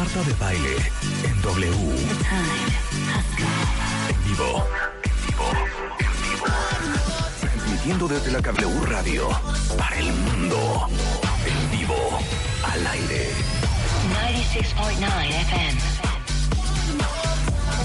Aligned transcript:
Marta 0.00 0.22
de 0.22 0.32
Baile 0.32 0.76
en 1.24 1.42
W. 1.42 1.66
En 4.08 4.24
vivo. 4.24 4.64
En 5.04 5.28
vivo. 5.28 5.52
En 5.98 6.12
vivo. 6.22 6.46
Transmitiendo 7.38 8.08
desde 8.08 8.32
la 8.32 8.40
W 8.40 8.86
Radio 8.86 9.28
para 9.76 9.98
el 9.98 10.10
mundo. 10.10 10.88
En 11.44 11.78
vivo. 11.78 12.18
Al 12.64 12.86
aire. 12.86 13.28
96.9 14.48 15.40
FM. 15.42 15.80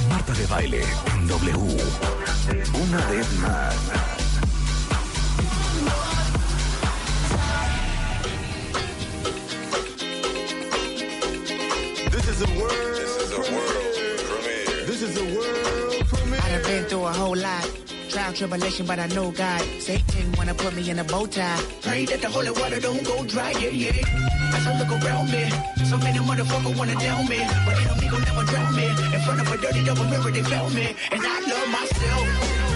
Marta 0.09 0.31
de 0.31 0.47
Baile 0.47 0.83
en 1.07 1.27
W. 1.27 1.77
Una 2.81 3.05
vez 3.07 3.29
más. 3.39 4.14
Is 12.35 12.41
a 12.41 12.59
world. 12.59 12.71
This 12.99 13.15
is 13.23 13.31
a 13.31 13.41
world 13.53 14.17
premiere. 14.19 14.85
This 14.85 15.01
is 15.01 15.17
a 15.17 15.25
world 15.35 16.07
premiere. 16.07 16.39
I 16.43 16.49
done 16.51 16.63
been 16.63 16.83
through 16.85 17.05
a 17.05 17.13
whole 17.13 17.35
lot. 17.35 17.65
Trial, 18.09 18.33
tribulation, 18.33 18.85
but 18.85 18.99
I 18.99 19.07
know 19.07 19.31
God. 19.31 19.61
Satan 19.79 20.31
wanna 20.37 20.53
put 20.53 20.75
me 20.75 20.89
in 20.89 20.99
a 20.99 21.03
bow 21.03 21.25
tie. 21.27 21.61
Pray 21.81 22.05
that 22.05 22.21
the 22.21 22.29
holy 22.29 22.51
water 22.51 22.79
don't 22.79 23.03
go 23.03 23.23
dry, 23.23 23.51
yeah, 23.51 23.69
yeah. 23.69 24.55
As 24.55 24.67
I 24.67 24.71
look 24.79 24.91
around 25.03 25.31
me, 25.31 25.43
so 25.85 25.97
many 25.97 26.19
motherfuckers 26.19 26.77
wanna 26.77 26.95
down 26.95 27.27
me. 27.27 27.39
But 27.65 27.75
enemy 27.81 28.07
gon' 28.11 28.23
never 28.27 28.43
drown 28.51 28.75
me. 28.75 28.87
In 29.15 29.21
front 29.25 29.39
of 29.41 29.51
a 29.53 29.57
dirty 29.57 29.83
double 29.85 30.05
mirror, 30.05 30.31
they 30.31 30.43
found 30.43 30.73
me. 30.75 30.95
And 31.11 31.21
I 31.23 31.37
love 31.51 31.69
myself. 31.77 32.25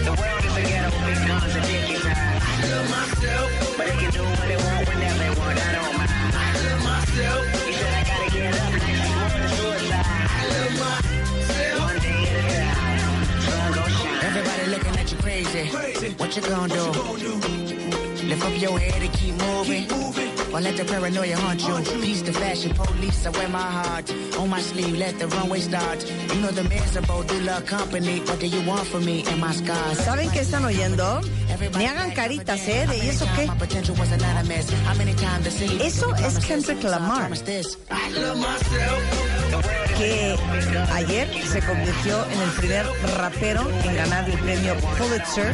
The 0.08 0.14
world 0.20 0.44
is 0.48 0.56
a 0.56 0.64
ghetto, 0.70 0.90
big 1.06 1.20
guns 1.28 1.56
and 1.60 1.66
dickies 1.68 2.04
high. 2.08 2.40
I 2.48 2.64
love 2.72 2.88
myself. 2.96 3.48
But 3.78 3.86
they 3.88 3.98
can 4.02 4.12
do 4.12 4.24
what 4.24 4.48
they 4.52 4.60
want 4.66 4.88
whenever 4.88 5.20
they 5.24 5.32
want, 5.40 5.58
I 5.60 5.72
don't 5.76 5.98
mind. 6.00 6.12
I 6.36 6.48
love 6.64 6.82
myself. 6.92 7.42
He 7.68 7.74
said 7.80 7.94
I 8.00 8.04
gotta 8.12 8.30
get 8.32 8.54
up, 8.60 8.89
Everybody 14.22 14.66
looking 14.70 14.96
at 14.98 15.12
you 15.12 15.18
crazy. 15.18 15.66
What 16.18 16.36
you 16.36 16.42
gonna 16.42 16.74
do? 16.74 16.84
Lift 18.30 18.46
up 18.46 18.62
your 18.62 18.78
head 18.80 19.02
and 19.02 19.14
keep 19.14 19.34
moving. 19.36 19.88
Or 20.54 20.62
let 20.62 20.78
the 20.78 20.86
paranoia 20.86 21.36
haunt 21.38 21.62
you. 21.62 21.76
Peace 22.02 22.22
the 22.22 22.34
fashion 22.34 22.74
police, 22.74 23.26
I 23.26 23.30
wear 23.30 23.50
my 23.50 23.60
heart 23.60 24.12
on 24.38 24.50
my 24.50 24.62
sleeve. 24.62 24.98
Let 24.98 25.18
the 25.20 25.28
runway 25.28 25.60
start. 25.60 26.04
You 26.34 26.42
know 26.42 26.52
the 26.52 26.64
miserable 26.64 27.24
do 27.24 27.40
love 27.42 27.66
company. 27.66 28.20
What 28.22 28.40
do 28.40 28.48
you 28.48 28.62
want 28.68 28.88
from 28.88 29.06
me 29.06 29.24
and 29.28 29.40
my 29.40 29.52
scars? 29.52 29.98
¿Saben 30.00 30.30
qué 30.32 30.42
están 30.42 30.66
oyendo? 30.66 31.22
Ni 31.78 31.86
hagan 31.86 32.12
caritas, 32.12 32.60
¿eh? 32.68 32.86
¿De 32.88 32.98
¿y 32.98 33.10
eso 33.10 33.26
qué? 33.36 33.46
Eso 35.82 36.16
es 36.16 36.46
Kendrick 36.46 36.84
Lamar. 36.84 37.30
Que 39.98 40.36
ayer 40.94 41.30
se 41.48 41.62
convirtió 41.62 42.26
en 42.32 42.42
el 42.42 42.50
primer 42.52 42.86
rapero 43.18 43.70
en 43.84 43.96
ganar 43.96 44.30
el 44.30 44.38
premio 44.40 44.76
Pulitzer 44.98 45.54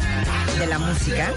de 0.58 0.66
la 0.66 0.78
música. 0.78 1.32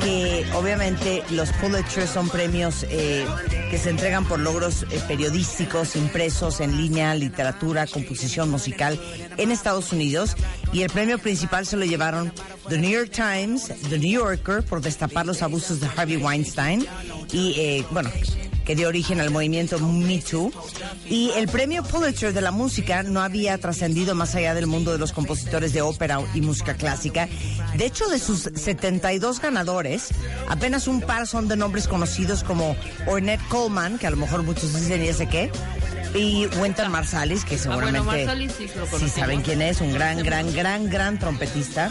Que 0.00 0.44
obviamente 0.54 1.22
los 1.30 1.50
Pulitzer 1.52 2.06
son 2.08 2.28
premios 2.28 2.84
eh, 2.88 3.24
que 3.70 3.78
se 3.78 3.90
entregan 3.90 4.24
por 4.24 4.38
logros 4.38 4.82
eh, 4.90 5.00
periodísticos, 5.08 5.96
impresos, 5.96 6.60
en 6.60 6.76
línea, 6.76 7.14
literatura, 7.14 7.86
composición 7.86 8.50
musical 8.50 9.00
en 9.36 9.50
Estados 9.50 9.92
Unidos. 9.92 10.36
Y 10.72 10.82
el 10.82 10.90
premio 10.90 11.18
principal 11.18 11.66
se 11.66 11.76
lo 11.76 11.84
llevaron 11.84 12.32
The 12.68 12.78
New 12.78 12.90
York 12.90 13.10
Times, 13.10 13.41
The 13.42 13.98
New 13.98 14.20
Yorker, 14.20 14.62
por 14.62 14.80
destapar 14.80 15.26
los 15.26 15.42
abusos 15.42 15.80
de 15.80 15.88
Harvey 15.96 16.16
Weinstein. 16.16 16.86
Y 17.32 17.54
eh, 17.58 17.84
bueno, 17.90 18.08
que 18.64 18.76
dio 18.76 18.86
origen 18.86 19.20
al 19.20 19.30
movimiento 19.30 19.78
Me 19.80 20.18
Too. 20.18 20.52
Y 21.08 21.30
el 21.30 21.48
premio 21.48 21.82
Pulitzer 21.82 22.32
de 22.32 22.40
la 22.40 22.52
música 22.52 23.02
no 23.02 23.20
había 23.20 23.58
trascendido 23.58 24.14
más 24.14 24.34
allá 24.36 24.54
del 24.54 24.68
mundo 24.68 24.92
de 24.92 24.98
los 24.98 25.12
compositores 25.12 25.72
de 25.72 25.82
ópera 25.82 26.20
y 26.34 26.40
música 26.40 26.74
clásica. 26.74 27.28
De 27.76 27.86
hecho, 27.86 28.06
de 28.08 28.20
sus 28.20 28.42
72 28.42 29.40
ganadores, 29.40 30.10
apenas 30.48 30.86
un 30.86 31.00
par 31.00 31.26
son 31.26 31.48
de 31.48 31.56
nombres 31.56 31.88
conocidos 31.88 32.44
como 32.44 32.76
Ornette 33.06 33.46
Coleman, 33.48 33.98
que 33.98 34.06
a 34.06 34.10
lo 34.10 34.18
mejor 34.18 34.44
muchos 34.44 34.72
dicen 34.72 35.02
y 35.02 35.08
ese 35.08 35.26
qué. 35.26 35.50
Y 36.14 36.46
Wynton 36.60 36.92
Marsalis, 36.92 37.44
que 37.44 37.58
seguramente 37.58 37.98
Ah, 37.98 38.02
bueno, 38.02 38.26
Marsalis 38.26 38.52
sí 38.52 38.66
sí 38.98 39.08
saben 39.08 39.40
quién 39.40 39.62
es, 39.62 39.80
un 39.80 39.92
gran, 39.92 40.22
gran, 40.22 40.52
gran, 40.52 40.88
gran 40.88 41.18
trompetista. 41.18 41.90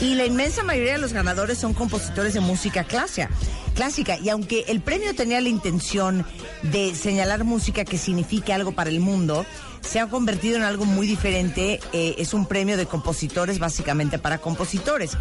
Y 0.00 0.14
la 0.14 0.26
inmensa 0.26 0.62
mayoría 0.62 0.94
de 0.94 0.98
los 0.98 1.12
ganadores 1.12 1.58
son 1.58 1.72
compositores 1.72 2.34
de 2.34 2.40
música 2.40 2.84
clásica. 2.84 3.30
clásica. 3.74 4.18
Y 4.18 4.28
aunque 4.28 4.64
el 4.68 4.80
premio 4.80 5.14
tenía 5.14 5.40
la 5.40 5.48
intención 5.48 6.26
de 6.62 6.94
señalar 6.94 7.44
música 7.44 7.84
que 7.84 7.98
signifique 7.98 8.52
algo 8.52 8.72
para 8.72 8.90
el 8.90 9.00
mundo, 9.00 9.46
se 9.80 10.00
ha 10.00 10.06
convertido 10.08 10.56
en 10.56 10.62
algo 10.62 10.84
muy 10.84 11.06
diferente. 11.06 11.80
Eh, 11.92 12.16
es 12.18 12.34
un 12.34 12.46
premio 12.46 12.76
de 12.76 12.86
compositores, 12.86 13.58
básicamente 13.58 14.18
para 14.18 14.38
compositores. 14.38 15.16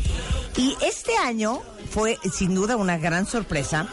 Y 0.57 0.75
este 0.85 1.16
año 1.17 1.61
fue 1.90 2.17
sin 2.34 2.55
duda 2.55 2.75
una 2.75 2.97
gran 2.97 3.25
sorpresa 3.25 3.88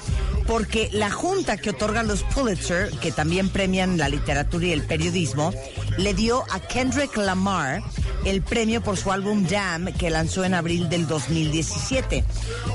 porque 0.47 0.89
la 0.93 1.11
junta 1.11 1.57
que 1.59 1.71
otorga 1.71 2.03
los 2.03 2.25
Pulitzer, 2.25 2.91
que 2.99 3.13
también 3.13 3.51
premian 3.51 3.99
la 3.99 4.09
literatura 4.09 4.67
y 4.67 4.73
el 4.73 4.83
periodismo, 4.83 5.53
le 5.97 6.13
dio 6.13 6.45
a 6.51 6.59
Kendrick 6.59 7.17
Lamar 7.17 7.83
el 8.25 8.43
premio 8.43 8.83
por 8.83 8.97
su 8.97 9.13
álbum 9.13 9.47
Jam 9.49 9.93
que 9.93 10.11
lanzó 10.11 10.45
en 10.45 10.55
abril 10.55 10.89
del 10.89 11.07
2017. 11.07 12.25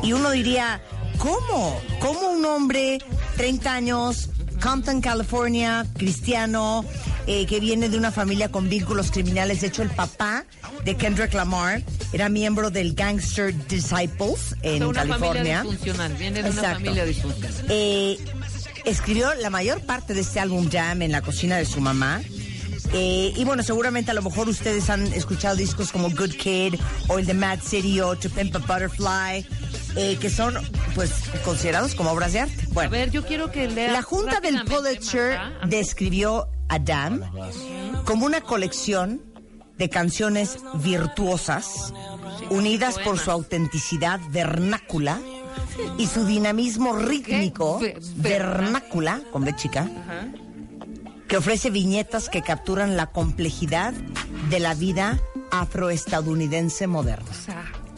Y 0.04 0.14
uno 0.14 0.32
diría, 0.32 0.82
¿cómo? 1.18 1.80
¿Cómo 2.00 2.30
un 2.30 2.46
hombre, 2.46 3.00
30 3.38 3.74
años, 3.74 4.30
Compton, 4.62 5.02
California, 5.02 5.86
cristiano, 5.98 6.86
eh, 7.28 7.46
que 7.46 7.60
viene 7.60 7.90
de 7.90 7.98
una 7.98 8.12
familia 8.12 8.50
con 8.50 8.70
vínculos 8.70 9.12
criminales. 9.12 9.62
De 9.62 9.68
hecho, 9.68 9.82
el 9.82 9.90
papá 9.90 10.46
de 10.84 10.96
Kendrick 10.96 11.34
Lamar 11.34 11.84
era 12.14 12.30
miembro 12.30 12.70
del 12.70 12.94
Gangster 12.94 13.54
Disciples 13.68 14.56
en 14.62 14.84
una 14.84 15.02
California. 15.02 15.34
familia 15.34 15.62
disfuncional, 15.64 16.14
viene 16.14 16.44
de 16.44 16.50
una 16.52 16.62
familia 16.62 17.06
disfuncional. 17.06 17.66
Eh, 17.70 18.18
escribió 18.86 19.34
la 19.36 19.50
mayor 19.50 19.82
parte 19.82 20.14
de 20.14 20.22
este 20.22 20.40
álbum 20.40 20.70
Jam 20.70 21.02
en 21.02 21.12
la 21.12 21.22
cocina 21.22 21.58
de 21.58 21.66
su 21.66 21.82
mamá. 21.82 22.22
Eh, 22.98 23.34
y 23.36 23.44
bueno, 23.44 23.62
seguramente 23.62 24.12
a 24.12 24.14
lo 24.14 24.22
mejor 24.22 24.48
ustedes 24.48 24.90
han 24.90 25.06
escuchado 25.08 25.58
discos 25.58 25.92
como 25.92 26.10
Good 26.10 26.32
Kid 26.36 26.76
o 27.10 27.20
el 27.20 27.26
de 27.26 27.34
Mad 27.34 27.60
City 27.62 28.00
o 28.00 28.16
To 28.16 28.30
Pimp 28.30 28.56
a 28.56 28.60
Butterfly, 28.60 29.46
eh, 29.98 30.18
que 30.18 30.30
son 30.30 30.56
pues 30.94 31.12
considerados 31.44 31.94
como 31.94 32.12
obras 32.12 32.32
de 32.32 32.40
arte. 32.42 32.56
A 32.64 32.74
Bueno, 32.74 32.92
ver, 32.92 33.12
yo 33.12 33.26
quiero 33.26 33.52
que 33.52 33.68
lea 33.68 33.92
la 33.92 34.02
Junta 34.02 34.40
del 34.40 34.64
Pulitzer 34.64 35.38
describió 35.68 36.48
a 36.70 36.80
Jam 36.86 37.22
como 38.06 38.26
una 38.26 38.40
colección 38.40 39.22
de 39.78 39.90
canciones 39.90 40.60
virtuosas, 40.76 41.94
unidas 42.50 42.98
por 43.00 43.20
su 43.20 43.30
autenticidad 43.30 44.22
vernácula 44.30 45.20
y 45.98 46.08
su 46.08 46.26
dinamismo 46.26 46.96
rítmico, 46.96 47.82
vernácula, 48.16 49.20
con 49.34 49.44
B 49.44 49.54
chica, 49.58 49.82
Ajá. 49.82 50.28
Que 51.28 51.38
ofrece 51.38 51.70
viñetas 51.70 52.30
que 52.30 52.42
capturan 52.42 52.98
la 52.98 53.08
complejidad 53.08 53.94
de 54.50 54.60
la 54.60 54.74
vida 54.74 55.20
afroestadounidense 55.52 56.88
moderna. 56.88 57.32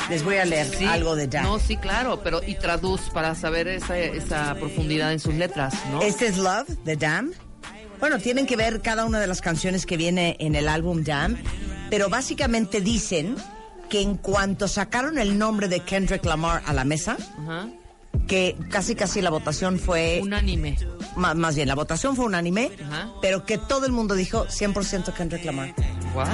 Les 0.09 0.23
voy 0.23 0.37
a 0.37 0.45
leer 0.45 0.67
sí, 0.67 0.85
algo 0.85 1.15
de 1.15 1.27
Jam. 1.29 1.43
No, 1.43 1.59
sí, 1.59 1.75
claro, 1.75 2.21
pero 2.23 2.41
y 2.41 2.55
traduz 2.55 3.01
para 3.13 3.35
saber 3.35 3.67
esa, 3.67 3.97
esa 3.97 4.55
profundidad 4.55 5.11
en 5.11 5.19
sus 5.19 5.33
letras, 5.33 5.73
¿no? 5.91 6.01
Este 6.01 6.27
es 6.27 6.37
Love 6.37 6.69
de 6.85 6.97
Jam. 6.97 7.31
Bueno, 7.99 8.19
tienen 8.19 8.45
que 8.45 8.55
ver 8.55 8.81
cada 8.81 9.05
una 9.05 9.19
de 9.19 9.27
las 9.27 9.41
canciones 9.41 9.85
que 9.85 9.97
viene 9.97 10.37
en 10.39 10.55
el 10.55 10.69
álbum 10.69 11.03
Jam, 11.03 11.35
pero 11.89 12.09
básicamente 12.09 12.79
dicen 12.79 13.35
que 13.89 14.01
en 14.01 14.15
cuanto 14.15 14.67
sacaron 14.67 15.17
el 15.17 15.37
nombre 15.37 15.67
de 15.67 15.81
Kendrick 15.81 16.23
Lamar 16.25 16.61
a 16.65 16.73
la 16.73 16.83
mesa. 16.83 17.17
Que 18.27 18.55
casi 18.69 18.95
casi 18.95 19.21
la 19.21 19.29
votación 19.29 19.79
fue 19.79 20.19
Unánime. 20.21 20.77
ma- 21.15 21.33
más 21.33 21.55
bien 21.55 21.67
la 21.67 21.75
votación 21.75 22.15
fue 22.15 22.25
unánime, 22.25 22.71
Ajá. 22.85 23.11
pero 23.21 23.45
que 23.45 23.57
todo 23.57 23.85
el 23.85 23.91
mundo 23.91 24.13
dijo 24.15 24.45
100% 24.47 25.13
Kendrick 25.13 25.45
Lamar. 25.45 25.73
Wow. 26.13 26.25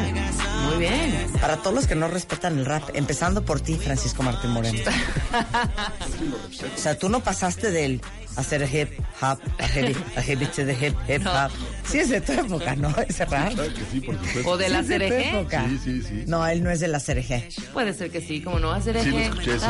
Muy 0.70 0.78
bien. 0.80 1.28
Para 1.42 1.58
todos 1.58 1.76
los 1.76 1.88
que 1.88 1.96
no 1.96 2.08
respetan 2.08 2.58
el 2.58 2.66
rap, 2.66 2.84
empezando 2.94 3.44
por 3.46 3.60
ti, 3.62 3.76
Francisco 3.76 4.24
Martín 4.24 4.52
Moreno. 4.52 4.80
o 6.76 6.78
sea, 6.78 6.98
tú 6.98 7.10
no 7.10 7.20
pasaste 7.22 7.72
del 7.72 8.02
hacer 8.36 8.64
hip 8.64 8.90
hop 9.22 9.40
a 9.60 9.68
heavy, 9.68 9.96
a 10.16 10.22
heavy 10.22 10.46
to 10.48 10.66
the 10.66 10.74
hip 10.74 10.96
hip 11.08 11.26
hop. 11.26 11.52
Sí 11.86 12.00
es 12.00 12.10
de 12.10 12.22
tu 12.22 12.32
época, 12.34 12.76
¿no? 12.76 12.94
Claro 12.94 13.74
que 13.74 13.82
sí, 13.92 14.00
por 14.02 14.16
supuesto. 14.16 14.50
O 14.50 14.58
de 14.58 14.70
la 14.70 14.80
es 14.80 14.88
de 14.88 14.94
cereje. 15.00 15.30
época. 15.30 15.66
Sí, 15.70 15.80
sí, 15.84 16.02
sí. 16.02 16.24
No, 16.28 16.46
él 16.48 16.64
no 16.64 16.70
es 16.72 16.80
de 16.80 16.88
la 16.88 17.00
cereje. 17.00 17.50
Puede 17.74 17.94
ser 17.94 18.10
que 18.12 18.22
sí, 18.22 18.42
como 18.42 18.60
no 18.60 18.72
hacer 18.72 19.02
Sí, 19.02 19.10
lo 19.12 19.20
escuché, 19.20 19.60
sí. 19.60 19.66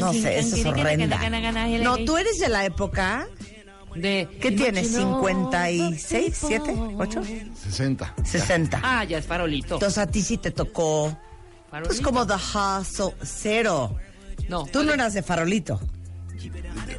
No 0.00 0.12
sé, 0.12 0.38
eso 0.38 0.56
es 0.56 0.66
horrenda. 0.66 1.18
No, 1.82 1.96
tú 1.98 2.16
eres 2.16 2.38
de 2.38 2.48
la 2.48 2.64
época. 2.64 3.26
De, 3.94 4.26
¿Qué 4.40 4.50
tienes? 4.52 4.96
¿56, 4.98 6.32
7, 6.34 6.74
8? 6.98 7.22
60. 7.62 8.14
60. 8.24 8.80
Ah, 8.82 9.04
ya 9.04 9.18
es 9.18 9.26
farolito. 9.26 9.74
Entonces 9.74 9.98
a 9.98 10.06
ti 10.06 10.22
sí 10.22 10.38
te 10.38 10.50
tocó. 10.50 11.08
Pues 11.68 11.70
Farolito. 11.70 12.02
como 12.02 12.26
The 12.26 12.34
Hustle, 12.34 13.14
cero. 13.22 13.94
No. 14.48 14.64
Tú 14.66 14.82
no 14.82 14.92
eras 14.94 15.12
de 15.14 15.22
farolito. 15.22 15.78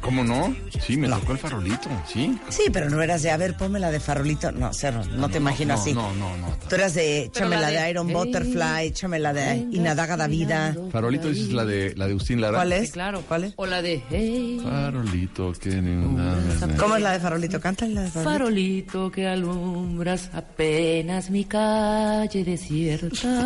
¿Cómo 0.00 0.22
no? 0.22 0.54
Sí, 0.86 0.96
me 0.96 1.08
tocó 1.08 1.32
el 1.32 1.38
farolito, 1.38 1.88
sí. 2.12 2.38
Sí, 2.50 2.64
pero 2.72 2.90
no 2.90 3.00
eras 3.02 3.22
de, 3.22 3.30
a 3.30 3.36
ver, 3.36 3.56
ponme 3.56 3.80
la 3.80 3.90
de 3.90 4.00
farolito. 4.00 4.52
No, 4.52 4.70
cero, 4.72 5.02
no, 5.16 5.28
te 5.28 5.38
imagino 5.38 5.74
no, 5.74 5.80
así. 5.80 5.92
No, 5.94 6.12
no, 6.14 6.36
no. 6.36 6.48
Tú 6.68 6.74
eras 6.74 6.94
de, 6.94 7.24
échame 7.24 7.56
la 7.56 7.70
de, 7.70 7.80
de, 7.80 7.90
Iron 7.90 8.08
"Hey, 8.08 8.14
Butterfly, 8.14 8.86
échame 8.88 9.18
la 9.18 9.32
de 9.32 9.56
Inadaga 9.72 10.16
da 10.16 10.26
Vida. 10.26 10.74
Farolito 10.92 11.28
dices 11.28 11.52
la 11.52 11.64
de 11.64 11.94
la 11.96 12.04
de 12.06 12.10
Agustín 12.12 12.40
Lara. 12.40 12.58
¿Cuál 12.58 12.72
es? 12.72 12.86
Sí, 12.86 12.92
claro. 12.92 13.22
¿Cuál 13.26 13.44
es? 13.44 13.52
O 13.56 13.66
la 13.66 13.80
de 13.82 14.02
Hey, 14.10 14.60
Farolito 14.62 15.52
que 15.52 15.70
ni 15.70 16.76
¿Cómo 16.76 16.96
es 16.96 17.02
la 17.02 17.12
de 17.12 17.20
farolito? 17.20 17.60
Cántale 17.60 17.94
la 17.94 18.02
de 18.02 18.10
farolito. 18.10 18.30
farolito 18.38 19.10
que 19.10 19.26
alumbras 19.26 20.30
apenas 20.34 21.30
mi 21.30 21.44
calle 21.44 22.44
desierta. 22.44 23.44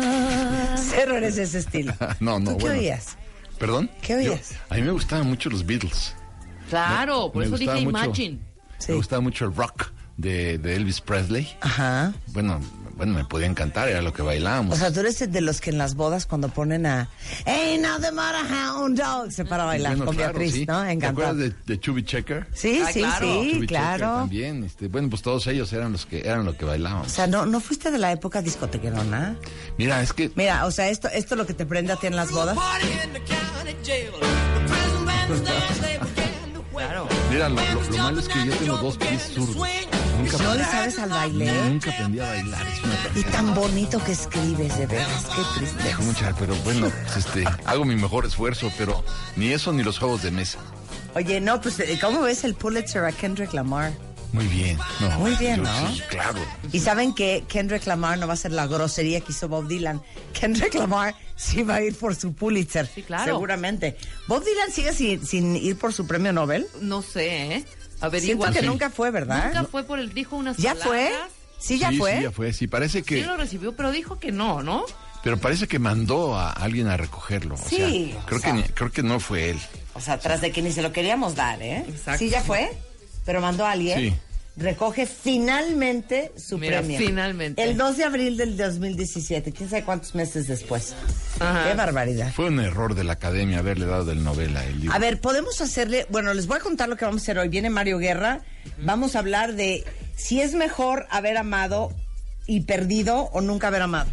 Cero 0.77 1.15
eres 1.17 1.37
ese 1.37 1.59
estilo. 1.59 1.93
No, 2.19 2.39
no, 2.39 2.51
¿Tú 2.51 2.57
qué 2.57 2.63
bueno. 2.65 2.79
oías? 2.79 3.17
¿Perdón? 3.59 3.89
¿Qué 4.01 4.15
oías? 4.15 4.49
Yo- 4.51 4.55
a 4.69 4.75
mí 4.75 4.81
me 4.81 4.91
gustaban 4.91 5.27
mucho 5.27 5.49
los 5.49 5.65
Beatles. 5.65 6.15
Claro, 6.69 7.27
Me- 7.27 7.31
por 7.33 7.41
me 7.41 7.47
eso 7.47 7.57
dije 7.57 7.73
mucho. 7.85 7.89
Imagine. 8.05 8.39
Sí. 8.77 8.91
Me 8.91 8.97
gustaba 8.97 9.21
mucho 9.21 9.45
el 9.45 9.55
rock 9.55 9.91
de, 10.17 10.57
de 10.57 10.75
Elvis 10.75 11.01
Presley. 11.01 11.47
Ajá. 11.61 12.13
Bueno, 12.27 12.59
bueno, 12.99 13.13
me 13.13 13.23
podía 13.23 13.47
encantar, 13.47 13.87
era 13.87 14.01
lo 14.01 14.11
que 14.13 14.21
bailábamos. 14.21 14.75
O 14.75 14.77
sea, 14.77 14.91
tú 14.91 14.99
eres 14.99 15.31
de 15.31 15.41
los 15.41 15.61
que 15.61 15.69
en 15.69 15.77
las 15.77 15.95
bodas 15.95 16.25
cuando 16.25 16.49
ponen 16.49 16.85
a 16.85 17.07
Ain't 17.45 17.81
nothing 17.81 18.11
but 18.11 18.19
a 18.35 18.43
hound 18.75 18.99
dog 18.99 19.31
se 19.31 19.45
para 19.45 19.63
a 19.63 19.67
bailar 19.67 19.93
Bueno, 19.93 20.05
con 20.07 20.15
claro, 20.17 20.33
Beatriz, 20.33 20.53
sí. 20.53 20.65
¿no? 20.67 20.83
¿Te 20.83 20.91
Encantado. 20.91 21.29
acuerdas 21.29 21.55
de, 21.65 21.73
de 21.73 21.79
Chubby 21.79 22.03
Checker? 22.03 22.47
Sí, 22.53 22.81
Ah, 22.85 22.91
sí, 22.91 22.99
claro. 22.99 23.25
sí, 23.25 23.33
Chubby 23.51 23.51
Checker 23.53 23.67
claro. 23.67 24.05
también. 24.17 24.63
Este, 24.65 24.87
bueno, 24.89 25.09
pues 25.09 25.21
todos 25.21 25.47
ellos 25.47 25.71
eran 25.73 25.93
los 25.93 26.05
que 26.05 26.19
eran 26.19 26.43
lo 26.45 26.57
que 26.57 26.65
O 26.65 26.67
bailábamos. 26.67 27.09
sea, 27.11 27.25
no, 27.27 27.45
no 27.45 27.59
fuiste 27.61 27.89
de 27.89 27.97
la 27.97 28.11
época 28.11 28.41
discotequerona. 28.41 29.35
Mira, 29.77 30.01
es 30.01 30.11
que 30.13 30.29
Mira, 30.35 30.65
o 30.65 30.71
sea, 30.71 30.89
esto, 30.89 31.07
esto 31.07 31.35
lo 31.37 31.45
que 31.47 31.53
te 31.53 31.65
prende 31.65 31.93
a 31.93 31.95
ti 31.95 32.07
en 32.07 32.15
las 32.17 32.31
bodas. 32.31 32.57
Claro. 36.73 37.07
mira, 37.31 37.49
lo, 37.49 37.55
lo- 37.55 37.81
lo 37.91 37.97
malo 37.97 38.19
es 38.19 38.27
que 38.27 38.45
yo 38.45 38.53
tengo 38.55 38.77
dos 38.77 38.97
pies 38.97 39.21
zurdos. 39.33 39.55
Nunca, 40.19 40.37
¿No 40.43 40.53
le 40.55 40.63
sabes 40.65 40.99
al 40.99 41.09
baile? 41.09 41.51
nunca 41.69 41.91
aprendí 41.91 42.19
a 42.19 42.25
bailar. 42.25 42.67
Es 42.67 42.83
una 42.83 43.19
Y 43.19 43.23
tan 43.31 43.53
bonito 43.55 44.03
que 44.03 44.11
escribes, 44.11 44.77
de 44.77 44.85
veras, 44.85 45.25
qué 45.35 45.41
triste. 45.59 45.83
Dejo 45.83 46.03
mucha, 46.03 46.33
pero 46.37 46.55
bueno, 46.57 46.91
pues, 47.05 47.17
este, 47.25 47.45
hago 47.65 47.85
mi 47.85 47.95
mejor 47.95 48.25
esfuerzo, 48.25 48.71
pero 48.77 49.03
ni 49.35 49.51
eso 49.51 49.71
ni 49.71 49.83
los 49.83 49.97
juegos 49.97 50.21
de 50.23 50.31
mesa. 50.31 50.59
Oye, 51.15 51.39
no, 51.41 51.59
pues, 51.61 51.79
eh, 51.79 51.97
¿cómo 52.01 52.21
ves 52.21 52.43
el 52.43 52.53
Pulitzer 52.53 53.03
a 53.05 53.11
Kendrick 53.11 53.53
Lamar? 53.53 53.93
Muy 54.31 54.45
bien. 54.45 54.77
No, 54.99 55.09
Muy 55.19 55.33
bien, 55.35 55.63
¿no? 55.63 55.91
sí, 55.91 56.01
claro. 56.07 56.39
Y 56.71 56.79
saben 56.81 57.15
que 57.15 57.45
Kendrick 57.47 57.87
Lamar 57.87 58.19
no 58.19 58.27
va 58.27 58.33
a 58.33 58.37
ser 58.37 58.51
la 58.51 58.67
grosería 58.67 59.21
que 59.21 59.31
hizo 59.31 59.47
Bob 59.47 59.67
Dylan. 59.67 60.03
Kendrick 60.39 60.75
Lamar 60.75 61.15
sí 61.35 61.63
va 61.63 61.75
a 61.75 61.81
ir 61.81 61.95
por 61.95 62.13
su 62.15 62.33
Pulitzer. 62.33 62.85
Sí, 62.93 63.01
claro. 63.01 63.25
Seguramente. 63.25 63.97
¿Bob 64.27 64.43
Dylan 64.43 64.71
sigue 64.71 64.93
sin, 64.93 65.25
sin 65.25 65.55
ir 65.55 65.77
por 65.77 65.93
su 65.93 66.05
premio 66.05 66.31
Nobel? 66.31 66.67
No 66.79 67.01
sé, 67.01 67.55
¿eh? 67.55 67.65
Siento 68.19 68.51
que 68.51 68.61
nunca 68.61 68.89
fue, 68.89 69.11
¿verdad? 69.11 69.45
Nunca 69.47 69.63
fue 69.65 69.83
por 69.83 69.99
el 69.99 70.13
dijo 70.13 70.35
unas 70.35 70.57
¿Ya 70.57 70.75
fue? 70.75 71.11
¿Sí, 71.59 71.77
ya 71.77 71.89
sí, 71.89 71.97
fue? 71.97 72.17
Sí, 72.17 72.23
ya 72.23 72.31
fue. 72.31 72.53
Sí, 72.53 72.67
parece 72.67 72.99
Sí 72.99 73.03
que, 73.03 73.21
lo 73.25 73.35
recibió, 73.37 73.75
pero 73.75 73.91
dijo 73.91 74.19
que 74.19 74.31
no, 74.31 74.63
¿no? 74.63 74.85
pero 75.21 75.37
parece 75.37 75.67
que 75.67 75.79
mandó 75.79 76.37
a 76.37 76.51
alguien 76.51 76.87
a 76.87 76.95
recogerlo. 76.95 77.55
O 77.55 77.57
Sí, 77.57 78.11
sea, 78.13 78.21
o 78.21 78.25
creo 78.25 78.39
sea. 78.39 78.51
que 78.53 78.57
ni- 78.57 78.63
creo 78.63 78.91
que 78.91 79.03
no 79.03 79.19
fue 79.19 79.49
él. 79.49 79.59
O 79.93 79.99
sea, 79.99 80.17
tras 80.17 80.39
de 80.39 80.51
que 80.53 80.61
ni 80.61 80.71
se 80.71 80.81
lo 80.81 80.93
queríamos 80.93 81.35
dar, 81.35 81.61
¿eh? 81.61 81.83
Exacto. 81.89 82.19
Sí, 82.19 82.29
ya 82.29 82.41
fue. 82.41 82.71
Pero 83.25 83.41
mandó 83.41 83.65
a 83.65 83.71
alguien. 83.71 83.99
Sí. 83.99 84.15
Recoge 84.59 85.05
finalmente 85.05 86.33
su 86.35 86.57
Mira, 86.57 86.79
premio. 86.79 86.97
finalmente. 86.99 87.63
El 87.63 87.77
2 87.77 87.95
de 87.97 88.03
abril 88.03 88.35
del 88.35 88.57
2017. 88.57 89.53
¿Quién 89.53 89.69
sabe 89.69 89.83
cuántos 89.83 90.15
meses 90.15 90.47
después? 90.47 90.93
Ajá. 91.39 91.69
Qué 91.69 91.75
barbaridad. 91.75 92.33
Fue 92.33 92.47
un 92.47 92.59
error 92.59 92.93
de 92.93 93.05
la 93.05 93.13
academia 93.13 93.59
haberle 93.59 93.85
dado 93.85 94.03
del 94.03 94.21
novela 94.21 94.65
el 94.65 94.81
libro. 94.81 94.93
A 94.93 94.99
ver, 94.99 95.21
podemos 95.21 95.61
hacerle. 95.61 96.05
Bueno, 96.09 96.33
les 96.33 96.45
voy 96.45 96.57
a 96.57 96.59
contar 96.59 96.89
lo 96.89 96.97
que 96.97 97.05
vamos 97.05 97.21
a 97.21 97.23
hacer 97.23 97.39
hoy. 97.39 97.47
Viene 97.47 97.69
Mario 97.69 97.99
Guerra. 97.99 98.41
Vamos 98.83 99.15
a 99.15 99.19
hablar 99.19 99.53
de 99.53 99.85
si 100.17 100.41
es 100.41 100.53
mejor 100.53 101.07
haber 101.09 101.37
amado 101.37 101.93
y 102.45 102.61
perdido 102.61 103.29
o 103.31 103.39
nunca 103.39 103.67
haber 103.67 103.81
amado. 103.81 104.09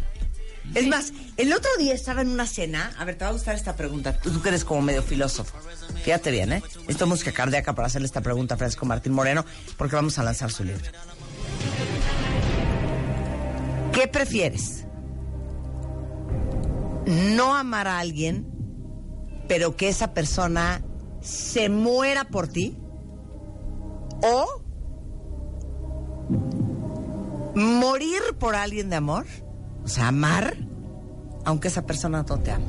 Es 0.75 0.87
más, 0.87 1.13
el 1.37 1.53
otro 1.53 1.69
día 1.79 1.93
estaba 1.93 2.21
en 2.21 2.29
una 2.29 2.45
cena. 2.45 2.91
A 2.97 3.05
ver, 3.05 3.15
te 3.15 3.25
va 3.25 3.29
a 3.29 3.33
gustar 3.33 3.55
esta 3.55 3.75
pregunta. 3.75 4.17
Tú, 4.17 4.31
tú 4.31 4.41
que 4.41 4.49
eres 4.49 4.63
como 4.63 4.81
medio 4.81 5.01
filósofo. 5.01 5.57
Fíjate 6.03 6.31
bien, 6.31 6.53
¿eh? 6.53 6.63
Esto 6.87 7.05
es 7.05 7.09
música 7.09 7.31
cardíaca 7.31 7.73
para 7.73 7.87
hacerle 7.87 8.05
esta 8.05 8.21
pregunta 8.21 8.55
a 8.55 8.57
Francisco 8.57 8.85
Martín 8.85 9.13
Moreno, 9.13 9.45
porque 9.77 9.95
vamos 9.95 10.17
a 10.19 10.23
lanzar 10.23 10.51
su 10.51 10.63
libro. 10.63 10.83
¿Qué 13.91 14.07
prefieres? 14.07 14.85
¿No 17.07 17.55
amar 17.55 17.87
a 17.87 17.99
alguien, 17.99 18.47
pero 19.47 19.75
que 19.75 19.89
esa 19.89 20.13
persona 20.13 20.83
se 21.21 21.69
muera 21.69 22.25
por 22.25 22.47
ti? 22.47 22.77
¿O 24.21 24.61
morir 27.55 28.21
por 28.37 28.55
alguien 28.55 28.89
de 28.89 28.97
amor? 28.97 29.25
O 29.87 29.89
sea, 29.89 30.09
amar, 30.09 30.57
aunque 31.45 31.69
esa 31.69 31.85
persona 31.85 32.25
no 32.27 32.37
te 32.39 32.51
ame. 32.51 32.65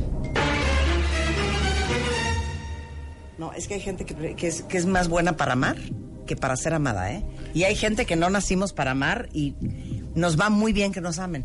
No, 3.38 3.52
es 3.54 3.66
que 3.66 3.74
hay 3.74 3.80
gente 3.80 4.04
que, 4.06 4.46
es, 4.46 4.62
que 4.62 4.78
es 4.78 4.86
más 4.86 5.08
buena 5.08 5.36
para 5.36 5.54
amar 5.54 5.76
que 6.28 6.36
para 6.36 6.56
ser 6.56 6.74
amada, 6.74 7.10
¿eh? 7.10 7.24
Y 7.54 7.64
hay 7.64 7.74
gente 7.74 8.06
que 8.06 8.14
no 8.14 8.30
nacimos 8.30 8.72
para 8.72 8.92
amar 8.92 9.28
y 9.32 9.54
nos 10.14 10.38
va 10.38 10.48
muy 10.48 10.72
bien 10.72 10.92
que 10.92 11.00
nos 11.00 11.18
amen. 11.18 11.44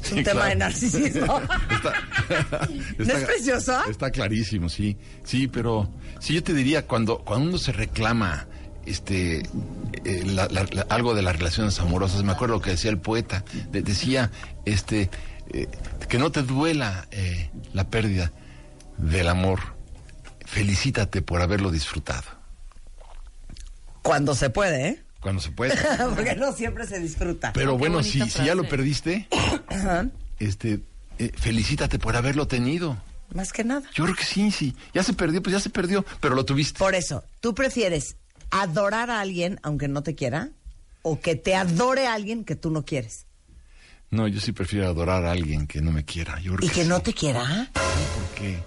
Es 0.00 0.12
un 0.12 0.18
Sí, 0.18 0.24
tema 0.24 0.42
claro. 0.42 0.48
de 0.50 0.56
narcisismo. 0.56 1.40
Está, 2.30 2.68
¿No 2.98 3.04
es 3.14 3.24
precioso? 3.24 3.84
Está 3.90 4.10
clarísimo, 4.12 4.68
sí. 4.68 4.96
Sí, 5.24 5.48
pero 5.48 5.92
sí 6.20 6.34
yo 6.34 6.42
te 6.44 6.54
diría, 6.54 6.86
cuando, 6.86 7.18
cuando 7.24 7.48
uno 7.48 7.58
se 7.58 7.72
reclama 7.72 8.46
este 8.86 9.42
eh, 10.04 10.22
la- 10.26 10.48
la- 10.48 10.66
la- 10.70 10.86
algo 10.88 11.14
de 11.14 11.22
las 11.22 11.36
relaciones 11.36 11.78
amorosas, 11.80 12.22
me 12.24 12.32
acuerdo 12.32 12.56
lo 12.56 12.60
que 12.62 12.70
decía 12.70 12.90
el 12.90 12.98
poeta, 12.98 13.44
de- 13.70 13.82
decía 13.82 14.30
este 14.64 15.10
eh, 15.52 15.68
que 16.08 16.18
no 16.18 16.30
te 16.32 16.42
duela 16.42 17.06
eh, 17.10 17.50
la 17.72 17.88
pérdida 17.88 18.32
del 18.98 19.28
amor. 19.28 19.60
Felicítate 20.46 21.22
por 21.22 21.42
haberlo 21.42 21.70
disfrutado. 21.70 22.24
Cuando 24.02 24.34
se 24.34 24.50
puede, 24.50 24.88
¿eh? 24.88 25.02
Cuando 25.20 25.40
se 25.42 25.50
puede. 25.50 25.74
Porque 26.14 26.34
no 26.36 26.52
siempre 26.52 26.86
se 26.86 26.98
disfruta. 26.98 27.52
Pero 27.52 27.72
qué 27.72 27.78
bueno, 27.78 28.02
si, 28.02 28.20
si 28.30 28.44
ya 28.44 28.54
lo 28.54 28.68
perdiste, 28.68 29.28
este 30.38 30.80
felicítate 31.36 31.98
por 31.98 32.16
haberlo 32.16 32.46
tenido. 32.48 32.96
Más 33.34 33.52
que 33.52 33.62
nada. 33.62 33.82
Yo 33.94 34.04
creo 34.04 34.16
que 34.16 34.24
sí, 34.24 34.50
sí. 34.50 34.74
Ya 34.94 35.02
se 35.02 35.12
perdió, 35.12 35.42
pues 35.42 35.52
ya 35.52 35.60
se 35.60 35.70
perdió, 35.70 36.04
pero 36.20 36.34
lo 36.34 36.44
tuviste. 36.44 36.78
Por 36.78 36.94
eso, 36.94 37.22
¿tú 37.40 37.54
prefieres 37.54 38.16
adorar 38.50 39.10
a 39.10 39.20
alguien 39.20 39.58
aunque 39.62 39.88
no 39.88 40.02
te 40.02 40.14
quiera? 40.14 40.50
¿O 41.02 41.20
que 41.20 41.34
te 41.34 41.54
adore 41.54 42.06
a 42.06 42.14
alguien 42.14 42.44
que 42.44 42.56
tú 42.56 42.70
no 42.70 42.84
quieres? 42.84 43.26
No, 44.10 44.26
yo 44.28 44.40
sí 44.40 44.52
prefiero 44.52 44.86
adorar 44.88 45.24
a 45.24 45.30
alguien 45.32 45.66
que 45.66 45.80
no 45.80 45.92
me 45.92 46.04
quiera. 46.04 46.38
Yo 46.40 46.54
¿Y 46.60 46.68
que 46.68 46.82
sí. 46.82 46.88
no 46.88 47.00
te 47.00 47.14
quiera? 47.14 47.70
¿Por 47.72 48.34
qué? 48.36 48.58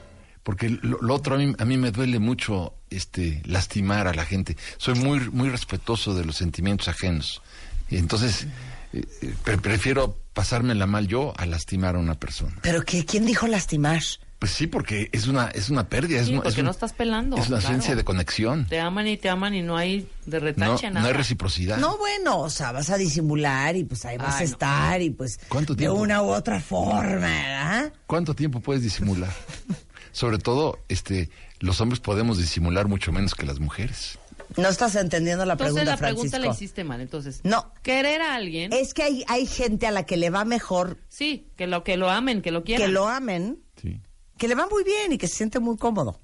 Porque 0.41 0.69
lo, 0.69 0.99
lo 1.01 1.13
otro 1.15 1.35
a 1.35 1.37
mí, 1.37 1.53
a 1.57 1.65
mí 1.65 1.77
me 1.77 1.91
duele 1.91 2.19
mucho 2.19 2.73
este 2.89 3.41
lastimar 3.45 4.07
a 4.07 4.13
la 4.13 4.25
gente. 4.25 4.57
Soy 4.77 4.95
muy 4.95 5.19
muy 5.31 5.49
respetuoso 5.49 6.13
de 6.15 6.25
los 6.25 6.37
sentimientos 6.37 6.87
ajenos. 6.87 7.41
Y 7.89 7.97
entonces 7.97 8.47
eh, 8.93 9.03
eh, 9.21 9.33
pre- 9.43 9.57
prefiero 9.57 10.17
pasármela 10.33 10.87
mal 10.87 11.07
yo 11.07 11.33
a 11.37 11.45
lastimar 11.45 11.95
a 11.95 11.99
una 11.99 12.15
persona. 12.15 12.57
¿Pero 12.61 12.83
que, 12.83 13.05
quién 13.05 13.25
dijo 13.25 13.45
lastimar? 13.47 14.01
Pues 14.43 14.51
sí, 14.51 14.67
porque 14.67 15.07
es 15.13 15.27
una 15.27 15.47
es 15.51 15.69
una 15.69 15.87
pérdida, 15.87 16.19
es, 16.19 16.25
Sí, 16.25 16.33
una- 16.33 16.41
porque 16.41 16.49
es 16.49 16.57
un- 16.57 16.65
no 16.65 16.71
estás 16.71 16.91
pelando, 16.91 17.37
Es 17.37 17.47
una 17.47 17.59
claro. 17.59 17.67
ausencia 17.75 17.95
de 17.95 18.03
conexión. 18.03 18.65
Te 18.67 18.77
aman 18.81 19.07
y 19.07 19.15
te 19.15 19.29
aman 19.29 19.53
y 19.55 19.61
no 19.61 19.77
hay 19.77 20.05
de 20.25 20.39
No, 20.39 20.45
retache 20.45 20.87
no 20.89 20.95
nada. 20.95 21.07
hay 21.07 21.13
reciprocidad. 21.13 21.77
No, 21.77 21.97
bueno, 21.97 22.39
o 22.39 22.49
sea, 22.49 22.73
vas 22.73 22.89
a 22.89 22.97
disimular 22.97 23.77
y 23.77 23.85
pues 23.85 24.03
ahí 24.03 24.17
vas 24.17 24.35
a 24.35 24.39
Ay, 24.39 24.45
no. 24.47 24.51
estar 24.51 25.01
y 25.01 25.11
pues 25.11 25.39
¿Cuánto 25.47 25.75
de 25.75 25.77
tiempo? 25.77 25.95
una 25.97 26.21
u 26.21 26.25
otra 26.33 26.59
forma, 26.59 26.99
¿verdad? 27.29 27.93
¿Cuánto 28.05 28.35
tiempo 28.35 28.59
puedes 28.59 28.83
disimular? 28.83 29.31
Sobre 30.11 30.39
todo, 30.39 30.77
este, 30.89 31.29
los 31.59 31.79
hombres 31.79 32.01
podemos 32.01 32.37
disimular 32.37 32.89
mucho 32.89 33.13
menos 33.13 33.35
que 33.35 33.45
las 33.45 33.59
mujeres. 33.61 34.19
No 34.57 34.67
estás 34.67 34.95
entendiendo 34.95 35.45
la 35.45 35.53
Entonces 35.53 35.73
pregunta, 35.75 35.91
la 35.91 35.97
pregunta 35.97 36.29
Francisco. 36.31 36.49
la 36.49 36.53
hiciste 36.53 36.83
mal. 36.83 36.99
Entonces, 36.99 37.39
No. 37.45 37.71
querer 37.81 38.21
a 38.21 38.35
alguien, 38.35 38.73
Es 38.73 38.93
que 38.93 39.03
hay, 39.03 39.23
hay 39.29 39.45
gente 39.45 39.87
a 39.87 39.91
la 39.91 40.05
que 40.05 40.17
le 40.17 40.29
va 40.31 40.43
mejor 40.43 40.97
sí, 41.07 41.47
que 41.55 41.65
lo 41.65 41.85
que 41.85 41.95
lo 41.95 42.09
amen, 42.09 42.41
que 42.41 42.51
lo 42.51 42.65
quieran. 42.65 42.85
que 42.87 42.91
lo 42.91 43.07
amen, 43.07 43.59
Sí. 43.81 44.01
Que 44.43 44.49
le 44.49 44.55
va 44.55 44.67
muy 44.67 44.83
bien 44.83 45.13
y 45.13 45.17
que 45.17 45.29
se 45.29 45.37
siente 45.37 45.61
muy 45.61 45.77
cómodo. 45.77 46.19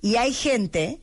Y 0.00 0.16
hay 0.16 0.32
gente 0.34 1.00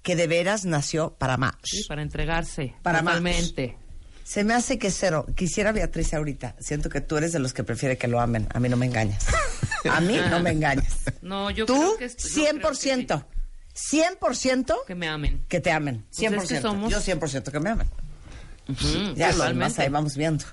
que 0.00 0.16
de 0.16 0.26
veras 0.26 0.64
nació 0.64 1.12
para 1.18 1.36
más. 1.36 1.52
Sí, 1.62 1.84
para 1.86 2.00
entregarse. 2.00 2.74
Para 2.82 3.02
más. 3.02 3.16
totalmente. 3.16 3.76
Se 4.24 4.42
me 4.42 4.54
hace 4.54 4.78
que 4.78 4.90
cero. 4.90 5.26
Quisiera 5.36 5.70
Beatriz 5.70 6.14
ahorita. 6.14 6.56
Siento 6.60 6.88
que 6.88 7.02
tú 7.02 7.18
eres 7.18 7.32
de 7.34 7.40
los 7.40 7.52
que 7.52 7.62
prefiere 7.62 7.98
que 7.98 8.08
lo 8.08 8.20
amen. 8.20 8.48
A 8.54 8.58
mí 8.58 8.70
no 8.70 8.78
me 8.78 8.86
engañas. 8.86 9.26
A 9.90 10.00
mí 10.00 10.18
no 10.30 10.40
me 10.40 10.52
engañas. 10.52 10.96
No, 11.20 11.50
yo 11.50 11.66
Tú, 11.66 11.74
creo 11.74 11.96
que 11.98 12.04
es- 12.06 12.16
yo 12.16 12.44
creo 12.58 12.70
que 12.70 12.76
100%. 12.78 13.24
100% 13.74 14.76
Que 14.86 14.94
me 14.94 15.08
amen. 15.08 15.44
que 15.46 15.60
te 15.60 15.70
amen. 15.70 16.06
Pues 16.16 16.22
es 16.22 16.48
que 16.48 16.54
100%. 16.56 16.62
somos- 16.62 16.90
Yo 16.90 17.00
100% 17.02 17.52
que 17.52 17.60
me 17.60 17.68
amen. 17.68 17.86
Ya 19.14 19.30
lo 19.34 19.44
demás 19.44 19.78
ahí 19.78 19.90
vamos 19.90 20.16
viendo. 20.16 20.46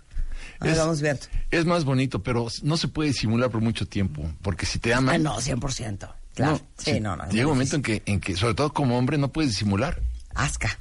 Es- 0.61 0.77
vamos 0.77 1.01
viendo. 1.01 1.21
Es 1.51 1.65
más 1.65 1.83
bonito, 1.85 2.21
pero 2.23 2.47
no 2.63 2.77
se 2.77 2.87
puede 2.87 3.09
disimular 3.09 3.49
por 3.49 3.61
mucho 3.61 3.85
tiempo, 3.85 4.23
porque 4.41 4.65
si 4.65 4.79
te 4.79 4.93
Ah, 4.93 4.97
aman, 4.97 5.21
no, 5.23 5.39
100%. 5.39 6.13
Claro. 6.33 6.59
Sí, 6.77 6.99
no, 6.99 7.15
no, 7.15 7.27
Llega 7.29 7.45
un 7.45 7.53
momento 7.53 7.75
en 7.77 7.81
que, 7.81 8.03
en 8.05 8.19
que, 8.19 8.35
sobre 8.35 8.53
todo 8.55 8.73
como 8.73 8.97
hombre, 8.97 9.17
no 9.17 9.29
puedes 9.31 9.51
disimular. 9.51 10.01
Asca. 10.33 10.77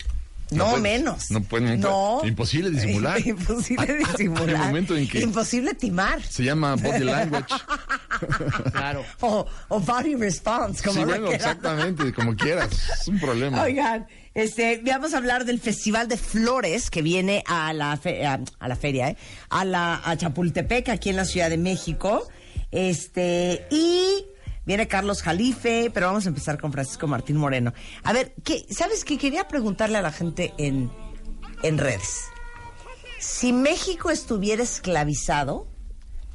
No 0.50 0.58
No, 0.58 0.64
puedes. 0.70 0.82
menos. 0.82 1.30
No 1.30 1.40
puedes, 1.42 1.78
No. 1.78 2.20
imposible 2.24 2.70
disimular. 2.70 3.18
Imposible 3.26 3.94
disimular. 4.10 4.54
un 4.54 4.60
momento 4.60 4.96
en 4.96 5.08
que- 5.08 5.20
Imposible 5.20 5.74
timar. 5.74 6.22
Se 6.22 6.44
llama 6.44 6.76
body 6.76 6.98
language. 7.04 7.46
Claro. 8.72 9.04
O, 9.20 9.46
o 9.68 9.80
body 9.80 10.14
response, 10.16 10.82
como 10.82 11.00
sí, 11.00 11.04
bueno, 11.04 11.30
exactamente, 11.30 12.12
como 12.12 12.36
quieras. 12.36 12.70
Es 13.00 13.08
un 13.08 13.18
problema. 13.20 13.62
Oigan, 13.62 14.06
este, 14.34 14.80
vamos 14.84 15.14
a 15.14 15.18
hablar 15.18 15.44
del 15.44 15.60
Festival 15.60 16.08
de 16.08 16.16
Flores 16.16 16.90
que 16.90 17.02
viene 17.02 17.42
a 17.46 17.72
la, 17.72 17.96
fe- 17.96 18.24
a, 18.26 18.40
a 18.58 18.68
la 18.68 18.76
feria, 18.76 19.10
¿eh? 19.10 19.16
A 19.50 19.64
la 19.64 20.00
a 20.04 20.16
Chapultepec, 20.16 20.88
aquí 20.90 21.10
en 21.10 21.16
la 21.16 21.24
Ciudad 21.24 21.50
de 21.50 21.58
México. 21.58 22.26
Este, 22.70 23.66
y 23.70 24.24
viene 24.66 24.88
Carlos 24.88 25.22
Jalife, 25.22 25.90
pero 25.92 26.06
vamos 26.06 26.24
a 26.26 26.28
empezar 26.28 26.58
con 26.60 26.72
Francisco 26.72 27.06
Martín 27.06 27.36
Moreno. 27.36 27.72
A 28.02 28.12
ver, 28.12 28.34
¿qué, 28.44 28.64
¿sabes 28.70 29.04
qué? 29.04 29.18
Quería 29.18 29.48
preguntarle 29.48 29.98
a 29.98 30.02
la 30.02 30.12
gente 30.12 30.52
en, 30.58 30.90
en 31.62 31.78
redes. 31.78 32.24
Si 33.20 33.52
México 33.52 34.10
estuviera 34.10 34.62
esclavizado, 34.62 35.66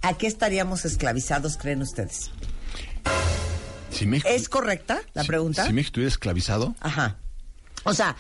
¿a 0.01 0.13
qué 0.17 0.27
estaríamos 0.27 0.85
esclavizados, 0.85 1.57
creen 1.57 1.81
ustedes? 1.81 2.31
Si 3.91 4.05
México, 4.05 4.29
¿Es 4.29 4.49
correcta 4.49 5.01
la 5.13 5.23
si- 5.23 5.27
pregunta? 5.27 5.65
Si, 5.65 5.73
México 5.73 5.87
estuviera 5.89 6.09
esclavizado, 6.09 6.75
Ajá. 6.79 7.17
O 7.83 7.93
sea, 7.93 8.15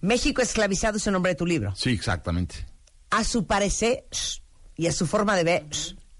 México 0.00 0.42
esclavizado 0.42 0.96
es 0.96 1.06
el 1.06 1.12
nombre 1.12 1.32
de 1.32 1.36
tu 1.36 1.46
libro. 1.46 1.74
sí, 1.76 1.90
exactamente. 1.90 2.66
A 3.10 3.24
su 3.24 3.46
parecer 3.46 4.04
y 4.76 4.86
a 4.86 4.92
su 4.92 5.06
forma 5.06 5.36
de 5.36 5.44
ver, 5.44 5.66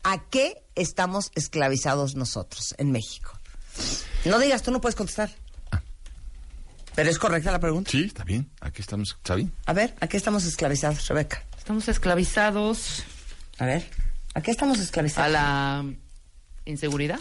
¿a 0.03 0.29
qué 0.29 0.63
estamos 0.75 1.31
esclavizados 1.35 2.15
nosotros 2.15 2.75
en 2.79 2.93
México? 2.93 3.39
No 4.25 4.39
digas, 4.39 4.63
tú 4.63 4.71
no 4.71 4.81
puedes 4.81 4.97
contestar. 4.97 5.31
Pero 6.95 7.09
es 7.11 7.19
correcta 7.19 7.51
la 7.51 7.61
pregunta. 7.61 7.91
Sí, 7.91 8.05
está 8.05 8.23
bien. 8.25 8.51
Aquí 8.61 8.83
estamos, 8.83 9.17
¿está 9.17 9.35
bien? 9.35 9.53
A 9.65 9.73
ver, 9.73 9.95
¿a 10.01 10.09
qué 10.09 10.17
estamos 10.17 10.45
esclavizados, 10.45 11.09
Rebeca? 11.09 11.43
Estamos 11.57 11.89
esclavizados 11.89 13.05
A 13.59 13.67
ver, 13.67 13.89
¿a 14.35 14.43
qué 14.43 14.51
estamos 14.51 14.79
a 14.79 14.83
esclavizados? 14.83 15.33
la 15.33 15.85
inseguridad. 16.67 17.21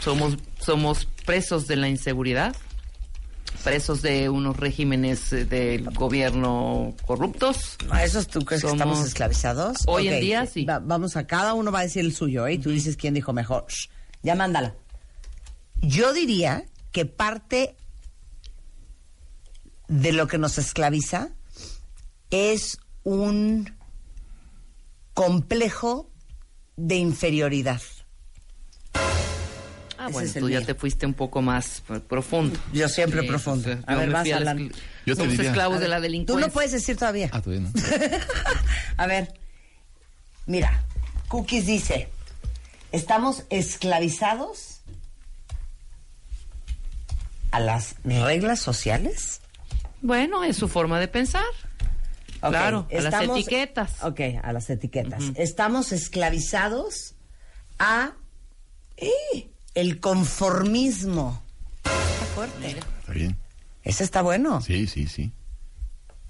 Somos, 0.00 0.36
somos 0.60 1.06
presos 1.24 1.66
de 1.66 1.76
la 1.76 1.88
inseguridad, 1.88 2.54
presos 3.62 4.02
de 4.02 4.28
unos 4.28 4.56
regímenes 4.56 5.32
eh, 5.32 5.44
del 5.44 5.84
gobierno 5.90 6.94
corruptos. 7.06 7.76
¿A 7.90 8.04
esos 8.04 8.26
tú 8.26 8.40
crees 8.44 8.62
que 8.62 8.70
estamos 8.70 9.04
esclavizados? 9.06 9.78
Hoy 9.86 10.08
en 10.08 10.20
día, 10.20 10.46
sí. 10.46 10.64
va- 10.64 10.80
vamos 10.80 11.16
a 11.16 11.26
cada 11.26 11.54
uno 11.54 11.70
va 11.72 11.80
a 11.80 11.82
decir 11.82 12.04
el 12.04 12.14
suyo, 12.14 12.46
¿eh? 12.46 12.54
Y 12.54 12.58
tú 12.58 12.70
dices 12.70 12.96
quién 12.96 13.14
dijo 13.14 13.32
mejor. 13.32 13.64
Shh, 13.68 13.88
ya 14.22 14.34
mándala. 14.34 14.74
Yo 15.80 16.12
diría 16.12 16.64
que 16.92 17.04
parte 17.06 17.76
de 19.88 20.12
lo 20.12 20.26
que 20.26 20.38
nos 20.38 20.58
esclaviza 20.58 21.30
es 22.30 22.78
un 23.02 23.76
complejo 25.12 26.10
de 26.76 26.96
inferioridad. 26.96 27.80
Ah, 30.04 30.08
Ese 30.10 30.12
bueno, 30.12 30.32
tú 30.40 30.48
ya 30.50 30.58
mío. 30.58 30.66
te 30.66 30.74
fuiste 30.74 31.06
un 31.06 31.14
poco 31.14 31.42
más 31.42 31.82
profundo. 32.08 32.58
Yo 32.72 32.88
siempre 32.88 33.22
Sí, 33.22 33.26
profundo. 33.28 33.70
entonces, 33.70 33.88
A 33.88 33.98
ver, 33.98 34.10
vas 34.10 34.30
a 34.30 34.40
la 34.40 34.54
Yo 35.06 35.14
Somos 35.16 35.32
diría- 35.32 35.50
esclavos 35.50 35.80
de 35.80 35.88
la 35.88 35.96
Tú 35.96 36.02
delincuencia. 36.02 36.46
no 36.46 36.52
puedes 36.52 36.72
decir 36.72 36.96
todavía. 36.96 37.28
Ah, 37.32 37.40
todavía 37.40 37.68
no. 37.68 37.72
A 38.96 39.06
ver, 39.06 39.34
mira, 40.46 40.82
Cookies 41.28 41.66
dice, 41.66 42.08
estamos 42.92 43.44
esclavizados 43.50 44.80
a 47.50 47.60
las 47.60 47.96
reglas 48.04 48.60
sociales. 48.60 49.40
Bueno, 50.02 50.44
es 50.44 50.56
su 50.56 50.68
forma 50.68 50.98
de 51.00 51.08
pensar. 51.08 51.44
Claro, 52.40 52.86
a 52.92 53.00
las 53.00 53.22
etiquetas. 53.22 54.02
Ok, 54.02 54.20
a 54.42 54.52
las 54.52 54.68
etiquetas. 54.68 55.24
Estamos 55.36 55.92
esclavizados 55.92 57.14
a 57.78 58.12
¡eh! 58.98 59.48
El 59.74 60.00
conformismo. 60.00 61.42
Está 61.84 62.26
fuerte. 62.34 62.68
Está 63.00 63.12
bien. 63.12 63.36
Ese 63.82 64.04
está 64.04 64.22
bueno. 64.22 64.60
Sí, 64.60 64.86
sí, 64.86 65.06
sí. 65.06 65.32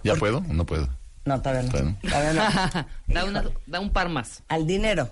¿Ya 0.02 0.14
puedo 0.16 0.38
o 0.38 0.52
no 0.52 0.66
puedo? 0.66 0.88
No, 1.24 1.40
todavía 1.40 1.62
no. 1.62 1.70
Todavía 1.70 2.00
Todavía 2.02 2.86
no. 3.08 3.14
da, 3.14 3.24
una- 3.24 3.44
da 3.66 3.80
un 3.80 3.90
par 3.90 4.08
más. 4.08 4.42
Al 4.48 4.66
dinero. 4.66 5.10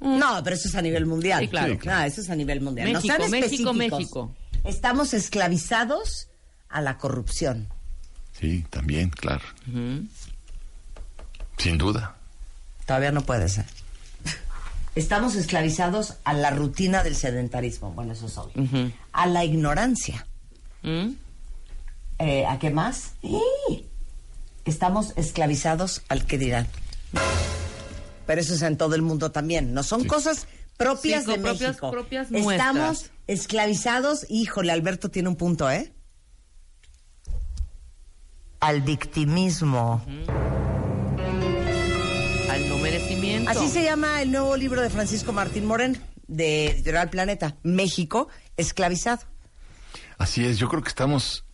No, 0.00 0.42
pero 0.42 0.56
eso 0.56 0.68
es 0.68 0.74
a 0.74 0.82
nivel 0.82 1.06
mundial. 1.06 1.40
Sí, 1.40 1.48
claro. 1.48 1.72
Sí, 1.72 1.78
claro. 1.78 2.00
No, 2.00 2.04
eso 2.06 2.20
es 2.20 2.30
a 2.30 2.34
nivel 2.36 2.60
mundial. 2.60 2.88
no 2.92 2.98
México, 2.98 3.14
sean 3.16 3.30
México, 3.30 3.70
específicos. 3.70 3.76
México. 3.76 4.36
Estamos 4.64 5.14
esclavizados 5.14 6.28
a 6.68 6.80
la 6.80 6.98
corrupción. 6.98 7.68
Sí, 8.38 8.64
también, 8.70 9.10
claro. 9.10 9.42
Sin 11.58 11.78
duda. 11.78 12.16
Todavía 12.86 13.12
no 13.12 13.20
puede 13.22 13.48
ser. 13.48 13.66
Estamos 14.94 15.36
esclavizados 15.36 16.16
a 16.24 16.32
la 16.32 16.50
rutina 16.50 17.02
del 17.02 17.14
sedentarismo. 17.16 17.92
Bueno, 17.92 18.12
eso 18.12 18.26
es 18.26 18.36
obvio. 18.38 18.92
A 19.12 19.26
la 19.26 19.44
ignorancia. 19.44 20.26
¿Mm? 20.82 21.10
Eh, 22.18 22.46
¿A 22.46 22.58
qué 22.58 22.70
más? 22.70 23.12
¡Sí! 23.22 23.86
Estamos 24.64 25.12
esclavizados 25.16 26.02
al 26.08 26.26
que 26.26 26.38
dirán. 26.38 26.66
Pero 28.26 28.40
eso 28.40 28.54
es 28.54 28.62
en 28.62 28.76
todo 28.76 28.94
el 28.94 29.02
mundo 29.02 29.30
también. 29.32 29.72
No 29.74 29.82
son 29.82 30.04
cosas 30.04 30.46
propias 30.76 31.24
Sí, 31.24 31.30
de 31.32 31.38
propias- 31.38 31.60
México. 31.68 31.90
propias 31.90 32.26
Estamos 32.30 32.44
nuestras. 32.76 33.10
esclavizados. 33.26 34.26
Híjole, 34.28 34.72
Alberto 34.72 35.08
tiene 35.10 35.28
un 35.28 35.36
punto, 35.36 35.70
¿eh? 35.70 35.92
Al 38.60 38.82
victimismo. 38.82 40.04
Así 43.50 43.68
se 43.68 43.82
llama 43.82 44.22
el 44.22 44.30
nuevo 44.30 44.56
libro 44.56 44.80
de 44.80 44.90
Francisco 44.90 45.32
Martín 45.32 45.66
Moreno, 45.66 45.98
de 46.28 46.68
Editorial 46.68 47.10
Planeta. 47.10 47.56
México 47.64 48.28
esclavizado. 48.56 49.22
Así 50.18 50.46
es, 50.46 50.58
yo 50.58 50.68
creo 50.68 50.82
que 50.82 50.88
estamos 50.88 51.44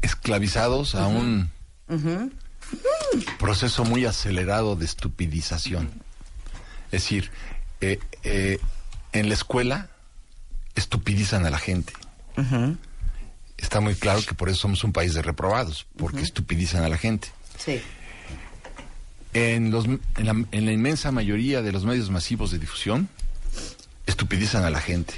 esclavizados 0.00 0.96
a 0.96 1.06
un 1.06 1.48
proceso 3.38 3.84
muy 3.84 4.04
acelerado 4.04 4.74
de 4.74 4.84
estupidización. 4.84 5.92
Es 6.86 7.02
decir, 7.02 7.30
eh, 7.80 8.00
eh, 8.24 8.58
en 9.12 9.28
la 9.28 9.34
escuela 9.34 9.90
estupidizan 10.74 11.46
a 11.46 11.50
la 11.50 11.58
gente. 11.58 11.92
Está 13.58 13.78
muy 13.78 13.94
claro 13.94 14.22
que 14.26 14.34
por 14.34 14.48
eso 14.48 14.62
somos 14.62 14.82
un 14.82 14.92
país 14.92 15.14
de 15.14 15.22
reprobados, 15.22 15.86
porque 15.96 16.22
estupidizan 16.22 16.82
a 16.82 16.88
la 16.88 16.98
gente. 16.98 17.28
Sí. 17.58 17.80
En, 19.34 19.70
los, 19.70 19.86
en, 19.86 20.00
la, 20.18 20.32
en 20.52 20.66
la 20.66 20.72
inmensa 20.72 21.10
mayoría 21.10 21.62
de 21.62 21.72
los 21.72 21.84
medios 21.84 22.10
masivos 22.10 22.50
de 22.50 22.58
difusión, 22.58 23.08
estupidizan 24.06 24.64
a 24.64 24.70
la 24.70 24.80
gente. 24.80 25.14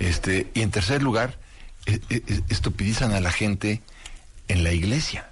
Este, 0.00 0.48
y 0.54 0.62
en 0.62 0.70
tercer 0.70 1.02
lugar, 1.02 1.38
e- 1.86 2.00
e- 2.10 2.22
estupidizan 2.48 3.12
a 3.12 3.20
la 3.20 3.30
gente 3.30 3.80
en 4.48 4.64
la 4.64 4.72
iglesia. 4.72 5.28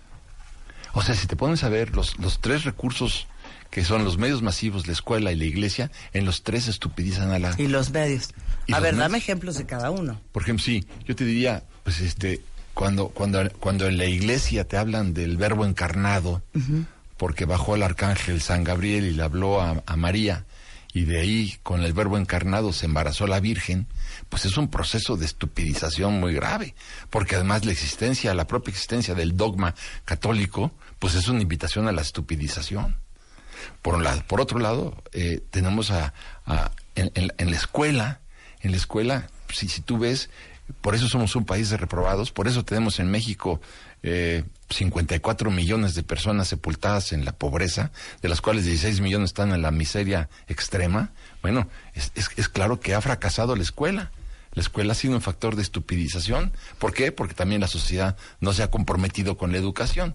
O 0.93 1.03
sea, 1.03 1.15
si 1.15 1.27
te 1.27 1.37
pones 1.37 1.65
a 1.65 1.69
ver 1.69 1.97
los, 1.97 2.19
los 2.19 2.41
tres 2.41 2.65
recursos 2.65 3.27
que 3.71 3.85
son 3.85 4.05
los 4.05 4.19
medios 4.19 4.43
masivos, 4.43 4.87
la 4.87 4.93
escuela 4.93 5.33
y 5.33 5.37
la 5.37 5.45
iglesia, 5.47 5.91
en 6.13 6.27
los 6.27 6.43
tres 6.43 6.69
estupidizan 6.69 7.31
a 7.33 7.39
la... 7.39 7.55
Y 7.59 7.67
los 7.69 7.91
medios. 7.91 8.29
¿Y 8.67 8.73
a 8.73 8.77
los 8.77 8.83
ver, 8.83 8.93
medios? 8.93 8.99
dame 8.99 9.19
ejemplos 9.19 9.57
de 9.57 9.65
cada 9.67 9.91
uno. 9.91 10.21
Por 10.31 10.43
ejemplo, 10.43 10.63
sí, 10.65 10.87
yo 11.07 11.17
te 11.17 11.25
diría, 11.25 11.65
pues 11.83 12.01
este, 12.01 12.43
cuando, 12.75 13.09
cuando, 13.09 13.51
cuando 13.59 13.89
en 13.89 13.97
la 13.97 14.05
iglesia 14.05 14.65
te 14.65 14.77
hablan 14.77 15.15
del 15.15 15.39
verbo 15.39 15.65
encarnado, 15.65 16.43
porque 17.23 17.45
bajó 17.45 17.77
el 17.77 17.85
arcángel 17.85 18.41
San 18.41 18.65
Gabriel 18.65 19.05
y 19.05 19.13
le 19.13 19.23
habló 19.23 19.61
a, 19.61 19.81
María, 19.97 20.45
y 20.93 21.05
de 21.05 21.21
ahí 21.21 21.57
con 21.63 21.85
el 21.85 21.93
verbo 21.93 22.19
encarnado 22.19 22.73
se 22.73 22.87
embarazó 22.87 23.29
la 23.29 23.39
Virgen, 23.39 23.87
pues 24.29 24.45
es 24.45 24.57
un 24.57 24.67
proceso 24.69 25.17
de 25.17 25.25
estupidización 25.27 26.19
muy 26.19 26.35
grave, 26.35 26.75
porque 27.11 27.37
además 27.37 27.65
la 27.65 27.71
existencia, 27.71 28.35
la 28.35 28.49
propia 28.49 28.73
existencia 28.73 29.15
del 29.15 29.37
dogma 29.37 29.77
católico, 30.05 30.73
pues 30.99 31.15
es 31.15 31.29
una 31.29 31.41
invitación 31.43 31.87
a 31.87 31.93
la 31.93 32.03
estupidización 32.03 32.97
por 33.83 33.95
un 33.95 34.03
lado. 34.03 34.25
Por 34.27 34.41
otro 34.41 34.59
lado, 34.59 35.01
eh, 35.13 35.43
tenemos 35.53 35.93
a, 35.93 36.13
en- 36.97 37.13
en 37.39 37.51
la 37.53 37.57
escuela, 37.57 38.19
en 38.63 38.73
la 38.73 38.79
escuela, 38.79 39.29
si, 39.55 39.69
si 39.69 39.81
tú 39.81 39.97
ves, 39.97 40.29
por 40.81 40.97
eso 40.97 41.07
somos 41.09 41.37
un 41.37 41.45
país 41.45 41.71
de 41.71 41.77
reprobados, 41.77 42.33
por 42.33 42.49
eso 42.49 42.65
tenemos 42.65 42.99
en 42.99 43.13
México 43.13 43.61
eh, 44.03 44.45
54 44.71 45.51
millones 45.51 45.95
de 45.95 46.03
personas 46.03 46.49
sepultadas 46.49 47.13
en 47.13 47.25
la 47.25 47.33
pobreza, 47.33 47.91
de 48.23 48.29
las 48.29 48.41
cuales 48.41 48.65
16 48.65 49.01
millones 49.01 49.31
están 49.31 49.53
en 49.53 49.63
la 49.63 49.71
miseria 49.71 50.29
extrema. 50.49 51.11
Bueno, 51.43 51.69
es, 51.95 52.13
es- 52.15 52.31
es 52.37 52.49
claro 52.49 52.81
que 52.81 52.95
ha 52.95 53.01
fracasado 53.01 53.55
la 53.57 53.63
escuela. 53.63 54.11
La 54.55 54.63
escuela 54.63 54.93
ha 54.93 54.97
sido 54.97 55.15
un 55.15 55.23
factor 55.23 55.57
de 55.57 55.63
estupidización. 55.63 56.53
¿Por 56.79 56.93
qué? 56.93 57.11
Porque 57.13 57.35
también 57.35 57.61
la 57.61 57.69
sociedad 57.69 58.17
no 58.41 58.53
se 58.53 58.63
ha 58.63 58.71
comprometido 58.71 59.37
con 59.39 59.53
la 59.53 59.59
educación. 59.59 60.15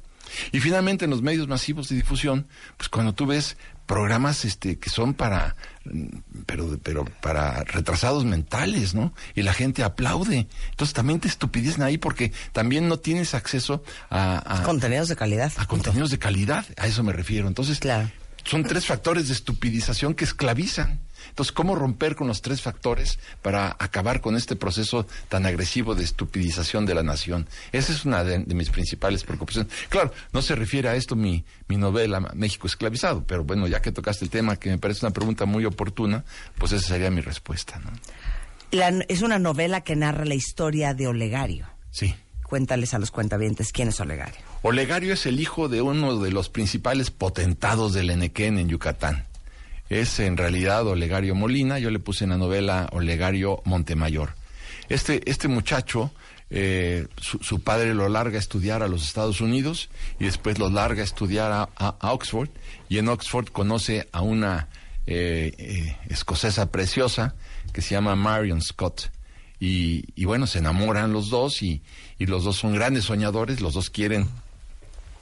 Y 0.51 0.59
finalmente 0.59 1.05
en 1.05 1.11
los 1.11 1.21
medios 1.21 1.47
masivos 1.47 1.89
de 1.89 1.95
difusión, 1.95 2.47
pues 2.77 2.89
cuando 2.89 3.13
tú 3.13 3.25
ves 3.25 3.57
programas 3.85 4.43
este 4.43 4.77
que 4.79 4.89
son 4.89 5.13
para 5.13 5.55
mm, 5.85 6.05
pero 6.45 6.77
pero 6.83 7.05
para 7.21 7.63
retrasados 7.63 8.25
mentales, 8.25 8.93
¿no? 8.93 9.13
Y 9.35 9.43
la 9.43 9.53
gente 9.53 9.83
aplaude. 9.83 10.47
Entonces 10.71 10.93
también 10.93 11.19
te 11.21 11.27
estupidecen 11.29 11.83
ahí 11.83 11.97
porque 11.97 12.33
también 12.51 12.87
no 12.89 12.99
tienes 12.99 13.33
acceso 13.33 13.83
a, 14.09 14.59
a- 14.59 14.63
Contenidos 14.63 15.07
de 15.07 15.15
calidad. 15.15 15.51
a 15.55 15.65
contenidos 15.65 16.09
de 16.11 16.19
calidad, 16.19 16.65
a 16.77 16.87
eso 16.87 17.01
me 17.03 17.13
refiero. 17.13 17.47
Entonces, 17.47 17.79
Claro. 17.79 18.11
son 18.43 18.63
tres 18.63 18.85
factores 18.85 19.27
de 19.27 19.33
estupidización 19.33 20.13
que 20.15 20.25
esclavizan. 20.25 20.99
Entonces, 21.37 21.51
¿cómo 21.51 21.75
romper 21.75 22.15
con 22.15 22.25
los 22.25 22.41
tres 22.41 22.63
factores 22.63 23.19
para 23.43 23.75
acabar 23.77 24.21
con 24.21 24.35
este 24.35 24.55
proceso 24.55 25.05
tan 25.29 25.45
agresivo 25.45 25.93
de 25.93 26.03
estupidización 26.03 26.87
de 26.87 26.95
la 26.95 27.03
nación? 27.03 27.47
Esa 27.71 27.93
es 27.93 28.05
una 28.05 28.23
de, 28.23 28.39
de 28.39 28.55
mis 28.55 28.71
principales 28.71 29.23
preocupaciones. 29.23 29.71
Claro, 29.89 30.11
no 30.33 30.41
se 30.41 30.55
refiere 30.55 30.89
a 30.89 30.95
esto 30.95 31.15
mi, 31.15 31.45
mi 31.67 31.77
novela 31.77 32.21
México 32.33 32.65
esclavizado, 32.65 33.23
pero 33.27 33.43
bueno, 33.43 33.67
ya 33.67 33.83
que 33.83 33.91
tocaste 33.91 34.25
el 34.25 34.31
tema, 34.31 34.55
que 34.55 34.71
me 34.71 34.79
parece 34.79 35.05
una 35.05 35.13
pregunta 35.13 35.45
muy 35.45 35.63
oportuna, 35.65 36.25
pues 36.57 36.71
esa 36.71 36.87
sería 36.87 37.11
mi 37.11 37.21
respuesta, 37.21 37.77
¿no? 37.85 37.91
La- 38.71 39.05
es 39.07 39.21
una 39.21 39.37
novela 39.37 39.81
que 39.81 39.95
narra 39.95 40.25
la 40.25 40.33
historia 40.33 40.95
de 40.95 41.05
Olegario. 41.05 41.67
Sí. 41.91 42.15
Cuéntales 42.41 42.95
a 42.95 42.97
los 42.99 43.11
cuentavientes 43.11 43.71
quién 43.71 43.89
es 43.89 43.99
Olegario. 43.99 44.39
Olegario 44.63 45.13
es 45.13 45.27
el 45.27 45.39
hijo 45.39 45.69
de 45.69 45.83
uno 45.83 46.17
de 46.19 46.31
los 46.31 46.49
principales 46.49 47.11
potentados 47.11 47.93
del 47.93 48.09
Enequén 48.09 48.57
en 48.57 48.69
Yucatán. 48.69 49.26
Es 49.89 50.19
en 50.19 50.37
realidad 50.37 50.85
Olegario 50.87 51.35
Molina, 51.35 51.79
yo 51.79 51.89
le 51.89 51.99
puse 51.99 52.25
en 52.25 52.31
la 52.31 52.37
novela 52.37 52.89
Olegario 52.91 53.61
Montemayor. 53.65 54.35
Este, 54.89 55.21
este 55.29 55.47
muchacho, 55.47 56.11
eh, 56.49 57.07
su, 57.19 57.61
padre 57.61 57.93
lo 57.93 58.07
larga 58.09 58.37
a 58.37 58.39
estudiar 58.39 58.83
a 58.83 58.87
los 58.87 59.03
Estados 59.03 59.41
Unidos 59.41 59.89
y 60.19 60.25
después 60.25 60.59
lo 60.59 60.69
larga 60.69 61.01
a 61.01 61.05
estudiar 61.05 61.69
a 61.75 62.11
Oxford 62.11 62.49
y 62.89 62.97
en 62.97 63.09
Oxford 63.09 63.49
conoce 63.49 64.07
a 64.11 64.21
una 64.21 64.69
eh, 65.09 65.53
eh, 65.57 65.97
escocesa 66.09 66.69
preciosa 66.69 67.33
que 67.71 67.81
se 67.81 67.95
llama 67.95 68.17
Marion 68.17 68.61
Scott. 68.61 69.09
Y, 69.57 70.03
y 70.15 70.25
bueno, 70.25 70.47
se 70.47 70.59
enamoran 70.59 71.13
los 71.13 71.29
dos 71.29 71.63
y, 71.63 71.81
y 72.19 72.25
los 72.25 72.43
dos 72.43 72.57
son 72.57 72.73
grandes 72.73 73.05
soñadores, 73.05 73.61
los 73.61 73.73
dos 73.73 73.89
quieren 73.89 74.27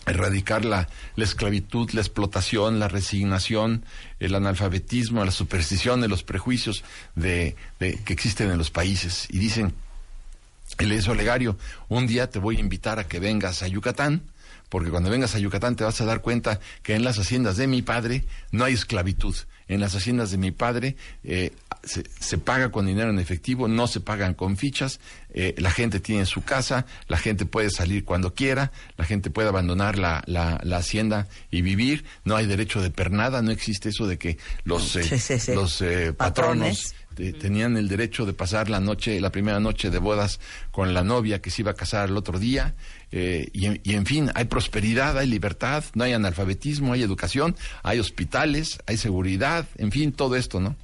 erradicar 0.05 0.65
la, 0.65 0.87
la 1.15 1.23
esclavitud, 1.23 1.89
la 1.91 2.01
explotación, 2.01 2.79
la 2.79 2.87
resignación, 2.87 3.83
el 4.19 4.35
analfabetismo, 4.35 5.23
la 5.25 5.31
superstición, 5.31 6.01
los 6.07 6.23
prejuicios 6.23 6.83
de, 7.15 7.55
de- 7.79 7.97
que 8.03 8.13
existen 8.13 8.51
en 8.51 8.57
los 8.57 8.71
países. 8.71 9.27
Y 9.29 9.39
dicen, 9.39 9.73
es 10.77 11.07
Olegario, 11.07 11.57
un 11.89 12.07
día 12.07 12.29
te 12.29 12.39
voy 12.39 12.57
a 12.57 12.59
invitar 12.59 12.99
a 12.99 13.07
que 13.07 13.19
vengas 13.19 13.63
a 13.63 13.67
Yucatán, 13.67 14.21
porque 14.69 14.89
cuando 14.89 15.09
vengas 15.09 15.35
a 15.35 15.39
Yucatán 15.39 15.75
te 15.75 15.83
vas 15.83 16.01
a 16.01 16.05
dar 16.05 16.21
cuenta 16.21 16.59
que 16.83 16.95
en 16.95 17.03
las 17.03 17.17
haciendas 17.19 17.55
de 17.57 17.67
mi 17.67 17.81
padre 17.81 18.25
no 18.51 18.63
hay 18.65 18.73
esclavitud. 18.73 19.35
En 19.67 19.79
las 19.79 19.95
haciendas 19.95 20.29
de 20.31 20.37
mi 20.37 20.51
padre 20.51 20.95
eh, 21.23 21.51
se, 21.83 22.03
se 22.19 22.37
paga 22.37 22.71
con 22.71 22.85
dinero 22.85 23.09
en 23.09 23.17
efectivo, 23.19 23.67
no 23.67 23.87
se 23.87 23.99
pagan 23.99 24.33
con 24.35 24.57
fichas, 24.57 24.99
eh, 25.33 25.55
la 25.57 25.71
gente 25.71 25.99
tiene 25.99 26.25
su 26.25 26.43
casa, 26.43 26.85
la 27.07 27.17
gente 27.17 27.45
puede 27.45 27.69
salir 27.71 28.05
cuando 28.05 28.33
quiera, 28.33 28.71
la 28.97 29.05
gente 29.05 29.29
puede 29.31 29.49
abandonar 29.49 29.97
la, 29.97 30.23
la, 30.27 30.59
la 30.63 30.77
hacienda 30.77 31.27
y 31.51 31.61
vivir, 31.61 32.05
no 32.25 32.35
hay 32.35 32.45
derecho 32.45 32.81
de 32.81 32.91
pernada, 32.91 33.41
no 33.41 33.51
existe 33.51 33.89
eso 33.89 34.05
de 34.07 34.17
que 34.19 34.37
los, 34.65 34.95
eh, 34.95 35.03
Sí, 35.03 35.17
sí, 35.19 35.39
sí. 35.39 35.53
los 35.55 35.81
eh, 35.81 36.13
Patrones. 36.13 36.91
patronos 36.91 36.95
te- 37.15 37.33
tenían 37.33 37.77
el 37.77 37.87
derecho 37.87 38.25
de 38.25 38.33
pasar 38.33 38.69
la 38.69 38.79
noche, 38.81 39.19
la 39.21 39.31
primera 39.31 39.59
noche 39.59 39.89
de 39.89 39.99
bodas 39.99 40.39
con 40.71 40.93
la 40.93 41.01
novia 41.03 41.41
que 41.41 41.49
se 41.49 41.61
iba 41.61 41.71
a 41.71 41.75
casar 41.75 42.09
el 42.09 42.17
otro 42.17 42.39
día. 42.39 42.75
Eh, 43.11 43.49
y, 43.53 43.89
y 43.89 43.95
en 43.95 44.05
fin, 44.05 44.31
hay 44.35 44.45
prosperidad, 44.45 45.17
hay 45.17 45.27
libertad, 45.27 45.83
no 45.93 46.03
hay 46.03 46.13
analfabetismo, 46.13 46.93
hay 46.93 47.03
educación, 47.03 47.55
hay 47.83 47.99
hospitales, 47.99 48.79
hay 48.85 48.97
seguridad, 48.97 49.67
en 49.77 49.91
fin, 49.91 50.11
todo 50.11 50.35
esto, 50.35 50.59
¿no? 50.59 50.75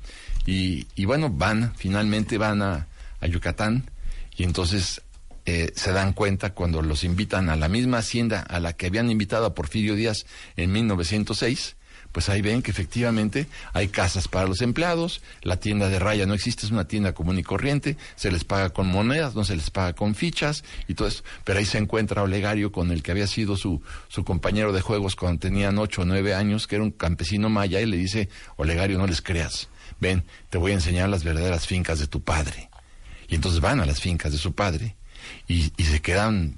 Y, 0.45 0.87
y 0.95 1.05
bueno, 1.05 1.29
van, 1.29 1.73
finalmente 1.75 2.37
van 2.37 2.61
a, 2.61 2.87
a 3.19 3.27
Yucatán 3.27 3.89
y 4.35 4.43
entonces 4.43 5.01
eh, 5.45 5.71
se 5.75 5.91
dan 5.91 6.13
cuenta 6.13 6.53
cuando 6.53 6.81
los 6.81 7.03
invitan 7.03 7.49
a 7.49 7.55
la 7.55 7.67
misma 7.67 7.99
hacienda 7.99 8.41
a 8.41 8.59
la 8.59 8.73
que 8.73 8.87
habían 8.87 9.09
invitado 9.09 9.45
a 9.45 9.55
Porfirio 9.55 9.95
Díaz 9.95 10.25
en 10.55 10.71
1906 10.71 11.75
pues 12.11 12.29
ahí 12.29 12.41
ven 12.41 12.61
que 12.61 12.71
efectivamente 12.71 13.47
hay 13.73 13.87
casas 13.87 14.27
para 14.27 14.47
los 14.47 14.61
empleados, 14.61 15.21
la 15.41 15.57
tienda 15.57 15.89
de 15.89 15.99
raya 15.99 16.25
no 16.25 16.33
existe, 16.33 16.65
es 16.65 16.71
una 16.71 16.87
tienda 16.87 17.13
común 17.13 17.39
y 17.39 17.43
corriente, 17.43 17.97
se 18.15 18.31
les 18.31 18.43
paga 18.43 18.71
con 18.71 18.87
monedas, 18.87 19.35
no 19.35 19.43
se 19.43 19.55
les 19.55 19.69
paga 19.69 19.93
con 19.93 20.15
fichas 20.15 20.63
y 20.87 20.93
todo 20.93 21.07
eso. 21.07 21.23
Pero 21.43 21.59
ahí 21.59 21.65
se 21.65 21.77
encuentra 21.77 22.23
Olegario 22.23 22.71
con 22.71 22.91
el 22.91 23.03
que 23.03 23.11
había 23.11 23.27
sido 23.27 23.55
su, 23.55 23.81
su 24.07 24.23
compañero 24.23 24.73
de 24.73 24.81
juegos 24.81 25.15
cuando 25.15 25.39
tenían 25.39 25.77
ocho 25.77 26.01
o 26.01 26.05
nueve 26.05 26.33
años, 26.33 26.67
que 26.67 26.75
era 26.75 26.83
un 26.83 26.91
campesino 26.91 27.49
maya, 27.49 27.81
y 27.81 27.85
le 27.85 27.97
dice, 27.97 28.29
Olegario, 28.57 28.97
no 28.97 29.07
les 29.07 29.21
creas, 29.21 29.69
ven, 29.99 30.23
te 30.49 30.57
voy 30.57 30.71
a 30.71 30.75
enseñar 30.75 31.09
las 31.09 31.23
verdaderas 31.23 31.67
fincas 31.67 31.99
de 31.99 32.07
tu 32.07 32.21
padre. 32.21 32.69
Y 33.27 33.35
entonces 33.35 33.61
van 33.61 33.79
a 33.79 33.85
las 33.85 34.01
fincas 34.01 34.31
de 34.31 34.37
su 34.37 34.53
padre 34.53 34.97
y, 35.47 35.71
y 35.77 35.83
se 35.85 36.01
quedan 36.01 36.57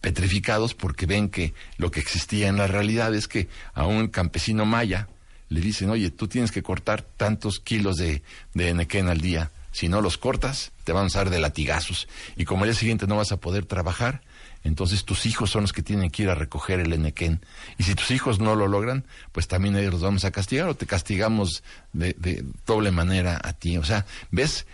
petrificados 0.00 0.74
porque 0.74 1.06
ven 1.06 1.28
que 1.28 1.54
lo 1.76 1.90
que 1.90 2.00
existía 2.00 2.48
en 2.48 2.56
la 2.56 2.66
realidad 2.66 3.14
es 3.14 3.28
que 3.28 3.48
a 3.74 3.86
un 3.86 4.08
campesino 4.08 4.64
maya 4.64 5.08
le 5.48 5.60
dicen, 5.60 5.90
oye, 5.90 6.10
tú 6.10 6.28
tienes 6.28 6.52
que 6.52 6.62
cortar 6.62 7.02
tantos 7.02 7.60
kilos 7.60 7.96
de, 7.96 8.22
de 8.54 9.02
al 9.08 9.20
día. 9.20 9.50
Si 9.72 9.88
no 9.88 10.00
los 10.00 10.18
cortas, 10.18 10.72
te 10.84 10.92
van 10.92 11.04
a 11.04 11.06
usar 11.06 11.30
de 11.30 11.38
latigazos. 11.38 12.08
Y 12.36 12.44
como 12.44 12.64
al 12.64 12.70
día 12.70 12.78
siguiente 12.78 13.06
no 13.06 13.16
vas 13.16 13.32
a 13.32 13.36
poder 13.36 13.66
trabajar, 13.66 14.22
entonces 14.62 15.04
tus 15.04 15.26
hijos 15.26 15.50
son 15.50 15.62
los 15.62 15.72
que 15.72 15.82
tienen 15.82 16.10
que 16.10 16.24
ir 16.24 16.30
a 16.30 16.34
recoger 16.34 16.80
el 16.80 16.92
enequén. 16.92 17.40
Y 17.78 17.84
si 17.84 17.94
tus 17.94 18.10
hijos 18.10 18.40
no 18.40 18.54
lo 18.56 18.68
logran, 18.68 19.04
pues 19.32 19.48
también 19.48 19.76
ellos 19.76 19.92
los 19.92 20.02
vamos 20.02 20.24
a 20.24 20.30
castigar 20.30 20.68
o 20.68 20.74
te 20.74 20.86
castigamos 20.86 21.62
de, 21.92 22.14
de 22.18 22.44
doble 22.66 22.90
manera 22.90 23.40
a 23.42 23.52
ti. 23.52 23.76
O 23.78 23.84
sea, 23.84 24.06
¿ves 24.30 24.66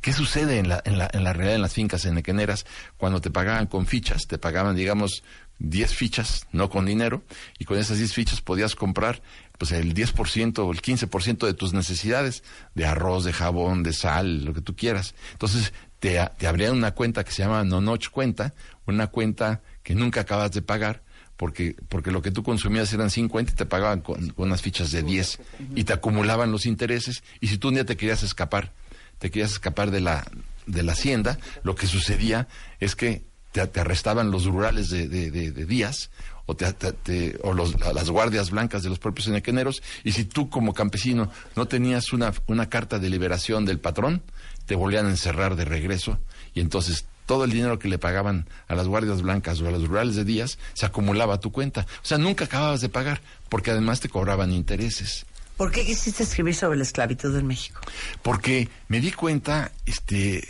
¿Qué 0.00 0.12
sucede 0.12 0.58
en 0.58 0.68
la, 0.68 0.82
en 0.84 0.98
la, 0.98 1.08
en 1.12 1.24
la 1.24 1.32
realidad 1.32 1.56
en 1.56 1.62
las 1.62 1.74
fincas 1.74 2.04
enequeneras? 2.04 2.66
Cuando 2.96 3.20
te 3.20 3.30
pagaban 3.30 3.66
con 3.66 3.86
fichas, 3.86 4.26
te 4.26 4.38
pagaban, 4.38 4.76
digamos, 4.76 5.22
10 5.58 5.94
fichas, 5.94 6.46
no 6.52 6.68
con 6.68 6.86
dinero, 6.86 7.22
y 7.58 7.64
con 7.64 7.78
esas 7.78 7.98
10 7.98 8.12
fichas 8.12 8.40
podías 8.40 8.74
comprar 8.74 9.22
pues 9.58 9.72
el 9.72 9.94
10% 9.94 10.58
o 10.58 10.70
el 10.70 10.82
15% 10.82 11.46
de 11.46 11.54
tus 11.54 11.72
necesidades, 11.72 12.42
de 12.74 12.84
arroz, 12.84 13.24
de 13.24 13.32
jabón, 13.32 13.82
de 13.82 13.94
sal, 13.94 14.44
lo 14.44 14.52
que 14.52 14.60
tú 14.60 14.76
quieras. 14.76 15.14
Entonces, 15.32 15.72
te, 15.98 16.20
te 16.36 16.46
abrían 16.46 16.74
una 16.74 16.92
cuenta 16.92 17.24
que 17.24 17.32
se 17.32 17.42
llama 17.42 17.64
Nonoch 17.64 18.10
Cuenta, 18.10 18.52
una 18.86 19.06
cuenta 19.06 19.62
que 19.82 19.94
nunca 19.94 20.20
acabas 20.20 20.52
de 20.52 20.60
pagar, 20.60 21.02
porque, 21.38 21.74
porque 21.88 22.10
lo 22.10 22.20
que 22.20 22.30
tú 22.30 22.42
consumías 22.42 22.92
eran 22.92 23.10
50 23.10 23.52
y 23.52 23.54
te 23.54 23.66
pagaban 23.66 24.00
con, 24.00 24.30
con 24.30 24.48
unas 24.48 24.62
fichas 24.62 24.90
de 24.90 25.02
10 25.02 25.38
y 25.74 25.84
te 25.84 25.92
acumulaban 25.92 26.52
los 26.52 26.66
intereses, 26.66 27.22
y 27.40 27.48
si 27.48 27.56
tú 27.56 27.68
un 27.68 27.74
día 27.74 27.86
te 27.86 27.96
querías 27.96 28.22
escapar, 28.22 28.72
te 29.18 29.30
querías 29.30 29.52
escapar 29.52 29.90
de 29.90 30.00
la, 30.00 30.26
de 30.66 30.82
la 30.82 30.92
hacienda, 30.92 31.38
lo 31.62 31.74
que 31.74 31.86
sucedía 31.86 32.48
es 32.80 32.96
que 32.96 33.24
te, 33.52 33.60
arrestaban 33.80 34.30
los 34.30 34.44
rurales 34.44 34.90
de, 34.90 35.08
de, 35.08 35.30
días 35.64 36.10
o, 36.44 36.54
te, 36.56 36.70
te- 36.74 37.38
o 37.42 37.54
los- 37.54 37.78
la- 37.80 37.92
las 37.94 38.10
guardias 38.10 38.50
blancas 38.50 38.82
de 38.82 38.90
los 38.90 38.98
propios 38.98 39.28
enequeneros 39.28 39.82
y 40.04 40.12
si 40.12 40.24
tú 40.24 40.50
como 40.50 40.74
campesino 40.74 41.30
no 41.56 41.66
tenías 41.66 42.12
una, 42.12 42.32
una 42.46 42.68
carta 42.68 42.98
de 42.98 43.08
liberación 43.08 43.64
del 43.64 43.78
patrón, 43.80 44.22
te 44.66 44.74
volvían 44.74 45.06
a 45.06 45.10
encerrar 45.10 45.56
de 45.56 45.64
regreso 45.64 46.18
y 46.54 46.60
entonces 46.60 47.06
todo 47.24 47.44
el 47.44 47.50
dinero 47.50 47.78
que 47.78 47.88
le 47.88 47.98
pagaban 47.98 48.46
a 48.68 48.74
las 48.76 48.86
guardias 48.86 49.22
blancas 49.22 49.60
o 49.60 49.66
a 49.66 49.70
los 49.72 49.88
rurales 49.88 50.14
de 50.16 50.24
días 50.24 50.58
se 50.74 50.86
acumulaba 50.86 51.34
a 51.34 51.40
tu 51.40 51.50
cuenta. 51.50 51.80
O 52.02 52.04
sea, 52.06 52.18
nunca 52.18 52.44
acababas 52.44 52.80
de 52.82 52.88
pagar 52.88 53.20
porque 53.48 53.72
además 53.72 53.98
te 54.00 54.08
cobraban 54.08 54.52
intereses. 54.52 55.26
¿Por 55.56 55.72
qué 55.72 55.84
quisiste 55.84 56.22
escribir 56.22 56.54
sobre 56.54 56.76
la 56.76 56.84
esclavitud 56.84 57.34
en 57.36 57.46
México? 57.46 57.80
porque 58.22 58.68
me 58.88 59.00
di 59.00 59.12
cuenta, 59.12 59.72
este, 59.86 60.46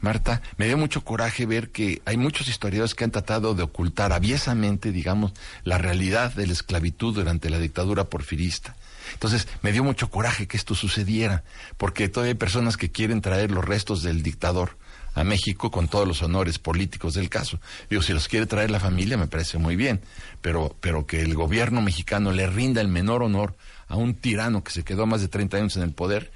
Marta, 0.00 0.42
me 0.56 0.66
dio 0.66 0.76
mucho 0.76 1.04
coraje 1.04 1.46
ver 1.46 1.70
que 1.70 2.02
hay 2.04 2.16
muchos 2.16 2.48
historiadores 2.48 2.94
que 2.94 3.04
han 3.04 3.10
tratado 3.10 3.54
de 3.54 3.62
ocultar 3.62 4.12
aviesamente, 4.12 4.92
digamos, 4.92 5.32
la 5.64 5.78
realidad 5.78 6.34
de 6.34 6.46
la 6.46 6.52
esclavitud 6.52 7.14
durante 7.14 7.48
la 7.50 7.58
dictadura 7.58 8.04
porfirista. 8.04 8.76
Entonces, 9.14 9.48
me 9.62 9.72
dio 9.72 9.84
mucho 9.84 10.10
coraje 10.10 10.46
que 10.46 10.56
esto 10.56 10.74
sucediera, 10.74 11.44
porque 11.76 12.08
todavía 12.08 12.32
hay 12.32 12.38
personas 12.38 12.76
que 12.76 12.90
quieren 12.90 13.20
traer 13.20 13.50
los 13.50 13.64
restos 13.64 14.02
del 14.02 14.22
dictador 14.22 14.76
a 15.14 15.24
México 15.24 15.70
con 15.70 15.88
todos 15.88 16.08
los 16.08 16.22
honores 16.22 16.58
políticos 16.58 17.14
del 17.14 17.28
caso. 17.28 17.60
Digo, 17.90 18.02
si 18.02 18.12
los 18.12 18.28
quiere 18.28 18.46
traer 18.46 18.70
la 18.70 18.80
familia, 18.80 19.16
me 19.16 19.26
parece 19.26 19.58
muy 19.58 19.76
bien, 19.76 20.00
pero, 20.40 20.76
pero 20.80 21.06
que 21.06 21.20
el 21.20 21.34
gobierno 21.34 21.82
mexicano 21.82 22.32
le 22.32 22.46
rinda 22.46 22.80
el 22.80 22.88
menor 22.88 23.22
honor 23.22 23.54
a 23.92 23.96
un 23.96 24.14
tirano 24.14 24.64
que 24.64 24.70
se 24.72 24.84
quedó 24.84 25.04
más 25.06 25.20
de 25.20 25.28
30 25.28 25.58
años 25.58 25.76
en 25.76 25.82
el 25.82 25.92
poder, 25.92 26.32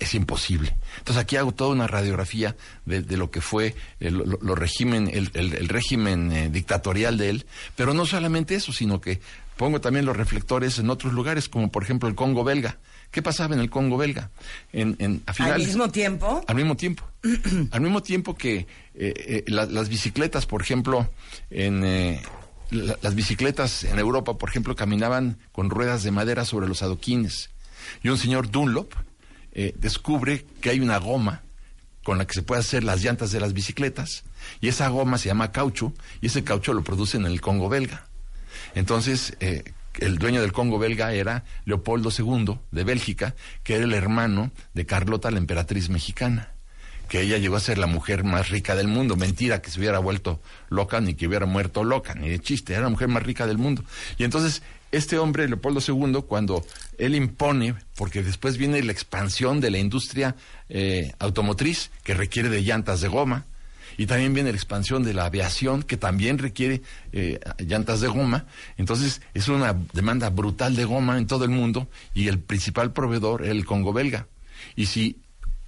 es 0.00 0.14
imposible. 0.14 0.74
Entonces 0.98 1.22
aquí 1.22 1.36
hago 1.36 1.52
toda 1.52 1.70
una 1.70 1.86
radiografía 1.86 2.56
de, 2.86 3.02
de 3.02 3.16
lo 3.16 3.30
que 3.30 3.40
fue 3.40 3.76
el, 4.00 4.14
lo- 4.18 4.38
lo 4.42 4.54
régimen, 4.56 5.08
el, 5.12 5.30
el- 5.34 5.54
el 5.54 5.68
régimen 5.68 6.32
eh, 6.32 6.48
dictatorial 6.50 7.16
de 7.18 7.30
él, 7.30 7.46
pero 7.76 7.94
no 7.94 8.04
solamente 8.04 8.56
eso, 8.56 8.72
sino 8.72 9.00
que 9.00 9.20
pongo 9.56 9.80
también 9.80 10.04
los 10.04 10.16
reflectores 10.16 10.80
en 10.80 10.90
otros 10.90 11.12
lugares, 11.12 11.48
como 11.48 11.70
por 11.70 11.84
ejemplo 11.84 12.08
el 12.08 12.16
Congo 12.16 12.42
belga. 12.42 12.78
¿Qué 13.12 13.22
pasaba 13.22 13.54
en 13.54 13.60
el 13.60 13.70
Congo 13.70 13.96
belga? 13.96 14.30
En, 14.72 14.96
en, 14.98 15.22
a 15.26 15.30
Al 15.44 15.60
mismo 15.60 15.88
tiempo, 15.90 16.42
al 16.48 16.56
mismo 16.56 16.76
tiempo. 16.76 17.04
al 17.70 17.80
mismo 17.80 18.02
tiempo 18.02 18.34
que 18.34 18.56
eh, 18.56 18.66
eh, 18.96 19.44
la- 19.46 19.66
las 19.66 19.88
bicicletas, 19.88 20.46
por 20.46 20.62
ejemplo, 20.62 21.08
en, 21.50 21.84
eh, 21.84 22.20
la- 22.72 22.98
las 23.02 23.14
bicicletas 23.14 23.84
en 23.84 23.98
Europa, 23.98 24.36
por 24.38 24.48
ejemplo, 24.48 24.74
caminaban 24.76 25.38
con 25.52 25.70
ruedas 25.70 26.02
de 26.02 26.10
madera 26.10 26.44
sobre 26.44 26.68
los 26.68 26.82
adoquines. 26.82 27.50
Y 28.02 28.08
un 28.08 28.18
señor 28.18 28.50
Dunlop 28.50 28.92
eh, 29.54 29.74
descubre 29.78 30.44
que 30.60 30.70
hay 30.70 30.80
una 30.80 30.96
goma 30.98 31.42
con 32.02 32.18
la 32.18 32.26
que 32.26 32.34
se 32.34 32.42
puede 32.42 32.60
hacer 32.60 32.82
las 32.84 33.02
llantas 33.04 33.30
de 33.32 33.38
las 33.40 33.52
bicicletas. 33.52 34.24
Y 34.60 34.68
esa 34.68 34.88
goma 34.88 35.18
se 35.18 35.28
llama 35.28 35.52
caucho, 35.52 35.92
y 36.20 36.26
ese 36.26 36.42
caucho 36.42 36.72
lo 36.72 36.82
producen 36.82 37.26
en 37.26 37.32
el 37.32 37.40
Congo 37.40 37.68
belga. 37.68 38.06
Entonces, 38.74 39.36
eh, 39.40 39.62
el 40.00 40.18
dueño 40.18 40.40
del 40.40 40.52
Congo 40.52 40.78
belga 40.78 41.12
era 41.12 41.44
Leopoldo 41.66 42.10
II 42.16 42.58
de 42.70 42.84
Bélgica, 42.84 43.34
que 43.62 43.74
era 43.76 43.84
el 43.84 43.92
hermano 43.94 44.50
de 44.74 44.86
Carlota, 44.86 45.30
la 45.30 45.38
emperatriz 45.38 45.90
mexicana, 45.90 46.51
que 47.12 47.20
ella 47.20 47.36
llegó 47.36 47.56
a 47.56 47.60
ser 47.60 47.76
la 47.76 47.86
mujer 47.86 48.24
más 48.24 48.48
rica 48.48 48.74
del 48.74 48.88
mundo. 48.88 49.16
Mentira 49.16 49.60
que 49.60 49.70
se 49.70 49.78
hubiera 49.78 49.98
vuelto 49.98 50.40
loca, 50.70 50.98
ni 50.98 51.12
que 51.12 51.26
hubiera 51.26 51.44
muerto 51.44 51.84
loca, 51.84 52.14
ni 52.14 52.30
de 52.30 52.38
chiste, 52.38 52.72
era 52.72 52.84
la 52.84 52.88
mujer 52.88 53.08
más 53.08 53.22
rica 53.22 53.46
del 53.46 53.58
mundo. 53.58 53.84
Y 54.16 54.24
entonces, 54.24 54.62
este 54.92 55.18
hombre, 55.18 55.46
Leopoldo 55.46 55.82
II, 55.86 56.22
cuando 56.26 56.64
él 56.96 57.14
impone, 57.14 57.74
porque 57.96 58.22
después 58.22 58.56
viene 58.56 58.82
la 58.82 58.92
expansión 58.92 59.60
de 59.60 59.70
la 59.70 59.76
industria 59.76 60.36
eh, 60.70 61.12
automotriz, 61.18 61.90
que 62.02 62.14
requiere 62.14 62.48
de 62.48 62.62
llantas 62.62 63.02
de 63.02 63.08
goma, 63.08 63.44
y 63.98 64.06
también 64.06 64.32
viene 64.32 64.50
la 64.50 64.56
expansión 64.56 65.04
de 65.04 65.12
la 65.12 65.26
aviación, 65.26 65.82
que 65.82 65.98
también 65.98 66.38
requiere 66.38 66.80
eh, 67.12 67.40
llantas 67.58 68.00
de 68.00 68.08
goma. 68.08 68.46
Entonces, 68.78 69.20
es 69.34 69.48
una 69.48 69.78
demanda 69.92 70.30
brutal 70.30 70.74
de 70.76 70.86
goma 70.86 71.18
en 71.18 71.26
todo 71.26 71.44
el 71.44 71.50
mundo 71.50 71.88
y 72.14 72.28
el 72.28 72.38
principal 72.38 72.94
proveedor 72.94 73.42
era 73.42 73.52
el 73.52 73.66
Congo 73.66 73.92
belga. 73.92 74.28
Y 74.76 74.86
si 74.86 75.18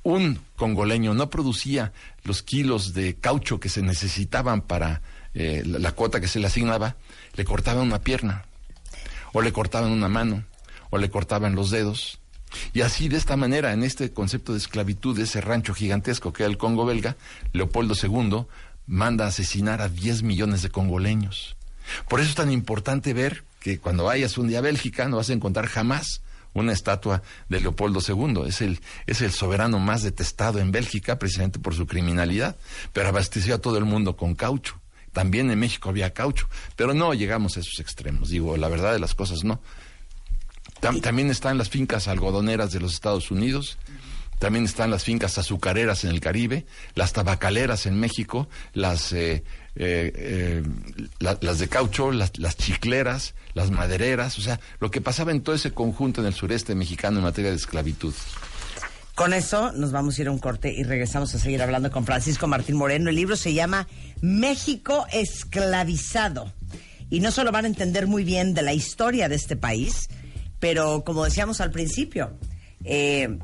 un 0.04 0.38
congoleño 0.54 1.14
no 1.14 1.30
producía 1.30 1.92
los 2.22 2.42
kilos 2.42 2.94
de 2.94 3.16
caucho 3.16 3.58
que 3.58 3.68
se 3.68 3.82
necesitaban 3.82 4.60
para 4.60 5.02
eh, 5.34 5.62
la, 5.64 5.92
cuota 5.92 6.20
que 6.20 6.28
se 6.28 6.38
le 6.38 6.46
asignaba, 6.46 6.96
le 7.34 7.44
cortaban 7.44 7.82
una 7.82 8.00
pierna, 8.00 8.44
o 9.32 9.42
le 9.42 9.52
cortaban 9.52 9.90
una 9.90 10.08
mano, 10.08 10.44
o 10.90 10.98
le 10.98 11.10
cortaban 11.10 11.56
los 11.56 11.70
dedos. 11.70 12.20
Y 12.72 12.82
así, 12.82 13.08
de 13.08 13.16
esta 13.16 13.36
manera, 13.36 13.72
en 13.72 13.82
este 13.82 14.12
concepto 14.12 14.52
de 14.52 14.58
esclavitud 14.58 15.16
de 15.16 15.24
ese 15.24 15.40
rancho 15.40 15.74
gigantesco 15.74 16.32
que 16.32 16.44
era 16.44 16.50
el 16.50 16.58
Congo 16.58 16.84
belga, 16.84 17.16
Leopoldo 17.52 17.94
II 18.00 18.46
manda 18.86 19.24
a 19.24 19.28
asesinar 19.28 19.80
a 19.80 19.88
10 19.88 20.22
millones 20.22 20.62
de 20.62 20.70
congoleños. 20.70 21.56
Por 22.08 22.20
eso 22.20 22.28
es 22.28 22.36
tan 22.36 22.52
importante 22.52 23.12
ver 23.12 23.42
que 23.58 23.78
cuando 23.78 24.04
vayas 24.04 24.38
un 24.38 24.48
día 24.48 24.58
a 24.58 24.62
Bélgica 24.62 25.08
no 25.08 25.16
vas 25.16 25.30
a 25.30 25.32
encontrar 25.32 25.66
jamás 25.66 26.20
una 26.54 26.72
estatua 26.72 27.22
de 27.48 27.60
Leopoldo 27.60 28.00
II. 28.06 28.44
Es 28.48 28.62
el, 28.62 28.80
es 29.06 29.20
el 29.20 29.30
soberano 29.32 29.78
más 29.78 30.02
detestado 30.02 30.58
en 30.60 30.72
Bélgica 30.72 31.18
precisamente 31.18 31.58
por 31.58 31.74
su 31.74 31.86
criminalidad, 31.86 32.56
pero 32.92 33.08
abasteció 33.08 33.56
a 33.56 33.58
todo 33.58 33.76
el 33.76 33.84
mundo 33.84 34.16
con 34.16 34.34
caucho. 34.34 34.80
También 35.12 35.50
en 35.50 35.58
México 35.60 35.90
había 35.90 36.12
caucho, 36.14 36.48
pero 36.74 36.94
no 36.94 37.12
llegamos 37.14 37.56
a 37.56 37.60
esos 37.60 37.78
extremos. 37.78 38.30
Digo, 38.30 38.56
la 38.56 38.68
verdad 38.68 38.92
de 38.92 38.98
las 38.98 39.14
cosas 39.14 39.44
no. 39.44 39.60
Tam- 40.80 41.00
también 41.00 41.30
están 41.30 41.58
las 41.58 41.68
fincas 41.70 42.08
algodoneras 42.08 42.72
de 42.72 42.80
los 42.80 42.94
Estados 42.94 43.30
Unidos, 43.30 43.78
también 44.38 44.64
están 44.64 44.90
las 44.90 45.04
fincas 45.04 45.38
azucareras 45.38 46.04
en 46.04 46.10
el 46.10 46.20
Caribe, 46.20 46.66
las 46.94 47.12
tabacaleras 47.12 47.86
en 47.86 47.98
México, 48.00 48.48
las, 48.72 49.12
eh, 49.12 49.44
eh, 49.76 50.12
eh, 50.14 50.62
la- 51.18 51.38
las 51.40 51.58
de 51.58 51.68
caucho, 51.68 52.10
las, 52.12 52.38
las 52.38 52.56
chicleras, 52.56 53.34
las 53.54 53.70
madereras, 53.70 54.38
o 54.38 54.42
sea, 54.42 54.60
lo 54.80 54.90
que 54.90 55.00
pasaba 55.00 55.32
en 55.32 55.40
todo 55.42 55.54
ese 55.54 55.72
conjunto 55.72 56.20
en 56.20 56.26
el 56.28 56.34
sureste 56.34 56.74
mexicano 56.74 57.18
en 57.18 57.24
materia 57.24 57.50
de 57.50 57.56
esclavitud. 57.56 58.14
Con 59.14 59.32
eso 59.32 59.70
nos 59.72 59.92
vamos 59.92 60.18
a 60.18 60.22
ir 60.22 60.28
a 60.28 60.32
un 60.32 60.38
corte 60.38 60.72
y 60.72 60.82
regresamos 60.82 61.32
a 61.34 61.38
seguir 61.38 61.62
hablando 61.62 61.90
con 61.92 62.04
Francisco 62.04 62.48
Martín 62.48 62.76
Moreno. 62.76 63.10
El 63.10 63.16
libro 63.16 63.36
se 63.36 63.52
llama 63.54 63.86
México 64.20 65.06
esclavizado. 65.12 66.52
Y 67.10 67.20
no 67.20 67.30
solo 67.30 67.52
van 67.52 67.64
a 67.64 67.68
entender 67.68 68.06
muy 68.08 68.24
bien 68.24 68.54
de 68.54 68.62
la 68.62 68.72
historia 68.72 69.28
de 69.28 69.36
este 69.36 69.54
país, 69.56 70.08
pero 70.58 71.04
como 71.04 71.24
decíamos 71.24 71.60
al 71.60 71.70
principio, 71.70 72.36
eh, 72.82 73.38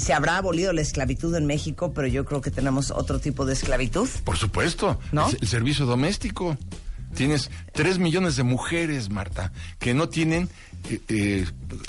se 0.00 0.12
habrá 0.12 0.38
abolido 0.38 0.72
la 0.72 0.80
esclavitud 0.80 1.34
en 1.34 1.46
México, 1.46 1.92
pero 1.92 2.06
yo 2.08 2.24
creo 2.24 2.40
que 2.40 2.50
tenemos 2.50 2.90
otro 2.90 3.18
tipo 3.18 3.46
de 3.46 3.52
esclavitud. 3.54 4.08
Por 4.24 4.36
supuesto, 4.36 4.98
¿No? 5.12 5.28
el, 5.28 5.38
el 5.40 5.48
servicio 5.48 5.86
doméstico. 5.86 6.56
Tienes 7.14 7.50
tres 7.72 7.98
millones 7.98 8.36
de 8.36 8.42
mujeres, 8.42 9.08
Marta, 9.08 9.50
que 9.78 9.94
no 9.94 10.08
tienen 10.10 10.48
eh, 10.90 11.00
eh, 11.08 11.46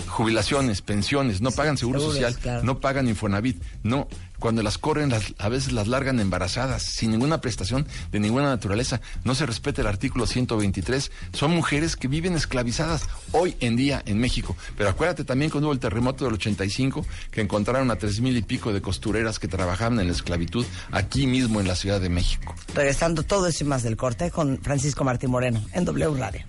jubilaciones, 0.08 0.82
pensiones, 0.82 1.42
no 1.42 1.52
pagan 1.52 1.78
seguro 1.78 2.00
social, 2.00 2.36
no 2.63 2.80
pagan 2.80 3.08
Infonavit, 3.08 3.62
no, 3.84 4.08
cuando 4.39 4.63
las 4.63 4.78
corren, 4.78 5.10
las- 5.10 5.34
a 5.38 5.50
veces 5.50 5.72
las 5.74 5.88
largan 5.88 6.20
embarazadas, 6.20 6.84
sin 6.84 7.12
ninguna 7.12 7.42
prestación 7.42 7.86
de 8.12 8.20
ninguna 8.20 8.48
naturaleza, 8.48 9.02
no 9.24 9.36
se 9.36 9.46
respeta 9.46 9.82
el 9.82 9.88
artículo 9.88 10.26
123, 10.28 11.12
son 11.34 11.52
mujeres 11.52 11.96
que 11.96 12.08
viven 12.08 12.34
esclavizadas 12.36 13.04
hoy 13.32 13.56
en 13.60 13.76
día 13.76 14.02
en 14.06 14.20
México. 14.20 14.56
Pero 14.78 14.89
acuérdate 14.89 15.24
también 15.26 15.52
cuando 15.52 15.68
hubo 15.68 15.74
el 15.74 15.80
terremoto 15.80 16.26
del 16.26 16.34
85, 16.36 17.06
que 17.32 17.42
encontraron 17.42 17.92
a 17.92 17.98
tres 17.98 18.22
mil 18.22 18.36
y 18.38 18.42
pico 18.42 18.72
de 18.74 18.82
costureras 18.82 19.39
que 19.39 19.48
trabajaban 19.48 20.00
en 20.00 20.08
la 20.08 20.13
esclavitud 20.13 20.65
aquí 20.92 21.28
mismo 21.28 21.60
en 21.60 21.68
la 21.68 21.76
Ciudad 21.76 22.00
de 22.00 22.10
México. 22.10 22.56
Regresando 22.74 23.24
todo 23.24 23.48
eso 23.48 23.63
y 23.63 23.68
más 23.68 23.84
del 23.84 23.98
corte 23.98 24.32
con 24.32 24.58
Francisco 24.62 25.04
Martín 25.04 25.32
Moreno 25.32 25.62
en 25.74 25.86
W 25.86 26.15
Radio. 26.18 26.46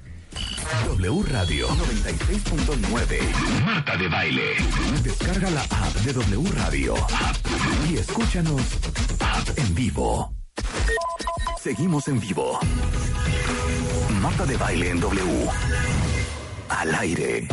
W 0.86 1.22
Radio 1.30 1.68
96.9. 1.68 3.64
Marta 3.64 3.96
de 3.96 4.08
Baile. 4.08 4.56
Descarga 5.02 5.50
la 5.50 5.62
app 5.62 5.94
de 6.04 6.12
W 6.12 6.50
Radio. 6.52 6.94
Y 7.90 7.96
escúchanos 7.96 8.62
en 9.56 9.74
vivo. 9.74 10.32
Seguimos 11.62 12.08
en 12.08 12.20
vivo. 12.20 12.58
Marta 14.20 14.46
de 14.46 14.56
Baile 14.56 14.90
en 14.90 15.00
W. 15.00 15.48
Al 16.68 16.94
aire. 16.94 17.48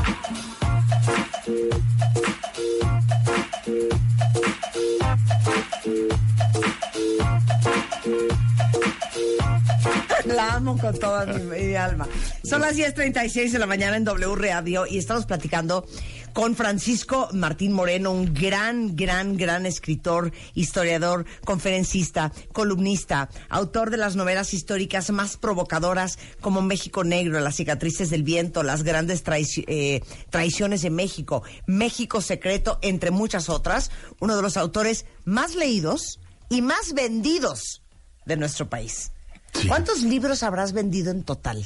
La 10.28 10.56
amo 10.56 10.78
con 10.78 10.98
toda 11.00 11.26
mi, 11.26 11.76
alma. 11.76 12.08
Son 12.44 12.62
las 12.62 12.76
10.36 12.76 13.52
de 13.52 13.60
la 13.60 13.66
mañana 13.66 13.98
en 13.98 14.04
W 14.04 14.36
Radio 14.36 14.86
y 14.86 14.98
estamos 14.98 15.26
platicando 15.26 15.86
con 16.34 16.56
Francisco 16.56 17.30
Martín 17.34 17.72
Moreno, 17.74 18.12
un 18.12 18.34
gran, 18.34 18.96
gran, 18.96 19.38
gran 19.38 19.66
escritor, 19.66 20.32
historiador, 20.54 21.26
conferencista, 21.46 22.32
columnista, 22.54 23.30
autor 23.50 23.90
de 23.90 23.98
las 23.98 24.16
novelas 24.16 24.54
históricas 24.54 25.10
más 25.12 25.38
provocadoras 25.38 26.20
como 26.42 26.62
México 26.62 27.04
Negro, 27.04 27.40
Las 27.40 27.56
cicatrices 27.56 28.10
del 28.10 28.24
viento, 28.24 28.62
Las 28.64 28.84
grandes 28.84 29.24
traici- 29.26 29.66
eh, 29.68 30.04
traiciones 30.30 30.82
de 30.82 30.90
México, 30.92 31.42
México 31.66 32.22
Secreto, 32.22 32.78
entre 32.82 33.12
muchas 33.12 33.50
otras. 33.50 33.90
Uno 34.20 34.36
de 34.36 34.42
los 34.42 34.58
autores 34.58 35.06
más 35.26 35.56
leídos 35.56 36.20
y 36.50 36.62
más 36.62 36.94
vendidos 36.94 37.82
de 38.26 38.38
nuestro 38.38 38.70
país. 38.70 39.12
Sí. 39.54 39.68
¿Cuántos 39.68 40.04
libros 40.04 40.44
habrás 40.44 40.74
vendido 40.74 41.12
en 41.12 41.24
total? 41.24 41.66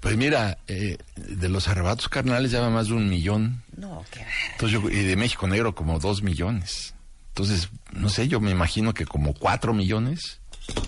Pues 0.00 0.16
mira, 0.16 0.58
eh, 0.66 0.98
de 1.16 1.48
los 1.48 1.68
arrebatos 1.68 2.08
carnales 2.08 2.50
ya 2.50 2.60
va 2.60 2.70
más 2.70 2.88
de 2.88 2.94
un 2.94 3.08
millón. 3.08 3.62
No, 3.76 4.04
qué 4.10 4.24
Entonces 4.52 4.80
yo- 4.80 4.90
y 4.90 5.04
de 5.04 5.16
México 5.16 5.46
Negro 5.46 5.74
como 5.74 5.98
dos 6.00 6.22
millones. 6.22 6.94
Entonces, 7.28 7.68
no 7.92 8.08
sé, 8.08 8.28
yo 8.28 8.40
me 8.40 8.50
imagino 8.50 8.94
que 8.94 9.06
como 9.06 9.32
cuatro 9.32 9.72
millones 9.72 10.40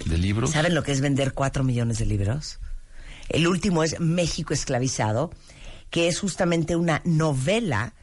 de 0.05 0.19
libros. 0.19 0.51
¿Saben 0.51 0.75
lo 0.75 0.83
que 0.83 0.93
es 0.93 1.01
vender 1.01 1.33
cuatro 1.33 1.62
millones 1.64 1.99
de 1.99 2.07
libros? 2.07 2.59
El 3.29 3.47
último 3.47 3.83
es 3.85 3.99
México 4.01 4.53
esclavizado, 4.53 5.31
que 5.90 6.09
es 6.09 6.19
justamente 6.21 6.77
una 6.77 7.01
novela 7.05 7.95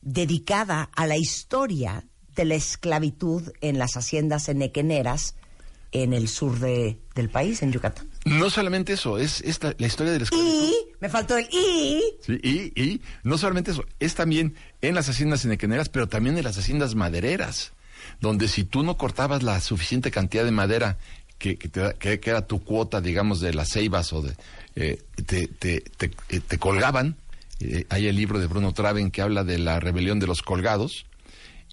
dedicada 0.00 0.90
a 0.94 1.06
la 1.06 1.16
historia 1.16 2.04
de 2.34 2.44
la 2.44 2.54
esclavitud 2.54 3.52
en 3.60 3.78
las 3.78 3.96
haciendas 3.96 4.48
enequeneras 4.48 5.34
en 5.92 6.12
el 6.12 6.28
sur 6.28 6.58
de- 6.60 6.98
del 7.14 7.28
país, 7.28 7.62
en 7.62 7.72
Yucatán. 7.72 8.08
No 8.24 8.48
solamente 8.50 8.92
eso, 8.94 9.18
es 9.18 9.40
esta, 9.42 9.74
la 9.78 9.86
historia 9.86 10.12
de 10.12 10.18
la 10.20 10.24
esclavitud. 10.24 10.52
Y, 10.68 10.74
me 11.00 11.08
faltó 11.08 11.36
el 11.36 11.46
y, 11.52 12.00
Sí, 12.24 12.38
y, 12.42 12.80
y 12.82 13.00
no 13.24 13.36
solamente 13.38 13.70
eso, 13.72 13.84
es 14.00 14.14
también 14.14 14.54
en 14.80 14.94
las 14.94 15.08
haciendas 15.08 15.44
enequeneras, 15.44 15.88
pero 15.88 16.08
también 16.08 16.38
en 16.38 16.44
las 16.44 16.56
haciendas 16.58 16.94
madereras, 16.94 17.72
donde 18.20 18.48
si 18.48 18.64
tú 18.64 18.82
no 18.82 18.96
cortabas 18.96 19.42
la 19.42 19.60
suficiente 19.60 20.10
cantidad 20.10 20.44
de 20.44 20.52
madera 20.52 20.96
que, 21.38 21.56
que, 21.56 21.68
te 21.68 21.94
que- 21.98 22.20
que 22.20 22.30
era 22.30 22.46
tu 22.46 22.62
cuota, 22.62 23.00
digamos, 23.00 23.40
de 23.40 23.52
las 23.52 23.68
ceibas 23.72 24.12
o 24.12 24.22
de... 24.22 24.34
eh, 24.76 25.02
te, 25.26 25.48
te, 25.48 25.80
te, 25.80 26.10
eh, 26.28 26.40
te 26.40 26.58
colgaban. 26.58 27.16
Eh, 27.60 27.84
hay 27.90 28.06
el 28.06 28.16
libro 28.16 28.38
de 28.38 28.46
Bruno 28.46 28.72
Traven 28.72 29.10
que 29.10 29.22
habla 29.22 29.44
de 29.44 29.58
la 29.58 29.80
rebelión 29.80 30.18
de 30.20 30.26
los 30.28 30.40
colgados, 30.42 31.04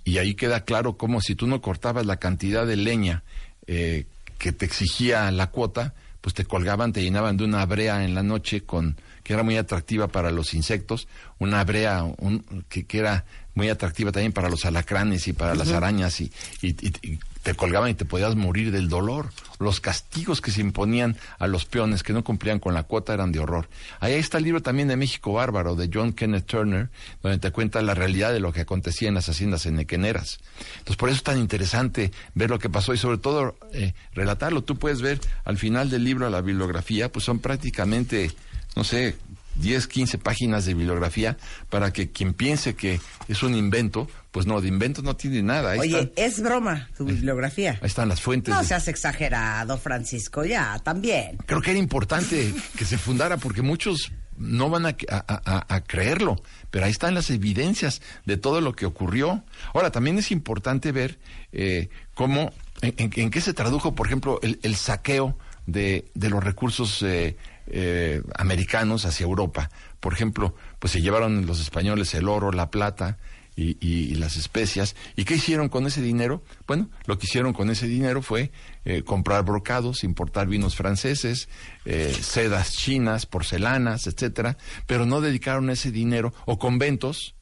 y 0.03 0.17
ahí 0.17 0.33
queda 0.33 0.65
claro 0.65 0.97
cómo 0.97 1.21
si 1.21 1.35
tú 1.35 1.45
no 1.45 1.61
cortabas 1.61 2.05
la 2.05 2.17
cantidad 2.17 2.65
de 2.65 2.75
leña 2.77 3.23
eh, 3.67 4.05
que 4.39 4.51
te 4.51 4.65
exigía 4.65 5.29
la 5.29 5.51
cuota, 5.51 5.93
pues 6.21 6.33
te 6.33 6.43
colgaban, 6.45 6.91
te 6.91 7.01
llenaban 7.03 7.37
de 7.37 7.43
una 7.45 7.63
brea 7.65 8.03
en 8.03 8.15
la 8.15 8.23
noche 8.23 8.61
con 8.61 8.97
que 9.23 9.33
era 9.33 9.43
muy 9.43 9.57
atractiva 9.57 10.07
para 10.07 10.31
los 10.31 10.53
insectos, 10.55 11.07
una 11.37 11.63
brea 11.63 12.03
un- 12.03 12.65
que, 12.67 12.85
que 12.87 12.97
era 12.97 13.25
muy 13.53 13.69
atractiva 13.69 14.11
también 14.11 14.31
para 14.33 14.49
los 14.49 14.65
alacranes 14.65 15.27
y 15.27 15.33
para 15.33 15.53
las 15.55 15.69
arañas 15.71 16.19
y, 16.21 16.31
y- 16.61 16.69
y- 16.87 16.93
y 17.13 17.19
te 17.49 17.55
colgaban 17.55 17.89
y 17.89 17.95
te 17.95 18.05
podías 18.05 18.35
morir 18.35 18.71
del 18.71 18.89
dolor. 18.89 19.31
Los 19.57 19.79
castigos 19.79 20.39
que 20.39 20.51
se 20.51 20.61
imponían 20.61 21.17
a 21.39 21.47
los 21.47 21.65
peones 21.65 22.03
que 22.03 22.13
no 22.13 22.23
cumplían 22.23 22.59
con 22.59 22.75
la 22.75 22.83
cuota 22.83 23.11
eran 23.11 23.31
de 23.31 23.39
horror. 23.39 23.67
Ahí 23.99 24.13
está 24.13 24.37
el 24.37 24.43
libro 24.43 24.61
también 24.61 24.87
de 24.87 24.95
México 24.95 25.33
Bárbaro, 25.33 25.75
de 25.75 25.89
John 25.91 26.13
Kenneth 26.13 26.45
Turner, 26.45 26.91
donde 27.23 27.39
te 27.39 27.49
cuenta 27.49 27.81
la 27.81 27.95
realidad 27.95 28.33
de 28.33 28.39
lo 28.39 28.53
que 28.53 28.61
acontecía 28.61 29.07
en 29.07 29.15
las 29.15 29.29
haciendas 29.29 29.65
enequeneras. 29.65 30.37
Entonces, 30.73 30.95
por 30.95 31.09
eso 31.09 31.17
es 31.17 31.23
tan 31.23 31.39
interesante 31.39 32.11
ver 32.35 32.51
lo 32.51 32.59
que 32.59 32.69
pasó 32.69 32.93
y 32.93 32.99
sobre 32.99 33.17
todo 33.17 33.55
eh, 33.73 33.93
relatarlo. 34.13 34.63
Tú 34.63 34.77
puedes 34.77 35.01
ver 35.01 35.19
al 35.43 35.57
final 35.57 35.89
del 35.89 36.03
libro, 36.03 36.29
la 36.29 36.41
bibliografía, 36.41 37.11
pues 37.11 37.25
son 37.25 37.39
prácticamente, 37.39 38.31
no 38.75 38.83
sé, 38.83 39.15
10, 39.55 39.87
15 39.87 40.17
páginas 40.19 40.65
de 40.65 40.75
bibliografía 40.75 41.37
para 41.71 41.91
que 41.91 42.11
quien 42.11 42.33
piense 42.33 42.75
que 42.75 43.01
es 43.27 43.43
un 43.43 43.55
invento, 43.55 44.07
pues 44.31 44.45
no, 44.45 44.61
de 44.61 44.67
invento 44.67 45.01
no 45.01 45.15
tiene 45.15 45.41
nada. 45.41 45.71
Ahí, 45.71 45.79
Oye, 45.79 45.99
están, 46.01 46.11
es 46.15 46.41
broma 46.41 46.89
tu 46.97 47.05
bibliografía. 47.05 47.71
ahí 47.81 47.87
están 47.87 48.09
las 48.09 48.21
fuentes. 48.21 48.53
No 48.53 48.61
de- 48.61 48.67
seas 48.67 48.87
exagerado, 48.87 49.77
Francisco, 49.77 50.45
ya, 50.45 50.79
también. 50.83 51.37
Creo 51.45 51.61
que 51.61 51.71
era 51.71 51.79
importante 51.79 52.53
que 52.77 52.85
se 52.85 52.97
fundara 52.97 53.37
porque 53.37 53.61
muchos 53.61 54.11
no 54.37 54.69
van 54.69 54.85
a, 54.85 54.95
a- 55.09 55.25
a- 55.27 55.75
a 55.75 55.83
creerlo, 55.83 56.41
pero 56.71 56.85
ahí 56.85 56.91
están 56.91 57.13
las 57.13 57.29
evidencias 57.29 58.01
de 58.25 58.37
todo 58.37 58.61
lo 58.61 58.73
que 58.73 58.85
ocurrió. 58.85 59.43
Ahora, 59.73 59.91
también 59.91 60.17
es 60.17 60.31
importante 60.31 60.91
ver 60.93 61.19
eh, 61.51 61.89
cómo, 62.13 62.53
en, 62.81 62.93
en- 62.97 63.11
en 63.15 63.29
qué 63.31 63.41
se 63.41 63.53
tradujo, 63.53 63.95
por 63.95 64.07
ejemplo, 64.07 64.39
el, 64.41 64.59
el 64.63 64.75
saqueo 64.75 65.37
de, 65.65 66.09
de 66.13 66.29
los 66.29 66.41
recursos 66.43 67.01
eh, 67.03 67.35
eh, 67.67 68.21
americanos 68.37 69.05
hacia 69.05 69.25
Europa. 69.25 69.69
Por 69.99 70.13
ejemplo, 70.13 70.55
pues 70.79 70.93
se 70.93 71.01
llevaron 71.01 71.45
los 71.45 71.59
españoles 71.59 72.13
el 72.13 72.29
oro, 72.29 72.51
la 72.53 72.71
plata, 72.71 73.17
y, 73.61 73.77
y- 73.81 74.15
las 74.15 74.37
especias. 74.37 74.95
¿Y 75.15 75.25
qué 75.25 75.35
hicieron 75.35 75.69
con 75.69 75.85
ese 75.87 76.01
dinero? 76.01 76.43
Bueno, 76.67 76.89
lo 77.05 77.17
que 77.17 77.25
hicieron 77.25 77.53
con 77.53 77.69
ese 77.69 77.87
dinero 77.87 78.21
fue 78.21 78.51
eh, 78.85 79.03
comprar 79.03 79.43
brocados, 79.43 80.03
importar 80.03 80.47
vinos 80.47 80.75
franceses, 80.75 81.49
eh, 81.85 82.15
sedas 82.21 82.71
chinas, 82.73 83.25
porcelanas, 83.25 84.07
etcétera, 84.07 84.57
pero 84.87 85.05
no 85.05 85.21
dedicaron 85.21 85.69
ese 85.69 85.91
dinero 85.91 86.33
o 86.45 86.57
conventos 86.59 87.35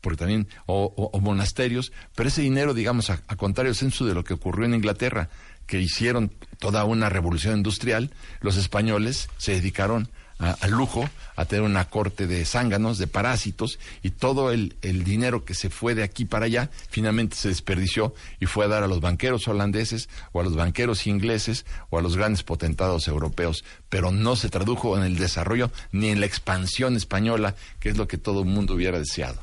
porque 0.00 0.16
también, 0.18 0.48
o, 0.66 0.92
o- 0.96 1.16
o 1.16 1.20
monasterios, 1.20 1.92
pero 2.16 2.28
ese 2.28 2.42
dinero, 2.42 2.74
digamos, 2.74 3.08
a, 3.10 3.22
a 3.28 3.36
contrario 3.36 3.72
censo 3.72 4.04
de 4.04 4.14
lo 4.14 4.24
que 4.24 4.34
ocurrió 4.34 4.66
en 4.66 4.74
Inglaterra, 4.74 5.28
que 5.66 5.80
hicieron 5.80 6.32
toda 6.58 6.84
una 6.84 7.08
revolución 7.08 7.56
industrial, 7.58 8.10
los 8.40 8.56
españoles 8.56 9.28
se 9.38 9.52
dedicaron 9.52 10.10
a- 10.42 10.66
lujo, 10.68 11.08
a 11.36 11.44
tener 11.44 11.62
una 11.64 11.86
corte 11.88 12.26
de 12.26 12.44
zánganos, 12.44 12.98
de 12.98 13.06
parásitos, 13.06 13.78
y 14.02 14.10
todo 14.10 14.50
el, 14.52 14.76
el 14.82 15.04
dinero 15.04 15.44
que 15.44 15.54
se 15.54 15.70
fue 15.70 15.94
de 15.94 16.02
aquí 16.02 16.24
para 16.24 16.46
allá, 16.46 16.70
finalmente 16.90 17.36
se 17.36 17.48
desperdició 17.48 18.14
y 18.40 18.46
fue 18.46 18.64
a 18.64 18.68
dar 18.68 18.82
a 18.82 18.86
los 18.88 19.00
banqueros 19.00 19.46
holandeses, 19.48 20.08
o 20.32 20.40
a 20.40 20.44
los 20.44 20.54
banqueros 20.56 21.06
ingleses, 21.06 21.64
o 21.90 21.98
a 21.98 22.02
los 22.02 22.16
grandes 22.16 22.42
potentados 22.42 23.08
europeos, 23.08 23.64
pero 23.88 24.10
no 24.12 24.36
se 24.36 24.48
tradujo 24.48 24.96
en 24.96 25.04
el 25.04 25.16
desarrollo 25.18 25.70
ni 25.92 26.08
en 26.10 26.20
la 26.20 26.26
expansión 26.26 26.96
española, 26.96 27.54
que 27.80 27.88
es 27.90 27.96
lo 27.96 28.08
que 28.08 28.18
todo 28.18 28.40
el 28.40 28.46
mundo 28.48 28.74
hubiera 28.74 28.98
deseado. 28.98 29.40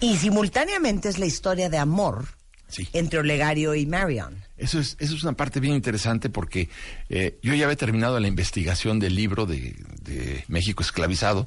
Y 0.00 0.16
simultáneamente 0.16 1.08
es 1.08 1.18
la 1.18 1.26
historia 1.26 1.68
de 1.70 1.78
amor 1.78 2.26
Sí. 2.68 2.88
entre 2.92 3.20
Olegario 3.20 3.74
y 3.74 3.86
Marion. 3.86 4.42
Eso 4.56 4.80
es, 4.80 4.96
eso 4.98 5.14
es 5.14 5.22
una 5.22 5.34
parte 5.34 5.60
bien 5.60 5.74
interesante 5.74 6.28
porque 6.30 6.68
eh, 7.08 7.38
yo 7.42 7.54
ya 7.54 7.64
había 7.66 7.76
terminado 7.76 8.18
la 8.18 8.26
investigación 8.28 8.98
del 8.98 9.14
libro 9.14 9.46
de, 9.46 9.76
de 10.02 10.44
México 10.48 10.82
esclavizado, 10.82 11.46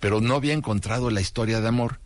pero 0.00 0.20
no 0.20 0.34
había 0.34 0.52
encontrado 0.52 1.10
la 1.10 1.20
historia 1.20 1.60
de 1.60 1.68
amor 1.68 2.00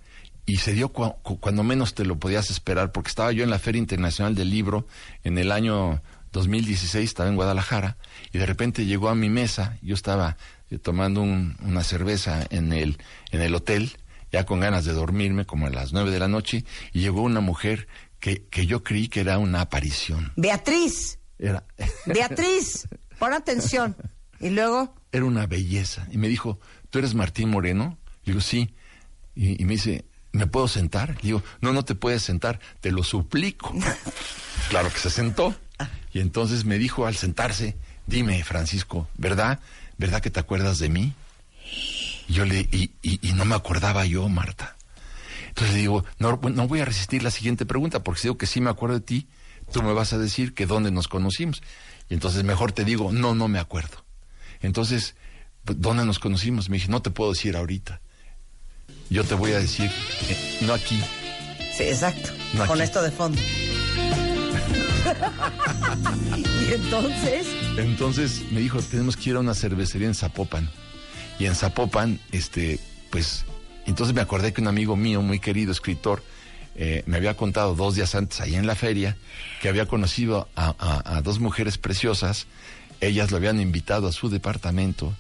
y 0.45 0.57
se 0.57 0.73
dio 0.73 0.93
cua- 0.93 1.17
cu- 1.23 1.39
cuando 1.41 1.63
menos 1.63 1.95
te 1.95 2.05
lo 2.05 2.19
podías 2.19 2.51
esperar 2.51 2.93
porque 2.93 3.09
estaba 3.09 3.33
yo 3.33 3.43
en 3.45 3.51
la 3.51 3.59
Feria 3.59 3.79
Internacional 3.79 4.35
del 4.35 4.51
Libro 4.51 4.87
en 5.25 5.39
el 5.39 5.51
año 5.53 6.03
2016, 6.33 7.05
estaba 7.05 7.29
en 7.29 7.37
Guadalajara 7.37 7.97
y 8.33 8.39
de 8.39 8.47
repente 8.47 8.85
llegó 8.87 9.09
a 9.09 9.15
mi 9.15 9.29
mesa, 9.31 9.79
yo 9.83 9.95
estaba 9.95 10.37
eh, 10.71 10.79
tomando 10.79 11.23
un- 11.23 11.57
una 11.63 11.83
cerveza 11.85 12.47
en 12.51 12.73
el, 12.73 12.99
en 13.31 13.41
el 13.41 13.55
hotel, 13.55 13.93
ya 14.31 14.45
con 14.45 14.61
ganas 14.61 14.85
de 14.85 14.93
dormirme 14.93 15.47
como 15.47 15.67
a 15.67 15.71
las 15.71 15.93
nueve 15.95 16.11
de 16.11 16.19
la 16.19 16.29
noche 16.29 16.65
y 16.93 17.01
llegó 17.01 17.23
una 17.23 17.41
mujer 17.41 17.89
que, 18.21 18.45
que 18.47 18.67
yo 18.67 18.83
creí 18.83 19.09
que 19.09 19.21
era 19.21 19.39
una 19.39 19.61
aparición. 19.61 20.33
Beatriz, 20.37 21.19
Era, 21.39 21.65
Beatriz, 22.07 22.89
pon 23.19 23.33
atención. 23.33 23.97
Y 24.41 24.51
luego, 24.51 24.95
era 25.13 25.25
una 25.25 25.47
belleza. 25.47 26.07
Y 26.11 26.19
me 26.19 26.29
dijo, 26.29 26.59
¿tú 26.91 26.99
eres 26.99 27.15
Martín 27.15 27.51
Moreno? 27.51 27.99
Le 28.25 28.33
digo, 28.33 28.41
sí. 28.41 28.75
Y, 29.35 29.61
y 29.61 29.65
me 29.65 29.75
dice, 29.75 30.05
¿me 30.33 30.47
puedo 30.47 30.69
sentar? 30.69 31.11
Le 31.17 31.23
digo, 31.23 31.43
no, 31.61 31.73
no 31.73 31.85
te 31.85 31.95
puedes 31.95 32.23
sentar, 32.23 32.61
te 32.81 32.91
lo 32.93 33.03
suplico. 33.03 33.75
claro 34.71 34.93
que 34.93 34.99
se 34.99 35.11
sentó. 35.11 35.55
Y 36.13 36.21
entonces 36.21 36.65
me 36.65 36.79
dijo 36.79 37.07
al 37.07 37.17
sentarse, 37.17 37.77
dime, 38.07 38.43
Francisco, 38.45 39.09
¿verdad? 39.17 39.61
¿Verdad 39.97 40.21
que 40.23 40.31
te 40.31 40.41
acuerdas 40.41 40.79
de 40.79 40.89
mí? 40.89 41.15
Y 42.29 42.33
yo 42.33 42.45
le, 42.45 42.61
y, 42.61 42.93
y- 43.03 43.19
y 43.29 43.33
no 43.35 43.45
me 43.45 43.55
acordaba 43.55 44.05
yo, 44.07 44.29
Marta. 44.29 44.77
Entonces 45.59 45.75
le 45.75 45.81
digo, 45.81 46.05
no, 46.21 46.39
no 46.41 46.69
voy 46.69 46.79
a 46.81 46.85
resistir 46.85 47.25
la 47.25 47.33
siguiente 47.33 47.67
pregunta, 47.67 48.05
porque 48.05 48.21
si 48.21 48.29
digo 48.29 48.39
que 48.39 48.47
sí 48.47 48.61
me 48.61 48.71
acuerdo 48.71 48.95
de 48.95 49.01
ti, 49.05 49.27
tú 49.73 49.83
me 49.83 49.93
vas 49.93 50.13
a 50.13 50.19
decir 50.19 50.55
que 50.55 50.67
dónde 50.67 50.93
nos 50.93 51.09
conocimos. 51.09 51.63
Y 52.09 52.15
entonces 52.15 52.45
mejor 52.45 52.71
te 52.71 52.85
digo, 52.85 53.11
no, 53.11 53.35
no 53.35 53.49
me 53.49 53.59
acuerdo. 53.59 54.05
Entonces, 54.61 55.17
pues, 55.65 55.81
¿dónde 55.81 56.05
nos 56.05 56.21
conocimos? 56.21 56.71
Me 56.71 56.77
dije, 56.77 56.87
no 56.89 57.03
te 57.03 57.11
puedo 57.11 57.33
decir 57.33 57.57
ahorita. 57.57 58.01
Yo 59.11 59.25
te 59.25 59.35
voy 59.35 59.51
a 59.51 59.59
decir, 59.59 59.91
eh, 60.29 60.59
no 60.61 60.75
aquí. 60.75 61.03
sí, 61.77 61.83
exacto, 61.83 62.31
No, 62.55 62.65
con 62.67 62.79
aquí. 62.81 62.85
esto 62.85 63.03
de 63.03 63.11
fondo. 63.11 63.41
y 66.37 66.73
entonces, 66.73 67.47
Entonces 67.79 68.43
me 68.53 68.61
dijo, 68.61 68.81
tenemos 68.81 69.17
que 69.17 69.31
ir 69.31 69.37
a 69.37 69.41
una 69.41 69.55
cervecería 69.55 70.07
en 70.07 70.15
Zapopan. 70.15 70.71
Y 71.41 71.47
en 71.47 71.57
Zapopan, 71.57 72.21
este, 72.31 72.79
pues, 73.11 73.45
entonces 73.89 74.15
me 74.15 74.21
acordé 74.21 74.53
que 74.53 74.61
un 74.61 74.69
amigo 74.69 74.97
mío, 74.97 75.23
muy 75.23 75.39
querido 75.41 75.73
escritor, 75.73 76.23
eh, 76.77 77.03
me 77.07 77.17
había 77.17 77.37
contado 77.37 77.75
dos 77.75 77.95
días 77.97 78.15
antes, 78.15 78.41
ahí 78.41 78.55
en 78.55 78.67
la 78.67 78.75
feria, 78.77 79.17
que 79.61 79.69
había 79.69 79.87
conocido 79.87 80.49
a, 80.55 80.75
a- 80.79 81.17
a 81.17 81.23
dos 81.23 81.41
mujeres 81.41 81.77
preciosas. 81.79 82.47
Ellas 83.01 83.31
lo 83.31 83.37
habían 83.37 83.61
invitado 83.61 84.07
a 84.09 84.13
su 84.13 84.29
departamento. 84.29 85.15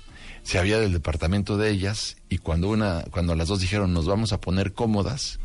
Se 0.44 0.58
había 0.58 0.78
del 0.78 0.92
departamento 0.92 1.56
de 1.56 1.70
ellas 1.70 2.16
y 2.28 2.38
cuando 2.38 2.68
una, 2.68 3.04
cuando 3.10 3.34
las 3.34 3.48
dos 3.48 3.60
dijeron 3.60 3.92
nos 3.92 4.06
vamos 4.06 4.32
a 4.32 4.40
poner 4.40 4.72
cómodas, 4.72 5.38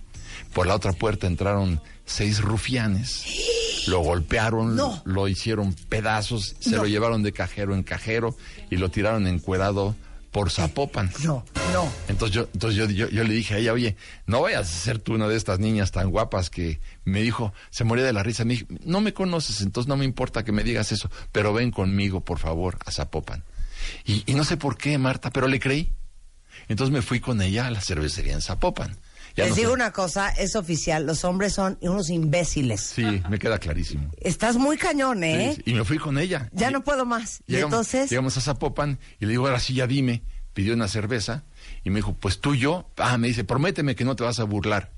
por 0.54 0.66
la 0.68 0.76
otra 0.76 0.94
puerta 0.94 1.28
entraron 1.28 1.82
seis 2.06 2.42
rufianes, 2.42 3.26
lo 3.88 4.00
golpearon, 4.02 4.76
No. 4.76 5.02
lo 5.06 5.28
hicieron 5.28 5.74
pedazos, 5.90 6.56
se 6.60 6.72
No. 6.72 6.78
lo 6.78 6.86
llevaron 6.88 7.22
de 7.24 7.34
cajero 7.34 7.74
en 7.76 7.84
cajero 7.84 8.36
y 8.70 8.78
lo 8.78 8.90
tiraron 8.90 9.28
encuerado 9.28 9.96
por 10.34 10.50
Zapopan. 10.50 11.12
no, 11.24 11.46
no. 11.72 11.90
Entonces 12.10 12.36
yo, 12.36 12.50
entonces 12.54 12.76
yo, 12.76 12.90
yo, 12.90 13.08
yo 13.08 13.24
le 13.24 13.34
dije 13.34 13.54
a 13.54 13.58
ella, 13.60 13.72
oye, 13.72 13.96
no 14.26 14.42
vayas 14.42 14.62
a 14.62 14.80
ser 14.80 14.98
tú 15.00 15.14
una 15.14 15.28
de 15.28 15.38
estas 15.38 15.60
niñas 15.60 15.92
tan 15.92 16.10
guapas 16.10 16.50
que 16.50 16.82
me 17.06 17.22
dijo, 17.22 17.54
se 17.70 17.84
moría 17.84 18.04
de 18.04 18.14
la 18.14 18.24
risa, 18.24 18.44
me 18.44 18.56
dijo, 18.56 18.66
no 18.84 19.00
me 19.00 19.14
conoces, 19.14 19.62
entonces 19.62 19.88
no 19.88 19.96
me 19.96 20.06
importa 20.06 20.44
que 20.44 20.52
me 20.52 20.64
digas 20.64 20.92
eso, 20.92 21.10
pero 21.32 21.54
ven 21.54 21.70
conmigo, 21.70 22.22
por 22.22 22.40
favor, 22.40 22.80
a 22.84 22.92
Zapopan. 22.92 23.44
Y, 24.06 24.24
y 24.26 24.34
no 24.34 24.44
sé 24.44 24.58
por 24.58 24.76
qué, 24.76 24.98
Marta, 24.98 25.30
pero 25.30 25.48
le 25.48 25.60
creí. 25.60 25.94
Entonces 26.68 26.92
me 26.92 27.04
fui 27.04 27.20
con 27.20 27.42
ella 27.42 27.68
a 27.68 27.72
la 27.72 27.82
cervecería 27.82 28.34
en 28.34 28.42
Zapopan. 28.42 28.98
Ya 29.36 29.46
Les 29.46 29.52
no 29.52 29.56
digo 29.56 29.70
sé- 29.70 29.74
una 29.76 29.92
cosa, 29.92 30.30
es 30.30 30.56
oficial, 30.56 31.06
los 31.08 31.24
hombres 31.26 31.54
son 31.54 31.78
unos 31.82 32.10
imbéciles. 32.12 32.82
Sí, 32.82 33.04
me 33.30 33.40
queda 33.40 33.58
clarísimo. 33.58 34.12
Estás 34.22 34.58
muy 34.58 34.78
cañón, 34.78 35.24
¿eh? 35.24 35.54
Sí, 35.56 35.64
y 35.66 35.74
me 35.74 35.84
fui 35.86 35.98
con 35.98 36.18
ella. 36.20 36.50
Ya 36.54 36.70
Y- 36.70 36.74
no 36.74 36.84
puedo 36.84 37.06
más. 37.06 37.42
Y 37.48 37.54
Llegamos, 37.54 37.74
entonces, 37.74 38.10
llegamos 38.12 38.38
a 38.38 38.42
Zapopan 38.42 39.00
y 39.20 39.26
le 39.26 39.32
digo, 39.32 39.48
ahora 39.48 39.60
sí, 39.60 39.74
ya 39.74 39.88
dime. 39.88 40.22
Pidió 40.54 40.76
una 40.76 40.88
cerveza 40.88 41.44
y 41.84 41.90
me 41.90 41.96
dijo, 41.96 42.14
pues 42.14 42.40
tú 42.40 42.54
y 42.54 42.60
yo. 42.60 42.88
Ah, 42.98 43.18
me 43.18 43.28
dice, 43.28 43.44
prométeme 43.44 43.96
que 43.96 44.06
no 44.06 44.16
te 44.16 44.24
vas 44.24 44.40
a 44.40 44.44
burlar 44.44 44.92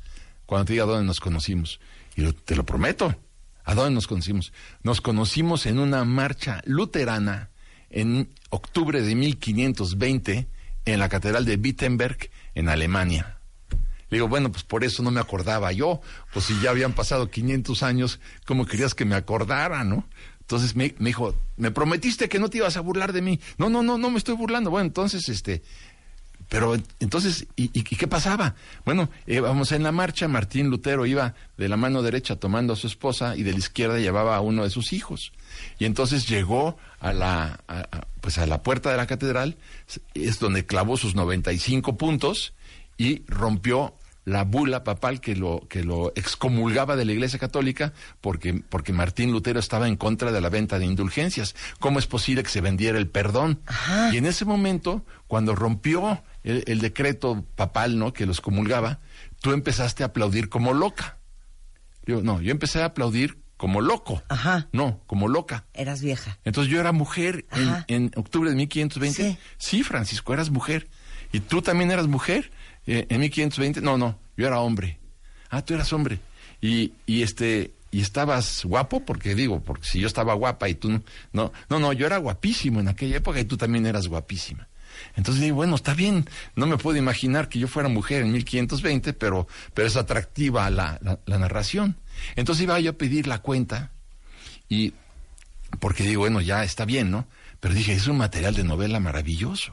cuando 0.45 0.65
te 0.65 0.74
diga 0.74 0.84
dónde 0.84 1.06
nos 1.06 1.21
conocimos. 1.21 1.80
Y 2.17 2.24
yo, 2.24 2.36
te 2.36 2.58
lo 2.58 2.65
prometo. 2.65 3.15
¿A 3.63 3.74
dónde 3.74 3.91
nos 3.91 4.06
conocimos? 4.08 4.52
Nos 4.84 5.00
conocimos 5.00 5.65
en 5.65 5.80
una 5.80 6.04
marcha 6.04 6.62
luterana 6.65 7.52
en 7.89 8.30
octubre 8.50 9.02
de 9.02 9.15
1520 9.15 10.48
en 10.86 11.00
la 11.00 11.08
Catedral 11.10 11.45
de 11.45 11.56
Wittenberg, 11.56 12.30
en 12.54 12.67
Alemania. 12.69 13.35
Le 14.10 14.18
digo, 14.18 14.28
bueno, 14.28 14.52
pues 14.52 14.63
por 14.63 14.84
eso 14.84 15.02
no 15.04 15.12
me 15.12 15.20
acordaba 15.20 15.72
yo. 15.72 16.02
Pues 16.34 16.46
si 16.46 16.60
ya 16.62 16.70
habían 16.70 16.94
pasado 16.94 17.30
500 17.30 17.84
años, 17.84 18.20
¿cómo 18.46 18.65
querías 18.65 18.94
que 18.94 19.06
me 19.06 19.15
acordara, 19.15 19.84
no? 19.84 20.08
Entonces 20.41 20.76
me, 20.76 20.94
dijo, 21.00 21.36
me 21.58 21.72
prometiste 21.72 22.30
que 22.30 22.38
no 22.38 22.50
te 22.50 22.60
ibas 22.60 22.78
a 22.78 22.82
burlar 22.82 23.13
de 23.13 23.22
mí. 23.22 23.39
No, 23.58 23.70
no, 23.70 23.82
no, 23.82 23.98
no 23.98 24.12
me 24.12 24.18
estoy 24.20 24.36
burlando. 24.36 24.70
Bueno, 24.70 24.86
entonces, 24.86 25.28
este, 25.28 25.63
pero 26.50 26.78
entonces, 27.00 27.48
¿y, 27.56 27.70
qué 27.70 28.08
pasaba? 28.08 28.54
Bueno, 28.86 29.10
íbamos 29.26 29.72
en 29.72 29.82
la 29.82 29.91
marcha, 29.91 30.28
Martín 30.28 30.70
Lutero 30.70 31.08
iba 31.08 31.34
de 31.58 31.68
la 31.68 31.78
mano 31.78 32.04
derecha 32.04 32.36
tomando 32.36 32.74
a 32.74 32.76
su 32.76 32.86
esposa 32.86 33.36
y 33.36 33.41
de 33.41 33.54
la 33.54 33.58
izquierda 33.58 33.98
llevaba 33.98 34.36
a 34.36 34.41
uno 34.41 34.63
de 34.63 34.70
sus 34.70 34.94
hijos. 34.94 35.34
Y 35.80 35.86
entonces 35.86 36.28
llegó 36.28 36.78
a 37.00 37.13
la, 37.13 37.63
pues 38.22 38.38
a 38.38 38.46
la 38.46 38.62
puerta 38.62 38.91
de 38.91 38.98
la 38.98 39.08
catedral, 39.08 39.58
es 40.13 40.39
donde 40.39 40.68
clavó 40.68 40.98
sus 40.98 41.15
95 41.15 41.98
puntos 41.98 42.54
y 42.98 43.24
rompió 43.28 43.96
la 44.26 44.44
bula 44.44 44.84
papal 44.84 45.22
que 45.22 45.36
lo, 45.36 45.68
que 45.70 45.84
lo 45.84 46.12
excomulgaba 46.16 46.96
de 46.96 47.06
la 47.06 47.12
Iglesia 47.12 47.38
Católica 47.38 47.94
porque, 48.22 48.64
porque 48.70 48.92
Martín 48.92 49.32
Lutero 49.32 49.60
estaba 49.60 49.88
en 49.88 49.96
contra 49.96 50.32
de 50.32 50.42
la 50.42 50.50
venta 50.50 50.80
de 50.80 50.86
indulgencias. 50.86 51.56
¿Cómo 51.80 52.00
es 52.00 52.08
posible 52.08 52.42
que 52.42 52.50
se 52.50 52.62
vendiera 52.62 52.98
el 52.98 53.08
perdón? 53.08 53.62
Y 54.12 54.18
en 54.18 54.26
ese 54.26 54.44
momento, 54.44 55.06
cuando 55.28 55.56
rompió 55.56 56.24
el, 56.44 56.64
el 56.66 56.80
decreto 56.82 57.46
papal, 57.56 58.00
¿no? 58.00 58.14
Que 58.14 58.26
los 58.26 58.42
comulgaba, 58.42 59.00
tú 59.42 59.52
empezaste 59.52 60.02
a 60.02 60.08
aplaudir 60.08 60.50
como 60.50 60.74
loca. 60.74 61.18
Digo, 62.06 62.22
no, 62.24 62.42
yo 62.42 62.52
empecé 62.52 62.82
a 62.82 62.86
aplaudir 62.86 63.38
como 63.58 63.82
loco. 63.82 64.22
Ajá. 64.30 64.68
No, 64.72 65.02
como 65.08 65.28
loca. 65.28 65.66
Eras 65.74 66.02
vieja. 66.02 66.38
Entonces 66.44 66.72
yo 66.72 66.80
era 66.80 66.92
mujer 66.92 67.46
en 67.88 68.12
octubre 68.16 68.50
de 68.50 68.56
1520. 68.56 69.24
Sí. 69.24 69.38
Sí. 69.58 69.84
Francisco, 69.84 70.34
eras 70.34 70.50
mujer. 70.50 70.90
¿Y 71.32 71.40
tú 71.40 71.62
también 71.62 71.92
eras 71.92 72.08
mujer 72.08 72.52
eh, 72.88 73.06
en 73.10 73.19
1520? 73.19 73.82
No, 73.82 73.98
no, 73.98 74.19
yo 74.38 74.48
era 74.48 74.60
hombre. 74.60 75.00
Ah, 75.50 75.63
tú 75.63 75.74
eras 75.74 75.91
hombre. 75.93 76.19
Y, 76.62 76.93
y 77.06 77.24
este 77.24 77.71
y 77.91 78.02
estabas 78.02 78.65
guapo 78.65 79.06
porque 79.06 79.36
digo, 79.36 79.62
porque 79.63 79.86
si 79.86 80.02
yo 80.02 80.08
estaba 80.08 80.34
guapa 80.34 80.67
y 80.67 80.76
tú 80.76 80.91
no, 80.91 81.02
no, 81.32 81.54
no, 81.69 81.80
no, 81.80 81.93
yo 81.93 82.06
era 82.06 82.17
guapísimo 82.17 82.82
en 82.82 82.89
aquella 82.89 83.17
época 83.17 83.39
y 83.39 83.45
tú 83.45 83.56
también 83.56 83.86
eras 83.86 84.08
guapísima. 84.08 84.67
Entonces 85.15 85.43
digo, 85.43 85.56
bueno, 85.56 85.76
está 85.76 85.93
bien, 85.93 86.28
no 86.56 86.65
me 86.65 86.78
puedo 86.78 86.98
imaginar 86.98 87.48
que 87.48 87.58
yo 87.60 87.69
fuera 87.69 87.88
mujer 87.88 88.24
en 88.24 88.34
1520, 88.34 89.13
pero, 89.13 89.48
pero 89.74 89.88
es 89.88 89.95
atractiva 89.95 90.69
la, 90.69 91.00
la, 91.02 91.19
la 91.26 91.39
narración. 91.39 91.95
Entonces 92.36 92.63
iba 92.63 92.80
yo 92.82 92.91
a 92.91 92.98
pedir 92.98 93.28
la 93.28 93.39
cuenta 93.39 93.91
y 94.67 94.93
porque 95.80 96.04
digo, 96.04 96.21
bueno, 96.21 96.41
ya 96.41 96.63
está 96.63 96.84
bien, 96.86 97.12
¿no? 97.12 97.28
Pero 97.60 97.74
dije, 97.74 97.93
es 97.93 98.08
un 98.08 98.17
material 98.17 98.56
de 98.56 98.63
novela 98.63 99.00
maravilloso. 99.00 99.71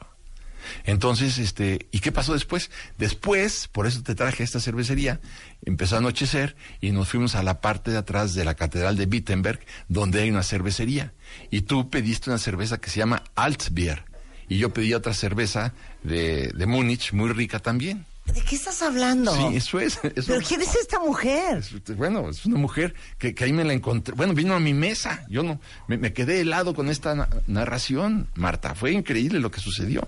Entonces, 0.85 1.37
este, 1.37 1.87
¿y 1.91 1.99
qué 1.99 2.11
pasó 2.11 2.33
después? 2.33 2.69
Después, 2.97 3.67
por 3.71 3.87
eso 3.87 4.03
te 4.03 4.15
traje 4.15 4.43
esta 4.43 4.59
cervecería, 4.59 5.19
empezó 5.65 5.95
a 5.95 5.99
anochecer 5.99 6.55
y 6.81 6.91
nos 6.91 7.09
fuimos 7.09 7.35
a 7.35 7.43
la 7.43 7.61
parte 7.61 7.91
de 7.91 7.97
atrás 7.97 8.33
de 8.33 8.45
la 8.45 8.55
Catedral 8.55 8.97
de 8.97 9.05
Wittenberg, 9.05 9.59
donde 9.87 10.21
hay 10.21 10.29
una 10.29 10.43
cervecería. 10.43 11.13
Y 11.51 11.61
tú 11.61 11.89
pediste 11.89 12.29
una 12.29 12.39
cerveza 12.39 12.79
que 12.79 12.89
se 12.89 12.99
llama 12.99 13.23
Altbier. 13.35 14.03
Y 14.49 14.57
yo 14.57 14.73
pedí 14.73 14.93
otra 14.93 15.13
cerveza 15.13 15.73
de, 16.03 16.51
de 16.53 16.65
Múnich, 16.65 17.13
muy 17.13 17.31
rica 17.31 17.59
también. 17.59 18.05
¿De 18.25 18.39
qué 18.41 18.55
estás 18.55 18.81
hablando? 18.81 19.35
Sí, 19.35 19.57
eso 19.57 19.79
es. 19.81 19.99
eso- 20.15 20.27
¿Pero 20.33 20.41
quién 20.47 20.61
es 20.61 20.75
esta 20.75 20.97
mujer? 20.99 21.57
es- 21.57 21.97
bueno, 21.97 22.29
es 22.29 22.45
una 22.45 22.57
mujer 22.57 22.93
que, 23.17 23.33
que 23.35 23.43
ahí 23.43 23.51
me 23.53 23.63
la 23.65 23.73
encontré. 23.73 24.13
Bueno, 24.15 24.33
vino 24.33 24.53
a 24.53 24.59
mi 24.61 24.73
mesa. 24.73 25.25
Yo 25.29 25.43
no, 25.43 25.59
me, 25.87 25.97
me 25.97 26.13
quedé 26.13 26.39
helado 26.41 26.73
con 26.73 26.87
esta 26.89 27.15
na- 27.15 27.27
narración, 27.47 28.29
Marta. 28.35 28.75
Fue 28.75 28.91
increíble 28.91 29.39
lo 29.39 29.51
que 29.51 29.59
sucedió. 29.59 30.07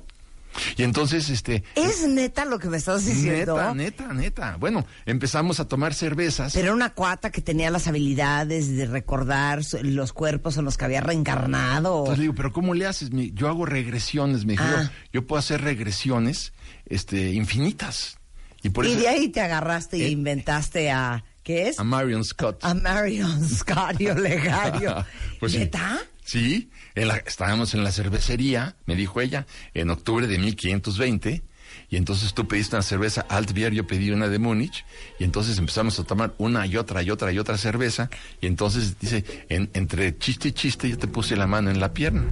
Y 0.77 0.83
entonces, 0.83 1.29
este. 1.29 1.63
¿Es 1.75 2.07
neta 2.07 2.45
lo 2.45 2.59
que 2.59 2.69
me 2.69 2.77
estás 2.77 3.05
diciendo? 3.05 3.55
Neta, 3.55 3.73
neta, 3.73 4.13
neta. 4.13 4.57
Bueno, 4.57 4.85
empezamos 5.05 5.59
a 5.59 5.67
tomar 5.67 5.93
cervezas. 5.93 6.53
Pero 6.53 6.67
era 6.67 6.73
una 6.75 6.93
cuata 6.93 7.31
que 7.31 7.41
tenía 7.41 7.69
las 7.69 7.87
habilidades 7.87 8.75
de 8.75 8.85
recordar 8.85 9.61
los 9.81 10.13
cuerpos 10.13 10.57
en 10.57 10.65
los 10.65 10.77
que 10.77 10.85
había 10.85 11.01
reencarnado. 11.01 11.99
Entonces 11.99 12.17
le 12.17 12.23
digo, 12.23 12.35
pero 12.35 12.51
¿cómo 12.51 12.73
le 12.73 12.85
haces? 12.85 13.09
Yo 13.11 13.47
hago 13.47 13.65
regresiones, 13.65 14.45
me 14.45 14.53
dijo. 14.53 14.63
Ah. 14.65 14.91
Yo, 15.11 15.21
yo 15.21 15.27
puedo 15.27 15.39
hacer 15.39 15.61
regresiones, 15.61 16.53
este, 16.85 17.31
infinitas. 17.33 18.17
Y 18.63 18.69
por 18.69 18.85
y 18.85 18.91
eso. 18.91 18.99
de 18.99 19.07
ahí 19.07 19.29
te 19.29 19.41
agarraste 19.41 19.97
Eh, 19.97 20.09
inventaste 20.09 20.89
a... 20.91 21.23
¿Qué 21.43 21.67
es? 21.67 21.79
A 21.79 21.83
Marion 21.83 22.23
Scott. 22.25 22.57
A 22.63 22.73
Marion 22.73 23.47
Scario 23.47 24.15
Legario. 24.15 25.05
Pues. 25.39 25.53
¿Neta? 25.53 25.99
Sí, 26.23 26.71
en 26.95 27.08
la- 27.08 27.17
estábamos 27.17 27.73
en 27.73 27.84
la 27.84 27.91
cervecería, 27.91 28.75
me 28.86 28.95
dijo 28.95 29.21
ella, 29.21 29.45
en 29.73 29.89
octubre 29.89 30.27
de 30.27 30.38
1520, 30.39 31.43
y 31.89 31.97
entonces 31.97 32.34
tú 32.34 32.47
pediste 32.47 32.75
una 32.75 32.84
cerveza 32.84 33.21
Altbier, 33.29 33.73
yo 33.73 33.86
pedí 33.86 34.10
una 34.12 34.27
de 34.29 34.39
Múnich, 34.39 34.86
y 35.19 35.23
entonces 35.23 35.58
empezamos 35.58 35.99
a 35.99 36.03
tomar 36.03 36.34
una 36.38 36.65
y 36.65 36.77
otra 36.77 37.03
y 37.03 37.12
otra 37.12 37.31
y 37.31 37.38
otra 37.39 37.58
cerveza, 37.58 38.10
y 38.41 38.47
entonces 38.47 38.97
dice, 38.99 39.23
en- 39.49 39.69
entre 39.73 40.17
chiste 40.17 40.47
y 40.49 40.51
chiste 40.53 40.89
yo 40.89 40.97
te 40.97 41.08
puse 41.08 41.36
la 41.36 41.47
mano 41.47 41.69
en 41.69 41.79
la 41.79 41.93
pierna. 41.93 42.23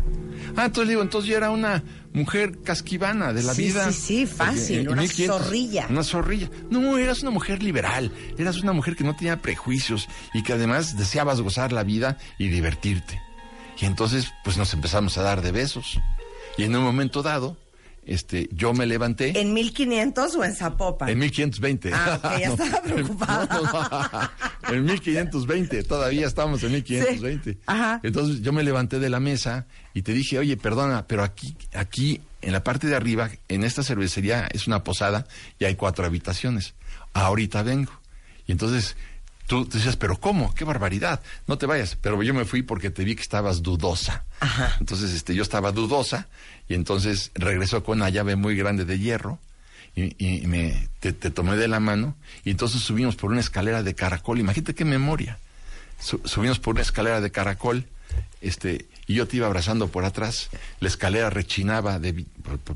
Ah, 0.56 0.66
entonces 0.66 0.90
digo, 0.90 1.02
entonces 1.02 1.30
yo 1.30 1.38
era 1.38 1.50
una 1.50 1.84
mujer 2.14 2.60
casquivana 2.64 3.34
de 3.34 3.44
la 3.44 3.54
Sí, 3.54 3.64
vida. 3.64 3.92
sí, 3.92 4.00
sí, 4.02 4.26
fácil, 4.26 4.86
eh, 4.88 4.90
una 4.90 5.08
zorrilla. 5.08 5.88
Una 5.90 6.04
zorrilla. 6.04 6.50
No, 6.70 6.98
eras 6.98 7.22
una 7.22 7.32
mujer 7.32 7.62
liberal, 7.64 8.12
eras 8.38 8.62
una 8.62 8.72
mujer 8.74 8.96
que 8.96 9.04
no 9.04 9.16
tenía 9.16 9.42
prejuicios 9.42 10.08
y 10.34 10.42
que 10.44 10.54
además 10.54 10.98
deseabas 10.98 11.42
gozar 11.42 11.72
la 11.74 11.84
vida 11.84 12.18
y 12.38 12.48
divertirte. 12.50 13.20
Y 13.80 13.86
entonces, 13.86 14.32
pues 14.44 14.58
nos 14.58 14.74
empezamos 14.74 15.18
a 15.18 15.24
dar 15.24 15.42
de 15.42 15.52
besos. 15.52 16.00
Y 16.58 16.64
en 16.64 16.76
un 16.76 16.84
momento 16.84 17.24
dado, 17.24 17.58
este, 18.06 18.50
yo 18.52 18.74
me 18.74 18.86
levanté. 18.86 19.40
¿En 19.40 19.54
1500 19.54 20.36
o 20.36 20.44
en 20.44 20.54
Zapopan? 20.54 21.10
En 21.10 21.20
1520. 21.20 21.92
Ah, 21.94 22.20
ok, 22.22 22.40
ya 22.40 22.48
estaba 22.50 22.82
preocupada. 22.82 23.48
No, 23.52 23.62
no, 24.70 24.76
en 24.76 24.86
1520, 24.86 25.84
todavía 25.84 26.28
estamos 26.28 26.64
en 26.64 26.74
1520. 26.74 27.54
Sí, 27.54 27.60
ajá. 27.66 28.00
Entonces 28.04 28.42
yo 28.42 28.52
me 28.52 28.64
levanté 28.64 29.00
de 29.00 29.10
la 29.10 29.20
mesa 29.20 29.66
y 29.94 30.02
te 30.02 30.14
dije, 30.14 30.40
oye, 30.40 30.58
perdona, 30.58 31.08
pero 31.08 31.24
aquí, 31.24 31.56
aquí, 31.74 32.22
en 32.42 32.52
la 32.52 32.64
parte 32.64 32.88
de 32.88 32.96
arriba, 32.96 33.30
en 33.48 33.64
esta 33.64 33.84
cervecería 33.84 34.48
es 34.52 34.68
una 34.68 34.84
posada 34.84 35.26
y 35.60 35.66
hay 35.66 35.76
cuatro 35.76 36.06
habitaciones. 36.06 36.76
Ahorita 37.14 37.64
vengo. 37.64 37.92
Y 38.46 38.52
entonces 38.52 38.98
tú 39.48 39.68
decías, 39.68 39.96
pero 39.96 40.18
¿cómo? 40.20 40.54
¡Qué 40.56 40.64
barbaridad! 40.64 41.22
No 41.48 41.58
te 41.58 41.66
vayas. 41.66 41.98
Pero 42.02 42.22
yo 42.24 42.34
me 42.34 42.46
fui 42.46 42.62
porque 42.62 42.90
te 42.90 43.04
vi 43.04 43.16
que 43.16 43.22
estabas 43.22 43.62
dudosa. 43.64 44.24
Ajá. 44.40 44.76
Entonces 44.80 45.12
este, 45.14 45.36
yo 45.36 45.44
estaba 45.44 45.72
dudosa 45.72 46.28
y 46.70 46.74
entonces 46.76 47.32
regresó 47.36 47.84
con 47.84 48.00
una 48.00 48.10
llave 48.10 48.36
muy 48.36 48.56
grande 48.56 48.86
de 48.86 49.00
hierro 49.00 49.40
y, 49.96 50.16
y 50.18 50.48
me, 50.48 50.88
te, 51.00 51.14
te 51.14 51.30
tomé 51.30 51.56
de 51.56 51.68
la 51.68 51.80
mano 51.80 52.16
y 52.44 52.52
entonces 52.52 52.82
subimos 52.82 53.16
por 53.16 53.32
una 53.32 53.42
escalera 53.42 53.84
de 53.84 53.94
caracol. 53.96 54.40
Imagínate 54.40 54.74
qué 54.76 54.86
memoria. 54.86 55.38
Su- 56.00 56.22
subimos 56.26 56.60
por 56.60 56.74
una 56.74 56.82
escalera 56.82 57.22
de 57.22 57.32
caracol 57.32 57.86
este, 58.42 58.86
y 59.08 59.16
yo 59.16 59.28
te 59.28 59.38
iba 59.38 59.48
abrazando 59.48 59.88
por 59.90 60.06
atrás. 60.06 60.50
La 60.80 60.88
escalera 60.88 61.30
rechinaba 61.30 62.00
de, 62.00 62.26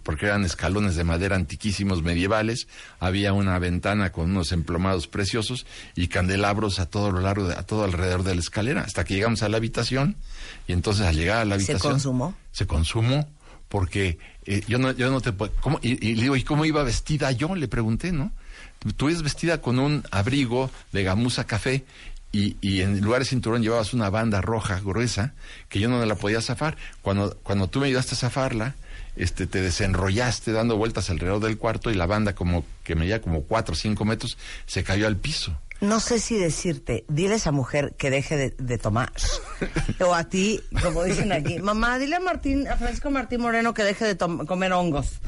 porque 0.03 0.25
eran 0.25 0.43
escalones 0.43 0.95
de 0.95 1.03
madera 1.03 1.35
antiquísimos 1.35 2.03
medievales. 2.03 2.67
Había 2.99 3.33
una 3.33 3.57
ventana 3.59 4.11
con 4.11 4.31
unos 4.31 4.51
emplomados 4.51 5.07
preciosos 5.07 5.65
y 5.95 6.07
candelabros 6.09 6.79
a 6.79 6.85
todo 6.87 7.11
lo 7.11 7.21
largo, 7.21 7.47
de- 7.47 7.55
a 7.55 7.63
todo 7.63 7.83
alrededor 7.85 8.23
de 8.23 8.35
la 8.35 8.41
escalera, 8.41 8.81
hasta 8.81 9.03
que 9.05 9.13
llegamos 9.13 9.41
a 9.43 9.49
la 9.49 9.57
habitación. 9.57 10.15
Y 10.67 10.73
entonces 10.73 11.05
al 11.05 11.15
llegar 11.15 11.37
a 11.39 11.45
la 11.45 11.55
¿Se 11.57 11.63
habitación 11.71 11.93
consumó? 11.93 12.35
se 12.51 12.67
consumó 12.67 13.29
porque 13.69 14.17
eh, 14.45 14.63
yo 14.67 14.77
no 14.79 14.91
yo 14.91 15.11
no 15.11 15.19
te 15.21 15.33
puedo 15.33 15.51
¿cómo? 15.61 15.79
Y, 15.81 15.93
y 16.05 16.15
le 16.15 16.21
digo 16.23 16.35
y 16.37 16.43
cómo 16.43 16.63
iba 16.65 16.81
vestida 16.83 17.31
yo 17.33 17.53
le 17.53 17.67
pregunté 17.67 18.13
no 18.13 18.31
tú 18.95 19.09
ibas 19.09 19.23
vestida 19.23 19.59
con 19.61 19.77
un 19.77 20.03
abrigo 20.09 20.71
de 20.93 21.03
gamuza 21.03 21.45
café 21.45 21.83
y, 22.31 22.57
y 22.61 22.81
en 22.81 22.99
lugar 23.01 23.19
de 23.21 23.25
cinturón 23.25 23.61
llevabas 23.61 23.93
una 23.93 24.09
banda 24.09 24.41
roja 24.41 24.79
gruesa 24.81 25.33
que 25.69 25.79
yo 25.79 25.89
no 25.89 25.99
me 25.99 26.05
la 26.05 26.15
podía 26.15 26.41
zafar 26.41 26.77
cuando 27.01 27.37
cuando 27.43 27.67
tú 27.69 27.79
me 27.79 27.87
ayudaste 27.87 28.15
a 28.15 28.17
zafarla 28.17 28.75
este 29.15 29.47
te 29.47 29.61
desenrollaste 29.61 30.51
dando 30.51 30.77
vueltas 30.77 31.09
alrededor 31.09 31.41
del 31.41 31.57
cuarto 31.57 31.89
y 31.89 31.95
la 31.95 32.05
banda 32.05 32.35
como 32.35 32.65
que 32.83 32.95
medía 32.95 33.21
como 33.21 33.43
cuatro 33.43 33.73
o 33.73 33.75
cinco 33.75 34.05
metros 34.05 34.37
se 34.65 34.83
cayó 34.83 35.07
al 35.07 35.15
piso 35.17 35.57
No 35.79 35.99
sé 35.99 36.19
si 36.19 36.35
decirte, 36.37 37.05
dile 37.07 37.33
a 37.33 37.37
esa 37.37 37.51
mujer 37.51 37.93
que 37.97 38.09
deje 38.09 38.35
de, 38.35 38.49
de 38.57 38.77
tomar. 38.79 39.11
o 39.99 40.13
a 40.15 40.23
ti, 40.23 40.59
como 40.81 41.03
dicen 41.03 41.31
aquí, 41.31 41.59
mamá, 41.59 41.99
dile 41.99 42.15
a 42.15 42.19
Martín, 42.19 42.67
a 42.67 42.77
Francisco 42.77 43.11
Martín 43.11 43.41
Moreno 43.41 43.73
que 43.75 43.83
deje 43.83 44.05
de 44.05 44.17
comer 44.17 44.73
hongos. 44.73 45.19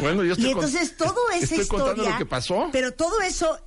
bueno 0.00 0.24
yo 0.24 0.32
estoy 0.32 0.48
Y 0.48 0.52
entonces 0.52 0.96
todo 0.96 1.14
esa 1.30 1.44
estoy 1.44 1.60
historia. 1.60 1.84
contando 1.86 2.10
lo 2.10 2.18
que 2.18 2.26
pasó 2.26 2.68
Pero 2.72 2.92
todo 2.92 3.20
eso 3.22 3.58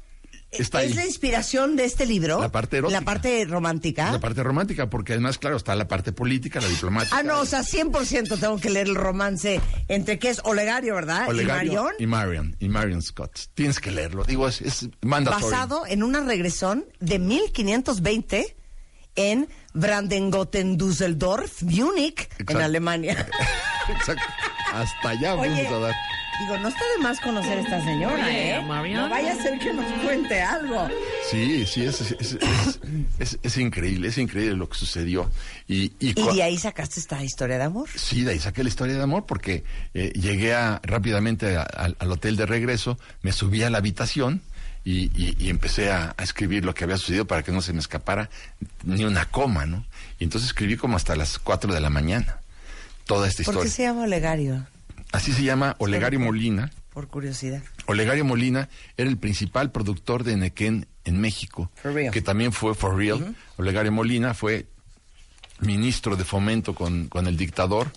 Está 0.52 0.84
es 0.84 0.92
ahí. 0.92 0.94
la 0.94 1.06
inspiración 1.06 1.76
de 1.76 1.84
este 1.86 2.06
libro. 2.06 2.40
La 2.40 2.52
parte 2.52 2.78
erótica. 2.78 3.00
La 3.00 3.06
parte 3.06 3.46
romántica. 3.46 4.12
la 4.12 4.20
parte 4.20 4.42
romántica 4.44 4.90
porque 4.90 5.14
además 5.14 5.38
claro 5.38 5.58
está 5.58 5.76
la 5.76 5.88
parte 5.88 6.14
política 6.14 6.62
la 6.62 6.68
diplomática 6.68 7.18
Ah, 7.18 7.24
no, 7.24 7.42
o 7.42 7.46
sea, 7.46 7.62
100% 7.62 8.40
tengo 8.40 8.58
que 8.58 8.70
leer 8.70 8.88
el 8.88 8.96
romance 8.96 9.60
entre 9.90 10.18
qué 10.18 10.30
es 10.30 10.40
Olegario, 10.46 10.96
¿verdad? 10.96 11.28
Olegario 11.28 11.72
y 11.72 11.76
Marion. 11.76 11.94
y 12.00 12.08
Marion 12.08 12.56
y 12.60 12.70
Marion 12.70 13.02
Scott. 13.02 13.38
Tienes 13.54 13.80
que 13.80 13.92
leerlo. 13.92 14.24
Digo, 14.24 14.48
es, 14.48 14.62
es 14.62 14.88
mandatorio. 15.02 15.50
basado 15.50 15.86
en 15.88 16.04
una 16.04 16.22
regresión 16.22 16.86
de 17.00 17.20
1520 17.20 18.56
en 19.18 19.48
Brandengoten, 19.74 20.78
Düsseldorf, 20.78 21.64
Múnich, 21.64 22.30
en. 22.48 22.58
Alemania. 22.58 23.28
Exacto. 23.90 24.24
Hasta 24.74 25.10
allá 25.10 25.36
Oye, 25.36 25.50
vamos 25.50 25.72
a 25.72 25.80
dar. 25.88 25.96
Digo, 26.42 26.58
no 26.58 26.68
está 26.70 26.82
de 26.98 27.04
más 27.04 27.20
conocer 27.20 27.58
a 27.58 27.62
esta 27.62 27.84
señora, 27.84 28.26
Oye, 28.26 28.56
¿eh? 28.56 28.62
No 28.94 29.10
vaya 29.10 29.34
a 29.34 29.36
ser 29.36 29.58
que 29.60 29.74
nos 29.74 29.86
cuente 30.04 30.42
algo. 30.42 30.88
Sí, 31.30 31.66
sí, 31.66 31.86
es, 31.86 32.02
es, 32.02 32.12
es, 32.20 32.32
es- 32.34 32.80
es- 33.20 33.40
es 33.42 33.58
increíble, 33.58 34.08
es 34.10 34.18
increíble 34.18 34.56
lo 34.56 34.70
que 34.70 34.78
sucedió. 34.78 35.32
Y, 35.68 35.94
y, 36.00 36.20
Y 36.20 36.36
de 36.36 36.44
ahí 36.44 36.58
sacaste 36.58 37.00
esta 37.00 37.24
historia 37.24 37.58
de 37.58 37.64
amor. 37.64 37.90
Sí, 37.96 38.24
de 38.24 38.32
ahí 38.32 38.40
saqué 38.40 38.64
la 38.64 38.70
historia 38.70 38.96
de 38.96 39.02
amor 39.04 39.26
porque 39.26 39.64
eh, 39.94 40.12
llegué 40.16 40.54
a- 40.54 40.80
rápidamente 40.84 41.56
a- 41.58 41.64
al- 41.64 41.96
al 42.00 42.12
hotel 42.12 42.36
de 42.36 42.46
regreso, 42.46 43.00
me 43.22 43.32
subí 43.32 43.64
a 43.64 43.70
la 43.70 43.78
habitación 43.80 44.42
y, 44.84 45.06
y- 45.20 45.36
y 45.40 45.50
empecé 45.50 45.90
a, 45.92 46.14
a 46.18 46.24
escribir 46.24 46.64
lo 46.66 46.74
que 46.76 46.84
había 46.84 46.98
sucedido 46.98 47.26
para 47.26 47.42
que 47.44 47.52
no 47.52 47.62
se 47.62 47.74
me 47.74 47.80
escapara 47.80 48.30
ni 48.84 49.04
una 49.06 49.26
coma, 49.26 49.66
¿no? 49.66 49.86
Y 50.20 50.26
entonces 50.26 50.50
escribí 50.50 50.78
como 50.78 50.96
hasta 50.98 51.16
las 51.16 51.40
4 51.40 51.74
de 51.74 51.80
la 51.80 51.90
mañana 51.90 52.40
toda 53.06 53.28
esta 53.28 53.44
¿Por 53.44 53.54
historia. 53.56 53.70
qué 53.72 53.76
se 53.76 53.84
llama 53.84 54.04
Olegario? 54.04 54.66
Así 55.12 55.32
se 55.34 55.44
llama 55.44 55.76
Olegario 55.80 56.20
Molina. 56.20 56.72
Por 56.94 57.08
curiosidad. 57.08 57.62
Olegario 57.88 58.24
Molina 58.26 58.70
era 58.98 59.10
el 59.10 59.18
principal 59.18 59.72
productor 59.72 60.24
de 60.24 60.38
Nequén 60.38 60.88
en 61.04 61.20
México, 61.20 61.70
For 61.76 61.94
real. 61.94 62.12
que 62.14 62.22
también 62.22 62.52
fue 62.54 62.74
for 62.74 62.96
real. 62.98 63.36
Olegario 63.58 63.92
Molina 63.92 64.34
fue 64.34 64.66
ministro 65.60 66.16
de 66.16 66.24
fomento 66.26 66.74
con, 66.76 67.08
con 67.08 67.28
el 67.28 67.38
dictador. 67.38 67.92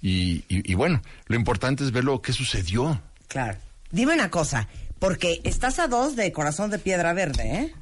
Y, 0.00 0.44
y- 0.48 0.70
y 0.70 0.74
bueno, 0.74 1.02
lo 1.26 1.36
importante 1.36 1.84
es 1.84 1.90
ver 1.90 2.04
lo 2.04 2.20
que 2.20 2.32
sucedió. 2.32 3.00
Claro. 3.28 3.58
Dime 3.90 4.12
una 4.14 4.30
cosa, 4.30 4.68
porque 4.98 5.40
estás 5.44 5.78
a 5.78 5.88
dos 5.88 6.14
de 6.16 6.30
Corazón 6.32 6.70
de 6.70 6.78
Piedra 6.78 7.12
Verde, 7.14 7.54
¿eh? 7.56 7.74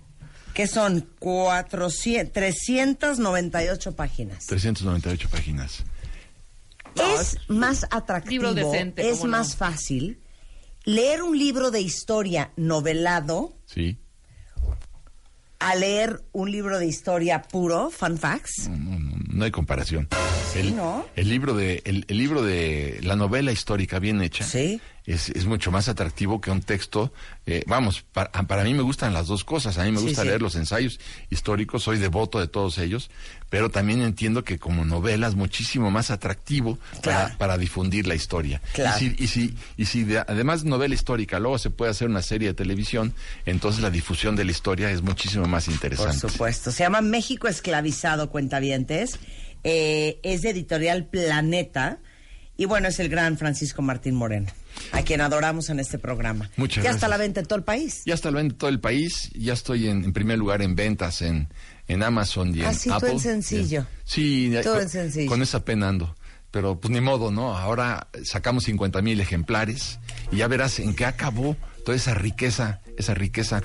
Que 0.54 0.66
son 0.66 1.06
400, 1.18 2.32
398 2.32 3.92
páginas. 3.96 4.46
398 4.46 5.28
páginas. 5.30 5.82
Es 6.96 7.38
más 7.48 7.86
atractivo, 7.90 8.52
decente, 8.54 9.08
es 9.10 9.24
más 9.24 9.56
fácil 9.56 10.20
leer 10.84 11.22
un 11.22 11.38
libro 11.38 11.70
de 11.70 11.80
historia 11.80 12.52
novelado 12.56 13.56
Sí. 13.66 13.98
a 15.60 15.74
leer 15.76 16.22
un 16.32 16.50
libro 16.50 16.78
de 16.78 16.86
historia 16.86 17.42
puro, 17.42 17.90
fun 17.90 18.18
facts. 18.18 18.68
No, 18.68 18.98
no, 19.32 19.44
hay 19.44 19.50
comparación. 19.50 20.08
el, 20.54 20.76
¿no? 20.76 21.06
el 21.16 21.28
libro 21.28 21.54
de 21.54 21.82
el, 21.84 22.04
el 22.08 22.18
libro 22.18 22.42
de 22.42 23.00
la 23.02 23.16
novela 23.16 23.52
histórica 23.52 23.98
bien 23.98 24.20
hecha 24.22 24.44
Sí. 24.44 24.80
es, 25.06 25.30
es 25.30 25.46
mucho 25.46 25.70
más 25.70 25.88
atractivo 25.88 26.40
que 26.40 26.50
un 26.50 26.60
texto. 26.60 27.12
eh, 27.46 27.64
vamos, 27.66 28.04
para, 28.12 28.30
para 28.30 28.62
mí 28.62 28.72
me 28.74 28.82
gustan 28.82 29.12
las 29.14 29.26
dos 29.26 29.42
cosas. 29.44 29.78
A 29.78 29.84
mí 29.84 29.90
me 29.92 29.98
Sí, 29.98 30.04
gusta 30.04 30.24
leer 30.24 30.40
los 30.42 30.54
ensayos 30.54 31.00
históricos, 31.30 31.82
soy 31.82 31.98
devoto 31.98 32.38
de 32.38 32.46
todos 32.48 32.78
ellos, 32.78 33.10
pero 33.50 33.68
también 33.70 34.00
entiendo 34.02 34.44
que 34.44 34.58
como 34.58 34.84
novela 34.84 35.26
es 35.26 35.34
muchísimo 35.34 35.90
más 35.90 36.10
atractivo 36.10 36.78
Claro. 37.00 37.24
para, 37.30 37.38
para 37.38 37.58
difundir 37.58 38.06
la 38.06 38.14
historia. 38.14 38.60
Claro. 38.74 38.96
Y 39.04 39.08
si, 39.10 39.16
y 39.24 39.26
si, 39.26 39.54
y 39.76 39.84
si 39.86 40.04
de- 40.04 40.18
además 40.20 40.64
novela 40.64 40.94
histórica 40.94 41.40
luego 41.40 41.58
se 41.58 41.70
puede 41.70 41.90
hacer 41.90 42.08
una 42.08 42.22
serie 42.22 42.48
de 42.48 42.54
televisión, 42.54 43.12
entonces 43.46 43.82
la 43.82 43.90
difusión 43.90 44.36
de 44.36 44.44
la 44.44 44.50
historia 44.52 44.90
es 44.90 45.02
muchísimo 45.02 45.46
más 45.46 45.64
Por 45.64 45.74
interesante. 45.74 46.28
supuesto. 46.28 46.70
Se 46.70 46.84
llama 46.84 47.00
México 47.00 47.48
Esclavizado, 47.48 48.30
cuentavientes. 48.30 49.18
Eh, 49.64 50.18
es 50.22 50.42
de 50.42 50.50
editorial 50.50 51.06
Planeta. 51.06 51.98
Y 52.56 52.66
bueno, 52.66 52.88
es 52.88 52.98
el 53.00 53.08
gran 53.08 53.38
Francisco 53.38 53.80
Martín 53.82 54.14
Moreno, 54.14 54.46
a 54.92 55.02
quien 55.02 55.20
adoramos 55.22 55.70
en 55.70 55.80
este 55.80 55.98
programa. 55.98 56.50
Muchas 56.56 56.84
ya 56.84 56.90
está 56.90 57.06
gracias. 57.06 57.10
la 57.10 57.16
venta 57.16 57.40
en 57.40 57.46
todo 57.46 57.58
el 57.58 57.64
país. 57.64 58.02
Ya 58.04 58.14
está 58.14 58.30
lo 58.30 58.36
vende 58.36 58.54
todo 58.54 58.68
el 58.70 58.78
país, 58.78 59.30
ya 59.34 59.54
estoy 59.54 59.88
en, 59.88 60.04
en 60.04 60.12
primer 60.12 60.38
lugar 60.38 60.60
en 60.62 60.74
ventas 60.76 61.22
en, 61.22 61.48
en 61.88 62.02
Amazon 62.02 62.54
y 62.54 62.60
en 62.60 62.66
Ah, 62.66 62.96
Apple. 62.96 63.12
en 63.12 63.20
sencillo. 63.20 63.86
Sí, 64.04 64.52
Tú 64.62 64.68
con, 64.70 64.82
en 64.82 64.88
sencillo. 64.90 65.28
con 65.30 65.42
esa 65.42 65.64
pena 65.64 65.88
ando. 65.88 66.14
Pero 66.50 66.78
pues 66.78 66.92
ni 66.92 67.00
modo, 67.00 67.30
¿no? 67.32 67.56
Ahora 67.56 68.08
sacamos 68.22 68.64
50 68.64 69.00
mil 69.00 69.18
ejemplares 69.20 69.98
y 70.30 70.36
ya 70.36 70.46
verás 70.46 70.78
en 70.78 70.94
qué 70.94 71.06
acabó 71.06 71.56
toda 71.86 71.96
esa 71.96 72.12
riqueza, 72.14 72.82
esa 73.02 73.14
riqueza 73.14 73.62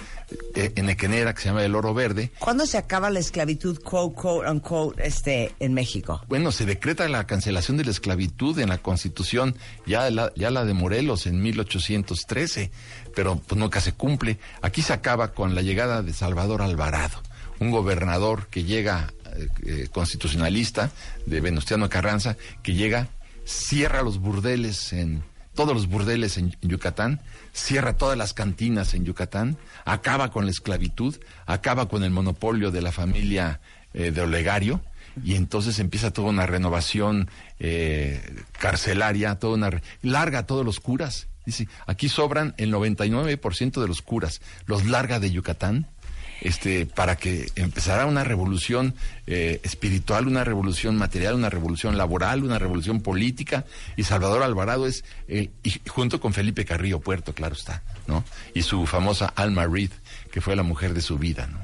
eh, 0.55 0.73
enequenera 0.75 1.33
que 1.33 1.41
se 1.41 1.49
llama 1.49 1.63
el 1.63 1.75
oro 1.75 1.93
verde. 1.93 2.31
¿Cuándo 2.39 2.65
se 2.65 2.77
acaba 2.77 3.09
la 3.09 3.19
esclavitud, 3.19 3.79
quote, 3.79 4.15
quote, 4.15 4.49
unquote, 4.49 5.07
este, 5.07 5.53
en 5.59 5.73
México? 5.73 6.21
Bueno, 6.27 6.51
se 6.51 6.65
decreta 6.65 7.07
la 7.07 7.25
cancelación 7.25 7.77
de 7.77 7.85
la 7.85 7.91
esclavitud 7.91 8.59
en 8.59 8.69
la 8.69 8.79
Constitución, 8.79 9.55
ya 9.85 10.09
la, 10.09 10.31
ya 10.35 10.51
la 10.51 10.65
de 10.65 10.73
Morelos 10.73 11.25
en 11.27 11.41
1813, 11.41 12.71
pero 13.15 13.37
pues 13.37 13.57
nunca 13.57 13.81
se 13.81 13.93
cumple. 13.93 14.37
Aquí 14.61 14.81
se 14.81 14.93
acaba 14.93 15.33
con 15.33 15.55
la 15.55 15.61
llegada 15.61 16.01
de 16.01 16.13
Salvador 16.13 16.61
Alvarado, 16.61 17.21
un 17.59 17.71
gobernador 17.71 18.47
que 18.47 18.63
llega 18.63 19.13
eh, 19.35 19.47
eh, 19.65 19.87
constitucionalista 19.91 20.91
de 21.25 21.41
Venustiano 21.41 21.89
Carranza, 21.89 22.37
que 22.63 22.73
llega, 22.73 23.09
cierra 23.45 24.01
los 24.01 24.19
burdeles 24.19 24.93
en 24.93 25.23
todos 25.57 25.73
los 25.73 25.87
burdeles 25.87 26.37
en, 26.37 26.55
Yucatán, 26.61 27.19
cierra 27.51 27.97
todas 27.97 28.15
las 28.15 28.33
cantinas 28.33 28.93
en 28.93 29.03
Yucatán, 29.03 29.57
acaba 29.85 30.29
con 30.29 30.45
la 30.45 30.51
esclavitud, 30.51 31.17
acaba 31.47 31.89
con 31.89 32.03
el 32.03 32.11
monopolio 32.11 32.69
de 32.69 32.83
la 32.83 32.91
familia 32.91 33.59
eh, 33.93 34.11
de 34.11 34.21
Olegario, 34.21 34.81
y 35.23 35.33
entonces 35.33 35.79
empieza 35.79 36.11
toda 36.11 36.29
una 36.29 36.45
renovación 36.45 37.27
eh, 37.59 38.21
carcelaria, 38.59 39.39
toda 39.39 39.55
una 39.55 39.81
larga 40.03 40.39
a 40.39 40.45
todos 40.45 40.63
los 40.63 40.79
curas. 40.79 41.27
Dice, 41.43 41.67
aquí 41.87 42.07
sobran 42.07 42.53
el 42.57 42.71
99% 42.71 43.81
de 43.81 43.87
los 43.87 44.03
curas, 44.03 44.41
los 44.67 44.85
larga 44.85 45.19
de 45.19 45.31
Yucatán, 45.31 45.87
este, 46.41 46.85
para 46.85 47.15
que 47.15 47.49
empezara 47.55 48.05
una 48.05 48.23
revolución 48.23 48.95
eh, 49.25 49.59
espiritual, 49.63 50.27
una 50.27 50.43
revolución 50.43 50.97
material, 50.97 51.35
una 51.35 51.49
revolución 51.49 51.97
laboral, 51.97 52.43
una 52.43 52.59
revolución 52.59 53.01
política. 53.01 53.65
Y 53.95 54.03
Salvador 54.03 54.43
Alvarado 54.43 54.87
es, 54.87 55.03
eh, 55.27 55.49
y 55.63 55.81
junto 55.87 56.19
con 56.19 56.33
Felipe 56.33 56.65
Carrillo 56.65 56.99
Puerto, 56.99 57.33
claro 57.33 57.55
está, 57.55 57.83
¿no? 58.07 58.23
Y 58.53 58.61
su 58.61 58.85
famosa 58.85 59.27
Alma 59.35 59.65
Reed, 59.67 59.91
que 60.31 60.41
fue 60.41 60.55
la 60.55 60.63
mujer 60.63 60.93
de 60.93 61.01
su 61.01 61.17
vida, 61.17 61.47
¿no? 61.47 61.59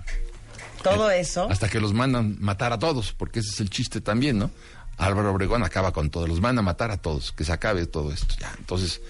Todo 0.82 1.10
eso. 1.12 1.48
Hasta 1.50 1.70
que 1.70 1.80
los 1.80 1.94
mandan 1.94 2.38
matar 2.40 2.74
a 2.74 2.80
todos, 2.80 3.14
porque 3.14 3.40
ese 3.40 3.50
es 3.50 3.60
el 3.62 3.70
chiste 3.70 4.02
también, 4.02 4.38
¿no? 4.38 4.52
Álvaro 4.98 5.32
Obregón 5.32 5.64
acaba 5.64 5.92
con 5.92 6.10
todos, 6.10 6.30
los 6.30 6.42
manda 6.42 6.60
a 6.60 6.64
matar 6.64 6.92
a 6.92 6.98
todos, 6.98 7.32
que 7.32 7.44
se 7.44 7.52
acabe 7.52 7.86
todo 7.88 8.12
esto, 8.12 8.36
ya. 8.40 8.54
Entonces, 8.60 9.02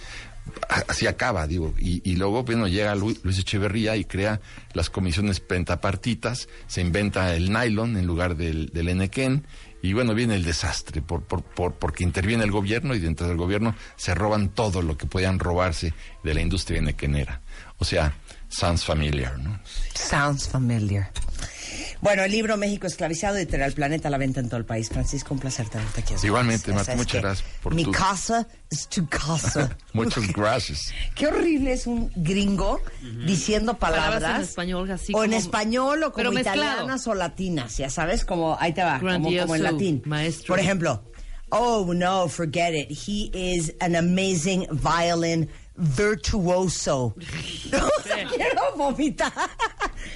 así 0.87 1.07
acaba, 1.07 1.47
digo. 1.47 1.73
Y, 1.79 2.01
y 2.09 2.15
luego, 2.15 2.43
bueno, 2.43 2.67
llega 2.67 2.95
Lu- 2.95 3.17
Luis 3.23 3.39
Echeverría 3.39 3.95
y 3.95 4.05
crea 4.05 4.41
las 4.73 4.89
comisiones 4.89 5.39
pentapartitas, 5.39 6.47
se 6.67 6.81
inventa 6.81 7.35
el 7.35 7.51
nylon 7.51 7.97
en 7.97 8.05
lugar 8.05 8.35
del, 8.35 8.67
del 8.73 8.89
enequén, 8.89 9.45
y 9.81 9.91
bueno, 9.93 10.13
viene 10.13 10.35
el 10.35 10.43
desastre, 10.45 11.01
por, 11.01 11.23
por, 11.23 11.43
por- 11.43 11.73
porque 11.75 12.03
interviene 12.03 12.43
el 12.43 12.51
gobierno 12.51 12.95
y 12.95 12.99
dentro 12.99 13.27
del 13.27 13.37
gobierno 13.37 13.75
se 13.97 14.15
roban 14.15 14.49
todo 14.49 14.81
lo 14.81 14.97
que 14.97 15.05
podían 15.07 15.39
robarse 15.39 15.93
de 16.23 16.33
la 16.33 16.41
industria 16.41 16.79
enequenera. 16.79 17.41
O 17.79 17.85
sea, 17.85 18.13
sounds 18.47 18.85
familiar, 18.85 19.37
¿no? 19.39 19.59
Sounds 19.93 20.47
familiar. 20.47 21.11
Bueno, 22.01 22.23
el 22.23 22.31
libro 22.31 22.57
México 22.57 22.87
Esclavizado, 22.87 23.37
editorial 23.37 23.71
Planeta, 23.73 24.07
a 24.07 24.11
la 24.11 24.17
venta 24.17 24.39
en 24.39 24.47
todo 24.49 24.57
el 24.57 24.65
país. 24.65 24.89
Francisco, 24.89 25.33
un 25.33 25.39
placer 25.39 25.69
tenerte 25.69 26.01
aquí. 26.01 26.13
Igualmente, 26.23 26.73
Marta, 26.73 26.95
muchas 26.95 27.21
gracias 27.21 27.47
por 27.61 27.73
Mi 27.73 27.83
tu- 27.85 27.91
casa 27.91 28.47
es 28.69 28.87
tu 28.89 29.07
casa. 29.07 29.75
Muchas 29.93 30.27
gracias. 30.33 30.91
Qué 31.15 31.27
horrible 31.27 31.73
es 31.73 31.85
un 31.87 32.11
gringo 32.15 32.81
diciendo 33.25 33.75
palabras. 33.77 34.15
Palabras 34.15 34.35
en 34.37 34.43
español, 34.43 34.91
así 34.91 35.13
O 35.15 35.23
en 35.23 35.29
como- 35.31 35.39
español 35.41 36.03
o 36.03 36.13
pero 36.13 36.29
como 36.29 36.39
mezclado. 36.39 36.61
italianas 36.73 37.07
o 37.07 37.13
latinas, 37.13 37.77
ya 37.77 37.89
sabes, 37.89 38.25
como 38.25 38.57
ahí 38.59 38.73
te 38.73 38.83
va, 38.83 38.99
como, 38.99 39.29
como 39.39 39.55
en 39.55 39.63
latín. 39.63 40.01
maestro. 40.05 40.47
Por 40.47 40.59
ejemplo, 40.59 41.03
oh 41.49 41.93
no, 41.93 42.27
forget 42.27 42.73
it. 42.73 42.89
He 43.07 43.29
is 43.33 43.73
an 43.79 43.95
amazing 43.95 44.67
violin 44.71 45.49
virtuoso. 45.75 47.15
Quiero 48.35 48.75
vomitar. 48.77 49.31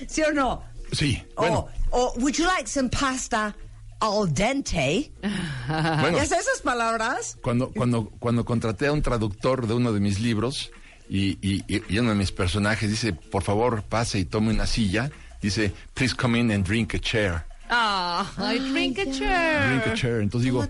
¿Sí 0.08 0.22
o 0.24 0.32
no? 0.32 0.64
Sí, 0.92 1.22
O, 1.36 1.42
bueno, 1.42 1.68
o, 1.92 2.14
would 2.18 2.34
you 2.36 2.46
like 2.46 2.68
some 2.68 2.90
pasta 2.90 3.56
al 4.00 4.34
dente? 4.34 5.12
bueno, 5.22 6.18
¿Ya 6.18 6.26
sabes 6.26 6.46
esas 6.48 6.62
palabras? 6.64 7.38
cuando, 7.42 7.72
cuando, 7.72 8.10
cuando 8.20 8.46
contraté 8.46 8.88
a 8.88 8.92
un 8.94 9.02
traductor 9.02 9.68
de 9.68 9.74
uno 9.74 9.92
de 9.94 10.00
mis 10.00 10.20
libros 10.20 10.72
y, 11.10 11.38
y- 11.42 11.98
uno 12.00 12.10
de 12.12 12.16
mis 12.16 12.32
personajes 12.32 12.90
dice, 12.90 13.14
por 13.14 13.44
favor, 13.44 13.84
pase 13.84 14.20
y 14.20 14.26
tome 14.26 14.52
una 14.52 14.68
silla, 14.68 15.10
dice, 15.42 15.74
please 15.94 16.16
come 16.16 16.40
in 16.40 16.52
and 16.52 16.66
drink 16.66 16.94
a 16.96 17.00
chair. 17.00 17.44
Ah, 17.70 18.26
I 18.38 18.60
drink 18.60 18.98
a 19.00 19.04
chair. 19.12 19.68
Drink 19.70 19.88
a 19.88 19.94
chair. 19.94 20.22
Entonces 20.22 20.46
digo, 20.46 20.66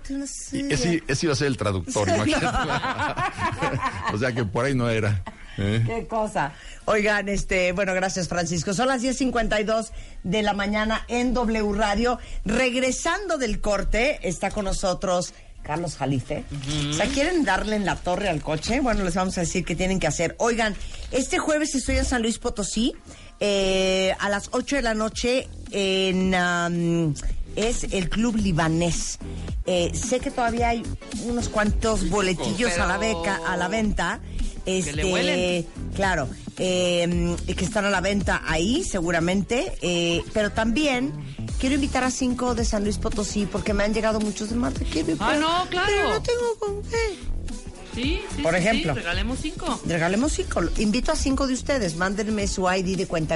y 0.51 0.73
ese, 0.73 1.03
ese 1.07 1.25
iba 1.27 1.33
a 1.33 1.35
ser 1.35 1.47
el 1.47 1.57
traductor, 1.57 2.07
imagínate. 2.09 2.47
o 4.13 4.17
sea 4.17 4.31
que 4.33 4.43
por 4.45 4.65
ahí 4.65 4.73
no 4.73 4.89
era. 4.89 5.23
¿Eh? 5.57 5.83
Qué 5.85 6.07
cosa. 6.07 6.53
Oigan, 6.85 7.29
este, 7.29 7.71
bueno, 7.71 7.93
gracias 7.93 8.27
Francisco. 8.27 8.73
Son 8.73 8.87
las 8.87 9.03
10.52 9.03 9.89
de 10.23 10.41
la 10.41 10.53
mañana 10.53 11.03
en 11.07 11.33
W 11.33 11.73
Radio. 11.73 12.19
Regresando 12.45 13.37
del 13.37 13.61
corte, 13.61 14.19
está 14.27 14.51
con 14.51 14.65
nosotros 14.65 15.33
Carlos 15.67 15.97
Jalife. 15.97 16.45
O 16.89 16.93
sea, 16.93 17.07
¿quieren 17.07 17.43
darle 17.43 17.75
en 17.75 17.85
la 17.85 17.97
torre 17.97 18.29
al 18.29 18.41
coche? 18.41 18.79
Bueno, 18.79 19.03
les 19.03 19.15
vamos 19.15 19.37
a 19.37 19.41
decir 19.41 19.65
qué 19.65 19.75
tienen 19.75 19.99
que 19.99 20.07
hacer. 20.07 20.35
Oigan, 20.39 20.73
este 21.11 21.39
jueves 21.39 21.75
estoy 21.75 21.97
en 21.97 22.05
San 22.05 22.21
Luis 22.21 22.39
Potosí, 22.39 22.95
eh, 23.41 24.15
a 24.19 24.29
las 24.29 24.49
8 24.51 24.77
de 24.77 24.81
la 24.81 24.93
noche 24.93 25.49
en... 25.71 27.13
es 27.57 27.83
el 27.91 28.09
Club 28.09 28.37
Libanés. 28.37 29.19
Eh, 29.65 29.91
sé 29.93 30.21
que 30.21 30.31
todavía 30.31 30.69
hay 30.69 30.83
unos 31.25 31.49
cuantos 31.49 32.09
boletillos 32.09 32.77
a 32.79 32.87
la 32.87 32.97
beca, 32.97 33.41
a 33.45 33.57
la 33.57 33.67
venta. 33.67 34.21
Este, 34.67 34.93
le 34.93 35.05
huelen. 35.05 35.65
claro, 35.95 36.27
eh, 36.59 37.35
que 37.55 37.65
están 37.65 37.85
a 37.85 37.89
la 37.89 38.01
venta 38.01 38.41
ahí 38.45 38.83
seguramente, 38.83 39.73
eh, 39.81 40.21
pero 40.33 40.51
también 40.51 41.11
quiero 41.59 41.75
invitar 41.75 42.03
a 42.03 42.11
cinco 42.11 42.53
de 42.53 42.65
San 42.65 42.83
Luis 42.83 42.97
Potosí 42.97 43.45
porque 43.45 43.73
me 43.73 43.83
han 43.83 43.93
llegado 43.93 44.19
muchos 44.19 44.49
de 44.49 44.55
ir, 44.55 45.17
Ah, 45.19 45.29
pero- 45.33 45.39
no, 45.41 45.65
claro. 45.69 45.87
Pero 45.87 46.09
no 46.09 46.21
tengo 46.21 46.55
con 46.59 46.81
qué. 46.83 46.97
Sí, 47.95 48.21
sí, 48.35 48.41
Por 48.43 48.53
ejemplo. 48.55 48.93
sí, 48.93 48.99
regalemos 48.99 49.39
cinco. 49.41 49.81
Regalemos 49.85 50.31
cinco. 50.33 50.61
Invito 50.77 51.11
a 51.11 51.15
cinco 51.15 51.47
de 51.47 51.53
ustedes. 51.55 51.95
Mándenme 51.95 52.47
su 52.47 52.69
ID 52.71 52.95
de 52.95 53.07
cuenta 53.07 53.35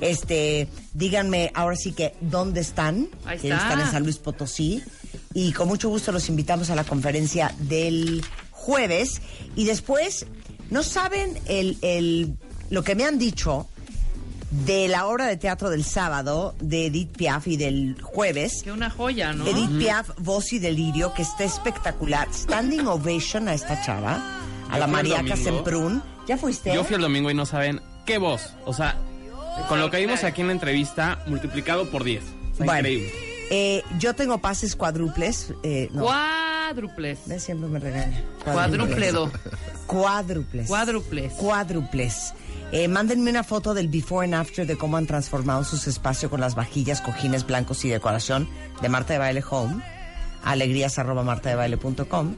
Este, 0.00 0.66
díganme 0.94 1.52
ahora 1.54 1.76
sí 1.76 1.92
que 1.92 2.14
dónde 2.20 2.60
están. 2.60 3.08
Ahí 3.24 3.36
está. 3.36 3.56
Están 3.58 3.80
en 3.80 3.86
San 3.90 4.02
Luis 4.02 4.16
Potosí. 4.18 4.82
Y 5.34 5.52
con 5.52 5.68
mucho 5.68 5.88
gusto 5.90 6.10
los 6.10 6.28
invitamos 6.28 6.70
a 6.70 6.74
la 6.74 6.82
conferencia 6.82 7.54
del 7.60 8.24
jueves. 8.62 9.20
Y 9.56 9.64
después 9.64 10.26
No 10.70 10.82
saben 10.82 11.38
el, 11.46 11.76
el, 11.82 12.34
lo 12.70 12.82
que 12.82 12.94
me 12.94 13.04
han 13.04 13.18
dicho 13.18 13.66
de 14.50 14.86
la 14.88 15.06
obra 15.06 15.26
de 15.26 15.36
teatro 15.36 15.70
del 15.70 15.84
sábado 15.84 16.54
de 16.60 16.86
Edith 16.86 17.16
Piaf 17.16 17.46
y 17.48 17.56
del 17.56 18.00
jueves. 18.02 18.62
Que 18.62 18.72
una 18.72 18.90
joya, 18.90 19.32
¿no? 19.32 19.46
Edith 19.46 19.78
Piaf, 19.78 20.10
Voz 20.18 20.52
y 20.52 20.58
Delirio, 20.58 21.12
que 21.14 21.22
está 21.22 21.44
espectacular. 21.44 22.28
Standing 22.32 22.86
ovation 22.86 23.48
a 23.48 23.54
esta 23.54 23.82
chava, 23.82 24.16
a 24.70 24.74
Yo 24.74 24.78
la 24.78 24.86
Mariaca. 24.86 25.36
Semprún. 25.36 26.02
¿Ya 26.28 26.36
fuiste? 26.36 26.74
Yo 26.74 26.84
fui 26.84 26.96
el 26.96 27.02
domingo 27.02 27.30
y 27.30 27.34
no 27.34 27.46
saben 27.46 27.80
qué 28.06 28.18
voz. 28.18 28.54
O 28.64 28.72
sea, 28.74 28.96
con 29.68 29.80
lo 29.80 29.90
que 29.90 29.98
vimos 29.98 30.22
aquí 30.24 30.40
en 30.42 30.48
la 30.48 30.52
entrevista, 30.54 31.22
multiplicado 31.26 31.90
por 31.90 32.04
10. 32.04 32.22
O 32.22 32.56
sea, 32.56 32.66
Bueno, 32.66 32.88
increíble. 32.88 33.31
Eh, 33.54 33.84
yo 33.98 34.14
tengo 34.14 34.38
pases 34.38 34.74
cuádruples. 34.74 35.52
Eh, 35.62 35.90
no, 35.92 36.04
Cuádruples. 36.04 37.18
Siempre 37.36 37.68
me 37.68 37.78
regaña. 37.78 38.24
Cuadrúpledo. 38.44 39.30
Cuádruples. 39.86 40.68
Cuádruples. 40.68 41.32
Cuádruples. 41.34 42.32
Eh, 42.72 42.88
mándenme 42.88 43.28
una 43.28 43.44
foto 43.44 43.74
del 43.74 43.88
before 43.88 44.24
and 44.24 44.34
after 44.34 44.66
de 44.66 44.78
cómo 44.78 44.96
han 44.96 45.06
transformado 45.06 45.64
sus 45.64 45.86
espacios 45.86 46.30
con 46.30 46.40
las 46.40 46.54
vajillas, 46.54 47.02
cojines 47.02 47.46
blancos 47.46 47.84
y 47.84 47.90
decoración 47.90 48.48
de 48.80 48.88
Marta 48.88 49.12
de 49.12 49.18
Baile 49.18 49.44
Home. 49.50 49.84
Alegrías 50.42 50.98
arroba 50.98 51.22
martadebaile.com 51.22 52.34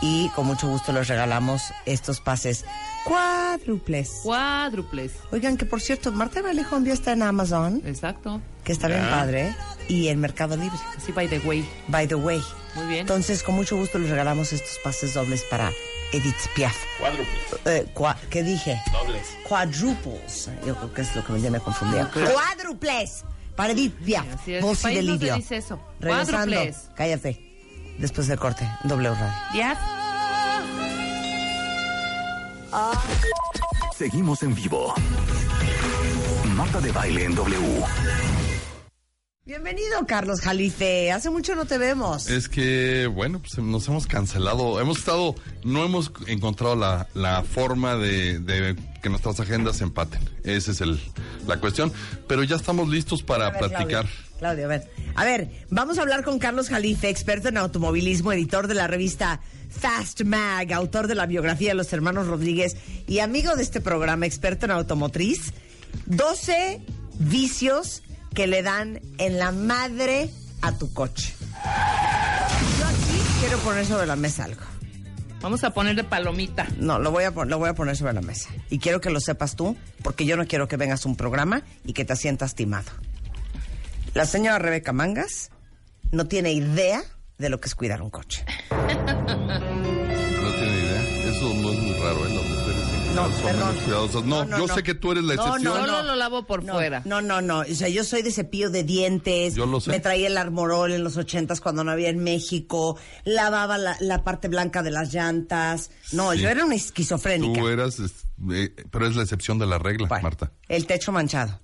y 0.00 0.28
con 0.30 0.46
mucho 0.46 0.68
gusto 0.68 0.92
les 0.92 1.08
regalamos 1.08 1.62
estos 1.86 2.20
pases 2.20 2.64
cuádruples. 3.04 4.20
Cuádruples. 4.22 5.12
Oigan, 5.32 5.56
que 5.56 5.64
por 5.64 5.80
cierto, 5.80 6.12
Marta 6.12 6.40
Home 6.70 6.86
ya 6.88 6.92
está 6.94 7.12
en 7.12 7.22
Amazon, 7.22 7.80
Exacto. 7.84 8.40
que 8.64 8.72
está 8.72 8.88
bien 8.88 9.00
Ya. 9.02 9.10
padre, 9.10 9.54
y 9.88 10.08
en 10.08 10.20
Mercado 10.20 10.56
Libre. 10.56 10.78
Así 10.96 11.12
by 11.12 11.28
the 11.28 11.38
way. 11.40 11.68
By 11.88 12.06
the 12.08 12.14
way. 12.16 12.42
Muy 12.74 12.86
bien. 12.86 13.00
Entonces, 13.00 13.42
con 13.42 13.54
mucho 13.54 13.76
gusto 13.76 13.98
les 13.98 14.10
regalamos 14.10 14.52
estos 14.52 14.78
pases 14.84 15.14
dobles 15.14 15.42
para 15.44 15.70
Edith 16.12 16.34
Piaf. 16.54 16.76
Cuádruples. 16.98 17.38
Eh, 17.64 17.86
cua- 17.94 18.16
¿Qué 18.30 18.42
dije? 18.42 18.80
Dobles. 18.92 19.26
Quadruples. 19.48 20.50
Yo 20.66 20.74
creo 20.76 20.92
que 20.92 21.02
es 21.02 21.16
lo 21.16 21.24
que 21.24 21.32
me, 21.32 21.40
ya 21.40 21.50
me 21.50 21.60
confundía. 21.60 22.10
Cuádruples. 22.10 23.24
Para 23.54 23.72
Edith 23.72 23.94
Piaf. 24.04 24.26
Así 24.34 24.54
es. 24.54 24.62
Voz 24.62 24.80
y 24.80 24.82
País 24.82 24.96
no 24.98 25.12
delirio. 25.12 25.34
dice 25.36 25.56
eso. 25.56 25.80
Regresando. 26.00 26.54
Cuádruples. 26.56 26.90
Cállate. 26.94 27.45
Después 27.98 28.26
del 28.26 28.38
corte. 28.38 28.68
W 28.84 29.14
Radio. 29.14 29.32
Diez. 29.52 29.78
Seguimos 33.96 34.42
en 34.42 34.54
vivo. 34.54 34.94
Marta 36.54 36.80
de 36.80 36.92
baile 36.92 37.24
en 37.24 37.34
W. 37.34 37.58
Bienvenido, 39.46 40.04
Carlos 40.06 40.40
Jalife. 40.40 41.12
Hace 41.12 41.30
mucho 41.30 41.54
no 41.54 41.66
te 41.66 41.78
vemos. 41.78 42.28
Es 42.28 42.48
que, 42.48 43.06
bueno, 43.06 43.38
pues 43.38 43.56
nos 43.58 43.86
hemos 43.88 44.06
cancelado. 44.06 44.80
Hemos 44.80 44.98
estado, 44.98 45.34
no 45.64 45.84
hemos 45.84 46.10
encontrado 46.26 46.74
la, 46.74 47.06
la 47.14 47.42
forma 47.44 47.94
de, 47.96 48.40
de 48.40 48.76
que 49.02 49.08
nuestras 49.08 49.38
agendas 49.40 49.80
empaten. 49.80 50.20
Esa 50.42 50.72
es 50.72 50.80
el, 50.80 51.00
la 51.46 51.58
cuestión. 51.60 51.92
Pero 52.26 52.42
ya 52.42 52.56
estamos 52.56 52.88
listos 52.88 53.22
para 53.22 53.50
ver, 53.50 53.58
platicar. 53.70 54.06
Claudio, 54.38 54.66
a 54.66 54.68
ver. 54.68 54.90
A 55.14 55.24
ver, 55.24 55.50
vamos 55.70 55.98
a 55.98 56.02
hablar 56.02 56.24
con 56.24 56.38
Carlos 56.38 56.68
Jalife, 56.68 57.08
experto 57.08 57.48
en 57.48 57.56
automovilismo, 57.56 58.32
editor 58.32 58.66
de 58.66 58.74
la 58.74 58.86
revista 58.86 59.40
Fast 59.70 60.22
Mag, 60.22 60.72
autor 60.72 61.06
de 61.06 61.14
la 61.14 61.26
biografía 61.26 61.70
de 61.70 61.74
los 61.74 61.92
hermanos 61.92 62.26
Rodríguez 62.26 62.76
y 63.06 63.20
amigo 63.20 63.56
de 63.56 63.62
este 63.62 63.80
programa, 63.80 64.26
experto 64.26 64.66
en 64.66 64.72
automotriz. 64.72 65.52
12 66.06 66.80
vicios 67.18 68.02
que 68.34 68.46
le 68.46 68.62
dan 68.62 69.00
en 69.18 69.38
la 69.38 69.52
madre 69.52 70.30
a 70.60 70.72
tu 70.72 70.92
coche. 70.92 71.32
Yo 72.78 72.86
aquí 72.86 73.22
quiero 73.40 73.58
poner 73.58 73.86
sobre 73.86 74.06
la 74.06 74.16
mesa 74.16 74.44
algo. 74.44 74.62
Vamos 75.40 75.64
a 75.64 75.70
ponerle 75.70 76.02
palomita. 76.04 76.66
No, 76.78 76.98
lo 76.98 77.10
voy, 77.10 77.24
a, 77.24 77.30
lo 77.30 77.58
voy 77.58 77.68
a 77.68 77.74
poner 77.74 77.96
sobre 77.96 78.12
la 78.14 78.22
mesa. 78.22 78.50
Y 78.68 78.78
quiero 78.78 79.00
que 79.00 79.10
lo 79.10 79.20
sepas 79.20 79.54
tú, 79.54 79.76
porque 80.02 80.24
yo 80.24 80.36
no 80.36 80.46
quiero 80.46 80.66
que 80.66 80.76
vengas 80.76 81.04
a 81.04 81.08
un 81.08 81.16
programa 81.16 81.62
y 81.84 81.92
que 81.92 82.04
te 82.04 82.16
sientas 82.16 82.54
timado. 82.54 82.90
La 84.16 84.24
señora 84.24 84.58
Rebeca 84.58 84.94
Mangas 84.94 85.50
no 86.10 86.26
tiene 86.26 86.50
idea 86.52 87.02
de 87.36 87.50
lo 87.50 87.60
que 87.60 87.68
es 87.68 87.74
cuidar 87.74 88.00
un 88.00 88.08
coche. 88.08 88.44
No 88.70 88.76
tiene 90.54 90.78
idea. 90.78 91.02
Eso 91.30 91.52
no 91.54 91.70
es 91.70 91.78
muy 91.78 91.92
raro, 92.00 92.26
¿eh? 92.26 92.34
Las 92.34 92.44
mujeres 92.48 92.82
en 93.08 93.14
No, 93.14 93.24
son 93.30 93.42
perdón. 93.42 93.68
menos 93.68 93.82
cuidadosas. 93.84 94.24
No, 94.24 94.36
No, 94.36 94.44
no, 94.46 94.58
yo 94.58 94.66
no. 94.68 94.74
sé 94.74 94.82
que 94.82 94.94
tú 94.94 95.12
eres 95.12 95.24
la 95.24 95.34
No, 95.34 95.46
excepción. 95.48 95.74
no, 95.74 95.80
Solo 95.86 96.02
lo 96.02 96.16
lavo 96.16 96.46
por 96.46 96.64
No, 96.64 96.72
fuera. 96.72 97.02
No, 97.04 97.20
no, 97.20 97.42
no. 97.42 97.58
O 97.60 97.64
sea, 97.74 97.88
yo 97.90 98.04
soy 98.04 98.22
de 98.22 98.30
cepillo 98.32 98.70
de 98.70 98.84
dientes. 98.84 99.54
Yo 99.54 99.66
lo 99.66 99.80
sé. 99.80 99.90
Me 99.90 100.00
traía 100.00 100.28
el 100.28 100.38
armorol 100.38 100.92
en 100.92 101.04
los 101.04 101.18
ochentas 101.18 101.60
cuando 101.60 101.84
no 101.84 101.90
había 101.90 102.08
en 102.08 102.24
México. 102.24 102.98
Lavaba 103.24 103.76
la, 103.76 103.98
la 104.00 104.24
parte 104.24 104.48
blanca 104.48 104.82
de 104.82 104.92
las 104.92 105.12
llantas. 105.12 105.90
No, 106.12 106.32
Sí. 106.32 106.38
yo 106.40 106.48
era 106.48 106.64
una 106.64 106.74
esquizofrénica. 106.74 107.60
Tú 107.60 107.68
eras, 107.68 107.98
eh, 108.00 108.70
pero 108.90 109.06
es 109.08 109.14
la 109.14 109.22
excepción 109.24 109.58
de 109.58 109.66
la 109.66 109.78
regla, 109.78 110.08
Bueno, 110.08 110.22
Marta. 110.22 110.52
El 110.68 110.86
techo 110.86 111.12
manchado. 111.12 111.60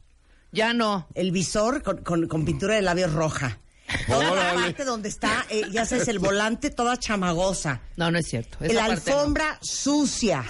Ya 0.52 0.72
no. 0.74 1.08
El 1.14 1.32
visor 1.32 1.82
con, 1.82 1.98
con- 2.04 2.28
con 2.28 2.44
pintura 2.44 2.74
de 2.76 2.82
labios 2.82 3.12
roja. 3.12 3.58
Toda 4.06 4.34
la 4.34 4.54
parte 4.54 4.84
donde 4.84 5.08
está, 5.08 5.44
eh, 5.50 5.62
ya 5.70 5.84
sabes, 5.84 6.08
el 6.08 6.18
volante 6.18 6.70
toda 6.70 6.96
chamagosa. 6.96 7.82
No, 7.96 8.10
no 8.10 8.18
es 8.18 8.26
cierto. 8.26 8.58
Esa 8.60 8.74
la 8.74 8.86
parte 8.88 9.10
alfombra 9.12 9.58
sucia. 9.60 10.44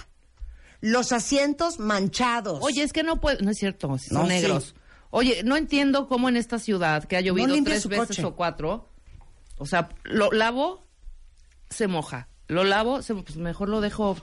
Los 0.80 1.12
asientos 1.12 1.78
manchados. 1.78 2.58
Oye, 2.62 2.82
es 2.82 2.92
que 2.92 3.02
no 3.02 3.20
puede. 3.20 3.42
No 3.42 3.50
es 3.50 3.58
cierto. 3.58 3.86
Son 3.98 3.98
No, 4.10 4.22
sí. 4.22 4.28
negros. 4.28 4.74
Oye, 5.10 5.42
no 5.44 5.56
entiendo 5.56 6.08
cómo 6.08 6.28
en 6.28 6.36
esta 6.36 6.58
ciudad 6.58 7.04
que 7.04 7.16
ha 7.16 7.20
llovido 7.20 7.48
limpia 7.48 7.74
tres 7.74 7.82
su 7.82 7.88
veces 7.88 8.08
coche. 8.08 8.24
o 8.24 8.34
cuatro. 8.34 8.88
O 9.58 9.66
sea, 9.66 9.90
lo 10.04 10.30
lavo, 10.32 10.84
se 11.70 11.86
moja. 11.86 12.28
Lo 12.48 12.64
lavo, 12.64 13.02
se, 13.02 13.14
pues 13.14 13.36
mejor 13.36 13.68
lo 13.68 13.80
dejo 13.80 14.16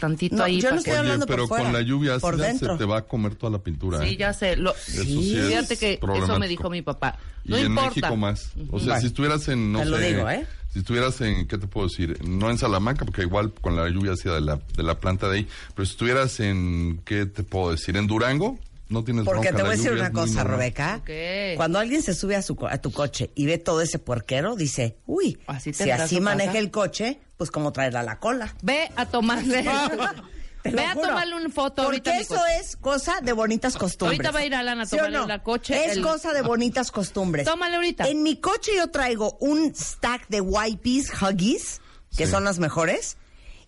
tantito 0.00 0.36
No, 0.36 0.44
ahí. 0.44 0.60
yo 0.60 0.68
no 0.70 0.74
que- 0.76 0.78
estoy 0.90 0.94
hablando 0.94 1.26
pero 1.26 1.42
por 1.42 1.48
fuera, 1.48 1.64
con 1.64 1.72
la 1.72 1.80
lluvia 1.80 2.18
por 2.18 2.34
ácida 2.34 2.46
dentro. 2.48 2.72
se 2.74 2.78
te 2.78 2.84
va 2.84 2.98
a 2.98 3.02
comer 3.02 3.34
toda 3.34 3.52
la 3.52 3.58
pintura. 3.58 4.00
Sí, 4.02 4.10
¿eh? 4.10 4.16
ya 4.16 4.32
sé. 4.32 4.56
Lo, 4.56 4.72
Eso 4.74 5.02
sí 5.02 5.36
es 5.38 5.46
Fíjate 5.48 5.76
que 5.76 6.00
eso 6.22 6.38
me 6.38 6.48
dijo 6.48 6.68
mi 6.70 6.82
papá. 6.82 7.18
No 7.44 7.56
y 7.56 7.60
en 7.60 7.66
importa. 7.66 7.88
México 7.90 8.16
más. 8.16 8.50
O 8.70 8.80
sea, 8.80 9.00
si 9.00 9.06
estuvieras 9.06 9.46
en, 9.48 9.72
no 9.72 9.78
te 9.80 9.84
lo 9.86 9.98
sé, 9.98 10.14
digo, 10.14 10.28
¿eh? 10.28 10.46
si 10.72 10.80
estuvieras 10.80 11.20
en, 11.20 11.46
¿qué 11.46 11.58
te 11.58 11.66
puedo 11.66 11.86
decir? 11.88 12.18
No 12.26 12.50
en 12.50 12.58
Salamanca, 12.58 13.04
porque 13.04 13.22
igual 13.22 13.52
con 13.52 13.76
la 13.76 13.88
lluvia 13.88 14.12
hacía 14.12 14.32
de 14.32 14.40
la, 14.40 14.60
de 14.76 14.82
la 14.82 14.98
planta 14.98 15.28
de 15.28 15.36
ahí, 15.38 15.48
pero 15.74 15.86
si 15.86 15.92
estuvieras 15.92 16.40
en, 16.40 17.00
¿qué 17.04 17.24
te 17.26 17.42
puedo 17.44 17.70
decir? 17.70 17.96
En 17.96 18.06
Durango, 18.08 18.58
no 18.88 19.02
tienes 19.04 19.24
Porque 19.24 19.40
bronca, 19.50 19.50
te 19.50 19.56
la 19.58 19.64
voy 19.64 19.74
a 19.74 19.76
decir 19.76 19.92
una 19.92 20.12
cosa, 20.12 20.34
normal. 20.44 20.58
Rebeca. 20.58 21.02
¿Qué? 21.04 21.54
Cuando 21.56 21.78
alguien 21.78 22.02
se 22.02 22.14
sube 22.14 22.36
a, 22.36 22.42
su, 22.42 22.54
co- 22.56 22.68
a 22.68 22.78
tu 22.78 22.92
coche 22.92 23.30
y 23.34 23.46
ve 23.46 23.58
todo 23.58 23.80
ese 23.80 23.98
puerquero, 23.98 24.54
dice, 24.56 24.96
uy, 25.06 25.38
¿Así 25.46 25.72
si 25.72 25.90
así 25.90 26.20
maneja 26.20 26.50
casa? 26.52 26.58
el 26.60 26.70
coche, 26.70 27.20
pues 27.36 27.50
como 27.50 27.72
traerla 27.72 28.00
a 28.00 28.04
la 28.04 28.18
cola. 28.20 28.54
Ve 28.62 28.90
a 28.96 29.06
tomarle. 29.06 29.64
Lo 30.64 30.72
Ve 30.72 30.84
a 30.84 30.94
tomarle 30.96 31.36
una 31.36 31.48
foto 31.48 31.82
ahorita. 31.82 32.10
Porque 32.10 32.22
eso 32.24 32.42
es 32.60 32.76
cosa 32.76 33.20
de 33.22 33.32
bonitas 33.32 33.76
costumbres. 33.76 34.18
Ahorita 34.18 34.32
va 34.32 34.40
a 34.40 34.44
ir 34.46 34.54
Alan 34.54 34.80
a 34.80 34.86
¿Sí 34.86 34.96
tomarle 34.96 35.18
no? 35.18 35.26
la 35.28 35.42
coche, 35.44 35.84
Es 35.86 35.92
el- 35.96 36.02
cosa 36.02 36.32
de 36.32 36.42
bonitas 36.42 36.90
costumbres. 36.90 37.44
Tómale 37.46 37.76
ahorita. 37.76 38.08
En 38.08 38.24
mi 38.24 38.40
coche 38.40 38.72
yo 38.76 38.88
traigo 38.90 39.36
un 39.40 39.72
stack 39.76 40.26
de 40.28 40.40
wipes 40.40 41.12
Huggies, 41.22 41.80
que 42.16 42.26
Sí. 42.26 42.32
son 42.32 42.42
las 42.42 42.58
mejores. 42.58 43.16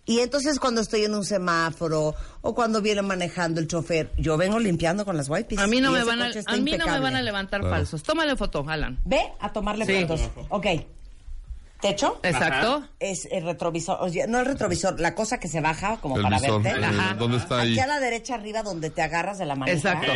Y 0.09 0.21
entonces 0.21 0.59
cuando 0.59 0.81
estoy 0.81 1.03
en 1.05 1.13
un 1.13 1.23
semáforo 1.23 2.15
o 2.41 2.55
cuando 2.55 2.81
viene 2.81 3.03
manejando 3.03 3.59
el 3.61 3.67
chofer, 3.67 4.11
yo 4.17 4.37
vengo 4.37 4.57
limpiando 4.57 5.05
con 5.05 5.15
las 5.15 5.29
wipes. 5.29 5.59
A 5.59 5.67
mí 5.67 5.79
no 5.81 5.91
me 5.91 6.03
van 6.03 6.19
a, 6.23 6.31
a 6.47 6.57
mí 6.57 6.71
no 6.77 6.87
me 6.87 6.99
van 6.99 7.15
a 7.15 7.21
levantar 7.21 7.61
Claro. 7.61 7.75
falsos. 7.75 8.01
Tómale 8.01 8.35
foto, 8.35 8.65
Alan. 8.67 8.99
Ve 9.05 9.21
a 9.39 9.53
tomarle 9.53 9.85
Sí. 9.85 10.01
fotos. 10.07 10.21
Ok. 10.49 10.65
Techo. 11.79 12.19
Exacto. 12.23 12.87
Es 12.99 13.25
el 13.31 13.43
retrovisor, 13.45 13.99
o 14.01 14.09
sea, 14.09 14.25
no 14.25 14.39
el 14.39 14.47
retrovisor, 14.47 14.99
la 14.99 15.13
cosa 15.13 15.39
que 15.39 15.47
se 15.47 15.61
baja 15.61 15.97
como 16.01 16.17
El 16.17 16.23
para 16.23 16.39
visor, 16.39 16.61
verte. 16.63 16.81
eh, 16.81 16.85
Ajá. 16.85 17.13
¿dónde 17.13 17.37
está 17.37 17.59
ahí? 17.59 17.71
Aquí 17.73 17.79
a 17.79 17.87
la 17.87 17.99
derecha 17.99 18.33
arriba 18.33 18.63
donde 18.63 18.89
te 18.89 19.01
agarras 19.03 19.37
de 19.37 19.45
la 19.45 19.55
manija. 19.55 19.77
Exacto. 19.77 20.11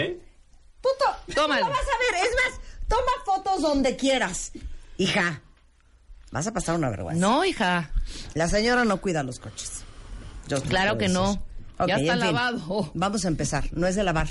Tú 0.81 0.89
to- 0.99 1.33
Tómale. 1.35 1.61
Lo 1.61 1.69
vas 1.69 1.77
a 1.79 2.15
ver, 2.17 2.25
es 2.25 2.35
más, 2.35 2.59
toma 2.89 3.11
fotos 3.25 3.61
donde 3.61 3.95
quieras. 3.95 4.51
Hija, 4.97 5.41
vas 6.31 6.47
a 6.47 6.51
pasar 6.51 6.75
una 6.75 6.89
vergüenza. 6.89 7.21
No, 7.25 7.45
hija. 7.45 7.91
La 8.33 8.47
señora 8.49 8.83
no 8.83 8.99
cuida 8.99 9.23
los 9.23 9.39
coches. 9.39 9.82
Yo 10.47 10.61
Claro 10.61 10.97
que 10.97 11.09
no. 11.09 11.41
Ya 11.87 11.95
está 11.95 12.13
fin, 12.13 12.19
lavado. 12.19 12.91
Vamos 12.93 13.25
a 13.25 13.27
empezar. 13.27 13.65
No 13.73 13.87
es 13.87 13.95
de 13.95 14.03
lavar. 14.03 14.29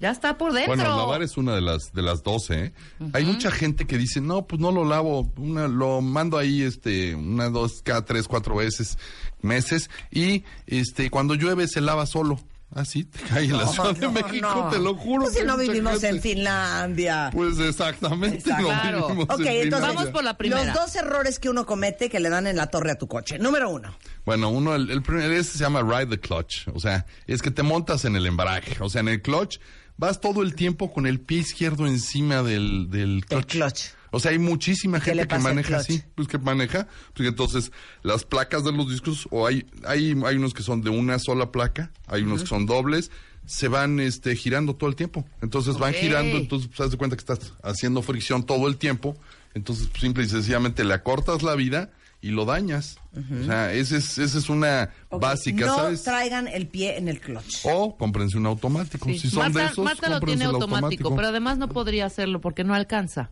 Ya 0.00 0.10
está 0.10 0.36
por 0.36 0.52
dentro. 0.52 0.74
Bueno, 0.74 0.96
lavar 0.96 1.22
es 1.22 1.36
una 1.36 1.54
de 1.54 1.60
las 1.60 1.92
de 1.92 2.02
las 2.02 2.22
12. 2.22 2.64
¿eh? 2.64 2.72
Hay 3.12 3.24
mucha 3.24 3.50
gente 3.50 3.86
que 3.86 3.96
dice, 3.96 4.20
no, 4.20 4.42
pues 4.42 4.60
no 4.60 4.72
lo 4.72 4.84
lavo, 4.84 5.30
una, 5.36 5.68
lo 5.68 6.00
mando 6.00 6.36
ahí, 6.36 6.62
este, 6.62 7.14
una, 7.14 7.48
dos, 7.48 7.80
cada 7.82 8.04
tres, 8.04 8.26
cuatro 8.26 8.56
veces, 8.56 8.98
meses, 9.40 9.88
y 10.10 10.44
este, 10.66 11.10
cuando 11.10 11.34
llueve 11.34 11.68
se 11.68 11.80
lava 11.80 12.06
solo. 12.06 12.40
Así 12.74 13.04
te 13.04 13.20
cae 13.20 13.44
en 13.44 13.56
la 13.56 13.68
Ciudad 13.68 13.94
de 13.94 14.00
No, 14.06 14.12
México, 14.12 14.48
no. 14.52 14.68
te 14.70 14.78
lo 14.80 14.94
juro. 14.96 15.22
Pues 15.24 15.36
si 15.38 15.44
no 15.44 15.56
vivimos 15.56 16.02
en. 16.02 16.20
Finlandia. 16.20 17.30
Pues 17.32 17.58
exactamente, 17.58 18.38
Exacto. 18.38 18.62
lo 18.62 18.68
Claro. 18.68 19.06
vivimos 19.08 19.24
Ok, 19.30 19.40
en 19.40 19.46
entonces 19.46 19.62
Finlandia. 19.62 19.88
Vamos 19.94 20.10
por 20.10 20.24
la 20.24 20.36
primera. 20.36 20.64
Los 20.64 20.74
dos 20.74 20.96
errores 20.96 21.38
que 21.38 21.48
uno 21.48 21.66
comete 21.66 22.10
que 22.10 22.20
le 22.20 22.28
dan 22.30 22.46
en 22.46 22.56
la 22.56 22.66
torre 22.68 22.90
a 22.90 22.96
tu 22.98 23.06
coche. 23.08 23.38
Número 23.38 23.70
uno. 23.70 23.96
Bueno, 24.24 24.48
uno, 24.50 24.74
el, 24.74 24.90
el 24.90 25.02
primer 25.02 25.30
ese 25.32 25.52
se 25.52 25.58
llama 25.58 25.82
ride 25.82 26.06
the 26.06 26.18
clutch. 26.20 26.68
O 26.74 26.80
sea, 26.80 27.06
es 27.26 27.42
que 27.42 27.50
te 27.50 27.62
montas 27.62 28.04
en 28.04 28.16
el 28.16 28.26
embrague. 28.26 28.76
O 28.80 28.88
sea, 28.90 29.00
en 29.02 29.08
el 29.08 29.22
clutch 29.22 29.58
vas 29.96 30.20
todo 30.20 30.42
el 30.42 30.54
tiempo 30.54 30.92
con 30.92 31.06
el 31.06 31.20
pie 31.20 31.38
izquierdo 31.38 31.86
encima 31.86 32.42
del, 32.42 32.90
del 32.90 33.24
clutch. 33.26 33.52
clutch. 33.52 33.80
O 34.14 34.20
sea, 34.20 34.30
hay 34.30 34.38
muchísima 34.38 35.00
¿Qué 35.00 35.14
le 35.14 35.22
gente 35.22 35.36
que 35.36 35.42
maneja 35.42 35.76
así, 35.78 36.02
pues 36.14 36.28
que 36.28 36.38
maneja, 36.38 36.86
pues 37.14 37.28
entonces 37.28 37.72
las 38.02 38.24
placas 38.24 38.62
de 38.64 38.72
los 38.72 38.88
discos, 38.88 39.26
o 39.30 39.46
hay, 39.46 39.66
hay, 39.86 40.14
hay 40.24 40.36
unos 40.36 40.54
que 40.54 40.62
son 40.62 40.82
de 40.82 40.90
una 40.90 41.18
sola 41.18 41.50
placa, 41.50 41.90
hay 42.06 42.22
unos 42.22 42.42
que 42.42 42.46
son 42.46 42.66
dobles, 42.66 43.10
se 43.46 43.68
van 43.68 43.98
este 44.00 44.36
girando 44.36 44.74
todo 44.76 44.88
el 44.88 44.96
tiempo. 44.96 45.24
Entonces 45.42 45.76
van 45.78 45.90
Ok. 45.90 45.96
girando, 46.00 46.36
entonces 46.36 46.68
pues, 46.68 46.80
haz 46.80 46.90
de 46.92 46.96
cuenta 46.96 47.16
que 47.16 47.20
estás 47.20 47.52
haciendo 47.62 48.02
fricción 48.02 48.44
todo 48.44 48.68
el 48.68 48.76
tiempo, 48.76 49.16
entonces 49.54 49.88
pues, 49.88 50.00
simple 50.00 50.24
y 50.24 50.28
sencillamente 50.28 50.84
le 50.84 50.94
acortas 50.94 51.42
la 51.42 51.54
vida 51.54 51.90
y 52.22 52.28
lo 52.30 52.46
dañas. 52.46 52.96
O 53.14 53.44
sea, 53.44 53.72
esa 53.74 53.98
es, 53.98 54.16
esa 54.16 54.38
es 54.38 54.48
una 54.48 54.90
Ok, 55.10 55.20
básica, 55.20 55.66
no 55.66 55.76
¿sabes? 55.76 56.04
traigan 56.04 56.48
el 56.48 56.66
pie 56.68 56.96
en 56.96 57.08
el 57.08 57.20
clutch. 57.20 57.56
O 57.64 57.96
cómprense 57.98 58.38
un 58.38 58.46
automático. 58.46 59.10
Sí. 59.10 59.18
Si 59.18 59.28
son 59.30 59.52
de 59.52 59.58
Marta, 59.58 59.72
esos, 59.72 59.84
Marta 59.84 60.08
lo 60.08 60.20
tiene 60.20 60.44
el 60.44 60.50
automático, 60.54 61.14
pero 61.14 61.28
además 61.28 61.58
no 61.58 61.68
podría 61.68 62.06
hacerlo 62.06 62.40
porque 62.40 62.64
no 62.64 62.74
alcanza. 62.74 63.30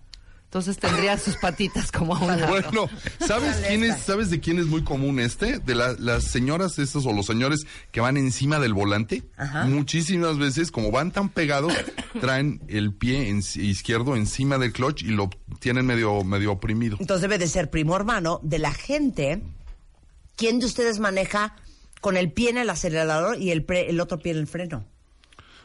Entonces 0.53 0.77
tendría 0.77 1.17
sus 1.17 1.37
patitas 1.39 1.91
como 1.91 2.15
a 2.15 2.21
un 2.21 2.27
lado. 2.29 2.47
Bueno, 2.49 2.87
¿sabes 3.27 3.57
quién 3.67 3.85
es, 3.85 4.03
sabes 4.03 4.29
de 4.29 4.39
quién 4.39 4.59
es 4.59 4.67
muy 4.67 4.85
común 4.85 5.19
este? 5.19 5.59
De 5.61 5.75
la- 5.75 5.95
las 5.99 6.25
señoras 6.25 6.79
estas 6.79 7.07
o 7.07 7.13
los 7.15 7.25
señores 7.25 7.61
que 7.91 8.03
van 8.03 8.19
encima 8.19 8.59
del 8.59 8.75
volante. 8.75 9.23
Ajá. 9.39 9.65
Muchísimas 9.65 10.37
veces, 10.37 10.71
como 10.71 10.91
van 10.91 11.11
tan 11.11 11.31
pegados, 11.31 11.73
traen 12.21 12.61
el 12.69 12.93
pie 12.93 13.31
en- 13.31 13.39
izquierdo 13.39 14.15
encima 14.15 14.59
del 14.59 14.75
clutch 14.75 15.05
y 15.05 15.13
lo 15.13 15.31
tienen 15.59 15.87
medio, 15.87 16.23
medio 16.23 16.53
oprimido. 16.53 16.99
Entonces 17.01 17.23
debe 17.23 17.39
de 17.39 17.49
ser 17.49 17.71
primo 17.71 17.97
hermano 17.97 18.39
de 18.43 18.59
la 18.59 18.73
gente. 18.75 19.43
¿Quién 20.37 20.59
de 20.59 20.67
ustedes 20.67 20.99
maneja 20.99 21.57
con 22.03 22.19
el 22.19 22.31
pie 22.31 22.51
en 22.51 22.59
el 22.59 22.69
acelerador 22.69 23.41
y 23.41 23.53
el, 23.53 23.65
pre- 23.65 23.89
el 23.89 24.01
otro 24.01 24.19
pie 24.19 24.33
en 24.33 24.39
el 24.41 24.47
freno? 24.47 24.85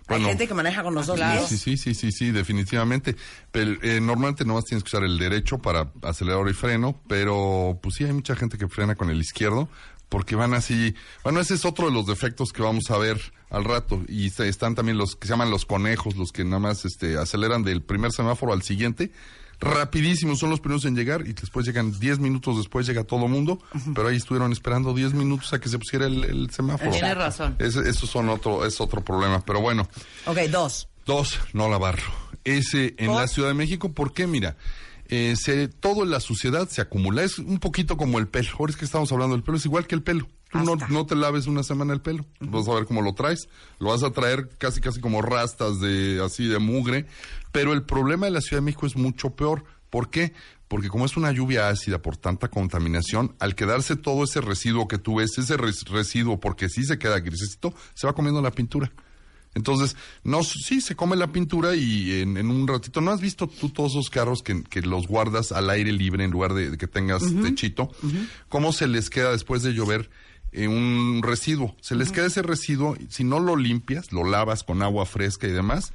Hay 0.07 0.23
gente 0.23 0.47
que 0.47 0.53
maneja 0.53 0.83
con 0.83 0.95
los 0.95 1.07
dos 1.07 1.19
pies. 1.19 1.47
Sí, 1.47 1.57
sí, 1.57 1.77
sí, 1.77 1.93
sí, 1.93 2.11
sí, 2.11 2.31
definitivamente. 2.31 3.15
Pero 3.51 3.73
eh, 3.81 3.99
normalmente 3.99 4.45
nomás 4.45 4.65
tienes 4.65 4.83
que 4.83 4.89
usar 4.89 5.03
el 5.03 5.17
derecho 5.17 5.57
para 5.57 5.91
acelerador 6.01 6.49
y 6.49 6.53
freno, 6.53 7.01
pero 7.07 7.79
pues 7.81 7.95
sí 7.95 8.05
hay 8.05 8.13
mucha 8.13 8.35
gente 8.35 8.57
que 8.57 8.67
frena 8.67 8.95
con 8.95 9.09
el 9.09 9.19
izquierdo 9.19 9.69
porque 10.09 10.35
van 10.35 10.53
así. 10.53 10.95
Bueno, 11.23 11.39
ese 11.39 11.55
es 11.55 11.65
otro 11.65 11.87
de 11.87 11.91
los 11.91 12.05
defectos 12.05 12.53
que 12.53 12.61
vamos 12.61 12.89
a 12.89 12.97
ver 12.97 13.19
al 13.49 13.63
rato 13.63 14.03
y 14.07 14.27
están 14.27 14.75
también 14.75 14.97
los 14.97 15.15
que 15.15 15.27
se 15.27 15.33
llaman 15.33 15.51
los 15.51 15.65
conejos, 15.65 16.15
los 16.15 16.31
que 16.31 16.43
nada 16.43 16.59
más 16.59 16.85
este 16.85 17.17
aceleran 17.17 17.63
del 17.63 17.81
primer 17.81 18.11
semáforo 18.11 18.53
al 18.53 18.63
siguiente. 18.63 19.11
Rapidísimos 19.59 20.39
son 20.39 20.51
los 20.51 20.59
primeros 20.59 20.85
en 20.85 20.95
llegar 20.95 21.25
y 21.25 21.33
después 21.33 21.65
llegan 21.65 21.97
10 21.99 22.19
minutos 22.19 22.57
después 22.57 22.85
llega 22.85 23.03
todo 23.03 23.27
mundo, 23.27 23.59
pero 23.95 24.09
ahí 24.09 24.17
estuvieron 24.17 24.51
esperando 24.51 24.93
10 24.93 25.13
minutos 25.13 25.51
a 25.53 25.59
que 25.59 25.67
se 25.67 25.79
pusiera 25.79 26.05
el, 26.05 26.23
el 26.23 26.49
semáforo. 26.51 26.91
Tiene 26.91 27.15
razón. 27.15 27.55
Eso 27.59 28.07
son 28.07 28.29
otro, 28.29 28.65
es 28.65 28.79
otro 28.79 29.03
problema, 29.03 29.43
pero 29.43 29.59
bueno. 29.59 29.87
Ok, 30.25 30.37
dos. 30.51 30.89
Dos, 31.05 31.39
no 31.53 31.69
lavarlo. 31.69 32.05
Ese 32.43 32.93
en 32.97 33.07
¿Por? 33.07 33.21
la 33.21 33.27
Ciudad 33.27 33.49
de 33.49 33.55
México, 33.55 33.91
¿por 33.93 34.13
qué? 34.13 34.27
Mira, 34.27 34.57
eh, 35.07 35.35
se, 35.35 35.67
todo 35.67 36.03
en 36.03 36.11
la 36.11 36.19
suciedad 36.19 36.67
se 36.69 36.81
acumula. 36.81 37.23
Es 37.23 37.39
un 37.39 37.59
poquito 37.59 37.97
como 37.97 38.19
el 38.19 38.27
pelo. 38.27 38.49
Ahora 38.59 38.71
es 38.71 38.77
que 38.77 38.85
estamos 38.85 39.11
hablando 39.11 39.35
del 39.35 39.43
pelo, 39.43 39.57
es 39.57 39.65
igual 39.65 39.87
que 39.87 39.95
el 39.95 40.03
pelo. 40.03 40.27
Tú 40.51 40.59
no, 40.59 40.73
Hasta. 40.73 40.87
no 40.87 41.05
te 41.05 41.15
laves 41.15 41.47
una 41.47 41.63
semana 41.63 41.93
el 41.93 42.01
pelo. 42.01 42.25
Vas 42.39 42.67
a 42.67 42.73
ver 42.73 42.85
cómo 42.85 43.01
lo 43.01 43.13
traes. 43.13 43.49
Lo 43.79 43.89
vas 43.89 44.03
a 44.03 44.11
traer 44.11 44.49
casi, 44.57 44.79
casi 44.81 44.99
como 45.01 45.21
rastas 45.21 45.79
de 45.79 46.21
así 46.23 46.47
de 46.47 46.59
mugre. 46.59 47.05
Pero 47.51 47.73
el 47.73 47.83
problema 47.83 48.25
de 48.27 48.31
la 48.31 48.41
Ciudad 48.41 48.61
de 48.61 48.65
México 48.65 48.85
es 48.87 48.95
mucho 48.95 49.31
peor. 49.31 49.65
¿Por 49.89 50.09
qué? 50.09 50.33
Porque 50.67 50.89
como 50.89 51.05
es 51.05 51.15
una 51.17 51.31
lluvia 51.31 51.69
ácida 51.69 52.01
por 52.01 52.17
tanta 52.17 52.49
contaminación, 52.49 53.35
al 53.39 53.55
quedarse 53.55 53.95
todo 53.95 54.23
ese 54.25 54.41
residuo 54.41 54.87
que 54.87 54.97
tú 54.97 55.15
ves, 55.15 55.37
ese 55.37 55.55
res- 55.57 55.85
residuo, 55.85 56.39
porque 56.39 56.67
sí 56.69 56.83
se 56.83 56.97
queda 56.99 57.19
grisecito, 57.19 57.73
se 57.93 58.05
va 58.07 58.13
comiendo 58.13 58.41
la 58.41 58.51
pintura. 58.51 58.91
Entonces, 59.55 59.95
no, 60.23 60.43
sí, 60.43 60.81
se 60.81 60.95
come 60.95 61.15
la 61.15 61.31
pintura 61.31 61.73
y 61.75 62.19
en, 62.21 62.37
en 62.37 62.51
un 62.51 62.67
ratito, 62.67 63.01
¿no 63.01 63.11
has 63.11 63.21
visto 63.21 63.47
tú 63.47 63.69
todos 63.69 63.93
esos 63.93 64.09
carros 64.09 64.43
que, 64.43 64.61
que 64.63 64.81
los 64.81 65.07
guardas 65.07 65.51
al 65.51 65.69
aire 65.71 65.91
libre 65.91 66.23
en 66.25 66.31
lugar 66.31 66.53
de, 66.53 66.69
de 66.71 66.77
que 66.77 66.85
tengas 66.87 67.23
techito? 67.41 67.89
¿Cómo 68.49 68.71
se 68.71 68.87
les 68.87 69.09
queda 69.09 69.31
después 69.31 69.63
de 69.63 69.71
llover 69.73 70.09
eh, 70.63 70.67
un 70.67 71.21
residuo? 71.23 71.75
Se 71.81 71.95
les 71.95 72.11
queda 72.11 72.25
ese 72.25 72.41
residuo, 72.41 72.97
si 73.09 73.23
no 73.23 73.39
lo 73.39 73.55
limpias, 73.55 74.11
lo 74.11 74.23
lavas 74.23 74.63
con 74.63 74.81
agua 74.81 75.05
fresca 75.05 75.47
y 75.47 75.51
demás, 75.51 75.93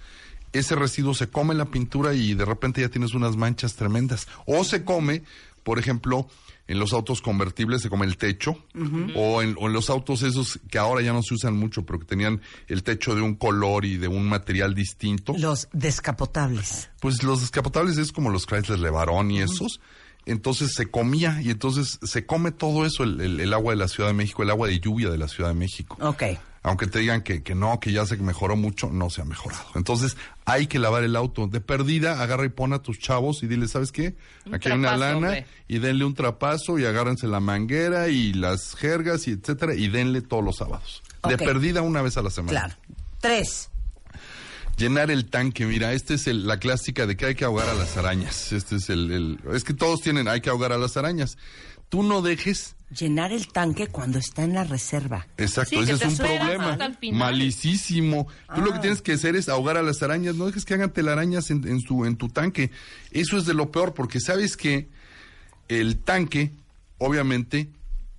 ese 0.53 0.77
residuo 0.77 1.15
se 1.15 1.29
come 1.29 1.55
la 1.55 1.67
pintura 1.67 2.15
y 2.15 2.35
de 2.35 2.45
repente 2.45 2.81
ya 2.81 2.89
tienes 2.89 3.15
unas 3.15 3.37
manchas 3.37 3.75
tremendas. 3.75 4.29
O 4.47 4.65
se 4.65 4.85
come, 4.85 5.23
por 5.63 5.79
ejemplo, 5.79 6.29
en 6.69 6.79
los 6.79 6.93
autos 6.93 7.21
convertibles 7.21 7.83
se 7.83 7.91
come 7.91 8.07
el 8.07 8.17
techo, 8.17 8.57
o, 9.15 9.43
en, 9.43 9.57
o 9.59 9.67
en 9.67 9.73
los 9.73 9.91
autos 9.91 10.23
esos 10.23 10.61
que 10.71 10.79
ahora 10.79 11.03
ya 11.03 11.13
no 11.13 11.23
se 11.23 11.35
usan 11.35 11.57
mucho, 11.57 11.85
pero 11.85 11.99
que 11.99 12.05
tenían 12.05 12.41
el 12.69 12.83
techo 12.83 13.15
de 13.15 13.21
un 13.21 13.35
color 13.35 13.85
y 13.85 13.97
de 13.97 14.09
un 14.09 14.29
material 14.29 14.75
distinto. 14.75 15.35
Los 15.37 15.69
descapotables. 15.73 16.91
Pues 17.01 17.23
los 17.23 17.41
descapotables 17.41 17.99
es 17.99 18.13
como 18.13 18.31
los 18.31 18.47
Chrysler 18.47 18.79
Levarón 18.79 19.31
y 19.31 19.41
esos. 19.41 19.81
Entonces 20.27 20.75
se 20.75 20.87
comía 20.91 21.41
y 21.43 21.51
entonces 21.51 21.99
se 22.03 22.27
come 22.27 22.53
todo 22.53 22.87
eso, 22.87 23.03
el, 23.03 23.21
el- 23.21 23.41
el 23.41 23.53
agua 23.53 23.73
de 23.73 23.79
la 23.79 23.89
Ciudad 23.89 24.09
de 24.11 24.15
México, 24.15 24.43
el 24.43 24.51
agua 24.51 24.69
de 24.69 24.79
lluvia 24.79 25.11
de 25.11 25.19
la 25.19 25.27
Ciudad 25.29 25.51
de 25.51 25.55
México. 25.57 25.97
Ok. 26.01 26.23
Aunque 26.65 26.87
te 26.87 27.01
digan 27.01 27.23
que, 27.23 27.43
que 27.43 27.57
no, 27.57 27.81
que 27.81 27.91
ya 27.91 28.07
se 28.07 28.17
mejoró 28.19 28.55
mucho, 28.55 28.89
no 28.93 29.11
se 29.11 29.21
ha 29.21 29.25
mejorado. 29.25 29.65
Entonces 29.75 30.17
hay 30.45 30.69
que 30.69 30.79
lavar 30.79 31.03
el 31.03 31.17
auto. 31.17 31.49
De 31.49 31.61
perdida, 31.61 32.23
agarra 32.23 32.45
y 32.47 32.51
pon 32.51 32.73
a 32.73 32.79
tus 32.81 33.01
chavos 33.01 33.43
y 33.43 33.49
dile, 33.49 33.67
¿sabes 33.67 33.91
qué? 33.91 34.15
Un 34.47 34.55
Aquí 34.55 34.69
hay 34.71 34.79
una 34.79 34.97
lana 34.97 35.17
hombre. 35.17 35.47
y 35.67 35.81
denle 35.81 36.05
un 36.05 36.15
trapazo 36.15 36.79
y 36.79 36.85
agárrense 36.85 37.27
la 37.27 37.41
manguera 37.41 38.07
y 38.11 38.33
las 38.33 38.77
jergas 38.77 39.27
y 39.27 39.33
etcétera 39.33 39.75
y 39.75 39.89
denle 39.89 40.21
todos 40.23 40.45
los 40.45 40.57
sábados. 40.59 41.03
De 41.29 41.37
perdida 41.37 41.83
una 41.83 42.01
vez 42.01 42.17
a 42.17 42.23
la 42.23 42.31
semana. 42.31 42.61
Claro. 42.61 42.75
Tres. 43.21 43.69
Llenar 44.77 45.11
el 45.11 45.27
tanque, 45.27 45.65
mira, 45.67 45.93
esta 45.93 46.15
es 46.15 46.27
el- 46.27 46.47
la 46.47 46.59
clásica 46.59 47.07
de 47.07 47.17
que 47.17 47.27
hay 47.27 47.35
que 47.35 47.45
ahogar 47.45 47.69
a 47.69 47.75
las 47.75 47.97
arañas. 47.97 48.53
Este 48.53 48.77
es 48.77 48.89
el, 48.91 49.11
el- 49.13 49.39
es 49.55 49.65
que 49.65 49.75
todos 49.75 50.01
tienen, 50.01 50.27
hay 50.29 50.41
que 50.41 50.51
ahogar 50.51 50.73
a 50.73 50.79
las 50.79 50.97
arañas. 50.97 51.37
Tú 51.89 52.03
no 52.03 52.23
dejes, 52.23 52.75
Llenar 52.99 53.33
el 53.33 53.49
tanque 53.49 53.87
cuando 53.87 54.19
está 54.19 54.45
en 54.45 54.55
la 54.55 54.65
reserva. 54.65 55.27
exacto, 55.39 55.83
Sí, 55.83 55.91
ese 55.91 56.05
es 56.05 56.11
un 56.13 56.17
problema. 56.27 56.79
Malicísimo. 57.13 58.27
Tú 58.55 58.61
lo 58.63 58.73
que 58.73 58.79
Ah. 58.79 58.81
tienes 58.83 59.03
que 59.03 59.13
hacer 59.13 59.37
es 59.37 59.49
ahogar 59.49 59.77
a 59.77 59.83
las 59.83 60.03
arañas, 60.03 60.35
no 60.37 60.47
dejes 60.47 60.65
que 60.65 60.75
hagan 60.75 60.91
telarañas 60.93 61.51
en, 61.51 61.67
en 61.69 61.81
su, 61.81 62.05
en 62.05 62.17
tu 62.17 62.29
tanque. 62.29 62.71
Eso 63.11 63.37
es 63.39 63.45
de 63.47 63.55
lo 63.55 63.71
peor, 63.71 63.95
porque 63.95 64.21
sabes 64.21 64.57
que 64.57 64.89
el 65.69 65.99
tanque, 65.99 66.51
obviamente, 66.99 67.69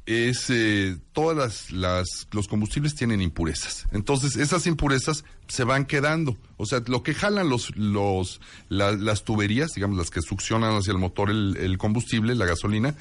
es 0.06 0.50
eh, 0.50 0.98
todas 1.14 1.38
las, 1.38 1.72
las 1.72 2.28
los 2.32 2.48
combustibles 2.48 2.94
tienen 2.96 3.22
impurezas. 3.22 3.86
Entonces, 3.92 4.36
esas 4.36 4.68
impurezas 4.68 5.24
se 5.48 5.64
van 5.64 5.86
quedando. 5.86 6.38
O 6.58 6.66
sea, 6.66 6.82
lo 6.88 7.04
que 7.04 7.14
jalan 7.14 7.48
los 7.50 7.76
los 7.78 8.42
la- 8.70 8.92
las 8.92 9.24
tuberías, 9.24 9.72
digamos 9.76 9.98
las 9.98 10.10
que 10.10 10.22
succionan 10.22 10.76
hacia 10.76 10.92
el 10.92 10.98
motor 10.98 11.30
el, 11.30 11.56
el 11.58 11.78
combustible, 11.78 12.36
la 12.36 12.46
gasolina, 12.46 12.96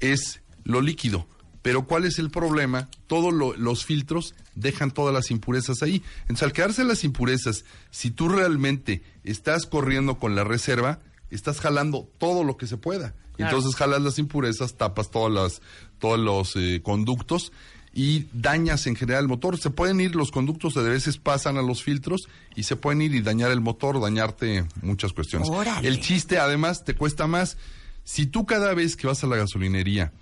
es 0.00 0.40
lo 0.64 0.80
líquido. 0.80 1.26
Pero 1.62 1.86
¿cuál 1.86 2.04
es 2.06 2.18
el 2.18 2.30
problema? 2.30 2.88
Todos 3.06 3.32
lo- 3.34 3.54
los 3.56 3.84
filtros 3.84 4.34
dejan 4.54 4.90
todas 4.90 5.14
las 5.14 5.30
impurezas 5.30 5.82
ahí. 5.82 6.02
Entonces, 6.22 6.42
al 6.44 6.52
quedarse 6.52 6.84
las 6.84 7.04
impurezas, 7.04 7.64
si 7.90 8.10
tú 8.10 8.28
realmente 8.28 9.02
estás 9.24 9.66
corriendo 9.66 10.18
con 10.18 10.34
la 10.34 10.42
reserva, 10.42 11.00
estás 11.30 11.60
jalando 11.60 12.10
todo 12.18 12.42
lo 12.44 12.56
que 12.56 12.66
se 12.66 12.76
pueda. 12.78 13.14
Claro. 13.36 13.56
Entonces 13.56 13.78
jalas 13.78 14.02
las 14.02 14.18
impurezas, 14.18 14.76
tapas 14.76 15.10
todas 15.10 15.32
las, 15.32 15.62
todos 16.00 16.18
los 16.18 16.56
eh, 16.56 16.80
conductos 16.82 17.52
y 17.92 18.26
dañas 18.32 18.86
en 18.86 18.96
general 18.96 19.24
el 19.24 19.28
motor. 19.28 19.58
Se 19.58 19.70
pueden 19.70 20.00
ir, 20.00 20.14
los 20.14 20.30
conductos 20.30 20.74
de 20.74 20.82
veces 20.82 21.18
pasan 21.18 21.56
a 21.56 21.62
los 21.62 21.82
filtros 21.82 22.28
y 22.56 22.64
se 22.64 22.76
pueden 22.76 23.02
ir 23.02 23.14
y 23.14 23.20
dañar 23.20 23.50
el 23.50 23.60
motor, 23.60 24.00
dañarte 24.00 24.64
muchas 24.82 25.12
cuestiones. 25.12 25.48
Órale. 25.48 25.86
El 25.86 26.00
chiste 26.00 26.38
además 26.38 26.84
te 26.84 26.94
cuesta 26.94 27.26
más. 27.26 27.56
Si 28.04 28.26
tú 28.26 28.46
cada 28.46 28.74
vez 28.74 28.96
que 28.96 29.06
vas 29.06 29.22
a 29.22 29.26
la 29.26 29.36
gasolinería 29.36 30.12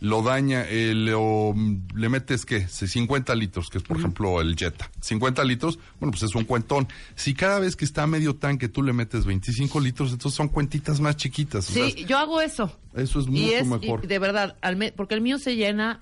lo 0.00 0.22
daña, 0.22 0.64
eh, 0.68 0.92
lo- 0.94 1.54
le 1.94 2.08
metes, 2.08 2.44
¿qué? 2.44 2.66
50 2.68 3.34
litros, 3.34 3.70
que 3.70 3.78
es 3.78 3.84
por 3.84 3.96
ejemplo 3.98 4.40
el 4.40 4.56
Jetta. 4.56 4.90
50 5.00 5.42
litros, 5.44 5.78
bueno, 6.00 6.10
pues 6.10 6.24
es 6.24 6.34
un 6.34 6.44
cuentón. 6.44 6.88
Si 7.14 7.32
cada 7.34 7.58
vez 7.60 7.76
que 7.76 7.84
está 7.84 8.02
a 8.02 8.06
medio 8.06 8.36
tanque 8.36 8.68
tú 8.68 8.82
le 8.82 8.92
metes 8.92 9.24
25 9.24 9.80
litros, 9.80 10.12
entonces 10.12 10.36
son 10.36 10.48
cuentitas 10.48 11.00
más 11.00 11.16
chiquitas. 11.16 11.70
o 11.70 11.72
Sí, 11.72 11.92
sea, 11.92 12.06
yo 12.06 12.18
hago 12.18 12.40
eso. 12.40 12.76
eso 12.94 13.20
es 13.20 13.26
y 13.26 13.30
mucho 13.30 13.52
es, 13.56 13.66
mejor. 13.66 14.00
y 14.04 14.06
de 14.08 14.18
verdad, 14.18 14.56
al 14.60 14.76
me- 14.76 14.92
porque 14.92 15.14
el 15.14 15.20
mío 15.20 15.38
se 15.38 15.56
llena, 15.56 16.00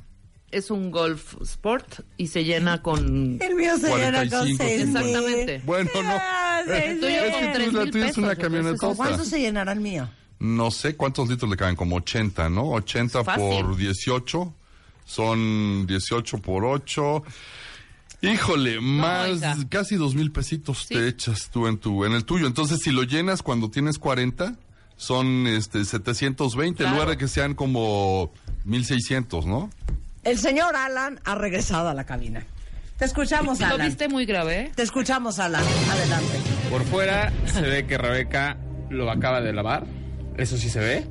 es 0.51 0.70
un 0.70 0.90
Golf 0.90 1.34
Sport 1.43 2.01
y 2.18 2.26
se 2.26 2.45
llena 2.45 2.82
con... 2.82 3.38
El 3.40 3.55
mío 3.55 3.76
se 3.78 3.88
llena 3.97 4.18
con 4.28 4.28
45, 4.28 4.57
seis 4.59 4.86
mil. 4.86 4.97
Exactamente. 4.97 5.62
Bueno, 5.64 5.90
no. 5.95 6.01
Ah, 6.12 6.61
seis 6.66 6.84
Es 6.88 7.01
Tú 7.01 7.07
y 7.07 7.14
yo 7.14 7.22
mil. 7.22 7.30
con 7.32 7.40
que 7.40 7.53
tres 7.55 7.70
tú 7.70 7.76
la 7.76 7.86
tuya 7.86 7.86
es 7.86 7.93
pesos, 8.11 8.18
una 8.18 8.32
entonces, 8.32 8.38
camionetota. 8.38 8.95
¿Cuánto 8.97 9.24
se 9.24 9.40
llenará 9.40 9.72
el 9.72 9.80
mío? 9.80 10.11
No 10.43 10.72
sé 10.72 10.97
cuántos 10.97 11.28
litros 11.28 11.49
le 11.49 11.57
caben, 11.57 11.76
como 11.76 11.95
80, 11.97 12.49
¿no? 12.49 12.70
80 12.72 13.22
Fácil. 13.22 13.45
por 13.64 13.76
18. 13.76 14.53
Son 15.05 15.86
18 15.86 16.38
por 16.38 16.64
8. 16.64 17.22
Híjole, 18.22 18.80
más 18.80 19.40
casi 19.68 19.95
dos 19.97 20.14
mil 20.16 20.32
pesitos 20.32 20.86
Sí. 20.88 20.95
te 20.95 21.07
echas 21.09 21.49
tú 21.51 21.66
en 21.68 21.78
tu 21.78 22.05
en 22.05 22.12
el 22.12 22.24
tuyo. 22.24 22.47
Entonces, 22.49 22.80
si 22.82 22.90
lo 22.90 23.05
llenas 23.05 23.43
cuando 23.43 23.70
tienes 23.70 23.99
40, 23.99 24.55
son 24.97 25.47
este 25.47 25.84
720 25.84 26.82
en 26.82 26.88
Claro. 26.88 26.95
lugar 26.95 27.09
de 27.11 27.16
que 27.18 27.28
sean 27.28 27.55
como 27.55 28.32
1600, 28.64 29.47
¿no? 29.47 29.70
El 30.24 30.38
señor 30.38 30.74
Alan 30.74 31.20
ha 31.24 31.34
regresado 31.36 31.88
a 31.88 31.95
la 31.95 32.05
cabina. 32.05 32.45
Te 32.99 33.05
escuchamos, 33.05 33.61
Lo 33.61 33.66
Alan. 33.66 33.86
viste 33.86 34.09
muy 34.09 34.24
grave, 34.26 34.61
¿eh? 34.61 34.72
Te 34.74 34.82
escuchamos, 34.82 35.38
Alan. 35.40 35.64
Adelante. 35.90 36.40
Por 36.68 36.84
fuera 36.84 37.32
se 37.47 37.61
ve 37.62 37.86
que 37.86 37.97
Rebeca 37.99 38.57
lo 38.90 39.09
acaba 39.11 39.40
de 39.40 39.53
lavar. 39.53 39.84
Eso 40.37 40.57
sí 40.57 40.68
se 40.70 40.80
ve. 40.80 41.07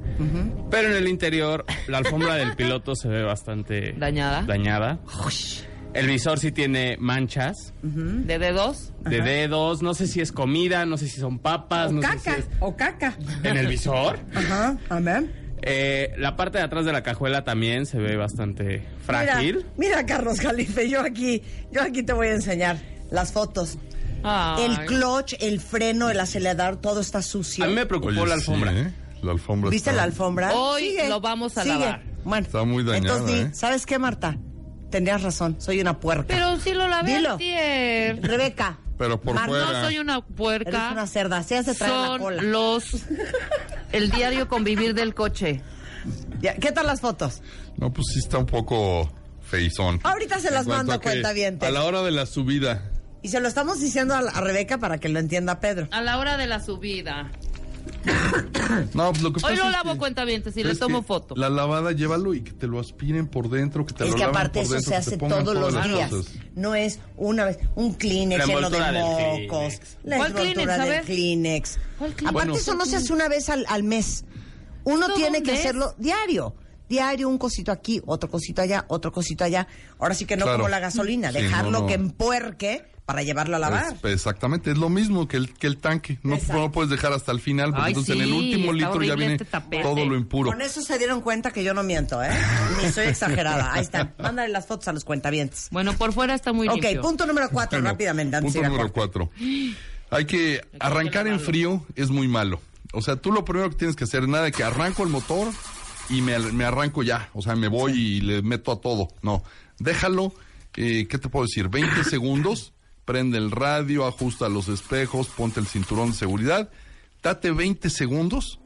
Pero 0.69 0.89
en 0.89 0.95
el 0.97 1.07
interior, 1.07 1.65
la 1.87 1.99
alfombra 1.99 2.35
del 2.35 2.55
piloto 2.55 2.95
se 2.95 3.07
ve 3.07 3.23
bastante 3.23 3.93
Dañada. 3.97 4.43
dañada. 4.43 4.99
El 5.93 6.07
visor 6.07 6.39
sí 6.39 6.51
tiene 6.53 6.95
manchas 6.99 7.73
¿De 7.83 8.39
dedos? 8.39 8.93
de 9.01 9.21
dedos. 9.21 9.81
No 9.81 9.93
sé 9.93 10.07
si 10.07 10.21
es 10.21 10.31
comida, 10.31 10.85
no 10.85 10.97
sé 10.97 11.07
si 11.07 11.19
son 11.19 11.37
papas, 11.39 11.89
O 11.89 11.93
no 11.93 12.01
sé 12.01 12.07
caca, 12.07 12.19
si 12.35 12.39
es... 12.41 12.45
o 12.61 12.75
caca. 12.77 13.17
En 13.43 13.57
el 13.57 13.67
visor. 13.67 14.19
Ajá, 14.33 14.77
a 14.89 14.99
ver. 15.01 15.41
Eh, 15.63 16.13
la 16.17 16.35
parte 16.35 16.57
de 16.57 16.63
atrás 16.63 16.85
de 16.85 16.91
la 16.93 17.03
cajuela 17.03 17.43
también 17.43 17.85
se 17.85 17.99
ve 17.99 18.15
bastante 18.15 18.83
frágil. 19.05 19.57
Mira, 19.77 19.97
mira, 19.97 20.05
Carlos 20.07 20.39
Jalife, 20.39 20.89
yo 20.89 21.01
aquí, 21.01 21.43
yo 21.71 21.81
aquí 21.83 22.01
te 22.03 22.13
voy 22.13 22.27
a 22.27 22.33
enseñar 22.33 22.77
las 23.11 23.31
fotos. 23.33 23.77
Ay. 24.23 24.63
El 24.65 24.85
clutch, 24.85 25.33
el 25.39 25.59
freno, 25.59 26.09
el 26.09 26.19
acelerador, 26.19 26.77
todo 26.77 27.01
está 27.01 27.21
sucio. 27.21 27.63
A 27.63 27.67
mí 27.67 27.73
me 27.75 27.85
preocupó 27.85 28.09
Oye, 28.21 28.27
la 28.27 28.27
sí, 28.27 28.33
alfombra. 28.33 28.71
¿eh? 28.71 28.91
La 29.21 29.31
alfombra 29.31 29.69
¿Viste 29.69 29.89
está- 29.91 29.97
la 29.97 30.03
alfombra? 30.03 30.53
Hoy 30.53 30.97
lo 31.07 31.21
vamos 31.21 31.57
a 31.57 31.65
lavar. 31.65 32.03
Bueno, 32.23 32.45
Está 32.45 32.63
muy 32.63 32.83
dañada, 32.83 33.17
Entonces, 33.19 33.45
¿eh? 33.47 33.49
¿sabes 33.53 33.85
qué, 33.85 33.97
Marta? 33.99 34.37
Tenías 34.89 35.21
razón, 35.23 35.55
soy 35.59 35.79
una 35.81 35.99
puerca. 35.99 36.25
Pero 36.27 36.59
sí 36.59 36.73
lo 36.73 36.87
lavé 36.87 37.15
Dilo. 37.15 37.37
Rebeca. 38.21 38.79
Pero 38.97 39.19
por 39.21 39.35
Marta, 39.35 39.49
fuera. 39.49 39.71
No 39.71 39.85
soy 39.85 39.97
una 39.99 40.15
Eres 40.17 40.25
puerca. 40.35 40.89
una 40.91 41.07
cerda, 41.07 41.37
así 41.37 41.55
hace 41.55 41.73
traer 41.73 41.93
la 41.93 42.05
Son 42.07 42.19
cola. 42.19 42.41
los... 42.43 42.83
El 43.91 44.11
diario 44.11 44.47
convivir 44.47 44.93
del 44.93 45.13
coche. 45.15 45.61
Ya, 46.39 46.55
¿Qué 46.55 46.71
tal 46.71 46.87
las 46.87 47.01
fotos? 47.01 47.41
No, 47.77 47.91
pues 47.91 48.07
sí 48.13 48.19
está 48.19 48.37
un 48.37 48.45
poco 48.45 49.11
feizón. 49.41 49.99
Ahorita 50.03 50.39
se 50.39 50.51
las 50.51 50.67
mando, 50.67 50.93
a 50.93 50.99
que 50.99 51.09
cuentavientes. 51.09 51.67
A 51.67 51.71
la 51.71 51.83
hora 51.83 52.01
de 52.03 52.11
la 52.11 52.25
subida. 52.25 52.89
Y 53.23 53.29
se 53.29 53.39
lo 53.39 53.47
estamos 53.47 53.79
diciendo 53.79 54.13
a, 54.15 54.19
a 54.19 54.41
Rebeca 54.41 54.77
para 54.77 54.97
que 54.99 55.09
lo 55.09 55.19
entienda 55.19 55.59
Pedro. 55.59 55.87
A 55.91 56.01
la 56.01 56.17
hora 56.17 56.37
de 56.37 56.47
la 56.47 56.59
subida. 56.59 57.31
No, 58.93 59.09
pues 59.11 59.21
lo 59.21 59.31
que 59.33 59.37
Hoy 59.37 59.41
pasa 59.41 59.55
lo 59.55 59.65
es 59.65 59.71
lavo 59.71 59.93
que- 59.93 59.97
cuentavientes 59.99 60.55
y 60.57 60.63
le 60.63 60.75
tomo 60.75 61.03
foto. 61.03 61.35
La 61.35 61.49
lavada, 61.49 61.91
llévalo 61.91 62.33
y 62.33 62.41
que 62.41 62.51
te 62.51 62.67
lo 62.67 62.79
aspiren 62.79 63.27
por 63.27 63.49
dentro, 63.49 63.85
que 63.85 63.93
te 63.93 64.03
Es 64.05 64.09
lo 64.11 64.15
que 64.15 64.21
laven 64.21 64.35
aparte 64.35 64.59
por 64.63 64.63
eso 64.65 64.73
dentro, 64.75 64.89
se 64.89 64.95
que 64.95 65.01
te 65.03 65.07
hace 65.09 65.17
pongan 65.17 65.43
todos 65.43 65.57
los 65.57 65.73
las 65.73 65.87
días. 65.87 66.09
cosas. 66.09 66.33
No 66.55 66.75
es 66.75 66.99
una 67.17 67.45
vez 67.45 67.59
un 67.75 67.93
Kleenex 67.95 68.39
La 68.39 68.45
lleno 68.45 68.69
de 68.69 68.77
envoltura 68.77 68.91
del 68.91 69.03
mocos. 69.43 69.57
Kleenex. 69.75 69.97
La 70.03 70.17
¿Cuál 70.17 70.31
envoltura 70.31 70.53
Kleenex? 70.53 70.69
A 70.71 70.77
del 70.83 70.89
ver. 70.89 71.03
Kleenex. 71.05 71.79
¿Cuál 71.97 72.13
Kleenex? 72.13 72.21
Aparte 72.21 72.33
Bueno. 72.33 72.53
eso 72.55 72.73
no 72.75 72.85
se 72.85 72.95
hace 72.95 73.13
una 73.13 73.27
vez 73.29 73.49
al, 73.49 73.65
al 73.69 73.83
mes. 73.83 74.25
Uno 74.83 75.07
¿Todo 75.07 75.15
tiene 75.15 75.37
un 75.39 75.43
que 75.43 75.51
mes? 75.51 75.59
hacerlo 75.59 75.95
diario. 75.97 76.55
Diario, 76.89 77.29
un 77.29 77.37
cosito 77.37 77.71
aquí, 77.71 78.01
otro 78.05 78.29
cosito 78.29 78.61
allá, 78.61 78.83
otro 78.89 79.13
cosito 79.13 79.43
allá. 79.45 79.65
Ahora 79.97 80.13
sí 80.13 80.25
que 80.25 80.35
no 80.35 80.43
Claro. 80.43 80.57
como 80.59 80.69
la 80.69 80.79
gasolina, 80.79 81.31
Sí, 81.31 81.41
dejarlo 81.41 81.71
no, 81.71 81.79
no. 81.81 81.87
que 81.87 81.93
empuerque 81.93 82.90
para 83.11 83.23
llevarlo 83.23 83.55
a 83.57 83.59
lavar. 83.59 83.93
Es- 84.03 84.11
exactamente, 84.13 84.71
es 84.71 84.77
lo 84.77 84.89
mismo 84.89 85.27
que 85.27 85.37
el, 85.37 85.53
que 85.53 85.67
el 85.67 85.77
tanque. 85.77 86.17
No, 86.23 86.37
no 86.47 86.53
lo 86.59 86.71
puedes 86.71 86.89
dejar 86.89 87.11
hasta 87.13 87.31
el 87.31 87.39
final, 87.41 87.71
porque 87.71 87.83
Ay, 87.85 87.91
entonces 87.91 88.15
en 88.15 88.21
el 88.21 88.31
último 88.33 88.71
litro 88.73 89.03
ya 89.03 89.15
viene 89.15 89.35
este 89.35 89.81
todo 89.81 90.05
lo 90.05 90.15
impuro. 90.15 90.49
Con 90.51 90.61
eso 90.61 90.81
se 90.81 90.97
dieron 90.97 91.21
cuenta 91.21 91.51
que 91.51 91.63
yo 91.63 91.73
no 91.73 91.83
miento, 91.83 92.23
¿eh? 92.23 92.29
Ni 92.81 92.89
soy 92.91 93.07
exagerada. 93.07 93.73
Ahí 93.73 93.81
están. 93.81 94.13
Mándale 94.17 94.49
las 94.49 94.65
fotos 94.65 94.87
a 94.87 94.93
los 94.93 95.03
cuentavientes. 95.03 95.67
Bueno, 95.71 95.93
por 95.93 96.13
fuera 96.13 96.33
está 96.35 96.53
muy 96.53 96.67
Ok, 96.67 96.75
limpio. 96.81 97.01
punto 97.01 97.25
número 97.25 97.49
cuatro, 97.51 97.77
Bueno, 97.79 97.91
rápidamente. 97.91 98.37
antes 98.37 98.53
Punto 98.53 98.67
número 98.69 98.91
cuatro. 98.93 99.29
Hay 100.09 100.25
que 100.25 100.61
arrancar 100.79 101.27
en 101.27 101.39
frío 101.39 101.85
es 101.95 102.09
muy 102.09 102.27
malo. 102.27 102.61
O 102.93 103.01
sea, 103.01 103.15
tú 103.15 103.31
lo 103.31 103.45
primero 103.45 103.69
que 103.69 103.75
tienes 103.75 103.95
que 103.95 104.03
hacer, 104.03 104.27
nada 104.27 104.45
de 104.45 104.51
que 104.51 104.63
arranco 104.63 105.03
el 105.03 105.09
motor 105.09 105.47
y 106.09 106.21
me, 106.21 106.37
me 106.39 106.65
arranco 106.65 107.03
ya. 107.03 107.29
O 107.33 107.41
sea, 107.41 107.55
me 107.55 107.67
voy 107.69 107.93
y 107.93 108.21
le 108.21 108.41
meto 108.41 108.71
a 108.71 108.81
todo. 108.81 109.07
No, 109.21 109.43
déjalo, 109.79 110.33
eh, 110.75 111.07
¿qué 111.09 111.17
te 111.17 111.29
puedo 111.29 111.45
decir? 111.45 111.69
20 111.69 112.03
segundos, 112.03 112.73
prende 113.11 113.37
el 113.37 113.51
radio, 113.51 114.07
ajusta 114.07 114.47
los 114.47 114.69
espejos, 114.69 115.27
ponte 115.27 115.59
el 115.59 115.67
cinturón 115.67 116.11
de 116.11 116.15
seguridad. 116.17 116.69
Date 117.21 117.51
20 117.51 117.89
segundos 117.89 118.57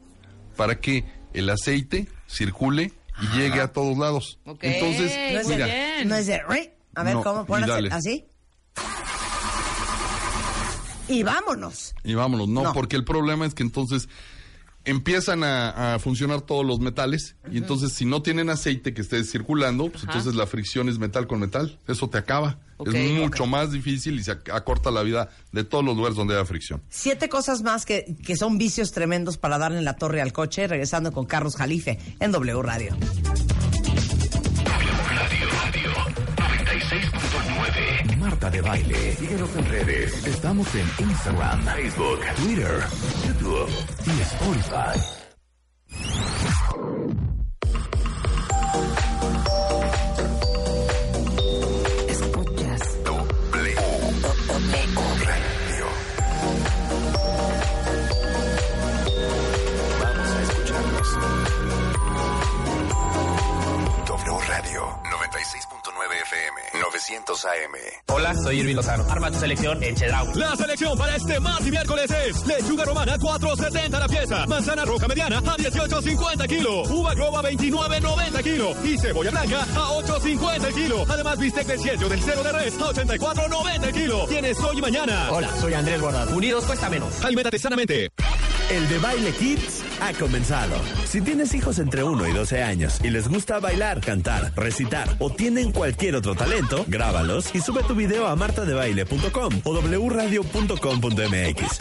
para 0.56 0.78
que 0.78 1.04
el 1.34 1.50
aceite 1.50 2.06
circule 2.28 2.92
y 3.20 3.36
llegue 3.36 3.60
a 3.60 3.72
todos 3.72 3.98
lados. 3.98 4.38
Ok, 4.46 4.60
Entonces, 4.62 5.10
No 5.32 5.40
es, 5.40 5.48
mira, 5.48 5.66
de, 5.66 6.04
no 6.04 6.14
es 6.14 6.26
de... 6.28 6.34
A 6.94 7.02
ver, 7.02 7.14
No, 7.16 7.24
¿cómo? 7.24 7.44
Pones 7.44 7.68
así. 7.92 8.24
Y 11.08 11.24
vámonos. 11.24 11.96
Y 12.04 12.14
vámonos, 12.14 12.46
no, 12.46 12.62
No. 12.62 12.72
porque 12.72 12.94
el 12.94 13.02
problema 13.04 13.46
es 13.46 13.54
que 13.54 13.64
entonces 13.64 14.08
empiezan 14.86 15.44
a, 15.44 15.94
a 15.94 15.98
funcionar 15.98 16.40
todos 16.40 16.64
los 16.64 16.78
metales 16.80 17.36
y 17.52 17.58
entonces 17.58 17.92
si 17.92 18.04
no 18.06 18.22
tienen 18.22 18.48
aceite 18.50 18.94
que 18.94 19.02
esté 19.02 19.22
circulando, 19.24 19.90
pues 19.90 20.04
Ajá. 20.04 20.12
entonces 20.12 20.34
la 20.34 20.46
fricción 20.46 20.88
es 20.88 20.98
metal 20.98 21.26
con 21.26 21.40
metal, 21.40 21.78
eso 21.86 22.08
te 22.08 22.18
acaba. 22.18 22.58
Es 22.84 23.12
mucho 23.18 23.46
más 23.46 23.72
difícil 23.72 24.18
y 24.18 24.22
se 24.22 24.32
ac- 24.32 24.52
acorta 24.54 24.90
la 24.90 25.02
vida 25.02 25.30
de 25.52 25.64
todos 25.64 25.82
los 25.84 25.96
lugares 25.96 26.16
donde 26.16 26.34
haya 26.34 26.44
fricción. 26.44 26.82
Siete 26.90 27.28
cosas 27.28 27.62
más 27.62 27.86
que, 27.86 28.16
que 28.24 28.36
son 28.36 28.58
vicios 28.58 28.92
tremendos 28.92 29.38
para 29.38 29.56
darle 29.58 29.78
en 29.78 29.84
la 29.86 29.96
torre 29.96 30.20
al 30.20 30.32
coche, 30.34 30.66
regresando 30.68 31.10
con 31.10 31.24
Carlos 31.26 31.56
Jalife 31.56 31.98
en 32.20 32.32
W. 32.32 32.60
Radio, 32.62 32.94
De 38.40 38.60
Baile. 38.60 39.16
Síguenos 39.16 39.56
en 39.56 39.66
redes. 39.66 40.24
Estamos 40.26 40.68
en 40.74 40.86
Instagram, 41.08 41.64
Facebook, 41.64 42.20
Twitter, 42.36 42.80
YouTube 43.26 43.68
y 44.06 44.20
Spotify. 44.20 45.16
900 67.06 67.44
AM. 67.44 67.72
Hola, 68.08 68.34
soy 68.34 68.60
Irving 68.60 68.74
Lozano. 68.74 69.04
Arma 69.08 69.30
tu 69.30 69.38
selección 69.38 69.80
en 69.82 69.94
Chedraui. 69.94 70.34
La 70.34 70.56
selección 70.56 70.98
para 70.98 71.14
este 71.14 71.38
martes 71.38 71.66
y 71.66 71.70
miércoles 71.70 72.10
es 72.10 72.46
lechuga 72.46 72.84
romana 72.84 73.16
4.70 73.16 73.90
la 73.90 74.08
pieza, 74.08 74.46
manzana 74.46 74.84
roja 74.84 75.06
mediana 75.06 75.38
a 75.38 75.56
18.50 75.56 76.48
kilo, 76.48 76.82
uva 76.82 77.14
globa 77.14 77.42
29.90 77.42 78.42
kilo 78.42 78.74
y 78.82 78.98
cebolla 78.98 79.30
blanca 79.30 79.62
a 79.62 79.88
8.50 79.90 80.64
el 80.64 80.74
kilo. 80.74 81.04
Además 81.08 81.38
bistec 81.38 81.66
de 81.66 81.78
cielo 81.78 82.08
del 82.08 82.22
cero 82.22 82.42
de 82.42 82.52
res 82.52 82.74
a 82.74 82.86
84.90 82.86 83.84
el 83.84 83.92
kilo. 83.92 84.26
Tienes 84.26 84.58
hoy 84.60 84.78
y 84.78 84.80
mañana. 84.80 85.28
Hola, 85.30 85.50
soy 85.60 85.74
Andrés 85.74 86.00
Guardado. 86.00 86.36
Unidos 86.36 86.64
cuesta 86.64 86.90
menos. 86.90 87.24
Aliméntate 87.24 87.58
sanamente. 87.58 88.10
El 88.70 88.88
de 88.88 88.98
Baile 88.98 89.32
Kids 89.32 89.84
ha 90.00 90.12
comenzado. 90.14 90.74
Si 91.04 91.20
tienes 91.20 91.54
hijos 91.54 91.78
entre 91.78 92.02
1 92.02 92.26
y 92.26 92.32
12 92.32 92.64
años 92.64 92.98
y 93.02 93.10
les 93.10 93.28
gusta 93.28 93.60
bailar, 93.60 94.00
cantar, 94.00 94.52
recitar 94.56 95.08
o 95.20 95.30
tienen 95.30 95.70
cualquier 95.70 96.16
otro 96.16 96.34
talento, 96.34 96.84
grábalos 96.88 97.54
y 97.54 97.60
sube 97.60 97.84
tu 97.84 97.94
video 97.94 98.26
a 98.26 98.34
martadebaile.com 98.34 99.60
o 99.62 99.72
wradio.com.mx. 99.72 101.80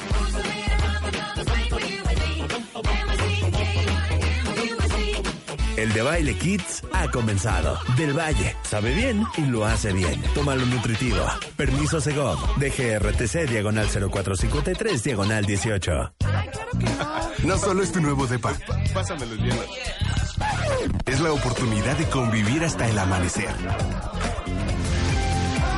El 5.77 5.91
de 5.91 6.01
Baile 6.03 6.37
Kids 6.37 6.83
ha 6.93 7.09
comenzado. 7.09 7.79
Del 7.97 8.17
Valle. 8.17 8.55
Sabe 8.63 8.93
bien 8.93 9.25
y 9.37 9.41
lo 9.41 9.65
hace 9.65 9.91
bien. 9.91 10.21
Tómalo 10.33 10.65
nutritivo. 10.67 11.25
Permiso 11.57 11.99
Segov. 11.99 12.37
DGRTC 12.57 13.49
diagonal 13.49 13.87
0453 13.87 15.03
diagonal 15.03 15.45
18. 15.45 16.13
No 17.43 17.57
solo 17.57 17.83
es 17.83 17.91
tu 17.91 18.01
nuevo 18.01 18.27
depa, 18.27 18.53
Pásamelo 18.93 19.33
el 19.33 19.39
hielo. 19.43 19.63
es 21.05 21.19
la 21.19 21.31
oportunidad 21.31 21.97
de 21.97 22.05
convivir 22.09 22.63
hasta 22.63 22.87
el 22.87 22.97
amanecer. 22.97 23.53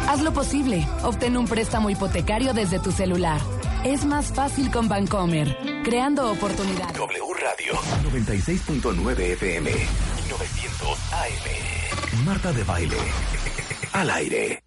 Hazlo 0.07 0.31
posible. 0.33 0.87
Obtén 1.03 1.35
un 1.37 1.47
préstamo 1.47 1.89
hipotecario 1.89 2.53
desde 2.53 2.79
tu 2.79 2.91
celular. 2.91 3.41
Es 3.83 4.05
más 4.05 4.27
fácil 4.33 4.71
con 4.71 4.87
Bancomer, 4.87 5.55
creando 5.83 6.31
oportunidades. 6.31 6.97
W 6.97 7.23
Radio 7.33 7.73
96.9 8.11 9.19
FM 9.19 9.71
900 10.29 10.99
AM. 11.13 12.25
Marta 12.25 12.51
de 12.53 12.63
Baile. 12.63 12.97
Al 13.93 14.09
aire. 14.09 14.63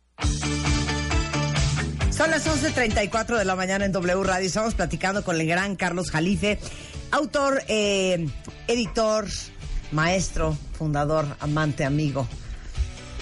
Son 2.21 2.31
las 2.31 2.47
11.34 2.47 3.39
de 3.39 3.47
la 3.47 3.57
mañana 3.57 3.87
en 3.87 3.93
W 3.93 4.23
Radio. 4.25 4.47
Estamos 4.47 4.75
platicando 4.75 5.25
con 5.25 5.41
el 5.41 5.47
gran 5.47 5.75
Carlos 5.75 6.11
Jalife, 6.11 6.59
autor, 7.13 7.63
eh, 7.67 8.29
editor, 8.69 9.27
maestro, 9.91 10.55
fundador, 10.77 11.25
amante, 11.41 11.83
amigo. 11.87 12.29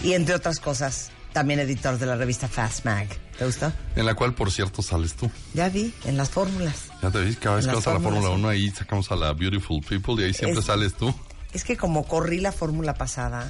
Y 0.03 0.15
entre 0.15 0.35
otras 0.35 0.59
cosas, 0.59 1.13
también 1.33 1.61
editor 1.61 1.97
de 1.97 2.07
la 2.07 2.17
revista 2.17 2.49
Fast 2.49 2.85
Mag. 2.87 3.07
¿Te 3.39 3.45
gusta? 3.45 3.73
En 3.95 4.05
la 4.05 4.17
cual, 4.17 4.35
por 4.35 4.51
cierto, 4.51 4.83
sales 4.83 5.15
tú. 5.15 5.31
Ya 5.55 5.69
vi, 5.69 5.95
en 6.05 6.17
las 6.17 6.31
fórmulas. 6.31 6.87
Ya 7.01 7.13
te 7.13 7.21
vi, 7.21 7.37
cada 7.37 7.55
vez 7.55 7.67
En 7.67 7.71
que 7.71 7.77
vas 7.77 7.87
a 7.87 7.95
la 7.95 8.01
Fórmula 8.01 8.27
sí. 8.27 8.35
1 8.35 8.49
ahí 8.49 8.71
sacamos 8.71 9.13
a 9.13 9.15
la 9.15 9.33
Beautiful 9.33 9.81
People 9.89 10.15
y 10.21 10.25
ahí 10.25 10.35
siempre 10.35 10.59
Es- 10.59 10.67
sales 10.67 10.95
tú. 10.95 11.15
Es 11.53 11.63
que 11.63 11.77
como 11.77 12.05
corrí 12.05 12.41
la 12.41 12.51
fórmula 12.51 12.95
pasada, 12.95 13.49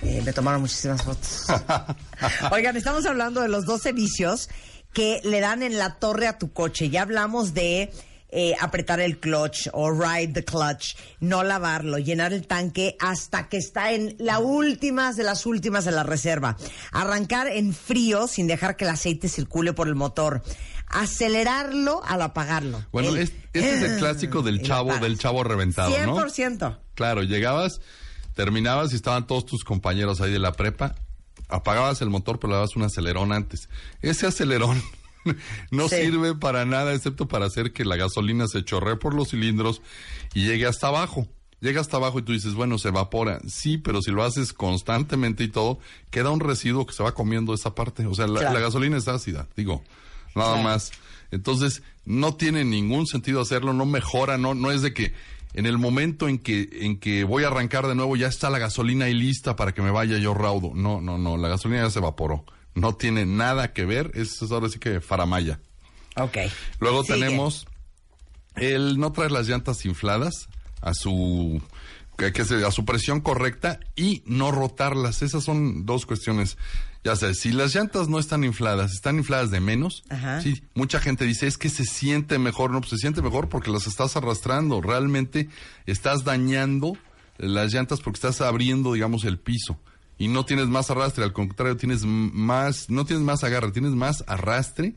eh, 0.00 0.22
me 0.24 0.32
tomaron 0.32 0.62
muchísimas 0.62 1.02
fotos. 1.02 1.44
Oigan, 2.52 2.74
estamos 2.78 3.04
hablando 3.04 3.42
de 3.42 3.48
los 3.48 3.66
12 3.66 3.92
vicios 3.92 4.48
que 4.92 5.20
le 5.24 5.40
dan 5.40 5.62
en 5.62 5.78
la 5.78 5.96
torre 5.98 6.26
a 6.26 6.38
tu 6.38 6.52
coche. 6.52 6.90
Ya 6.90 7.02
hablamos 7.02 7.54
de 7.54 7.90
eh, 8.30 8.54
apretar 8.60 9.00
el 9.00 9.18
clutch 9.18 9.68
o 9.72 9.90
ride 9.90 10.34
the 10.34 10.44
clutch, 10.44 10.96
no 11.20 11.42
lavarlo, 11.44 11.96
llenar 11.98 12.32
el 12.34 12.46
tanque 12.46 12.96
hasta 13.00 13.48
que 13.48 13.56
está 13.56 13.92
en 13.92 14.16
la 14.18 14.38
últimas 14.38 15.16
de 15.16 15.22
las 15.24 15.46
últimas 15.46 15.84
de 15.86 15.92
la 15.92 16.02
reserva, 16.02 16.56
arrancar 16.92 17.46
en 17.48 17.72
frío 17.72 18.26
sin 18.28 18.46
dejar 18.46 18.76
que 18.76 18.84
el 18.84 18.90
aceite 18.90 19.28
circule 19.30 19.72
por 19.72 19.88
el 19.88 19.94
motor, 19.94 20.42
acelerarlo 20.88 22.02
al 22.04 22.22
apagarlo. 22.22 22.84
Bueno, 22.92 23.10
El- 23.10 23.18
es- 23.18 23.32
este 23.54 23.74
es 23.76 23.82
el 23.92 23.98
clásico 23.98 24.42
del 24.42 24.62
chavo, 24.62 24.96
del 24.98 25.18
chavo 25.18 25.42
reventado, 25.42 25.90
¿no? 26.04 26.14
100%. 26.16 26.78
Claro, 26.94 27.22
llegabas, 27.22 27.80
terminabas 28.34 28.92
y 28.92 28.96
estaban 28.96 29.26
todos 29.26 29.46
tus 29.46 29.64
compañeros 29.64 30.20
ahí 30.20 30.30
de 30.32 30.38
la 30.38 30.52
prepa, 30.52 30.94
apagabas 31.48 32.00
el 32.02 32.10
motor 32.10 32.38
pero 32.38 32.50
le 32.50 32.56
dabas 32.56 32.76
un 32.76 32.82
acelerón 32.82 33.32
antes. 33.32 33.68
Ese 34.02 34.26
acelerón 34.26 34.82
no 35.70 35.88
sirve 35.88 36.34
para 36.34 36.64
nada 36.64 36.94
excepto 36.94 37.28
para 37.28 37.46
hacer 37.46 37.72
que 37.72 37.84
la 37.84 37.96
gasolina 37.96 38.46
se 38.46 38.64
chorree 38.64 38.96
por 38.96 39.14
los 39.14 39.28
cilindros 39.30 39.82
y 40.34 40.46
llegue 40.46 40.66
hasta 40.66 40.88
abajo. 40.88 41.28
Llega 41.60 41.80
hasta 41.80 41.96
abajo 41.96 42.20
y 42.20 42.22
tú 42.22 42.30
dices, 42.32 42.54
bueno, 42.54 42.78
se 42.78 42.88
evapora. 42.88 43.40
Sí, 43.48 43.78
pero 43.78 44.00
si 44.00 44.12
lo 44.12 44.22
haces 44.22 44.52
constantemente 44.52 45.42
y 45.42 45.48
todo, 45.48 45.80
queda 46.10 46.30
un 46.30 46.38
residuo 46.38 46.86
que 46.86 46.92
se 46.92 47.02
va 47.02 47.14
comiendo 47.14 47.52
esa 47.52 47.74
parte. 47.74 48.06
O 48.06 48.14
sea, 48.14 48.28
la, 48.28 48.38
Claro. 48.38 48.54
la 48.54 48.60
gasolina 48.60 48.96
es 48.96 49.08
ácida, 49.08 49.48
digo, 49.56 49.82
nada 50.36 50.52
Claro. 50.52 50.62
más. 50.62 50.92
Entonces, 51.32 51.82
no 52.04 52.34
tiene 52.36 52.64
ningún 52.64 53.08
sentido 53.08 53.40
hacerlo, 53.40 53.72
no 53.72 53.86
mejora, 53.86 54.38
no, 54.38 54.54
no 54.54 54.70
es 54.70 54.82
de 54.82 54.94
que 54.94 55.12
en 55.54 55.66
el 55.66 55.78
momento 55.78 56.28
en 56.28 56.38
que, 56.38 56.68
en 56.82 56.98
que 56.98 57.24
voy 57.24 57.44
a 57.44 57.48
arrancar 57.48 57.86
de 57.86 57.94
nuevo 57.94 58.16
ya 58.16 58.26
está 58.28 58.50
la 58.50 58.58
gasolina 58.58 59.06
ahí 59.06 59.14
lista 59.14 59.56
para 59.56 59.72
que 59.72 59.82
me 59.82 59.90
vaya 59.90 60.18
yo 60.18 60.34
raudo. 60.34 60.72
No, 60.74 61.00
no, 61.00 61.18
no, 61.18 61.36
la 61.36 61.48
gasolina 61.48 61.82
ya 61.82 61.90
se 61.90 61.98
evaporó. 62.00 62.44
No 62.74 62.94
tiene 62.94 63.26
nada 63.26 63.72
que 63.72 63.84
ver, 63.84 64.12
es 64.14 64.40
es 64.42 64.50
ahora 64.52 64.68
sí 64.68 64.78
que 64.78 65.00
faramaya. 65.00 65.60
Ok. 66.16 66.36
Luego 66.80 67.02
Sigue. 67.02 67.18
tenemos 67.18 67.66
el 68.56 68.98
no 68.98 69.12
traer 69.12 69.32
las 69.32 69.48
llantas 69.48 69.84
infladas 69.84 70.48
a 70.80 70.94
su 70.94 71.60
que, 72.16 72.32
que 72.32 72.44
se- 72.44 72.64
a 72.64 72.70
su 72.72 72.84
presión 72.84 73.20
correcta 73.20 73.78
y 73.96 74.22
no 74.26 74.50
rotarlas. 74.50 75.22
Esas 75.22 75.44
son 75.44 75.86
dos 75.86 76.06
cuestiones. 76.06 76.56
Ya 77.04 77.14
sabes, 77.16 77.38
si 77.40 77.52
las 77.52 77.74
llantas 77.74 78.08
no 78.08 78.18
están 78.18 78.42
infladas, 78.44 78.92
están 78.92 79.16
infladas 79.18 79.50
de 79.50 79.60
menos, 79.60 80.02
Ajá. 80.10 80.40
sí, 80.42 80.62
mucha 80.74 80.98
gente 81.00 81.24
dice 81.24 81.46
es 81.46 81.56
que 81.56 81.68
se 81.70 81.84
siente 81.84 82.38
mejor, 82.38 82.70
no, 82.70 82.80
pues 82.80 82.90
se 82.90 82.96
siente 82.98 83.22
mejor 83.22 83.48
porque 83.48 83.70
las 83.70 83.86
estás 83.86 84.16
arrastrando, 84.16 84.80
realmente 84.82 85.48
estás 85.86 86.24
dañando 86.24 86.94
las 87.38 87.72
llantas 87.72 88.00
porque 88.00 88.16
estás 88.16 88.40
abriendo, 88.40 88.92
digamos, 88.94 89.24
el 89.24 89.38
piso 89.38 89.78
y 90.18 90.26
no 90.26 90.44
tienes 90.44 90.66
más 90.66 90.90
arrastre, 90.90 91.22
al 91.22 91.32
contrario, 91.32 91.76
tienes 91.76 92.04
más, 92.04 92.90
no 92.90 93.04
tienes 93.04 93.24
más 93.24 93.44
agarre, 93.44 93.70
tienes 93.70 93.92
más 93.92 94.24
arrastre 94.26 94.96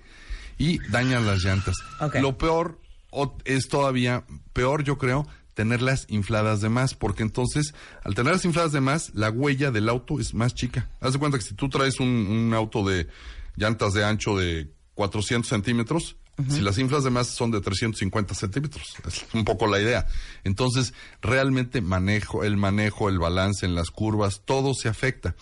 y 0.58 0.80
dañan 0.89 1.28
las 1.28 1.43
llantas. 1.43 1.76
Lo 2.20 2.38
peor 2.38 2.80
o- 3.12 3.38
es 3.45 3.68
todavía 3.68 4.24
peor, 4.54 4.84
yo 4.84 4.97
creo, 4.97 5.28
tenerlas 5.54 6.06
infladas 6.10 6.62
de 6.62 6.70
más, 6.70 6.93
porque 6.93 7.24
entonces, 7.24 7.74
al 8.04 8.16
tenerlas 8.16 8.45
infladas 8.45 8.72
de 8.72 8.82
más, 8.82 9.12
la 9.14 9.30
huella 9.30 9.72
del 9.72 9.89
auto 9.89 10.20
es 10.20 10.34
más 10.34 10.54
chica. 10.54 10.89
Haz 10.99 11.14
de 11.14 11.20
cuenta 11.20 11.38
que 11.38 11.43
si 11.43 11.54
tú 11.54 11.70
traes 11.70 11.99
un, 11.99 12.08
un 12.08 12.54
auto 12.54 12.84
de 12.88 13.08
llantas 13.56 13.93
de 13.93 14.06
ancho 14.06 14.38
de 14.38 14.72
400 14.95 15.47
centímetros, 15.47 16.18
si 16.49 16.62
las 16.62 16.78
inflas 16.80 17.04
de 17.04 17.12
más 17.12 17.28
son 17.28 17.52
de 17.52 17.62
350 17.62 18.34
centímetros, 18.34 18.95
es 19.08 19.26
un 19.34 19.45
poco 19.45 19.68
la 19.68 19.80
idea. 19.80 20.08
Entonces, 20.43 20.93
realmente 21.22 21.82
manejo, 21.82 22.43
el 22.43 22.58
manejo, 22.58 23.10
el 23.10 23.20
balance 23.20 23.66
en 23.66 23.76
las 23.76 23.91
curvas, 23.91 24.41
todo 24.45 24.74
se 24.74 24.89
afecta. 24.89 25.36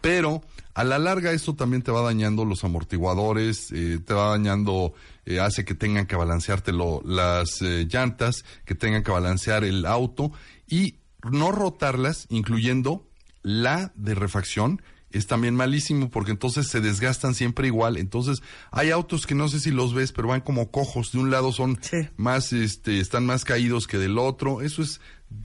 Pero 0.00 0.42
a 0.74 0.84
la 0.84 0.98
larga 0.98 1.32
esto 1.32 1.54
también 1.54 1.82
te 1.82 1.90
va 1.90 2.02
dañando 2.02 2.44
los 2.44 2.62
amortiguadores, 2.64 3.72
eh, 3.72 3.98
te 4.04 4.14
va 4.14 4.30
dañando, 4.30 4.94
eh, 5.28 5.40
hace 5.40 5.66
que 5.66 5.74
tengan 5.74 6.06
que 6.06 6.16
balanceártelo 6.16 7.02
las 7.04 7.60
eh, 7.60 7.86
llantas, 7.86 8.46
que 8.64 8.74
tengan 8.74 9.02
que 9.02 9.10
balancear 9.10 9.62
el 9.62 9.84
auto 9.84 10.32
y 10.66 10.94
no 11.30 11.52
rotarlas, 11.52 12.24
incluyendo 12.30 13.06
la 13.42 13.92
de 13.94 14.14
refacción, 14.14 14.80
es 15.10 15.26
también 15.26 15.54
malísimo 15.54 16.10
porque 16.10 16.30
entonces 16.30 16.68
se 16.68 16.80
desgastan 16.80 17.34
siempre 17.34 17.66
igual. 17.66 17.98
Entonces 17.98 18.42
hay 18.70 18.90
autos 18.90 19.26
que 19.26 19.34
no 19.34 19.50
sé 19.50 19.60
si 19.60 19.70
los 19.70 19.92
ves, 19.92 20.12
pero 20.12 20.28
van 20.28 20.40
como 20.40 20.70
cojos. 20.70 21.12
De 21.12 21.18
un 21.18 21.30
lado 21.30 21.52
son 21.52 21.78
más, 22.16 22.54
este, 22.54 22.98
están 22.98 23.26
más 23.26 23.44
caídos 23.44 23.86
que 23.86 23.98
del 23.98 24.16
otro. 24.16 24.62
Eso 24.62 24.80
es 24.80 25.02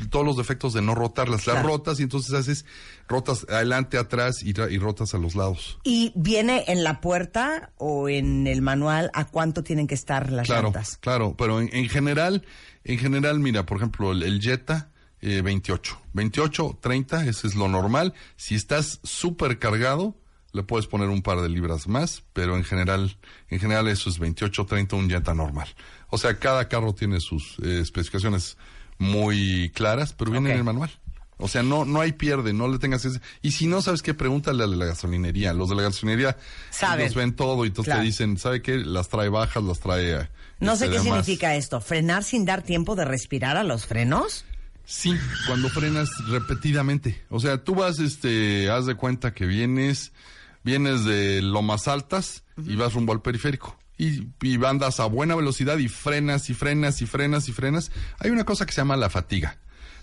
todos 0.10 0.26
los 0.26 0.38
defectos 0.38 0.74
de 0.74 0.82
no 0.82 0.96
rotarlas. 0.96 1.46
Las 1.46 1.62
rotas 1.62 2.00
y 2.00 2.04
entonces 2.04 2.34
haces 2.34 2.66
rotas 3.08 3.46
adelante, 3.50 3.98
atrás 3.98 4.44
y, 4.44 4.54
rotas 4.54 5.14
a 5.14 5.18
los 5.18 5.36
lados. 5.36 5.80
¿Y 5.84 6.12
viene 6.16 6.66
en 6.68 6.84
la 6.84 7.02
puerta 7.02 7.72
o 7.78 8.10
en 8.10 8.48
el 8.48 8.62
manual 8.62 9.12
a 9.14 9.26
cuánto 9.26 9.64
tienen 9.64 9.88
que 9.88 9.96
estar 9.96 10.32
las 10.32 10.48
claro, 10.48 10.68
llantas? 10.68 10.98
claro, 10.98 11.36
pero 11.38 11.60
en, 11.60 11.70
en 11.74 11.90
general, 11.90 12.46
en 12.84 12.98
general, 12.98 13.40
mira, 13.40 13.66
por 13.66 13.78
ejemplo, 13.78 14.12
el, 14.12 14.24
el 14.24 14.42
Jetta, 14.42 14.90
eh, 15.26 15.42
28. 15.42 16.02
28, 16.14 16.80
30, 16.82 17.26
ese 17.28 17.48
es 17.48 17.56
lo 17.56 17.70
normal. 17.70 18.14
Si 18.36 18.56
estás 18.56 19.00
súper 19.04 19.58
cargado, 19.58 20.18
le 20.52 20.64
puedes 20.64 20.86
poner 20.88 21.08
un 21.08 21.22
par 21.22 21.40
de 21.40 21.48
libras 21.48 21.88
más, 21.88 22.24
pero 22.34 22.58
en 22.58 22.66
general, 22.66 23.18
en 23.50 23.60
general 23.60 23.88
eso 23.88 24.10
es 24.10 24.20
28, 24.20 24.66
30, 24.66 24.96
un 24.98 25.10
Jetta 25.10 25.34
normal. 25.34 25.70
O 26.10 26.18
sea, 26.18 26.38
cada 26.40 26.68
carro 26.68 26.94
tiene 26.94 27.22
sus 27.22 27.58
eh, 27.64 27.80
especificaciones 27.80 28.58
muy 28.98 29.72
claras, 29.74 30.14
pero 30.14 30.32
viene 30.32 30.52
en 30.52 30.58
el 30.58 30.64
manual. 30.64 30.92
O 31.38 31.48
sea, 31.48 31.64
no, 31.64 31.84
no 31.86 32.00
hay 32.02 32.12
pierde, 32.14 32.54
no 32.54 32.68
le 32.68 32.78
tengas 32.80 33.04
ese. 33.06 33.20
Y 33.42 33.52
si 33.52 33.68
no 33.68 33.82
sabes 33.82 34.02
qué, 34.02 34.14
pregúntale 34.14 34.64
a 34.64 34.68
la 34.68 34.86
gasolinería. 34.86 35.54
Los 35.54 35.70
de 35.70 35.76
la 35.76 35.82
gasolinería 35.84 36.38
Saben. 36.70 37.02
ellos 37.06 37.16
ven 37.16 37.36
todo 37.36 37.66
y 37.66 37.68
entonces 37.70 37.90
Claro. 37.92 38.02
te 38.02 38.06
dicen, 38.08 38.38
¿sabe 38.38 38.62
qué? 38.62 38.78
Las 38.78 39.10
trae 39.10 39.30
bajas, 39.30 39.64
las 39.64 39.80
trae. 39.80 40.22
eh, 40.22 40.30
No 40.60 40.76
sé 40.76 40.86
este, 40.86 40.98
qué 40.98 41.04
más. 41.10 41.26
significa 41.26 41.56
esto. 41.56 41.82
¿Frenar 41.82 42.24
sin 42.24 42.46
dar 42.46 42.62
tiempo 42.62 42.96
de 42.96 43.06
respirar 43.06 43.58
a 43.58 43.64
los 43.64 43.86
frenos? 43.86 44.46
Sí, 44.86 45.16
cuando 45.48 45.70
frenas 45.70 46.10
repetidamente. 46.28 47.22
O 47.30 47.40
sea, 47.40 47.64
tú 47.64 47.76
vas, 47.76 48.00
este, 48.00 48.70
haz 48.70 48.86
de 48.86 48.96
cuenta 48.96 49.34
que 49.34 49.46
vienes, 49.46 50.12
vienes 50.64 51.06
de 51.06 51.42
lomas 51.42 51.88
altas 51.88 52.44
y 52.66 52.76
vas 52.76 52.94
rumbo 52.94 53.14
al 53.14 53.22
periférico. 53.22 53.78
Y, 53.98 54.28
y 54.42 54.64
andas 54.66 55.00
a 55.00 55.06
buena 55.06 55.36
velocidad 55.36 55.78
y 55.78 55.88
frenas 55.88 56.50
y 56.50 56.54
frenas 56.54 57.02
y 57.02 57.06
frenas 57.06 57.48
y 57.48 57.54
frenas. 57.54 57.92
Hay 58.20 58.32
una 58.32 58.44
cosa 58.44 58.66
que 58.66 58.74
se 58.74 58.82
llama 58.82 58.98
la 58.98 59.10
fatiga. 59.10 59.58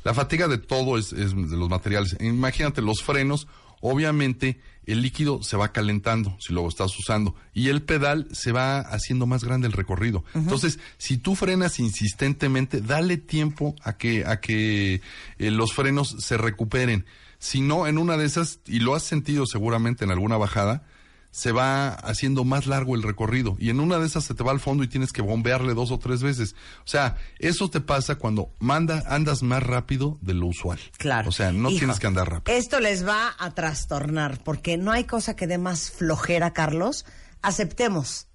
La 0.04 0.14
fatiga 0.14 0.48
de 0.48 0.58
todo 0.58 0.98
es, 0.98 1.12
es 1.12 1.34
de 1.34 1.56
los 1.56 1.68
materiales. 1.68 2.16
Imagínate 2.20 2.82
los 2.82 3.02
frenos, 3.02 3.46
obviamente 3.80 4.60
el 4.86 5.02
líquido 5.02 5.42
se 5.42 5.56
va 5.56 5.72
calentando 5.72 6.36
si 6.40 6.52
lo 6.52 6.66
estás 6.66 6.98
usando 6.98 7.34
y 7.54 7.68
el 7.68 7.82
pedal 7.82 8.28
se 8.32 8.52
va 8.52 8.80
haciendo 8.80 9.26
más 9.26 9.44
grande 9.44 9.66
el 9.66 9.72
recorrido. 9.72 10.24
Entonces, 10.34 10.78
si 10.98 11.18
tú 11.18 11.34
frenas 11.34 11.78
insistentemente, 11.78 12.80
dale 12.80 13.16
tiempo 13.16 13.76
a 13.82 13.96
que 13.96 14.24
a 14.26 14.40
que 14.40 15.00
eh, 15.38 15.50
los 15.50 15.72
frenos 15.72 16.16
se 16.18 16.36
recuperen. 16.36 17.04
Si 17.38 17.60
no, 17.60 17.86
en 17.86 17.98
una 17.98 18.16
de 18.16 18.26
esas 18.26 18.60
y 18.66 18.80
lo 18.80 18.94
has 18.94 19.02
sentido 19.02 19.46
seguramente 19.46 20.04
en 20.04 20.10
alguna 20.10 20.36
bajada, 20.36 20.82
se 21.30 21.52
va 21.52 21.90
haciendo 21.90 22.44
más 22.44 22.66
largo 22.66 22.94
el 22.94 23.02
recorrido 23.02 23.56
y 23.58 23.70
en 23.70 23.80
una 23.80 23.98
de 23.98 24.06
esas 24.06 24.24
se 24.24 24.34
te 24.34 24.42
va 24.42 24.50
al 24.50 24.60
fondo 24.60 24.82
y 24.82 24.88
tienes 24.88 25.12
que 25.12 25.22
bombearle 25.22 25.74
dos 25.74 25.90
o 25.90 25.98
tres 25.98 26.22
veces. 26.22 26.54
O 26.84 26.88
sea, 26.88 27.16
eso 27.38 27.70
te 27.70 27.80
pasa 27.80 28.16
cuando 28.16 28.52
manda, 28.58 29.04
andas 29.06 29.42
más 29.42 29.62
rápido 29.62 30.18
de 30.20 30.34
lo 30.34 30.46
usual. 30.46 30.80
Claro. 30.98 31.28
O 31.28 31.32
sea, 31.32 31.52
no 31.52 31.70
Hijo, 31.70 31.78
tienes 31.78 32.00
que 32.00 32.06
andar 32.06 32.30
rápido. 32.30 32.56
Esto 32.56 32.80
les 32.80 33.06
va 33.06 33.34
a 33.38 33.50
trastornar 33.52 34.42
porque 34.42 34.76
no 34.76 34.92
hay 34.92 35.04
cosa 35.04 35.36
que 35.36 35.46
dé 35.46 35.58
más 35.58 35.90
flojera, 35.90 36.52
Carlos. 36.52 37.06
Aceptemos 37.42 38.26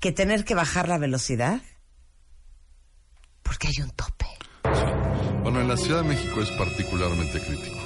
que 0.00 0.12
tener 0.12 0.44
que 0.44 0.54
bajar 0.54 0.88
la 0.88 0.98
velocidad 0.98 1.62
porque 3.42 3.68
hay 3.68 3.82
un 3.82 3.90
tope. 3.90 4.24
Bueno, 5.42 5.60
en 5.60 5.68
la 5.68 5.76
Ciudad 5.76 6.02
de 6.02 6.08
México 6.08 6.40
es 6.40 6.50
particularmente 6.52 7.38
crítico. 7.40 7.83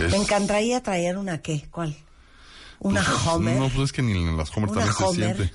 Es- 0.00 0.10
Me 0.12 0.16
encantaría 0.18 0.82
traer 0.82 1.16
una 1.18 1.40
qué, 1.42 1.66
¿cuál? 1.70 1.96
Una 2.78 3.02
pues, 3.02 3.26
Homer 3.26 3.56
No, 3.58 3.68
pues 3.70 3.84
es 3.86 3.92
que 3.92 4.02
ni 4.02 4.12
en 4.12 4.36
las 4.36 4.50
Homer 4.56 4.70
Una 4.70 4.80
también 4.80 4.96
se 4.96 5.04
Homer. 5.04 5.36
siente. 5.36 5.54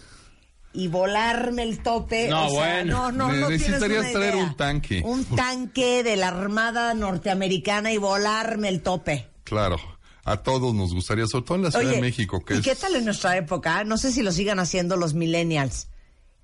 y 0.74 0.88
volarme 0.88 1.64
el 1.64 1.84
tope. 1.84 2.30
No, 2.30 2.48
o 2.48 2.50
sea, 2.50 2.60
bueno. 2.84 3.12
no, 3.12 3.12
no, 3.28 3.32
Ne- 3.34 3.40
no 3.42 3.50
necesitarías 3.50 4.04
una 4.06 4.12
traer 4.14 4.34
idea. 4.36 4.44
un 4.46 4.56
tanque. 4.56 5.02
Un 5.06 5.26
tanque 5.26 6.02
de 6.04 6.16
la 6.16 6.30
Armada 6.30 6.94
norteamericana 6.94 7.92
y 7.92 7.98
volarme 7.98 8.70
el 8.70 8.82
tope. 8.82 9.28
Claro, 9.44 9.76
a 10.24 10.38
todos 10.38 10.74
nos 10.74 10.94
gustaría, 10.94 11.28
sobre 11.28 11.46
todo 11.46 11.56
en 11.58 11.64
la 11.66 11.72
Ciudad 11.72 11.88
Oye, 11.88 11.96
de 11.96 12.02
México, 12.02 12.40
que 12.46 12.54
¿Y 12.56 12.58
es... 12.60 12.64
qué 12.64 12.76
tal 12.76 12.96
en 12.96 13.04
nuestra 13.04 13.36
época? 13.36 13.84
No 13.84 13.98
sé 13.98 14.14
si 14.14 14.24
lo 14.24 14.32
sigan 14.32 14.60
haciendo 14.60 14.96
los 14.96 15.14
millennials, 15.14 15.90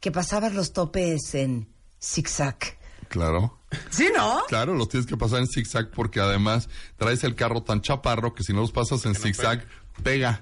que 0.01 0.11
pasaban 0.11 0.53
los 0.55 0.73
topes 0.73 1.33
en 1.33 1.69
zigzag. 2.01 2.57
Claro. 3.07 3.57
¿Sí, 3.89 4.09
no? 4.15 4.43
Claro, 4.47 4.74
los 4.76 4.89
tienes 4.89 5.07
que 5.07 5.18
pasar 5.18 5.39
en 5.39 5.47
zigzag 5.47 5.91
porque 5.91 6.20
además 6.20 6.70
traes 6.97 7.24
el 7.24 7.36
carro 7.36 7.63
tan 7.63 7.82
chaparro 7.82 8.34
que 8.34 8.43
si 8.43 8.53
no 8.53 8.61
los 8.61 8.72
pasas 8.72 9.05
en 9.05 9.15
zigzag, 9.15 9.65
pega. 10.03 10.41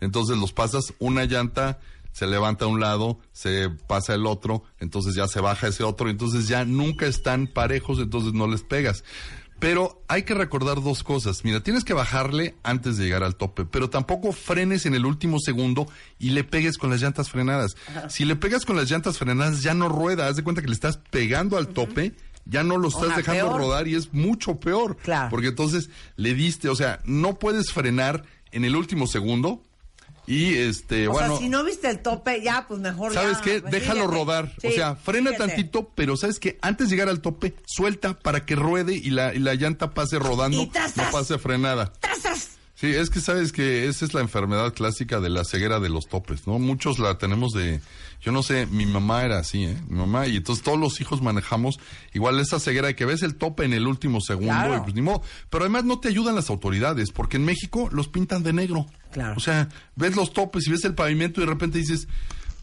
Entonces 0.00 0.38
los 0.38 0.52
pasas 0.52 0.94
una 0.98 1.24
llanta, 1.24 1.78
se 2.12 2.26
levanta 2.26 2.64
a 2.64 2.68
un 2.68 2.80
lado, 2.80 3.18
se 3.32 3.68
pasa 3.68 4.14
el 4.14 4.24
otro, 4.24 4.62
entonces 4.78 5.14
ya 5.14 5.28
se 5.28 5.40
baja 5.40 5.68
ese 5.68 5.84
otro, 5.84 6.08
entonces 6.08 6.48
ya 6.48 6.64
nunca 6.64 7.06
están 7.06 7.46
parejos, 7.46 7.98
entonces 7.98 8.32
no 8.32 8.46
les 8.46 8.62
pegas. 8.62 9.04
Pero 9.58 10.02
hay 10.08 10.24
que 10.24 10.34
recordar 10.34 10.82
dos 10.82 11.02
cosas. 11.02 11.42
Mira, 11.42 11.62
tienes 11.62 11.82
que 11.82 11.94
bajarle 11.94 12.56
antes 12.62 12.98
de 12.98 13.04
llegar 13.04 13.22
al 13.22 13.36
tope, 13.36 13.64
pero 13.64 13.88
tampoco 13.88 14.32
frenes 14.32 14.84
en 14.84 14.94
el 14.94 15.06
último 15.06 15.38
segundo 15.40 15.86
y 16.18 16.30
le 16.30 16.44
pegues 16.44 16.76
con 16.76 16.90
las 16.90 17.00
llantas 17.00 17.30
frenadas. 17.30 17.74
Si 18.08 18.26
le 18.26 18.36
pegas 18.36 18.66
con 18.66 18.76
las 18.76 18.90
llantas 18.90 19.16
frenadas, 19.16 19.62
ya 19.62 19.72
no 19.72 19.88
rueda. 19.88 20.26
Haz 20.28 20.36
de 20.36 20.44
cuenta 20.44 20.60
que 20.60 20.68
le 20.68 20.74
estás 20.74 20.98
pegando 21.10 21.56
al 21.56 21.68
tope, 21.68 22.14
ya 22.46 22.62
no 22.62 22.78
lo 22.78 22.88
estás 22.88 23.16
dejando 23.16 23.48
peor. 23.48 23.60
rodar 23.60 23.88
y 23.88 23.94
es 23.94 24.14
mucho 24.14 24.58
peor. 24.58 24.96
Claro. 24.96 25.28
Porque 25.30 25.48
entonces 25.48 25.90
le 26.16 26.34
diste, 26.34 26.68
o 26.68 26.74
sea, 26.74 27.00
no 27.04 27.38
puedes 27.38 27.72
frenar 27.72 28.24
en 28.52 28.64
el 28.64 28.76
último 28.76 29.06
segundo 29.06 29.62
y 30.26 30.54
este, 30.54 31.06
o 31.06 31.12
bueno. 31.12 31.34
sea, 31.34 31.38
si 31.38 31.48
no 31.48 31.62
viste 31.62 31.88
el 31.88 32.00
tope, 32.00 32.42
ya, 32.42 32.66
pues 32.66 32.80
mejor 32.80 33.14
¿Sabes 33.14 33.38
ya, 33.38 33.42
qué? 33.42 33.60
pues, 33.60 33.72
Déjalo 33.72 34.08
rodar. 34.08 34.52
Sí, 34.60 34.68
o 34.68 34.72
sea, 34.72 34.96
frena 34.96 35.32
tantito, 35.36 35.90
pero 35.94 36.16
¿sabes 36.16 36.40
qué? 36.40 36.58
Antes 36.62 36.88
de 36.88 36.96
llegar 36.96 37.08
al 37.08 37.20
tope, 37.20 37.54
suelta 37.66 38.18
para 38.18 38.44
que 38.44 38.56
ruede 38.56 38.94
y 38.94 39.10
la, 39.10 39.34
y 39.34 39.38
la 39.38 39.54
llanta 39.54 39.94
pase 39.94 40.18
rodando, 40.18 40.62
Y 40.62 40.66
no 40.96 41.10
pase 41.12 41.38
frenada. 41.38 41.92
Sí, 42.74 42.88
es 42.88 43.08
que 43.08 43.20
sabes 43.20 43.52
que 43.52 43.86
esa 43.86 44.04
es 44.04 44.12
la 44.12 44.20
enfermedad 44.20 44.74
clásica 44.74 45.20
de 45.20 45.30
la 45.30 45.44
ceguera 45.44 45.80
de 45.80 45.88
los 45.88 46.08
topes, 46.08 46.46
¿no? 46.46 46.58
Muchos 46.58 46.98
la 46.98 47.16
tenemos 47.16 47.52
de, 47.52 47.80
yo 48.22 48.32
no 48.32 48.42
sé, 48.42 48.66
mi 48.66 48.86
mamá 48.86 49.22
era 49.24 49.38
así, 49.38 49.64
¿eh? 49.64 49.76
Mi 49.88 49.98
mamá, 49.98 50.26
y 50.26 50.36
entonces 50.36 50.64
todos 50.64 50.78
los 50.78 51.00
hijos 51.00 51.22
manejamos 51.22 51.78
igual 52.12 52.40
esa 52.40 52.58
ceguera 52.58 52.88
de 52.88 52.96
que 52.96 53.04
ves 53.04 53.22
el 53.22 53.36
tope 53.36 53.64
en 53.64 53.72
el 53.72 53.86
último 53.86 54.20
segundo, 54.20 54.52
Claro. 54.52 54.76
y 54.78 54.80
pues 54.80 54.94
ni 54.94 55.02
modo. 55.02 55.22
Pero 55.50 55.64
además 55.64 55.84
no 55.84 56.00
te 56.00 56.08
ayudan 56.08 56.34
las 56.34 56.50
autoridades, 56.50 57.10
porque 57.12 57.36
en 57.36 57.44
México 57.44 57.88
los 57.92 58.08
pintan 58.08 58.42
de 58.42 58.52
negro. 58.52 58.86
Claro. 59.12 59.34
O 59.36 59.40
sea, 59.40 59.68
ves 59.94 60.16
los 60.16 60.32
topes 60.32 60.66
y 60.66 60.70
ves 60.70 60.84
el 60.84 60.94
pavimento 60.94 61.40
y 61.40 61.44
de 61.44 61.50
repente 61.50 61.78
dices, 61.78 62.08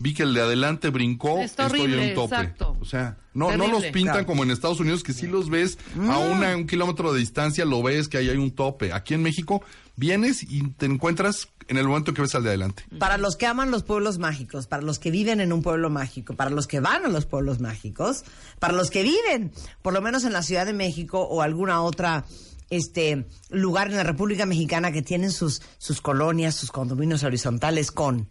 vi 0.04 0.14
que 0.14 0.24
el 0.24 0.34
de 0.34 0.42
adelante 0.42 0.90
brincó, 0.90 1.40
Está 1.40 1.68
estoy 1.68 1.80
horrible, 1.82 2.04
en 2.04 2.10
un 2.10 2.16
tope. 2.16 2.36
exacto. 2.36 2.78
O 2.82 2.86
sea, 2.86 3.18
no, 3.34 3.56
no 3.56 3.68
los 3.68 3.84
pintan 3.86 4.14
Claro. 4.16 4.26
como 4.28 4.44
en 4.44 4.52
Estados 4.52 4.82
Unidos, 4.82 5.02
que 5.02 5.14
sí 5.14 5.28
los 5.28 5.50
ves 5.50 5.78
a 6.10 6.18
una, 6.18 6.58
un 6.58 6.68
kilómetro 6.68 7.14
de 7.14 7.20
distancia, 7.22 7.64
lo 7.64 7.82
ves 7.82 8.10
que 8.10 8.18
ahí 8.18 8.28
hay 8.30 8.38
un 8.38 8.52
tope. 8.52 8.92
Aquí 8.92 9.14
en 9.14 9.24
México 9.24 9.64
vienes 9.96 10.44
y 10.44 10.68
te 10.72 10.86
encuentras 10.88 11.48
en 11.70 11.78
el 11.78 11.88
momento 11.88 12.14
que 12.14 12.22
ves 12.22 12.36
al 12.36 12.44
de 12.44 12.50
adelante. 12.50 12.84
Para 13.00 13.18
los 13.18 13.38
que 13.38 13.46
aman 13.48 13.72
los 13.72 13.84
pueblos 13.84 14.20
mágicos, 14.20 14.68
para 14.68 14.84
los 14.84 15.00
que 15.00 15.10
viven 15.10 15.40
en 15.40 15.54
un 15.54 15.62
pueblo 15.62 15.90
mágico, 15.90 16.36
para 16.36 16.50
los 16.50 16.68
que 16.68 16.82
van 16.82 17.06
a 17.06 17.08
los 17.08 17.26
pueblos 17.26 17.62
mágicos, 17.62 18.26
para 18.60 18.74
los 18.74 18.90
que 18.90 19.04
viven, 19.04 19.54
por 19.82 19.94
lo 19.94 20.02
menos 20.02 20.26
en 20.26 20.34
la 20.34 20.44
Ciudad 20.44 20.66
de 20.66 20.74
México 20.74 21.22
o 21.22 21.42
alguna 21.42 21.82
otra 21.82 22.26
este 22.70 23.26
lugar 23.50 23.90
en 23.92 23.96
la 23.98 24.04
República 24.04 24.46
Mexicana 24.46 24.92
que 24.92 25.02
tienen 25.04 25.32
sus, 25.32 25.62
sus 25.78 26.02
colonias, 26.02 26.56
sus 26.56 26.72
condominios 26.72 27.24
horizontales 27.24 27.92
con 27.92 28.28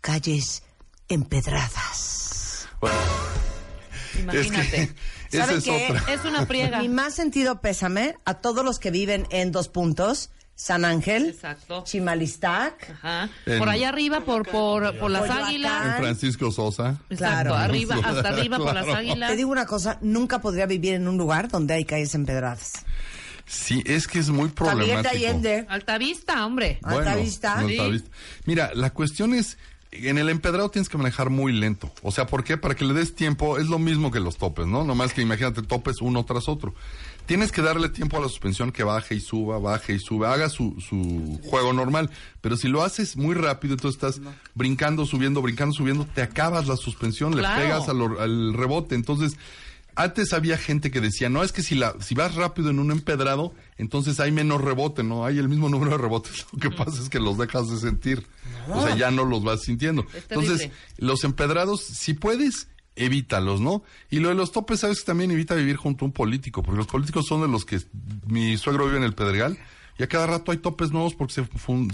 calles 0.00 0.62
empedradas. 1.08 2.68
Bueno, 2.80 2.96
Imagínate. 4.20 4.82
es 4.82 4.90
que 4.90 4.96
esa 5.36 5.44
¿Saben 5.46 5.58
es 5.58 5.64
qué? 5.64 5.88
otra. 5.90 6.12
Es 6.14 6.24
una 6.24 6.46
priega. 6.46 6.78
Mi 6.80 6.88
más 6.88 7.14
sentido 7.14 7.60
pésame 7.60 8.16
a 8.24 8.34
todos 8.34 8.64
los 8.64 8.78
que 8.78 8.90
viven 8.90 9.26
en 9.30 9.52
dos 9.52 9.68
puntos, 9.68 10.30
San 10.54 10.84
Ángel, 10.84 11.30
Exacto. 11.30 11.82
Chimalistac, 11.86 12.90
Ajá. 12.90 13.30
En- 13.46 13.58
Por 13.58 13.68
allá 13.68 13.88
arriba, 13.88 14.20
por, 14.20 14.46
por, 14.48 14.96
por 14.98 15.10
las 15.10 15.22
Coyoacán. 15.22 15.44
águilas. 15.48 15.86
En 15.86 16.02
Francisco 16.02 16.50
Sosa. 16.52 16.90
Exacto, 17.10 17.16
Claro. 17.16 17.54
arriba, 17.54 17.96
hasta 17.96 18.28
arriba 18.28 18.58
por 18.58 18.74
las 18.74 18.84
Claro. 18.84 18.98
águilas. 19.00 19.30
Te 19.30 19.36
digo 19.36 19.50
una 19.50 19.66
cosa, 19.66 19.98
nunca 20.02 20.40
podría 20.40 20.66
vivir 20.66 20.94
en 20.94 21.08
un 21.08 21.16
lugar 21.16 21.48
donde 21.48 21.74
hay 21.74 21.84
calles 21.84 22.14
empedradas. 22.14 22.72
Sí, 23.46 23.82
es 23.86 24.06
que 24.06 24.18
es 24.20 24.28
muy 24.30 24.50
problemático. 24.50 25.08
Allende, 25.14 25.66
Altavista, 25.68 26.46
hombre. 26.46 26.78
Altavista. 26.82 27.54
Bueno, 27.54 27.68
Sí. 27.68 27.78
Altavista. 27.78 28.10
Mira, 28.44 28.70
la 28.74 28.90
cuestión 28.90 29.34
es, 29.34 29.58
en 29.92 30.18
el 30.18 30.28
empedrado 30.30 30.70
tienes 30.70 30.88
que 30.88 30.96
manejar 30.98 31.30
muy 31.30 31.52
lento. 31.52 31.92
O 32.02 32.10
sea, 32.10 32.26
¿por 32.26 32.44
qué? 32.44 32.56
Para 32.56 32.74
que 32.74 32.84
le 32.84 32.94
des 32.94 33.14
tiempo, 33.14 33.58
es 33.58 33.68
lo 33.68 33.78
mismo 33.78 34.10
que 34.10 34.20
los 34.20 34.38
topes, 34.38 34.66
¿no? 34.66 34.84
Nomás 34.84 35.12
que 35.12 35.20
imagínate 35.22 35.62
topes 35.62 36.00
uno 36.00 36.24
tras 36.24 36.48
otro. 36.48 36.74
Tienes 37.26 37.52
que 37.52 37.62
darle 37.62 37.88
tiempo 37.88 38.16
a 38.16 38.20
la 38.20 38.28
suspensión 38.28 38.72
que 38.72 38.82
baje 38.84 39.14
y 39.14 39.20
suba, 39.20 39.58
baje 39.58 39.92
y 39.94 39.98
suba, 39.98 40.32
haga 40.32 40.48
su, 40.48 40.74
su 40.80 41.38
juego 41.48 41.72
normal. 41.72 42.10
Pero 42.40 42.56
si 42.56 42.68
lo 42.68 42.82
haces 42.82 43.16
muy 43.16 43.34
rápido, 43.34 43.74
entonces 43.74 44.02
estás 44.02 44.20
brincando, 44.54 45.06
subiendo, 45.06 45.40
brincando, 45.42 45.74
subiendo, 45.74 46.04
te 46.06 46.22
acabas 46.22 46.66
la 46.66 46.76
suspensión, 46.76 47.32
Claro. 47.32 47.56
le 47.60 47.62
pegas 47.68 47.88
al 47.88 48.54
rebote. 48.54 48.94
Entonces, 48.96 49.36
antes 49.94 50.32
había 50.32 50.56
gente 50.56 50.90
que 50.90 51.00
decía, 51.00 51.28
no, 51.28 51.42
es 51.42 51.52
que 51.52 51.62
si 51.62 51.74
la, 51.74 51.94
si 52.00 52.14
vas 52.14 52.34
rápido 52.34 52.70
en 52.70 52.78
un 52.78 52.90
empedrado, 52.90 53.54
entonces 53.76 54.20
hay 54.20 54.32
menos 54.32 54.60
rebote, 54.60 55.02
¿no? 55.02 55.24
Hay 55.24 55.38
el 55.38 55.48
mismo 55.48 55.68
número 55.68 55.92
de 55.92 55.98
rebotes. 55.98 56.46
Lo 56.52 56.58
que 56.58 56.70
pasa 56.70 57.02
es 57.02 57.08
que 57.08 57.20
los 57.20 57.38
dejas 57.38 57.68
de 57.68 57.78
sentir. 57.78 58.26
O 58.68 58.82
sea, 58.82 58.96
ya 58.96 59.10
no 59.10 59.24
los 59.24 59.42
vas 59.42 59.62
sintiendo. 59.62 60.06
Entonces, 60.28 60.70
los 60.98 61.24
empedrados, 61.24 61.82
si 61.82 62.14
puedes, 62.14 62.68
evítalos, 62.96 63.60
¿no? 63.60 63.82
Y 64.10 64.20
lo 64.20 64.28
de 64.28 64.34
los 64.34 64.52
topes, 64.52 64.80
sabes 64.80 65.00
que 65.00 65.06
también 65.06 65.30
evita 65.30 65.54
vivir 65.54 65.76
junto 65.76 66.04
a 66.04 66.06
un 66.06 66.12
político, 66.12 66.62
porque 66.62 66.78
los 66.78 66.86
políticos 66.86 67.26
son 67.26 67.42
de 67.42 67.48
los 67.48 67.64
que 67.64 67.80
mi 68.26 68.56
suegro 68.56 68.86
vive 68.86 68.98
en 68.98 69.04
el 69.04 69.14
Pedregal. 69.14 69.58
Y 69.98 70.02
a 70.02 70.08
cada 70.08 70.26
rato 70.26 70.52
hay 70.52 70.58
topes 70.58 70.90
nuevos 70.90 71.14
porque 71.14 71.34
se, 71.34 71.44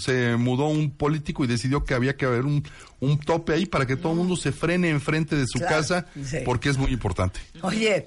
se 0.01 0.36
mudó 0.36 0.66
un 0.68 0.90
político 0.90 1.44
y 1.44 1.46
decidió 1.49 1.84
que 1.84 1.94
había 1.94 2.16
que 2.16 2.26
haber 2.26 2.44
un, 2.44 2.62
un 3.01 3.18
tope 3.18 3.53
ahí 3.53 3.66
para 3.66 3.86
que 3.86 3.96
todo 3.96 4.12
el 4.12 4.18
mundo 4.18 4.36
se 4.36 4.53
frene 4.53 4.88
enfrente 4.90 5.34
de 5.36 5.46
su 5.46 5.59
Claro, 5.59 5.76
casa, 5.76 6.07
sí. 6.24 6.38
porque 6.44 6.68
es 6.68 6.78
muy 6.78 6.92
importante. 6.92 7.40
Oye, 7.62 8.07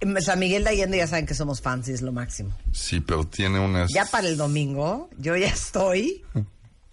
en 0.00 0.20
San 0.22 0.38
Miguel 0.38 0.64
de 0.64 0.70
Allende 0.70 0.96
ya 0.98 1.06
saben 1.06 1.26
que 1.26 1.34
somos 1.34 1.60
fans 1.60 1.88
y 1.88 1.92
es 1.92 2.02
lo 2.02 2.10
máximo. 2.12 2.56
Sí, 2.72 3.00
pero 3.00 3.26
tiene 3.26 3.58
unas... 3.60 3.92
Ya 3.92 4.06
para 4.06 4.28
el 4.28 4.36
domingo, 4.36 5.10
yo 5.18 5.36
ya 5.36 5.48
estoy 5.48 6.24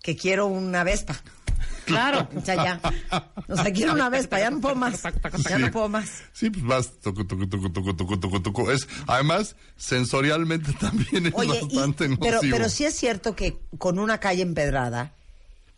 que 0.03 0.15
quiero 0.15 0.45
una 0.47 0.83
Vespa. 0.83 1.15
Claro. 1.85 2.27
Sea, 2.43 2.55
ya. 2.55 2.79
O 3.47 3.55
sea, 3.55 3.71
quiero 3.71 3.93
una 3.93 4.09
Vespa, 4.09 4.39
ya 4.39 4.49
no 4.49 4.59
puedo 4.59 4.75
más. 4.75 5.01
Ya 5.47 5.57
no 5.59 5.71
puedo 5.71 5.87
más. 5.89 6.23
Sí, 6.33 6.49
pues 6.49 6.65
vas, 6.65 6.91
tucu, 7.01 7.25
tucu, 7.25 7.47
tucu, 7.47 7.69
tucu, 7.69 7.93
tucu, 7.95 8.17
tucu, 8.19 8.39
tucu. 8.41 8.71
Es, 8.71 8.87
además, 9.07 9.55
sensorialmente 9.75 10.73
también 10.79 11.27
es 11.27 11.33
Oye, 11.35 11.59
y- 11.61 11.75
bastante 11.75 12.07
nocivo. 12.07 12.25
pero, 12.25 12.39
pero 12.41 12.69
sí 12.69 12.85
es 12.85 12.95
cierto 12.95 13.35
que 13.35 13.59
con 13.77 13.99
una 13.99 14.19
calle 14.19 14.41
empedrada 14.41 15.13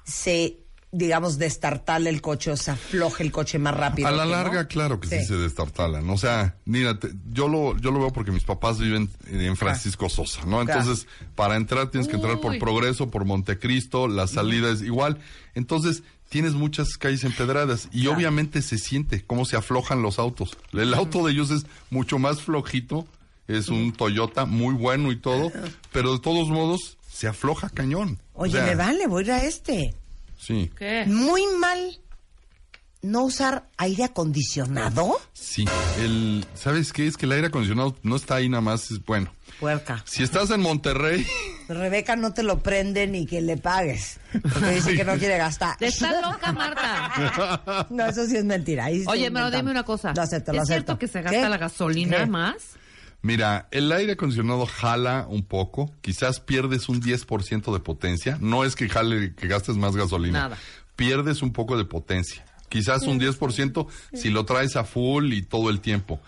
se, 0.06 0.58
digamos, 0.92 1.38
destartala 1.38 2.10
el 2.10 2.22
coche, 2.22 2.52
o 2.52 2.58
se 2.58 2.72
afloja 2.72 3.24
el 3.24 3.32
coche 3.32 3.60
más 3.60 3.76
rápido. 3.76 4.08
A 4.08 4.12
la 4.12 4.26
no. 4.26 4.32
larga, 4.32 4.68
claro 4.68 5.00
que 5.00 5.08
sí. 5.08 5.26
se 5.26 5.36
destartalan. 5.36 6.10
O 6.10 6.18
sea, 6.18 6.56
mira, 6.66 6.98
te- 7.00 7.12
yo 7.32 7.48
lo, 7.48 7.78
yo 7.78 7.92
lo 7.92 8.00
veo 8.00 8.14
porque 8.14 8.32
mis 8.32 8.44
papás 8.44 8.80
viven 8.80 9.10
en 9.28 9.56
Francisco 9.58 10.08
Sosa, 10.10 10.42
¿no? 10.46 10.64
Claro. 10.66 10.80
Entonces, 10.82 11.08
para 11.36 11.56
entrar 11.58 11.90
tienes 11.92 12.08
que 12.08 12.16
entrar 12.16 12.40
por. 12.40 12.58
Progreso, 12.58 13.10
por 13.12 13.26
Montecristo, 13.26 14.08
la 14.08 14.28
salida 14.28 14.72
es 14.72 14.82
igual. 14.82 15.20
Entonces, 15.56 16.04
tienes 16.30 16.54
muchas 16.54 16.98
calles 16.98 17.24
empedradas 17.24 17.88
y 17.92 18.08
obviamente 18.08 18.62
se 18.62 18.78
siente 18.78 19.24
cómo 19.26 19.46
se 19.46 19.56
aflojan 19.58 20.02
los 20.02 20.20
autos. 20.20 20.58
El 20.74 20.94
auto 20.94 21.26
de 21.26 21.34
ellos 21.34 21.52
es 21.52 21.66
mucho 21.90 22.18
más 22.20 22.42
flojito, 22.42 23.06
es 23.48 23.70
un 23.70 23.94
Toyota 23.94 24.46
muy 24.46 24.74
bueno 24.74 25.12
y 25.12 25.18
todo, 25.18 25.52
pero 25.92 26.14
de 26.14 26.20
todos 26.20 26.50
modos 26.50 26.98
se 27.12 27.28
afloja 27.28 27.70
cañón. 27.70 28.20
O 28.34 28.44
Oye, 28.44 28.54
sea, 28.54 28.66
me 28.66 28.76
vale, 28.76 29.08
voy 29.08 29.24
a 29.24 29.26
ir 29.26 29.32
a 29.32 29.44
este. 29.46 29.94
Sí, 30.38 30.72
¿Qué? 30.78 31.06
Muy 31.08 31.42
mal 31.60 32.00
no 33.02 33.24
usar 33.26 33.68
aire 33.78 34.04
acondicionado. 34.06 35.18
sí. 35.34 35.66
El, 36.00 36.46
¿Sabes 36.56 36.92
qué? 36.94 37.08
Es 37.08 37.16
que 37.18 37.26
el 37.26 37.32
aire 37.32 37.48
acondicionado 37.48 37.96
no 38.04 38.16
está 38.16 38.36
ahí 38.36 38.50
nada 38.50 38.62
más, 38.62 38.92
es 38.92 39.04
bueno. 39.06 39.32
Puerca. 39.60 40.04
Si 40.06 40.24
estás 40.24 40.52
en 40.52 40.62
Monterrey, 40.62 41.26
Rebeca 41.68 42.16
no 42.16 42.34
te 42.34 42.44
lo 42.44 42.60
prende 42.60 43.08
ni 43.08 43.26
que 43.26 43.42
le 43.42 43.58
pagues. 43.58 44.20
Porque 44.32 44.72
dice 44.72 44.96
que 44.96 45.04
no 45.04 45.18
quiere 45.18 45.38
gastar. 45.38 45.76
Está 45.80 46.22
loca, 46.22 46.52
Marta. 46.52 47.88
No, 47.90 48.06
eso 48.06 48.26
sí 48.28 48.36
es 48.38 48.46
mentira. 48.46 48.86
ahí 48.86 48.98
Oye, 49.08 49.32
pero 49.32 49.46
inventando. 49.48 49.58
dime 49.58 49.72
una 49.72 49.84
cosa. 49.84 50.14
Lo 50.16 50.22
acepto, 50.22 50.52
lo 50.52 50.58
¿Es 50.58 50.64
acepto. 50.64 50.86
cierto 50.94 51.00
que 51.00 51.08
se 51.08 51.22
gasta 51.22 51.42
¿Qué? 51.42 51.50
la 51.50 51.58
gasolina 51.58 52.18
¿Qué? 52.18 52.26
más? 52.28 52.56
Mira, 53.22 53.68
el 53.72 53.92
aire 53.92 54.14
acondicionado 54.14 54.66
jala 54.66 55.26
un 55.30 55.44
poco, 55.44 55.92
quizás 56.02 56.40
pierdes 56.40 56.90
un 56.90 57.02
10% 57.02 57.74
de 57.74 57.80
potencia, 57.80 58.38
no 58.42 58.64
es 58.64 58.76
que 58.76 58.88
jale, 58.90 59.34
que 59.36 59.48
gastes 59.48 59.76
más 59.78 59.96
gasolina, 59.96 60.44
Nada. 60.44 60.58
pierdes 60.96 61.42
un 61.42 61.52
poco 61.54 61.78
de 61.78 61.86
potencia, 61.86 62.46
quizás 62.70 63.04
un 63.04 63.20
10% 63.20 63.88
si 64.14 64.30
lo 64.30 64.46
traes 64.46 64.76
a 64.76 64.84
full 64.84 65.34
y 65.34 65.42
todo 65.42 65.70
el 65.70 65.82
tiempo. 65.82 66.20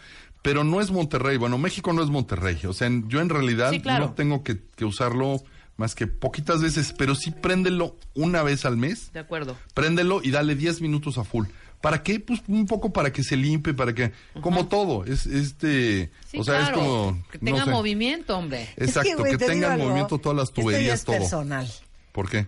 Pero 0.41 0.63
no 0.63 0.79
es 0.79 0.89
Monterrey, 0.91 1.37
bueno, 1.37 1.57
México 1.57 1.91
no 1.93 2.01
es 2.01 2.09
Monterrey, 2.09 2.59
o 2.65 2.73
sea, 2.73 2.87
en- 2.87 3.09
yo 3.09 3.19
en 3.19 3.29
realidad 3.29 3.71
Sí, 3.71 3.81
claro. 3.81 4.07
no 4.07 4.13
tengo 4.13 4.43
que, 4.43 4.59
que 4.75 4.85
usarlo 4.85 5.43
más 5.75 5.95
que 5.95 6.07
poquitas 6.07 6.61
veces, 6.61 6.93
pero 6.97 7.15
sí 7.15 7.31
préndelo 7.31 7.95
una 8.13 8.43
vez 8.43 8.65
al 8.65 8.75
mes 8.77 9.11
De 9.13 9.19
acuerdo. 9.19 9.57
préndelo 9.73 10.21
y 10.23 10.31
dale 10.31 10.55
10 10.55 10.81
minutos 10.81 11.17
a 11.17 11.23
full. 11.23 11.45
¿Para 11.81 12.03
qué? 12.03 12.19
Pues 12.19 12.41
un 12.47 12.65
poco 12.65 12.91
para 12.91 13.11
que 13.13 13.23
se 13.23 13.37
limpie, 13.37 13.73
para 13.73 13.93
que, 13.93 14.11
como 14.41 14.67
todo, 14.67 15.05
es 15.05 15.25
este, 15.25 16.11
Sí, 16.29 16.37
o 16.39 16.43
sea, 16.43 16.57
claro. 16.59 16.67
es 16.67 16.73
como, 16.77 17.23
Que 17.31 17.37
no 17.39 17.45
tenga 17.45 17.63
sé. 17.65 17.71
movimiento, 17.71 18.37
hombre. 18.37 18.69
Exacto, 18.75 19.25
Es 19.25 19.31
que, 19.31 19.37
te 19.37 19.45
digo 19.45 19.67
tengan 19.67 19.79
movimiento 19.79 20.17
todas 20.19 20.37
las 20.37 20.51
tuberías, 20.51 20.99
es 20.99 21.05
todo. 21.05 21.17
personal. 21.17 21.71
¿Por 22.11 22.29
qué? 22.29 22.47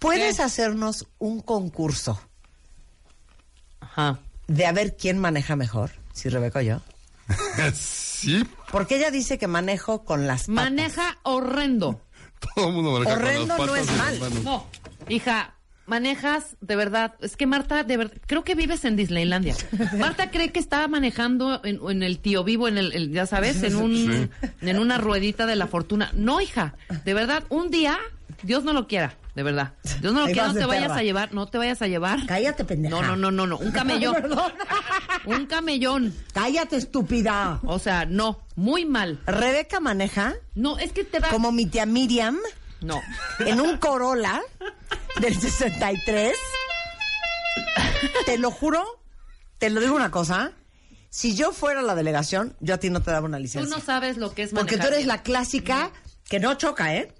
¿Puedes 0.00 0.40
hacernos 0.40 1.06
un 1.18 1.40
concurso 1.40 2.20
Ajá. 3.80 4.18
de 4.48 4.66
a 4.66 4.72
ver 4.72 4.96
quién 4.96 5.18
maneja 5.18 5.56
mejor? 5.56 5.92
Si 6.12 6.28
Rebeca 6.28 6.58
o 6.60 6.62
yo. 6.62 6.80
sí, 7.74 8.44
Porque 8.72 8.96
ella 8.96 9.10
dice 9.10 9.38
que 9.38 9.46
manejo 9.46 10.04
con 10.04 10.26
las 10.26 10.42
patas. 10.42 10.54
Maneja 10.54 11.18
horrendo. 11.22 12.00
todo 12.54 12.68
el 12.68 12.74
mundo 12.74 12.92
maneja 12.92 13.12
Horrendo 13.14 13.56
con 13.56 13.66
no 13.66 13.76
las 13.76 13.84
es 13.88 13.90
patas 13.96 14.20
mal. 14.20 14.44
No, 14.44 14.66
hija, 15.08 15.54
manejas, 15.86 16.56
de 16.60 16.76
verdad, 16.76 17.14
es 17.20 17.36
que 17.36 17.46
Marta, 17.46 17.82
de 17.84 17.96
verdad, 17.96 18.14
creo 18.26 18.44
que 18.44 18.54
vives 18.54 18.84
en 18.84 18.96
Disneylandia. 18.96 19.54
Marta 19.98 20.30
cree 20.30 20.50
que 20.52 20.60
estaba 20.60 20.88
manejando 20.88 21.60
en, 21.64 21.80
en 21.88 22.02
el 22.02 22.18
tío 22.18 22.44
vivo, 22.44 22.68
en 22.68 22.78
el, 22.78 22.92
el- 22.92 23.12
ya 23.12 23.26
sabes, 23.26 23.62
en 23.62 23.76
un, 23.76 23.96
Sí. 23.96 24.48
en 24.62 24.78
una 24.78 24.98
ruedita 24.98 25.46
de 25.46 25.56
la 25.56 25.66
fortuna. 25.66 26.10
No, 26.14 26.40
hija, 26.40 26.74
de 27.04 27.14
verdad, 27.14 27.44
un 27.48 27.70
día, 27.70 27.98
Dios 28.42 28.64
no 28.64 28.72
lo 28.72 28.86
quiera, 28.86 29.14
de 29.34 29.42
verdad. 29.42 29.74
Dios 30.00 30.12
no 30.12 30.20
lo 30.20 30.26
quiera, 30.26 30.48
no 30.48 30.54
te 30.54 30.66
vayas 30.66 30.88
perra. 30.88 30.96
a 30.98 31.02
llevar, 31.02 31.34
no 31.34 31.46
te 31.46 31.58
vayas 31.58 31.80
a 31.82 31.86
llevar. 31.88 32.26
Cállate, 32.26 32.64
pendeja. 32.64 32.94
No, 32.94 33.02
no, 33.02 33.16
no, 33.16 33.30
no, 33.30 33.46
no, 33.46 33.56
un 33.58 33.70
camellón. 33.72 34.16
Un 35.24 35.46
camellón. 35.46 36.14
Cállate, 36.32 36.76
estúpida. 36.76 37.58
O 37.64 37.78
sea, 37.80 38.04
no, 38.06 38.40
muy 38.54 38.84
mal. 38.84 39.18
Rebeca 39.26 39.80
maneja 39.80 40.34
No, 40.54 40.78
es 40.78 40.92
que 40.92 41.02
te 41.04 41.18
va. 41.18 41.28
como 41.30 41.50
mi 41.50 41.66
tía 41.66 41.84
Miriam 41.84 42.38
No. 42.80 43.02
en 43.40 43.60
un 43.60 43.78
Corolla 43.78 44.40
del 45.20 45.38
63. 45.40 46.36
Te 48.26 48.38
lo 48.38 48.50
juro, 48.50 48.84
te 49.58 49.70
lo 49.70 49.80
digo 49.80 49.94
una 49.94 50.10
cosa. 50.10 50.52
Si 51.08 51.34
yo 51.34 51.52
fuera 51.52 51.80
la 51.82 51.94
delegación, 51.94 52.54
yo 52.60 52.74
a 52.74 52.78
ti 52.78 52.90
no 52.90 53.00
te 53.00 53.10
daba 53.10 53.26
una 53.26 53.38
Tú 53.38 53.42
licencia. 53.44 53.74
no 53.76 53.82
sabes 53.82 54.18
lo 54.18 54.34
que 54.34 54.42
es 54.42 54.50
Porque 54.50 54.72
tú 54.74 54.78
manejar 54.80 54.92
eres 54.94 55.06
la 55.06 55.22
clásica 55.22 55.90
que 56.28 56.38
no 56.40 56.54
choca, 56.54 56.94
¿eh? 56.94 57.14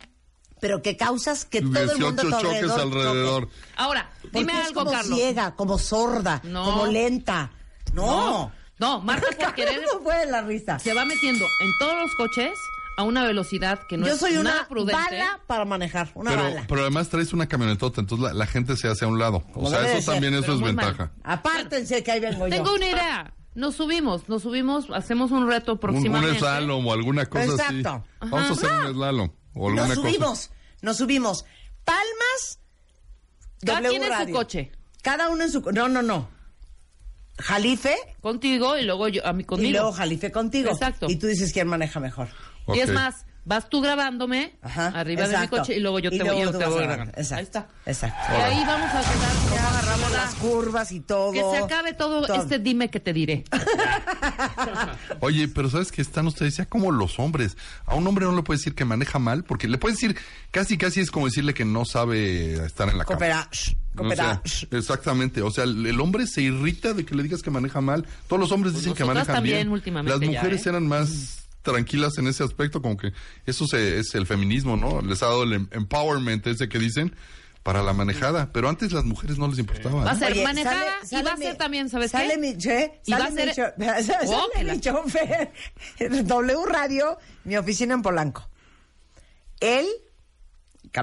Pero 0.60 0.82
que 0.82 0.96
causas 0.96 1.44
que 1.44 1.60
todo 1.62 1.92
el 1.92 1.98
mundo 1.98 2.06
a 2.08 2.12
18 2.12 2.22
tu 2.22 2.30
choques 2.30 2.62
alrededor, 2.70 2.80
alrededor. 2.80 3.42
choque. 3.44 3.54
Ahora, 3.76 4.10
Porque 4.22 4.38
dime 4.38 4.52
es 4.60 4.66
algo, 4.68 4.80
como 4.80 4.90
Carlos. 4.92 5.18
ciega, 5.18 5.54
como 5.54 5.78
sorda, 5.78 6.40
No. 6.44 6.64
como 6.64 6.86
lenta. 6.86 7.50
No. 7.94 8.06
No, 8.06 8.52
no, 8.78 9.00
Marta 9.00 9.28
por 9.38 9.54
querer 9.54 9.82
¿Cómo 9.90 10.02
fue 10.04 10.26
la 10.26 10.42
risa? 10.42 10.78
se 10.78 10.92
va 10.92 11.04
metiendo 11.06 11.46
en 11.60 11.70
todos 11.78 11.94
los 11.96 12.14
coches 12.16 12.52
a 12.96 13.02
una 13.02 13.24
velocidad 13.24 13.80
que 13.86 13.96
no 13.98 14.06
yo 14.06 14.14
es 14.14 14.18
soy 14.20 14.32
nada 14.34 14.40
una 14.60 14.68
prudente. 14.68 14.94
bala 15.02 15.40
para 15.46 15.64
manejar, 15.64 16.10
una 16.14 16.30
Pero, 16.30 16.42
bala. 16.44 16.64
pero 16.68 16.80
además 16.82 17.08
traes 17.08 17.32
una 17.32 17.46
camionetota, 17.46 18.00
entonces 18.00 18.26
la, 18.28 18.34
la 18.34 18.46
gente 18.46 18.76
se 18.76 18.88
hace 18.88 19.04
a 19.04 19.08
un 19.08 19.18
lado. 19.18 19.44
O 19.54 19.68
sea, 19.68 19.80
eso 19.86 20.00
ser, 20.02 20.14
también 20.14 20.34
eso 20.34 20.54
es 20.54 20.60
mal. 20.60 20.74
ventaja. 20.74 21.12
Apártense 21.22 22.02
que 22.02 22.12
ahí 22.12 22.20
vengo 22.20 22.46
yo. 22.48 22.54
Tengo 22.54 22.74
una 22.74 22.86
idea. 22.86 23.34
Nos 23.54 23.74
subimos, 23.76 24.28
nos 24.28 24.42
subimos, 24.42 24.86
hacemos 24.94 25.30
un 25.30 25.46
reto 25.48 25.72
Un, 25.72 25.76
un 25.76 25.80
próximamente. 25.80 26.38
slalom 26.38 26.86
o 26.86 26.92
alguna 26.92 27.26
cosa 27.26 27.44
Exacto. 27.44 28.04
así. 28.20 28.30
Vamos 28.30 28.50
a 28.50 28.52
hacer 28.52 28.72
un 28.86 28.94
slalom 28.94 29.30
o 29.54 29.66
alguna 29.68 29.86
Nos 29.88 29.96
cosa. 29.96 30.08
subimos, 30.08 30.50
nos 30.82 30.96
subimos. 30.98 31.44
Palmas, 31.84 32.58
Cada 33.64 33.80
W 33.80 33.90
quien 33.90 34.02
en 34.02 34.08
su 34.08 34.14
Radio. 34.14 34.34
coche. 34.34 34.72
Cada 35.02 35.28
uno 35.30 35.44
en 35.44 35.50
su... 35.50 35.62
co- 35.62 35.72
No, 35.72 35.88
no, 35.88 36.02
no. 36.02 36.28
Jalife 37.38 37.94
Contigo 38.20 38.78
y 38.78 38.84
luego 38.84 39.08
yo 39.08 39.24
a 39.26 39.32
mí 39.32 39.44
conmigo. 39.44 39.68
y 39.68 39.72
luego 39.72 39.92
Jalife 39.92 40.32
contigo. 40.32 40.70
Exacto. 40.70 41.06
Y 41.08 41.16
tú 41.16 41.26
dices 41.26 41.52
quién 41.52 41.68
maneja 41.68 42.00
mejor. 42.00 42.28
Y 42.74 42.80
es 42.80 42.92
más, 42.92 43.26
vas 43.44 43.68
tú 43.68 43.80
grabándome 43.80 44.56
Ajá, 44.60 44.88
arriba 44.88 45.22
de 45.22 45.28
mi 45.28 45.34
exacto. 45.34 45.56
coche 45.58 45.76
y 45.76 45.80
luego 45.80 45.98
yo 46.00 46.10
te 46.10 46.18
luego 46.18 46.34
voy, 46.34 46.42
yo 46.44 46.58
te 46.58 46.66
voy 46.66 46.82
grabando. 46.82 47.12
Exacto. 47.16 47.36
Ahí 47.36 47.42
está. 47.44 47.68
Exacto. 47.86 48.32
Y 48.32 48.40
ahí 48.42 48.64
vamos 48.66 48.88
a 48.90 49.00
quedar 49.00 49.32
Cómo 49.48 49.68
agarramos 49.68 50.12
las 50.12 50.34
curvas 50.34 50.92
y 50.92 51.00
todo. 51.00 51.32
Que 51.32 51.40
se 51.40 51.56
acabe 51.58 51.92
todo, 51.94 52.26
Todo. 52.26 52.36
este 52.36 52.58
dime 52.58 52.90
que 52.90 52.98
te 53.00 53.12
diré. 53.12 53.44
Oye, 55.20 55.48
pero 55.48 55.70
¿sabes 55.70 55.92
que 55.92 56.02
Están 56.02 56.26
ustedes 56.26 56.56
ya 56.56 56.66
como 56.66 56.90
los 56.92 57.18
hombres. 57.18 57.56
A 57.84 57.94
un 57.94 58.06
hombre 58.06 58.24
no 58.26 58.34
le 58.34 58.42
puedes 58.42 58.60
decir 58.62 58.74
que 58.74 58.84
maneja 58.84 59.18
mal, 59.18 59.44
porque 59.44 59.68
le 59.68 59.78
puedes 59.78 59.98
decir, 60.00 60.16
casi 60.50 60.76
casi 60.78 61.00
es 61.00 61.10
como 61.10 61.26
decirle 61.26 61.54
que 61.54 61.64
no 61.64 61.84
sabe 61.84 62.64
estar 62.66 62.88
en 62.88 62.98
la 62.98 63.04
cama. 63.04 63.16
Coopera, 63.18 63.48
shh, 63.52 63.74
O 63.98 64.10
sea, 64.10 64.42
exactamente. 64.72 65.42
O 65.42 65.50
sea, 65.50 65.64
el, 65.64 65.86
el 65.86 66.00
hombre 66.00 66.26
se 66.26 66.42
irrita 66.42 66.92
de 66.94 67.04
que 67.04 67.14
le 67.14 67.22
digas 67.22 67.42
que 67.42 67.50
maneja 67.50 67.80
mal. 67.80 68.04
Todos 68.28 68.40
los 68.40 68.52
hombres 68.52 68.74
dicen 68.74 68.92
que 68.94 69.04
Pues 69.04 69.14
manejan 69.14 69.36
también 69.36 69.56
bien. 69.58 69.68
últimamente 69.70 70.18
Las 70.18 70.20
ya, 70.28 70.38
mujeres 70.40 70.66
¿eh? 70.66 70.68
eran 70.70 70.86
más 70.86 71.45
tranquilas 71.66 72.16
en 72.18 72.26
ese 72.28 72.42
aspecto, 72.42 72.80
como 72.80 72.96
que 72.96 73.12
eso 73.44 73.66
se- 73.66 73.98
es 73.98 74.14
el 74.14 74.26
feminismo, 74.26 74.76
¿no? 74.76 75.02
Les 75.02 75.22
ha 75.22 75.26
dado 75.26 75.42
el 75.42 75.52
em- 75.52 75.68
empowerment 75.72 76.46
ese 76.46 76.68
que 76.68 76.78
dicen 76.78 77.14
para 77.62 77.82
la 77.82 77.92
manejada. 77.92 78.50
Pero 78.52 78.68
antes 78.68 78.92
las 78.92 79.04
mujeres 79.04 79.36
no 79.38 79.48
les 79.48 79.58
importaba. 79.58 80.04
Va 80.04 80.12
a 80.12 80.16
ser 80.16 80.32
Oye, 80.32 80.44
manejada 80.44 80.80
sale- 80.80 80.96
y 81.02 81.06
sale 81.08 81.24
va 81.24 81.32
a 81.32 81.36
ser 81.36 81.56
también, 81.56 81.88
¿sabes 81.90 82.10
sale 82.12 82.34
qué? 82.34 82.38
Mi, 82.38 82.56
che, 82.56 83.00
Y 83.04 83.12
va 83.12 83.18
sale 83.18 83.28
a 83.28 83.54
ser- 83.54 83.74
mi, 83.76 83.84
cho- 83.86 84.02
sale 84.12 84.28
Oh, 84.28 84.48
mi 84.56 84.64
la- 84.64 84.80
chofer 84.80 85.52
W 86.24 86.66
Radio, 86.66 87.18
mi 87.44 87.56
oficina 87.56 87.92
en 87.94 88.02
Polanco. 88.02 88.48
Él 89.60 89.86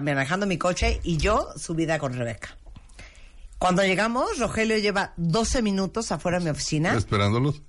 manejando 0.02 0.48
mi 0.48 0.58
coche 0.58 1.00
y 1.04 1.18
yo 1.18 1.50
subida 1.56 2.00
con 2.00 2.14
Rebeca. 2.14 2.58
Cuando 3.60 3.84
llegamos, 3.84 4.40
Rogelio 4.40 4.78
lleva 4.78 5.14
12 5.18 5.62
minutos 5.62 6.12
afuera 6.12 6.40
de 6.40 6.46
mi 6.46 6.50
oficina. 6.50 6.96
Esperándolos. 6.98 7.62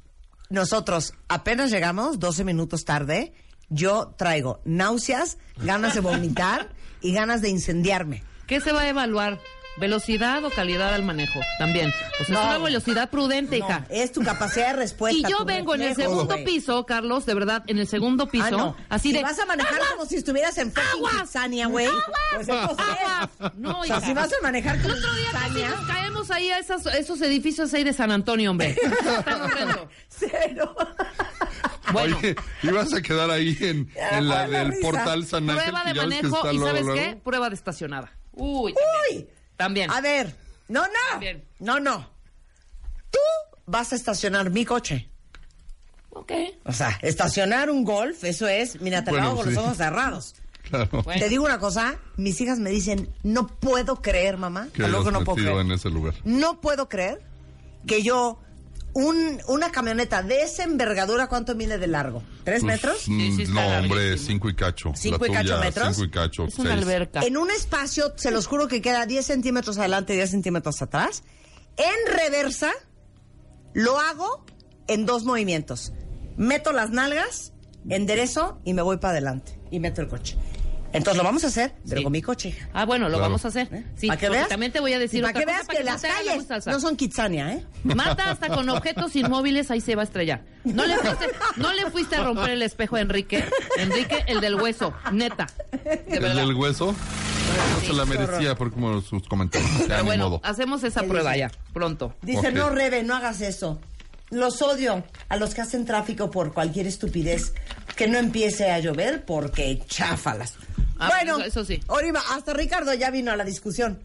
Nosotros 0.50 1.14
apenas 1.28 1.70
llegamos, 1.70 2.18
12 2.18 2.44
minutos 2.44 2.84
tarde. 2.84 3.32
Yo 3.70 4.14
traigo 4.16 4.60
náuseas, 4.64 5.38
ganas 5.56 5.94
de 5.94 6.00
vomitar 6.00 6.70
y 7.00 7.12
ganas 7.12 7.40
de 7.40 7.48
incendiarme. 7.48 8.22
¿Qué 8.46 8.60
se 8.60 8.72
va 8.72 8.82
a 8.82 8.88
evaluar? 8.88 9.40
¿Velocidad 9.76 10.44
o 10.44 10.50
calidad 10.50 10.94
al 10.94 11.02
manejo? 11.02 11.40
También. 11.58 11.92
O 12.20 12.24
sea, 12.24 12.34
No. 12.34 12.40
es 12.42 12.48
una 12.56 12.58
velocidad 12.64 13.10
prudente, 13.10 13.58
No, 13.58 13.66
hija. 13.66 13.86
es 13.90 14.12
tu 14.12 14.22
capacidad 14.22 14.68
de 14.68 14.72
respuesta. 14.74 15.18
Y 15.18 15.30
yo 15.30 15.44
vengo 15.44 15.74
en 15.74 15.82
el 15.82 15.96
segundo 15.96 16.36
piso, 16.44 16.86
Carlos, 16.86 17.26
de 17.26 17.34
verdad, 17.34 17.64
en 17.66 17.78
el 17.78 17.88
segundo 17.88 18.28
piso, 18.28 18.44
Ah, 18.46 18.50
no. 18.50 18.76
así 18.88 19.08
si 19.10 19.14
de... 19.16 19.22
vas 19.22 19.38
a 19.38 19.46
manejar 19.46 19.74
¡Aguas! 19.74 19.90
como 19.90 20.06
si 20.06 20.16
estuvieras 20.16 20.56
en 20.58 20.72
fucking 20.72 21.70
güey. 21.70 21.88
Pues. 22.36 22.48
No, 23.56 23.80
o 23.80 23.84
sea, 23.84 24.00
si 24.00 24.14
vas 24.14 24.30
a 24.32 24.42
manejar 24.42 24.76
El 24.76 24.82
como 24.82 24.94
otro 24.94 25.12
día 25.14 25.26
casi 25.32 25.44
Kitsania, 25.46 25.70
nos 25.70 25.86
caemos 25.86 26.30
ahí 26.30 26.50
a 26.50 26.58
esas- 26.58 26.86
esos 26.86 27.20
edificios 27.22 27.72
ahí 27.74 27.84
de 27.84 27.92
San 27.92 28.10
Antonio, 28.12 28.50
hombre. 28.52 28.76
Horrendo. 29.44 29.88
cero. 30.08 30.74
Bueno, 31.92 32.16
Oye, 32.18 32.34
ibas 32.62 32.92
a 32.94 33.02
quedar 33.02 33.30
ahí 33.30 33.56
en, 33.60 33.90
en 33.96 34.28
la 34.28 34.46
del 34.48 34.68
risa. 34.68 34.80
portal 34.82 35.26
San 35.26 35.48
Ángel. 35.50 35.64
prueba 35.70 35.84
de 35.84 35.94
manejo 35.94 36.38
y 36.52 36.58
¿sabes 36.58 36.82
luego. 36.82 36.94
qué? 36.94 37.20
Prueba 37.22 37.48
de 37.50 37.54
estacionada. 37.56 38.12
Uy, 38.32 38.74
Uy. 39.10 39.28
También. 39.56 39.90
A 39.90 40.00
ver, 40.00 40.34
no, 40.68 40.82
no. 40.82 40.92
También. 41.10 41.44
No, 41.58 41.80
no. 41.80 42.10
Tú 43.10 43.18
vas 43.66 43.92
a 43.92 43.96
estacionar 43.96 44.50
mi 44.50 44.64
coche. 44.64 45.08
Ok. 46.10 46.32
O 46.64 46.72
sea, 46.72 46.98
estacionar 47.02 47.70
un 47.70 47.84
golf, 47.84 48.24
eso 48.24 48.46
es, 48.46 48.80
mira, 48.80 49.02
te 49.04 49.12
lo 49.12 49.20
hago 49.20 49.36
con 49.36 49.48
sí. 49.48 49.54
los 49.54 49.64
ojos 49.64 49.76
cerrados. 49.76 50.34
Claro. 50.68 51.02
Bueno. 51.02 51.20
Te 51.20 51.28
digo 51.28 51.44
una 51.44 51.58
cosa, 51.58 51.98
mis 52.16 52.40
hijas 52.40 52.58
me 52.58 52.70
dicen, 52.70 53.12
no 53.22 53.48
puedo 53.48 54.00
creer, 54.00 54.38
mamá, 54.38 54.68
Que 54.72 54.82
no 54.88 55.02
puedo 55.02 55.34
creer. 55.34 55.58
en 55.58 55.72
ese 55.72 55.90
lugar. 55.90 56.14
No 56.24 56.60
puedo 56.60 56.88
creer 56.88 57.20
que 57.86 58.02
yo, 58.02 58.40
un, 58.94 59.40
una 59.48 59.70
camioneta 59.72 60.22
de 60.22 60.42
esa 60.42 60.62
envergadura, 60.64 61.26
¿cuánto 61.26 61.54
mide 61.54 61.78
de 61.78 61.86
largo? 61.88 62.22
¿Tres 62.44 62.62
Pues, 62.62 62.72
metros? 62.74 63.08
mm, 63.08 63.20
Sí, 63.20 63.32
sí 63.36 63.42
está 63.42 63.54
no, 63.54 63.78
hombre, 63.82 64.00
larguísimo. 64.06 64.26
cinco 64.28 64.48
y 64.48 64.54
cacho. 64.54 64.92
¿Cinco 64.94 65.26
y 65.26 65.30
cacho 65.32 65.58
metros? 65.58 65.88
Cinco 65.96 66.04
y 66.06 66.10
cacho, 66.10 66.44
Es 66.46 66.58
una 66.58 66.70
seis. 66.72 66.82
alberca. 66.82 67.20
En 67.22 67.36
un 67.36 67.50
espacio, 67.50 68.12
se 68.16 68.30
los 68.30 68.46
juro 68.46 68.68
que 68.68 68.80
queda 68.80 69.04
10 69.06 69.26
centímetros 69.26 69.78
adelante 69.78 70.14
y 70.14 70.16
10 70.16 70.30
centímetros 70.30 70.80
atrás. 70.80 71.24
En 71.76 72.16
reversa, 72.16 72.70
lo 73.72 73.98
hago 73.98 74.46
en 74.86 75.06
dos 75.06 75.24
movimientos. 75.24 75.92
Meto 76.36 76.72
las 76.72 76.90
nalgas, 76.90 77.52
enderezo 77.88 78.60
y 78.64 78.74
me 78.74 78.82
voy 78.82 78.98
para 78.98 79.12
adelante. 79.12 79.58
Y 79.70 79.80
meto 79.80 80.00
el 80.00 80.08
coche. 80.08 80.36
Entonces 80.94 81.16
lo 81.18 81.24
vamos 81.24 81.44
a 81.44 81.48
hacer, 81.48 81.74
pero 81.86 81.98
Sí. 81.98 82.02
con 82.04 82.12
mi 82.12 82.22
coche. 82.22 82.56
Ah, 82.72 82.84
bueno, 82.86 83.04
lo 83.06 83.16
Claro. 83.16 83.22
vamos 83.24 83.44
a 83.44 83.48
hacer. 83.48 83.68
Sí, 83.96 84.06
para 84.06 84.18
que 84.20 84.28
veas. 84.30 84.48
también 84.48 84.72
te 84.72 84.80
voy 84.80 84.92
a 84.94 84.98
decir 84.98 85.22
para 85.22 85.30
otra 85.32 85.40
que 85.40 85.44
cosa 85.46 85.56
veas 85.56 85.66
para 85.66 85.78
que 85.78 85.84
las 85.84 86.02
la 86.02 86.08
calles 86.08 86.66
no 86.66 86.80
son 86.80 86.96
Kitsania, 86.96 87.52
¿eh? 87.52 87.64
Mata 87.82 88.30
hasta 88.30 88.48
con 88.48 88.68
objetos 88.70 89.14
inmóviles, 89.16 89.70
ahí 89.70 89.80
se 89.80 89.94
va 89.96 90.02
a 90.02 90.04
estrellar. 90.04 90.42
No 90.64 90.86
le 90.86 90.96
fuiste, 90.96 91.26
no 91.56 91.72
le 91.74 91.90
fuiste 91.90 92.16
a 92.16 92.24
romper 92.24 92.50
el 92.50 92.62
espejo 92.62 92.96
a 92.96 93.00
Enrique. 93.00 93.44
Enrique, 93.76 94.24
el 94.28 94.40
del 94.40 94.54
hueso, 94.54 94.94
neta. 95.12 95.46
De 95.84 96.04
El 96.16 96.34
del 96.36 96.54
hueso, 96.54 96.94
no 96.94 97.80
se 97.86 97.92
la 97.92 98.04
merecía 98.04 98.54
por 98.54 98.72
como 98.72 99.00
sus 99.02 99.26
comentarios. 99.28 99.70
Pero 99.86 99.98
ni 99.98 100.06
bueno, 100.06 100.30
modo. 100.30 100.40
hacemos 100.44 100.82
esa 100.84 101.02
¿Qué 101.02 101.08
prueba 101.08 101.32
dice? 101.32 101.40
ya, 101.40 101.50
pronto. 101.72 102.14
Dice, 102.22 102.52
no, 102.52 102.70
Rebe, 102.70 103.02
no 103.02 103.14
hagas 103.16 103.40
eso. 103.40 103.80
Los 104.30 104.62
odio 104.62 105.04
a 105.28 105.36
los 105.36 105.54
que 105.54 105.60
hacen 105.60 105.84
tráfico 105.84 106.30
por 106.30 106.52
cualquier 106.54 106.86
estupidez. 106.86 107.52
Que 107.94 108.08
no 108.08 108.18
empiece 108.18 108.70
a 108.72 108.80
llover 108.80 109.24
porque 109.24 109.80
cháfalas. 109.86 110.54
Ah, 110.98 111.08
bueno, 111.08 111.36
eso- 111.38 111.46
eso 111.46 111.64
sí. 111.64 111.80
Ahorita, 111.88 112.20
hasta 112.30 112.52
Ricardo 112.54 112.92
ya 112.94 113.10
vino 113.10 113.30
a 113.32 113.36
la 113.36 113.44
discusión. 113.44 114.00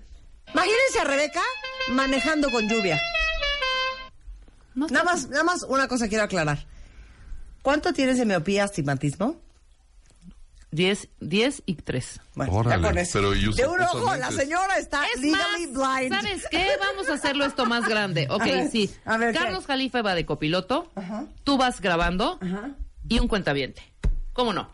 Imagínense 0.53 0.99
a 0.99 1.03
Rebeca 1.03 1.41
manejando 1.89 2.49
con 2.51 2.67
lluvia. 2.67 2.99
No 4.75 4.87
Nada 4.87 5.03
más, 5.03 5.27
nada 5.29 5.43
más 5.43 5.63
una 5.63 5.87
cosa 5.87 6.07
quiero 6.07 6.23
aclarar. 6.23 6.65
¿Cuánto 7.61 7.91
tienes 7.93 8.17
de 8.17 8.25
miopía, 8.25 8.63
astigmatismo? 8.63 9.39
10, 10.71 11.07
10 11.19 11.63
y 11.65 11.75
3. 11.75 12.21
Bueno, 12.35 12.53
Órale, 12.53 12.81
ya 12.81 12.87
con 12.87 12.97
eso. 12.99 13.11
pero 13.19 13.31
de 13.31 13.67
un 13.67 13.81
ojo, 13.81 14.15
la 14.15 14.31
señora 14.31 14.77
está 14.77 15.03
Es 15.15 15.19
legally 15.19 15.67
más, 15.67 15.97
blind. 15.99 16.13
¿sabes 16.15 16.43
qué? 16.51 16.67
Vamos 16.79 17.09
a 17.09 17.13
hacerlo 17.15 17.45
esto 17.45 17.65
más 17.65 17.87
grande. 17.89 18.27
Ok, 18.29 18.41
A 18.43 18.45
ver, 18.45 18.69
sí. 18.71 18.89
a 19.03 19.17
ver, 19.17 19.33
¿qué? 19.33 19.39
Carlos 19.39 19.65
Jalife 19.65 20.01
va 20.03 20.13
de 20.13 20.25
copiloto, 20.27 20.91
Ajá. 20.95 21.25
tú 21.43 21.57
vas 21.57 21.81
grabando 21.81 22.37
Ajá. 22.41 22.69
y 23.07 23.19
un 23.19 23.27
cuentaviente. 23.27 23.81
¿Cómo 24.33 24.53
no? 24.53 24.71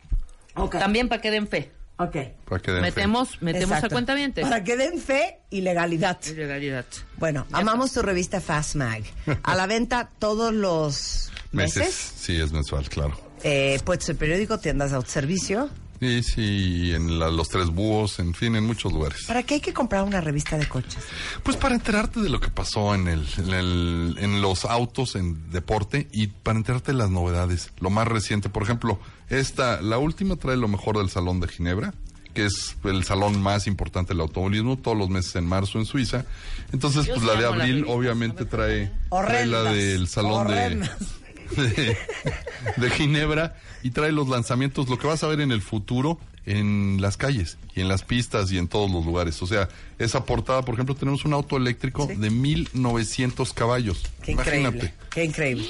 También 0.72 1.08
para 1.10 1.22
que 1.22 1.32
den 1.32 1.48
fe. 1.48 1.72
Ok. 1.98 2.16
Para 2.48 2.62
que 2.62 2.72
den 2.72 2.84
fe. 2.84 2.92
Metemos, 2.92 3.42
metemos 3.42 3.70
Exacto. 3.78 3.88
a 3.88 3.90
cuentaviente. 3.90 4.42
Para 4.42 4.64
que 4.64 4.76
den 4.76 5.00
fe 5.00 5.40
y 5.50 5.62
legalidad. 5.62 6.20
Ilegalidad. 6.26 6.86
Bueno, 7.18 7.46
Ya 7.50 7.58
amamos 7.60 7.94
tu 7.94 8.02
revista 8.02 8.42
Fast 8.42 8.76
Mag. 8.76 9.04
A 9.44 9.56
la 9.56 9.66
venta 9.66 10.10
todos 10.20 10.54
los 10.54 11.32
Meses. 11.52 11.78
meses. 11.78 12.14
Sí, 12.18 12.36
es 12.42 12.52
mensual, 12.52 12.90
claro. 12.90 13.18
Eh, 13.44 13.80
puedes 13.86 14.10
el 14.10 14.18
periódico, 14.18 14.60
tiendas 14.60 14.90
de 14.92 14.98
autoservicio. 14.98 15.70
Sí, 16.00 16.24
sí, 16.24 16.92
en 16.94 17.20
la- 17.20 17.30
los 17.30 17.48
tres 17.50 17.68
búhos, 17.68 18.20
en 18.20 18.34
fin, 18.34 18.56
en 18.56 18.66
muchos 18.66 18.92
lugares. 18.92 19.24
¿Para 19.28 19.44
qué 19.44 19.56
hay 19.56 19.62
que 19.62 19.74
comprar 19.74 20.04
una 20.04 20.20
revista 20.22 20.58
de 20.58 20.68
coches? 20.68 21.04
Pues 21.44 21.56
para 21.58 21.74
enterarte 21.76 22.20
de 22.22 22.30
lo 22.30 22.40
que 22.42 22.50
pasó 22.50 22.94
en, 22.94 23.08
el, 23.08 23.26
en, 23.38 23.50
el- 23.54 24.16
en 24.20 24.42
los 24.42 24.66
autos, 24.66 25.16
en 25.16 25.50
deporte, 25.52 26.08
y 26.12 26.28
para 26.28 26.58
enterarte 26.58 26.92
de 26.92 26.98
las 26.98 27.10
novedades. 27.10 27.72
Lo 27.80 27.90
más 27.90 28.08
reciente, 28.08 28.50
por 28.50 28.64
ejemplo, 28.64 29.00
esta, 29.30 29.82
la 29.82 29.98
última 29.98 30.36
trae 30.36 30.58
lo 30.58 30.68
mejor 30.68 30.98
del 30.98 31.10
Salón 31.10 31.40
de 31.40 31.48
Ginebra, 31.48 31.94
que 32.34 32.46
es 32.46 32.76
el 32.84 33.06
salón 33.06 33.42
más 33.42 33.66
importante 33.66 34.14
del 34.14 34.20
automovilismo, 34.20 34.78
todos 34.78 34.98
los 34.98 35.10
meses 35.10 35.38
en 35.38 35.46
marzo 35.48 35.80
en 35.80 35.86
Suiza. 35.86 36.26
Entonces, 36.74 37.06
Yo 37.06 37.14
pues 37.16 37.26
la 37.26 37.36
de 37.36 37.46
abril, 37.46 37.86
obviamente, 37.88 38.44
trae, 38.44 38.92
trae 39.10 39.46
la 39.46 39.64
del 39.72 40.10
Salón 40.10 40.48
de, 40.48 40.54
horrendas. 40.54 41.00
de, 41.00 41.25
de 42.78 42.90
Ginebra 42.92 43.56
y 43.84 43.92
trae 43.92 44.12
los 44.12 44.28
lanzamientos, 44.28 44.90
lo 44.90 44.98
que 44.98 45.08
vas 45.08 45.24
a 45.24 45.28
ver 45.28 45.42
en 45.42 45.52
el 45.52 45.62
futuro 45.62 46.20
en 46.46 47.02
las 47.02 47.18
calles 47.18 47.58
y 47.76 47.82
en 47.82 47.88
las 47.88 48.04
pistas 48.04 48.52
y 48.52 48.58
en 48.58 48.68
todos 48.68 48.90
los 48.92 49.06
lugares. 49.06 49.42
O 49.42 49.48
sea, 49.48 49.68
esa 49.98 50.26
portada, 50.26 50.62
por 50.62 50.76
ejemplo, 50.76 50.96
tenemos 50.96 51.26
un 51.26 51.34
auto 51.34 51.58
eléctrico 51.58 52.08
de 52.08 52.30
1900 52.30 53.54
caballos. 53.54 54.04
Qué 54.22 54.34
Imagínate. 54.34 54.78
increíble, 54.78 54.94
qué 55.10 55.26
increíble. 55.26 55.66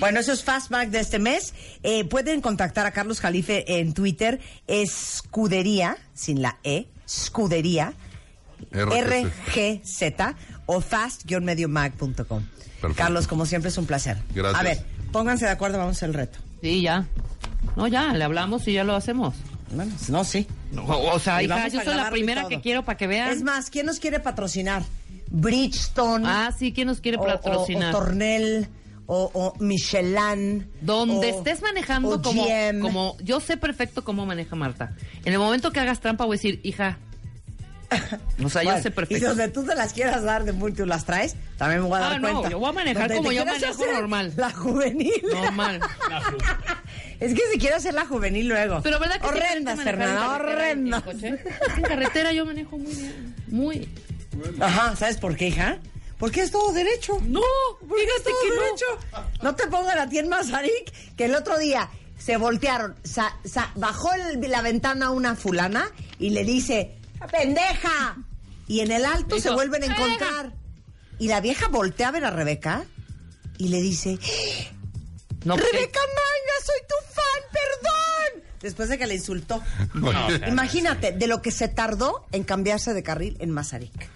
Bueno, 0.00 0.20
eso 0.20 0.32
es 0.32 0.42
Fastback 0.42 0.88
de 0.90 1.00
este 1.00 1.18
mes. 1.18 1.54
Eh, 1.82 2.04
pueden 2.04 2.40
contactar 2.40 2.86
a 2.86 2.92
Carlos 2.92 3.20
Jalife 3.20 3.80
en 3.80 3.92
Twitter, 3.92 4.40
escudería, 4.66 5.98
sin 6.14 6.42
la 6.42 6.58
E, 6.64 6.88
escudería, 7.06 7.94
RGZ 8.72 10.02
o 10.66 10.80
fast-mediomag.com. 10.80 12.44
Carlos, 12.96 13.26
como 13.26 13.46
siempre, 13.46 13.70
es 13.70 13.78
un 13.78 13.86
placer. 13.86 14.18
Gracias. 14.34 14.60
A 14.60 14.62
ver, 14.62 14.84
pónganse 15.14 15.46
de 15.46 15.52
acuerdo, 15.52 15.78
vamos 15.78 15.96
a 15.96 15.98
hacer 15.98 16.08
el 16.10 16.14
reto. 16.14 16.38
Sí, 16.60 16.82
ya. 16.82 17.06
No, 17.76 17.86
ya, 17.88 18.12
le 18.12 18.24
hablamos 18.24 18.68
y 18.68 18.74
ya 18.74 18.84
lo 18.84 18.94
hacemos. 18.94 19.34
Bueno, 19.72 19.92
no, 20.08 20.24
sí. 20.24 20.46
o 20.76 21.18
sea, 21.18 21.42
hija, 21.42 21.68
yo 21.68 21.80
soy 21.80 21.94
la 21.94 22.10
primera 22.10 22.46
que 22.48 22.60
quiero 22.60 22.84
para 22.84 22.96
que 22.98 23.06
vean. 23.06 23.30
Es 23.30 23.42
más, 23.42 23.70
¿quién 23.70 23.86
nos 23.86 23.98
quiere 23.98 24.20
patrocinar? 24.20 24.82
Bridgestone. 25.30 26.24
Ah, 26.28 26.52
sí, 26.56 26.72
¿quién 26.72 26.86
nos 26.88 27.00
quiere 27.00 27.16
o- 27.18 27.22
o- 27.22 27.26
patrocinar? 27.26 27.94
O, 27.94 27.98
Tornel, 27.98 28.68
o, 29.06 29.30
o 29.34 29.54
Michelin. 29.58 30.66
Donde 30.80 31.32
o- 31.32 31.38
estés 31.38 31.60
manejando 31.62 32.22
como, 32.22 32.44
GM. 32.44 32.80
como 32.80 33.16
yo 33.22 33.40
sé 33.40 33.56
perfecto 33.56 34.04
cómo 34.04 34.26
maneja 34.26 34.54
Marta. 34.56 34.94
En 35.24 35.32
el 35.32 35.38
momento 35.38 35.70
que 35.72 35.80
hagas 35.80 36.00
trampa 36.00 36.24
voy 36.24 36.34
a 36.34 36.38
decir, 36.38 36.60
hija. 36.62 36.98
O 38.44 38.48
sea, 38.48 38.62
yo 38.62 38.76
sé 38.82 38.88
Y 38.88 38.90
perfecto. 38.92 39.28
donde 39.28 39.48
tú 39.48 39.64
te 39.64 39.74
las 39.74 39.92
quieras 39.92 40.22
dar 40.22 40.44
de 40.44 40.52
multi 40.52 40.84
las 40.84 41.04
traes, 41.04 41.36
también 41.56 41.82
me 41.82 41.88
voy 41.88 41.96
a 41.98 42.00
dar 42.00 42.12
Ah, 42.14 42.18
no, 42.18 42.30
cuenta. 42.32 42.50
yo 42.50 42.58
voy 42.58 42.68
a 42.68 42.72
manejar 42.72 43.02
Donde 43.08 43.16
como 43.16 43.32
yo 43.32 43.44
manejo 43.46 43.86
normal. 43.92 44.32
La 44.36 44.50
juvenil. 44.50 45.22
Normal. 45.32 45.80
Es 47.20 47.32
que 47.32 47.40
si 47.52 47.58
quiero 47.58 47.76
hacer 47.76 47.94
la 47.94 48.04
juvenil 48.06 48.48
luego. 48.48 48.80
Pero 48.82 48.98
¿verdad 48.98 49.20
que 49.20 49.26
Horrendas, 49.28 49.80
Fernanda, 49.80 50.24
en 50.24 50.28
carretera, 50.28 50.70
en- 50.70 50.94
en 52.28 52.36
yo 52.36 52.44
manejo 52.44 52.76
muy 52.76 52.92
bien. 52.92 53.34
Muy. 53.48 53.88
Ajá, 54.60 54.96
¿sabes 54.96 55.16
por 55.18 55.36
qué, 55.36 55.48
hija? 55.48 55.78
Porque 56.18 56.42
es 56.42 56.50
todo 56.50 56.72
derecho. 56.72 57.18
No, 57.26 57.40
porque 57.88 58.02
es 58.16 58.22
todo 58.24 58.34
que 58.42 58.48
no. 58.48 58.62
derecho. 58.62 58.84
No. 59.42 59.54
te 59.54 59.66
pongan 59.68 59.98
a 59.98 60.08
ti 60.08 60.18
en 60.18 60.28
Mazarik, 60.28 60.92
que 61.16 61.26
el 61.26 61.34
otro 61.34 61.56
día 61.58 61.88
se 62.18 62.36
voltearon, 62.36 62.96
sa- 63.04 63.36
sa- 63.44 63.70
bajó 63.76 64.10
el- 64.12 64.40
la 64.50 64.60
ventana 64.60 65.10
una 65.10 65.34
fulana 65.36 65.86
y 66.18 66.30
le 66.30 66.44
dice, 66.44 66.96
¡pendeja! 67.26 68.16
Y 68.66 68.80
en 68.80 68.90
el 68.92 69.04
alto 69.04 69.38
se 69.40 69.50
vuelven 69.50 69.84
a 69.84 69.86
"Pendeja". 69.86 70.04
encontrar. 70.14 70.52
Y 71.18 71.28
la 71.28 71.40
vieja 71.40 71.68
voltea 71.68 72.08
a 72.08 72.12
ver 72.12 72.24
a 72.24 72.30
Rebeca 72.30 72.84
y 73.58 73.68
le 73.68 73.80
dice, 73.80 74.18
No, 75.44 75.56
Rebeca 75.56 76.00
Manga, 76.00 76.64
soy 76.64 76.80
tu 76.88 77.14
fan, 77.14 77.42
perdón. 77.52 78.44
Después 78.60 78.88
de 78.88 78.98
que 78.98 79.06
le 79.06 79.14
insultó. 79.14 79.62
Imagínate, 80.48 81.12
de 81.12 81.26
lo 81.26 81.42
que 81.42 81.50
se 81.50 81.68
tardó 81.68 82.26
en 82.32 82.44
cambiarse 82.44 82.94
de 82.94 83.02
carril 83.02 83.36
en 83.40 83.50
Mazarik. 83.50 84.08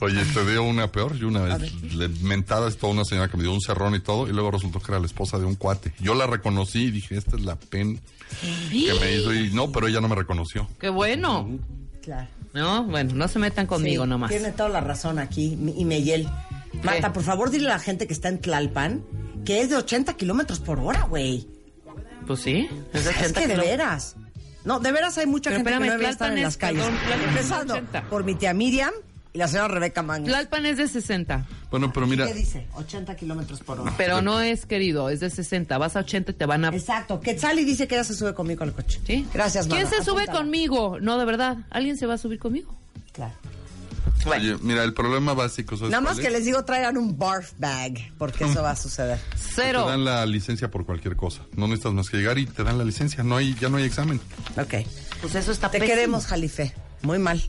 Oye, 0.00 0.22
te 0.34 0.44
dio 0.44 0.62
una 0.62 0.92
peor. 0.92 1.16
Yo 1.16 1.28
una 1.28 1.42
vez 1.42 1.72
le 1.94 2.08
mentada 2.08 2.68
es 2.68 2.76
toda 2.76 2.92
una 2.92 3.04
señora 3.04 3.28
que 3.28 3.36
me 3.38 3.44
dio 3.44 3.52
un 3.52 3.60
cerrón 3.62 3.94
y 3.94 4.00
todo, 4.00 4.28
y 4.28 4.32
luego 4.32 4.50
resultó 4.50 4.78
que 4.80 4.92
era 4.92 5.00
la 5.00 5.06
esposa 5.06 5.38
de 5.38 5.44
un 5.46 5.54
cuate. 5.54 5.94
Yo 6.00 6.14
la 6.14 6.26
reconocí 6.26 6.84
y 6.84 6.90
dije, 6.90 7.16
esta 7.16 7.36
es 7.36 7.42
la 7.42 7.56
pen 7.56 8.00
que 8.42 8.92
me 9.00 9.12
hizo. 9.16 9.32
Y 9.32 9.50
no, 9.54 9.72
pero 9.72 9.86
ella 9.88 10.00
no 10.02 10.08
me 10.08 10.16
reconoció. 10.16 10.68
Qué 10.78 10.90
bueno. 10.90 11.48
Claro. 12.02 12.28
No, 12.54 12.84
bueno, 12.84 13.12
no 13.14 13.28
se 13.28 13.38
metan 13.38 13.66
conmigo 13.66 14.04
Sí, 14.04 14.10
nomás. 14.10 14.30
Tiene 14.30 14.52
toda 14.52 14.68
la 14.68 14.80
razón 14.80 15.18
aquí, 15.18 15.58
y 15.76 15.84
Meyel. 15.84 16.28
Marta, 16.82 17.12
por 17.12 17.22
favor, 17.22 17.50
dile 17.50 17.66
a 17.66 17.74
la 17.74 17.78
gente 17.78 18.06
que 18.06 18.12
está 18.12 18.28
en 18.28 18.40
Tlalpan 18.40 19.02
que 19.44 19.60
es 19.60 19.68
de 19.68 19.76
80 19.76 20.14
kilómetros 20.14 20.58
por 20.60 20.78
hora, 20.80 21.02
güey. 21.02 21.46
Pues 22.26 22.40
sí, 22.40 22.66
es 22.94 23.04
de 23.04 23.10
Es 23.10 23.16
80 23.18 23.40
que 23.42 23.46
de 23.48 23.56
veras. 23.56 24.16
No, 24.64 24.80
de 24.80 24.90
veras 24.92 25.18
hay 25.18 25.26
mucha 25.26 25.50
Pero 25.50 25.58
gente 25.58 25.72
que 25.72 25.78
no 25.80 25.84
debería 25.84 26.08
estar 26.08 26.30
en 26.32 26.38
es- 26.38 26.44
las 26.44 26.56
calles. 26.56 26.82
es 26.82 27.28
Empezando 27.28 27.74
80. 27.74 28.08
por 28.08 28.24
mi 28.24 28.34
tía 28.36 28.54
Miriam 28.54 28.92
y 29.34 29.38
la 29.38 29.48
señora 29.48 29.66
Rebeca 29.68 30.00
Manga. 30.02 30.26
Tlalpan 30.28 30.64
es 30.64 30.76
de 30.78 30.86
60, 30.86 31.44
Bueno, 31.70 31.92
pero 31.92 32.06
mira, 32.06 32.24
¿Qué 32.26 32.34
dice? 32.34 32.68
80 32.74 33.16
kilómetros 33.16 33.60
por 33.60 33.80
hora. 33.80 33.92
pero 33.98 34.22
no 34.22 34.40
es 34.40 34.64
querido, 34.64 35.10
es 35.10 35.18
de 35.18 35.28
60. 35.28 35.76
Vas 35.76 35.96
a 35.96 36.00
80 36.00 36.30
y 36.30 36.34
te 36.34 36.46
van 36.46 36.64
a... 36.64 36.68
Exacto. 36.68 37.18
Quetzali 37.20 37.64
dice 37.64 37.88
que 37.88 37.96
ella 37.96 38.04
se 38.04 38.14
sube 38.14 38.32
conmigo 38.32 38.62
al 38.62 38.72
coche. 38.72 39.00
¿Sí? 39.04 39.26
Gracias, 39.34 39.66
¿Quién 39.66 39.82
mana. 39.84 39.96
se 39.96 40.04
sube 40.04 40.26
conmigo? 40.28 40.98
No, 41.00 41.18
de 41.18 41.24
verdad. 41.24 41.58
¿Alguien 41.70 41.96
se 41.98 42.06
va 42.06 42.14
a 42.14 42.18
subir 42.18 42.38
conmigo? 42.38 42.72
Claro. 43.12 43.34
oye, 44.26 44.56
mira, 44.62 44.84
el 44.84 44.94
problema 44.94 45.34
básico 45.34 45.76
¿sabes 45.76 45.90
Nada 45.90 46.00
más 46.00 46.18
que 46.18 46.28
es? 46.28 46.32
les 46.32 46.44
digo 46.44 46.64
traigan 46.64 46.96
un 46.96 47.18
barf 47.18 47.52
bag, 47.58 48.12
porque 48.18 48.44
eso 48.44 48.62
va 48.62 48.70
a 48.70 48.76
suceder. 48.76 49.18
Te 49.56 49.72
dan 49.72 50.04
la 50.04 50.24
licencia 50.26 50.70
por 50.70 50.86
cualquier 50.86 51.16
cosa. 51.16 51.42
No 51.56 51.66
necesitas 51.66 51.92
más 51.92 52.08
que 52.08 52.18
llegar 52.18 52.38
y 52.38 52.46
te 52.46 52.62
dan 52.62 52.78
la 52.78 52.84
licencia. 52.84 53.24
No 53.24 53.36
hay, 53.36 53.54
ya 53.60 53.68
no 53.68 53.78
hay 53.78 53.84
examen. 53.84 54.20
Ok. 54.56 54.74
Pues 55.20 55.34
eso 55.34 55.50
está 55.50 55.70
Te 55.70 55.80
pésimo. 55.80 55.94
queremos, 55.96 56.26
Jalife. 56.26 56.72
Muy 57.02 57.18
mal. 57.18 57.42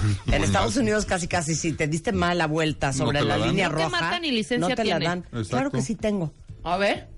En 0.26 0.42
Estados. 0.44 0.76
Unidos 0.76 1.04
casi 1.06 1.28
casi 1.28 1.54
si 1.54 1.72
te 1.72 1.86
diste 1.86 2.12
mal 2.12 2.38
la 2.38 2.46
vuelta 2.46 2.92
sobre 2.92 3.20
la 3.20 3.26
la, 3.26 3.38
dan. 3.38 3.48
línea 3.48 3.68
No 3.68 3.76
te 3.76 3.84
roja. 3.84 4.00
mata 4.00 4.18
ni 4.20 4.30
licencia 4.30 4.68
no 4.68 4.74
te 4.74 4.82
tiene. 4.82 5.00
la 5.00 5.08
dan. 5.10 5.18
Exacto. 5.20 5.48
Claro 5.48 5.70
que 5.70 5.82
sí 5.82 5.94
tengo. 5.96 6.32
A 6.64 6.76
ver. 6.76 7.08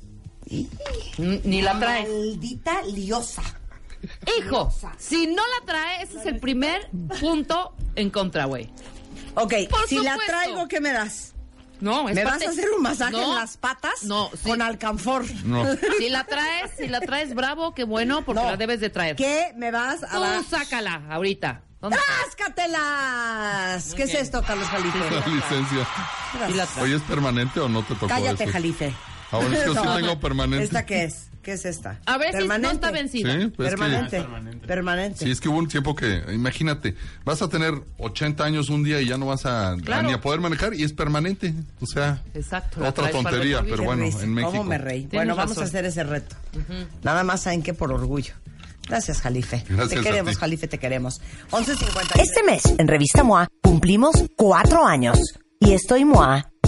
Ni 1.18 1.62
la 1.62 1.78
traes. 1.78 2.08
Maldita 2.08 2.82
liosa. 2.94 3.42
Hijo, 4.38 4.70
si 4.98 5.26
no 5.28 5.42
la 5.58 5.64
trae, 5.66 6.02
ese 6.02 6.18
es 6.20 6.26
el 6.26 6.38
primer 6.38 6.90
punto 7.20 7.74
en 7.94 8.10
contra, 8.10 8.44
güey. 8.44 8.70
Ok, 9.34 9.54
Por 9.70 9.88
si 9.88 9.98
la 10.00 10.18
traigo, 10.26 10.68
¿qué 10.68 10.80
me 10.80 10.92
das? 10.92 11.32
No, 11.80 12.08
es 12.08 12.14
¿Me 12.14 12.24
vas 12.24 12.40
a 12.42 12.50
hacer 12.50 12.66
un 12.76 12.82
masaje 12.82 13.12
No, 13.12 13.30
en 13.30 13.34
las 13.34 13.56
patas? 13.56 14.04
No, 14.04 14.30
sí. 14.32 14.48
Con 14.48 14.62
alcanfor. 14.62 15.24
No. 15.44 15.64
Si 15.98 16.08
la 16.08 16.24
traes, 16.24 16.70
si 16.78 16.86
la 16.86 17.00
traes, 17.00 17.34
bravo, 17.34 17.74
qué 17.74 17.84
bueno, 17.84 18.24
porque 18.24 18.42
No. 18.42 18.50
la 18.50 18.56
debes 18.56 18.80
de 18.80 18.90
traer. 18.90 19.16
¿Qué 19.16 19.52
me 19.56 19.70
vas 19.70 20.02
a 20.04 20.08
Tú 20.10 20.20
dar? 20.20 20.44
sácala 20.44 21.02
ahorita. 21.10 21.62
¿Dónde 21.84 21.98
¡Tráscatelas! 22.24 23.88
Muy 23.88 23.96
¿Qué 23.96 24.02
es 24.04 24.14
esto, 24.14 24.42
Carlos 24.42 24.66
Jalife? 24.68 24.98
La 24.98 25.26
licencia. 25.26 25.86
Oye, 26.80 26.96
¿es 26.96 27.02
permanente 27.02 27.60
o 27.60 27.68
no 27.68 27.82
te 27.82 27.92
tocó 27.92 28.06
Cállate, 28.08 28.44
eso? 28.44 28.52
Jalife. 28.54 28.94
Ah, 29.30 29.36
bueno, 29.36 29.52
es 29.54 29.60
que 29.64 29.66
yo 29.66 29.74
sí 29.82 29.88
tengo 29.96 30.18
permanente. 30.18 30.64
¿Esta 30.64 30.86
qué 30.86 31.04
es? 31.04 31.26
¿Qué 31.42 31.52
es 31.52 31.66
esta? 31.66 32.00
A 32.06 32.16
ver 32.16 32.28
si 32.28 32.36
no 32.36 32.38
Permanente. 32.38 32.74
está 32.76 32.90
vencida. 32.90 33.38
Sí, 33.38 33.46
pues 33.48 33.68
es 33.68 33.74
que- 33.74 33.80
Permanente. 33.82 34.66
Permanente. 34.66 35.24
Sí, 35.26 35.30
es 35.30 35.42
que 35.42 35.50
hubo 35.50 35.58
un 35.58 35.68
tiempo 35.68 35.94
que, 35.94 36.22
imagínate, 36.32 36.96
vas 37.26 37.42
a 37.42 37.50
tener 37.50 37.74
80 37.98 38.42
años 38.44 38.70
un 38.70 38.82
día 38.82 39.02
y 39.02 39.06
ya 39.08 39.18
no 39.18 39.26
vas 39.26 39.44
a, 39.44 39.76
ni 39.76 40.12
a 40.14 40.22
poder 40.22 40.40
manejar 40.40 40.72
y 40.72 40.84
es 40.84 40.94
permanente. 40.94 41.52
O 41.82 41.86
sea, 41.86 42.22
Exacto. 42.32 42.82
otra 42.82 43.10
tontería, 43.10 43.60
pero 43.62 43.84
bueno, 43.84 44.04
en 44.06 44.32
México. 44.32 44.52
¿Cómo 44.52 44.64
me 44.64 44.78
reí? 44.78 45.06
Bueno, 45.12 45.36
vamos 45.36 45.50
razón. 45.50 45.64
a 45.64 45.66
hacer 45.66 45.84
ese 45.84 46.02
reto. 46.02 46.34
Nada 47.02 47.24
más 47.24 47.42
saben 47.42 47.62
que 47.62 47.74
por 47.74 47.92
orgullo. 47.92 48.32
Gracias, 48.88 49.20
Jalife. 49.20 49.64
Gracias 49.68 49.88
te 49.90 49.98
a 49.98 50.02
queremos, 50.02 50.34
ti. 50.34 50.40
Jalife, 50.40 50.68
te 50.68 50.78
queremos. 50.78 51.20
11.50. 51.50 52.20
Este 52.20 52.42
mes, 52.42 52.62
en 52.78 52.88
Revista 52.88 53.22
MOA, 53.24 53.48
cumplimos 53.62 54.24
cuatro 54.36 54.84
años. 54.84 55.18
Y 55.60 55.72
estoy 55.72 56.04
MOA 56.04 56.50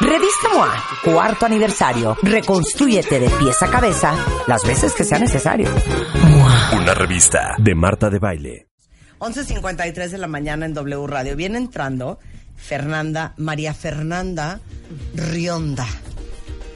Revista 0.00 0.48
MOA, 0.54 0.84
cuarto 1.04 1.46
aniversario. 1.46 2.16
Reconstrúyete 2.22 3.20
de 3.20 3.30
pies 3.30 3.62
a 3.62 3.70
cabeza 3.70 4.14
las 4.46 4.62
veces 4.64 4.92
que 4.94 5.04
sea 5.04 5.18
necesario. 5.18 5.68
Una 6.76 6.94
revista 6.94 7.54
de 7.58 7.74
Marta 7.74 8.10
de 8.10 8.18
Baile. 8.18 8.66
11.53 9.18 10.08
de 10.08 10.18
la 10.18 10.26
mañana 10.26 10.66
en 10.66 10.74
W 10.74 11.06
Radio. 11.06 11.36
Viene 11.36 11.58
entrando 11.58 12.18
Fernanda, 12.56 13.34
María 13.36 13.74
Fernanda 13.74 14.60
Rionda. 15.14 15.86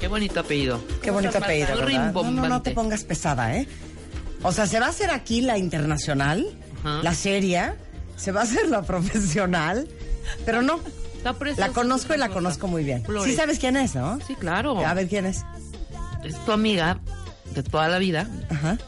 Qué 0.01 0.09
bonito 0.09 0.41
apellido. 0.41 0.81
Qué 1.03 1.11
bonito 1.11 1.39
apellido. 1.39 1.75
No, 2.13 2.31
no, 2.31 2.49
no 2.49 2.63
te 2.63 2.73
pongas 2.73 3.05
pesada, 3.05 3.57
¿eh? 3.57 3.67
O 4.43 4.53
sea, 4.53 4.67
se 4.67 4.79
va 4.79 4.87
a 4.87 4.91
hacer 4.91 5.11
aquí 5.11 5.41
la 5.41 5.59
internacional, 5.59 6.47
Ajá. 6.85 7.03
la 7.03 7.15
seria, 7.15 7.77
se 8.17 8.31
va 8.33 8.41
a 8.41 8.45
hacer 8.45 8.69
la 8.69 8.83
profesional, 8.83 9.89
pero 10.45 10.63
no. 10.63 10.81
Está 11.31 11.39
preciosa. 11.39 11.69
La 11.69 11.75
conozco 11.75 12.15
y 12.15 12.19
la 12.19 12.29
conozco 12.29 12.69
muy 12.69 12.85
bien. 12.85 13.05
Flores. 13.05 13.31
Sí 13.33 13.37
sabes 13.37 13.59
quién 13.59 13.77
es, 13.77 13.95
¿no? 13.95 14.19
Sí, 14.27 14.35
claro. 14.37 14.79
A 14.87 14.95
ver 14.95 15.09
quién 15.09 15.27
es. 15.27 15.45
Es 16.25 16.37
tu 16.45 16.53
amiga 16.53 17.01
de 17.55 17.63
toda 17.63 17.89
la 17.89 17.99
vida. 17.99 18.29
Ajá. 18.51 18.79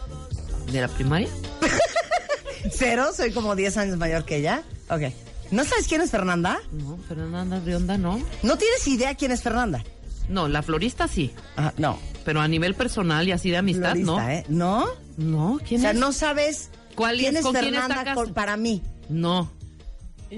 De 0.71 0.81
la 0.81 0.89
primaria. 0.89 1.29
Cero, 2.73 3.11
soy 3.17 3.33
como 3.33 3.57
10 3.57 3.77
años 3.77 3.97
mayor 3.97 4.25
que 4.25 4.37
ella. 4.37 4.63
Ok. 4.91 5.13
¿No 5.51 5.65
sabes 5.65 5.89
quién 5.89 6.01
es 6.01 6.11
Fernanda? 6.11 6.59
No, 6.73 6.99
Fernanda 7.09 7.61
Rionda 7.65 7.97
no. 7.97 8.21
¿No 8.43 8.59
tienes 8.59 8.87
idea 8.87 9.15
quién 9.15 9.33
es 9.33 9.43
Fernanda? 9.43 9.83
No, 10.29 10.47
la 10.49 10.63
florista 10.63 11.09
sí. 11.09 11.33
Ajá, 11.57 11.73
no. 11.79 11.99
Pero 12.25 12.41
a 12.41 12.49
nivel 12.49 12.75
personal 12.75 13.27
y 13.27 13.33
así 13.33 13.51
de 13.51 13.57
amistad, 13.57 13.93
Florista, 13.93 14.13
¿no? 14.13 14.29
¿eh? 14.29 14.45
¿No? 14.49 14.87
No, 15.17 15.59
¿quién 15.67 15.81
o 15.81 15.83
sea, 15.83 15.91
es? 15.93 15.97
no 15.97 16.13
sabes 16.13 16.71
¿Cuál 16.95 17.17
quién 17.17 17.35
es? 17.35 17.39
es 17.41 17.43
¿Con 17.47 17.55
quién 17.55 17.73
Fernanda 17.73 18.15
con- 18.15 18.35
para 18.35 18.57
mí. 18.59 18.83
No. 19.09 19.51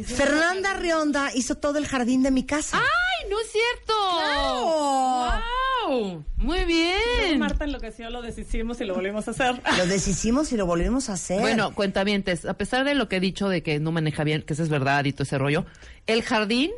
Fernanda 0.05 0.75
Rionda 0.75 1.31
hizo 1.35 1.57
todo 1.57 1.79
el 1.79 1.87
jardín 1.87 2.23
de 2.23 2.31
mi 2.31 2.45
casa. 2.45 2.79
¡Ay, 2.79 3.31
no 3.31 3.41
es 3.41 3.51
cierto! 3.51 3.95
¡Claro! 4.19 5.41
¡Wow! 5.89 6.25
Muy 6.37 6.65
bien. 6.65 7.39
Marta 7.39 7.65
enloqueció, 7.65 8.11
lo 8.11 8.23
deshicimos 8.23 8.81
y 8.81 8.85
lo 8.85 8.95
volvimos 8.95 9.27
a 9.29 9.33
hacer. 9.33 9.61
Lo 9.77 9.87
deshicimos 9.87 10.53
y 10.53 10.57
lo 10.57 10.67
volvimos 10.67 11.09
a 11.11 11.15
hacer. 11.15 11.41
Bueno, 11.41 11.75
cuentavientes, 11.75 12.45
a 12.45 12.55
pesar 12.55 12.85
de 12.85 12.95
lo 12.95 13.09
que 13.09 13.17
he 13.17 13.21
dicho 13.21 13.49
de 13.49 13.63
que 13.63 13.81
no 13.81 13.91
maneja 13.91 14.23
bien, 14.25 14.43
que 14.43 14.53
eso 14.53 14.63
es 14.63 14.69
verdad 14.69 15.05
y 15.05 15.13
todo 15.13 15.25
ese 15.25 15.39
rollo, 15.39 15.67
el 16.07 16.23
jardín 16.23 16.71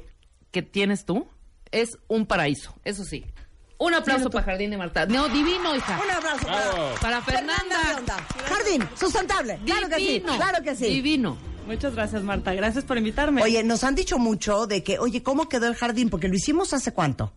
que 0.51 0.63
tienes 0.63 1.05
tú 1.05 1.29
es 1.71 1.99
un 2.09 2.27
paraíso, 2.27 2.75
eso 2.85 3.05
sí. 3.05 3.25
Un 3.79 3.95
aplauso 3.95 4.31
para 4.31 4.45
Jardín 4.45 4.71
de 4.71 4.77
Marta. 4.77 5.07
No, 5.07 5.29
divino, 5.29 5.75
hija. 5.75 6.01
Un 6.01 6.11
aplauso 6.11 6.47
para, 6.47 6.95
Para 7.01 7.23
Fernanda. 7.23 7.77
Rionda. 7.91 8.17
Jardín, 8.49 8.89
sustentable. 8.95 9.59
Claro 9.67 9.89
que 9.89 9.97
sí. 9.97 10.07
Divino. 10.07 10.37
Claro 10.37 10.63
que 10.63 10.77
sí. 10.77 10.85
Divino. 10.85 11.52
Muchas 11.67 11.95
gracias, 11.95 12.23
Marta. 12.23 12.55
Gracias 12.55 12.85
por 12.85 12.99
invitarme. 12.99 13.43
Oye, 13.43 13.63
nos 13.63 13.85
han 13.85 13.95
dicho 13.95 14.19
mucho 14.19 14.67
de 14.67 14.83
que, 14.83 14.99
oye, 14.99 15.23
¿cómo 15.23 15.49
quedó 15.49 15.69
el 15.69 15.75
jardín? 15.75 16.11
Porque 16.11 16.29
lo 16.29 16.35
hicimos 16.35 16.73
hace 16.73 16.93
cuánto. 16.93 17.33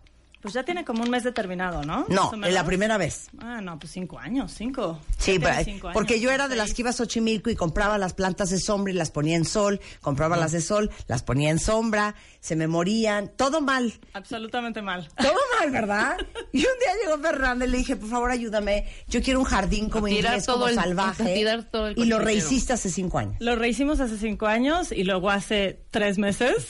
Pues 0.46 0.54
ya 0.54 0.64
tiene 0.64 0.86
como 0.86 1.02
un 1.02 1.10
mes 1.10 1.24
determinado, 1.24 1.84
¿no? 1.84 2.06
No, 2.08 2.32
en 2.34 2.54
la 2.54 2.64
primera 2.64 2.98
vez. 3.00 3.30
Ah, 3.40 3.62
no, 3.62 3.80
pues 3.80 3.92
cinco 3.92 4.20
años, 4.20 4.54
cinco. 4.56 5.00
Sí, 5.18 5.40
pero- 5.40 5.64
cinco 5.64 5.90
porque 5.92 6.14
años, 6.14 6.24
yo 6.24 6.32
era 6.32 6.48
de 6.48 6.56
las 6.56 6.76
que 6.76 6.84
iba 6.84 6.92
a 6.92 6.94
Xochimilco 6.94 7.50
y 7.50 7.56
compraba 7.56 7.98
las 7.98 8.14
plantas 8.14 8.52
de 8.52 8.60
sombra 8.60 8.94
y 8.94 8.96
las 8.96 9.10
ponía 9.10 9.36
en 9.38 9.46
sol, 9.46 9.82
compraba 10.02 10.38
las 10.38 10.52
de 10.52 10.62
sol, 10.62 10.92
las 11.08 11.24
ponía 11.24 11.50
en 11.50 11.58
sombra, 11.58 12.14
se 12.42 12.56
me 12.56 12.68
morían, 12.68 13.30
todo 13.36 13.60
mal, 13.60 13.92
Absolutamente 14.14 14.84
mal. 14.84 15.10
todo 15.18 15.34
mal, 15.60 15.72
¿verdad? 15.72 16.18
Y 16.54 16.60
un 16.60 16.64
día 16.80 16.92
llegó 17.04 17.18
Fernanda 17.22 17.66
y 17.66 17.70
le 17.70 17.78
dije, 17.80 17.96
por 17.96 18.10
favor, 18.10 18.30
ayúdame, 18.30 18.86
yo 19.08 19.22
quiero 19.24 19.40
un 19.40 19.46
jardín 19.46 19.90
como 19.90 20.08
inglés, 20.08 20.46
todo 20.46 20.58
como 20.58 20.68
el- 20.68 20.76
salvaje. 20.76 21.44
todo 21.72 21.88
el 21.88 21.98
y 21.98 22.06
lo 22.06 22.20
rehiciste 22.20 22.74
hace 22.74 22.92
cinco 22.92 23.18
años. 23.18 23.36
Lo 23.40 23.56
rehicimos 23.56 24.00
hace 24.00 24.18
cinco 24.20 24.46
años 24.46 24.92
y 24.92 25.04
luego 25.06 25.32
hace 25.32 25.80
tres 25.90 26.20
meses 26.20 26.68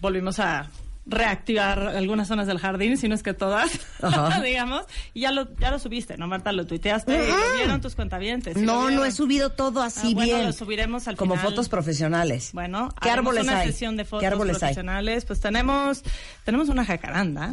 volvimos 0.00 0.38
a 0.40 0.68
reactivar 1.10 1.88
algunas 1.88 2.28
zonas 2.28 2.46
del 2.46 2.58
jardín, 2.58 2.96
si 2.96 3.08
no 3.08 3.14
es 3.14 3.22
que 3.22 3.34
todas, 3.34 3.70
digamos. 4.44 4.82
Y 5.12 5.20
ya 5.20 5.32
lo, 5.32 5.54
ya 5.56 5.70
lo 5.70 5.78
subiste, 5.78 6.16
¿no, 6.16 6.26
Marta? 6.28 6.52
Lo 6.52 6.66
tuiteaste 6.66 7.12
y 7.14 7.28
lo 7.30 7.56
vieron 7.56 7.80
tus 7.80 7.94
cuentavientes. 7.96 8.54
sí 8.56 8.62
No, 8.62 8.90
no 8.90 9.04
he 9.04 9.10
subido 9.12 9.50
todo 9.50 9.82
así 9.82 10.08
Ah, 10.12 10.14
bueno, 10.14 10.34
bien. 10.36 10.46
lo 10.46 10.52
subiremos 10.52 11.08
al 11.08 11.16
como 11.16 11.34
final. 11.34 11.50
fotos 11.50 11.68
profesionales. 11.68 12.50
Bueno, 12.52 12.88
¿qué 13.02 13.10
árboles 13.10 13.44
una 13.44 13.58
hay? 13.60 13.66
sesión 13.72 13.96
de 13.96 14.04
fotos 14.04 14.20
¿Qué 14.20 14.26
árboles 14.28 14.56
hay? 14.56 14.60
profesionales. 14.60 15.24
Pues 15.24 15.40
tenemos, 15.40 16.02
tenemos 16.44 16.68
una 16.68 16.84
jacaranda, 16.84 17.52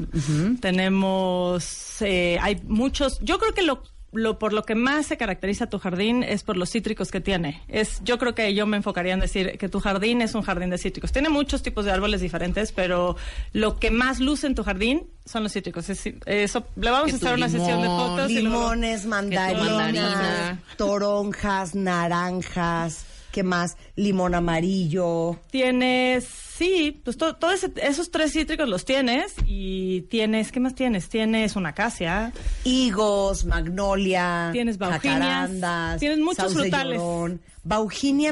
tenemos, 0.61 2.01
eh, 2.01 2.37
hay 2.41 2.61
muchos, 2.67 3.19
yo 3.21 3.39
creo 3.39 3.53
que 3.53 3.61
lo, 3.63 3.81
lo 4.13 4.39
por 4.39 4.53
lo 4.53 4.63
que 4.63 4.73
más 4.73 5.05
se 5.05 5.17
caracteriza 5.17 5.67
tu 5.69 5.79
jardín 5.79 6.23
es 6.23 6.43
por 6.43 6.55
los 6.57 6.71
cítricos 6.71 7.11
que 7.11 7.19
tiene. 7.21 7.61
Es, 7.67 8.01
yo 8.03 8.17
creo 8.17 8.33
que 8.33 8.53
yo 8.55 8.65
me 8.65 8.77
enfocaría 8.77 9.13
en 9.13 9.19
decir 9.19 9.57
que 9.57 9.67
tu 9.69 9.79
jardín 9.81 10.21
es 10.21 10.33
un 10.33 10.41
jardín 10.43 10.69
de 10.69 10.77
cítricos. 10.77 11.11
Tiene 11.11 11.29
muchos 11.29 11.61
tipos 11.61 11.83
de 11.85 11.91
árboles 11.91 12.21
diferentes, 12.21 12.71
pero 12.71 13.17
lo 13.53 13.77
que 13.79 13.91
más 13.91 14.19
luce 14.19 14.47
en 14.47 14.55
tu 14.55 14.63
jardín 14.63 15.07
son 15.25 15.43
los 15.43 15.51
cítricos. 15.53 15.89
Es- 15.89 16.09
eso, 16.25 16.65
le 16.77 16.89
vamos 16.89 17.07
Que 17.07 17.13
a 17.13 17.15
hacer 17.17 17.33
una 17.33 17.49
sesión 17.49 17.81
de 17.81 17.87
fotos. 17.87 18.31
y 18.31 18.41
luego- 18.41 18.59
Limones, 18.61 19.05
mandarinas, 19.05 19.65
mandarina. 19.65 20.61
toronjas, 20.77 21.75
naranjas, 21.75 23.05
¿qué 23.37 23.43
más? 23.43 23.77
Limón 23.95 24.33
amarillo. 24.33 25.39
Tienes, 25.51 26.23
sí, 26.25 26.99
pues 27.03 27.17
to- 27.17 27.35
todo 27.35 27.51
ese- 27.51 27.71
esos 27.83 28.09
tres 28.09 28.31
cítricos 28.33 28.67
los 28.67 28.83
tienes 28.83 29.35
y 29.45 30.01
tienes, 30.09 30.51
¿qué 30.51 30.59
más 30.59 30.73
tienes? 30.73 31.07
Tienes 31.07 31.55
una 31.55 31.69
acacia, 31.69 32.33
higos, 32.63 33.45
magnolia, 33.45 34.49
Tienes 34.53 34.79
jacarandas, 34.79 35.99
tienes 35.99 36.17
muchos 36.17 36.51
frutales. 36.51 36.97
llorón. 36.97 37.41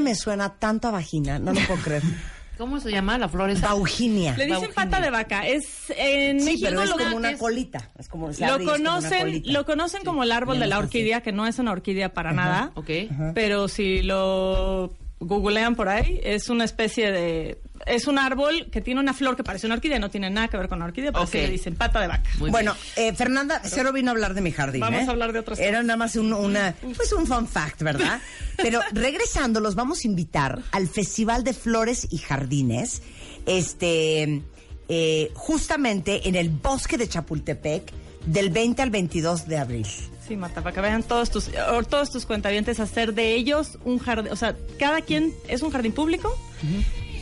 Me 0.01 0.15
suena 0.15 0.55
tanto 0.55 0.87
a 0.87 0.91
vagina, 0.91 1.37
no 1.37 1.53
lo 1.53 1.59
puedo 1.67 1.81
creer. 1.83 2.01
¿Cómo 2.57 2.79
se 2.79 2.91
llama 2.91 3.17
la 3.17 3.27
flor 3.29 3.49
esa? 3.49 3.67
Bauhinia. 3.67 4.35
le 4.37 4.45
dicen 4.45 4.71
pata 4.73 5.01
de 5.01 5.09
vaca. 5.09 5.45
Es 5.47 5.89
en 5.95 6.39
Sí, 6.39 6.45
México 6.45 6.67
pero 6.69 6.81
es 6.83 6.89
lo, 6.89 6.97
como 6.97 7.17
una 7.17 7.31
es- 7.31 7.39
colita. 7.39 7.91
Es 7.97 8.07
como, 8.07 8.27
lo 8.27 8.33
abre 8.33 8.63
y 8.63 8.67
es 8.67 8.71
como 8.73 8.81
una 8.81 8.91
conocen, 8.91 9.19
colita. 9.19 9.51
lo 9.51 9.65
conocen 9.65 10.03
como 10.05 10.23
el 10.23 10.31
árbol 10.31 10.59
de 10.59 10.67
la 10.67 10.79
orquídea, 10.79 11.21
que 11.21 11.31
no 11.31 11.45
es 11.47 11.59
una 11.59 11.71
orquídea 11.71 12.13
para 12.13 12.31
nada. 12.33 12.71
Ok. 12.75 12.89
Pero 13.33 13.67
si 13.67 14.01
lo 14.01 14.93
googlean 15.19 15.75
por 15.75 15.87
ahí, 15.89 16.19
es 16.23 16.49
una 16.49 16.65
especie 16.65 17.11
de 17.11 17.59
es 17.85 18.07
un 18.07 18.17
árbol 18.17 18.69
que 18.71 18.81
tiene 18.81 18.99
una 19.01 19.13
flor 19.13 19.35
que 19.35 19.43
parece 19.43 19.65
una 19.67 19.75
orquídea, 19.75 19.99
no 19.99 20.09
tiene 20.09 20.29
nada 20.29 20.47
que 20.47 20.57
ver 20.57 20.67
con 20.69 20.79
la 20.79 20.85
orquídea, 20.85 21.11
pero 21.11 21.23
así 21.25 21.37
Ok. 21.37 21.43
le 21.43 21.49
dicen 21.51 21.75
pata 21.75 21.99
de 21.99 22.07
vaca. 22.07 22.29
Muy 22.39 22.49
Bueno, 22.49 22.73
eh, 22.95 23.13
Fernanda, 23.13 23.61
cero 23.65 23.91
vino 23.91 24.09
a 24.09 24.13
hablar 24.13 24.33
de 24.33 24.41
mi 24.41 24.51
jardín. 24.51 24.81
Vamos 24.81 25.01
¿eh? 25.01 25.05
a 25.07 25.11
hablar 25.11 25.33
de 25.33 25.39
otras 25.39 25.59
Era 25.59 25.71
cosas. 25.71 25.85
nada 25.85 25.97
más 25.97 26.15
un, 26.15 26.33
una, 26.33 26.73
pues 26.95 27.11
un 27.13 27.27
fun 27.27 27.47
fact, 27.47 27.81
¿verdad? 27.81 28.21
Pero 28.57 28.79
regresando, 28.93 29.59
los 29.59 29.75
vamos 29.75 30.03
a 30.03 30.07
invitar 30.07 30.61
al 30.71 30.87
Festival 30.87 31.43
de 31.43 31.53
Flores 31.53 32.07
y 32.09 32.17
Jardines, 32.17 33.01
este, 33.45 34.41
eh, 34.89 35.31
justamente 35.33 36.27
en 36.27 36.35
el 36.35 36.49
bosque 36.49 36.97
de 36.97 37.07
Chapultepec, 37.07 37.91
del 38.25 38.49
20 38.49 38.81
al 38.81 38.89
22 38.89 39.47
de 39.47 39.57
abril. 39.57 39.87
Sí, 40.27 40.35
Marta, 40.35 40.61
para 40.61 40.73
que 40.73 40.81
vean 40.81 41.03
todos 41.03 41.29
tus, 41.29 41.51
todos 41.89 42.09
tus 42.09 42.25
cuentavientes 42.25 42.79
hacer 42.79 43.13
de 43.13 43.35
ellos 43.35 43.77
un 43.85 43.99
jardín, 43.99 44.31
o 44.31 44.35
sea, 44.35 44.55
cada 44.79 45.01
quien 45.01 45.33
es 45.47 45.61
un 45.61 45.71
jardín 45.71 45.91
público. 45.91 46.35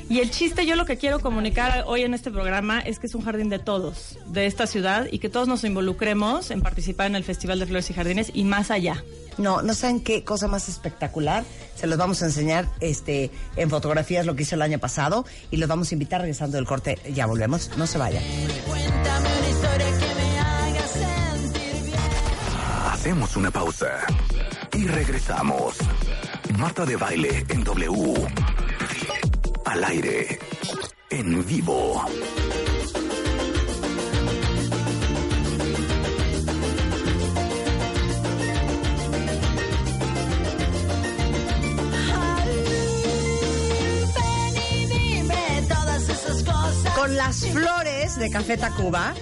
Y 0.09 0.19
el 0.19 0.31
chiste, 0.31 0.65
yo 0.65 0.75
lo 0.75 0.85
que 0.85 0.97
quiero 0.97 1.19
comunicar 1.19 1.83
hoy 1.87 2.03
en 2.03 2.13
este 2.13 2.29
programa 2.29 2.79
es 2.79 2.99
que 2.99 3.07
es 3.07 3.15
un 3.15 3.23
jardín 3.23 3.49
de 3.49 3.59
todos, 3.59 4.19
de 4.27 4.45
esta 4.45 4.67
ciudad, 4.67 5.07
y 5.11 5.19
que 5.19 5.29
todos 5.29 5.47
nos 5.47 5.63
involucremos 5.63 6.51
en 6.51 6.61
participar 6.61 7.07
en 7.07 7.15
el 7.15 7.23
Festival 7.23 7.59
de 7.59 7.65
Flores 7.65 7.89
y 7.89 7.93
Jardines 7.93 8.31
y 8.33 8.43
más 8.43 8.71
allá. 8.71 9.03
No, 9.37 9.61
no 9.61 9.73
saben 9.73 9.99
qué 9.99 10.23
cosa 10.23 10.47
más 10.47 10.69
espectacular. 10.69 11.43
Se 11.75 11.87
los 11.87 11.97
vamos 11.97 12.21
a 12.21 12.25
enseñar 12.25 12.69
este, 12.79 13.31
en 13.55 13.69
fotografías 13.69 14.25
lo 14.25 14.35
que 14.35 14.43
hizo 14.43 14.55
el 14.55 14.61
año 14.61 14.79
pasado 14.79 15.25
y 15.51 15.57
los 15.57 15.67
vamos 15.67 15.91
a 15.91 15.95
invitar 15.95 16.21
regresando 16.21 16.57
del 16.57 16.67
corte. 16.67 16.99
Ya 17.13 17.25
volvemos, 17.25 17.71
no 17.77 17.87
se 17.87 17.97
vayan. 17.97 18.23
Hacemos 23.03 23.35
una 23.35 23.51
pausa 23.51 23.99
y 24.71 24.87
regresamos. 24.87 25.75
Marta 26.57 26.85
de 26.85 26.95
baile 26.95 27.45
en 27.49 27.61
W. 27.61 28.13
Al 29.65 29.83
aire. 29.83 30.39
En 31.09 31.45
vivo. 31.45 32.01
Con 46.95 47.17
las 47.17 47.45
flores 47.47 48.15
de 48.17 48.31
Café 48.31 48.55
Tacuba, 48.55 49.13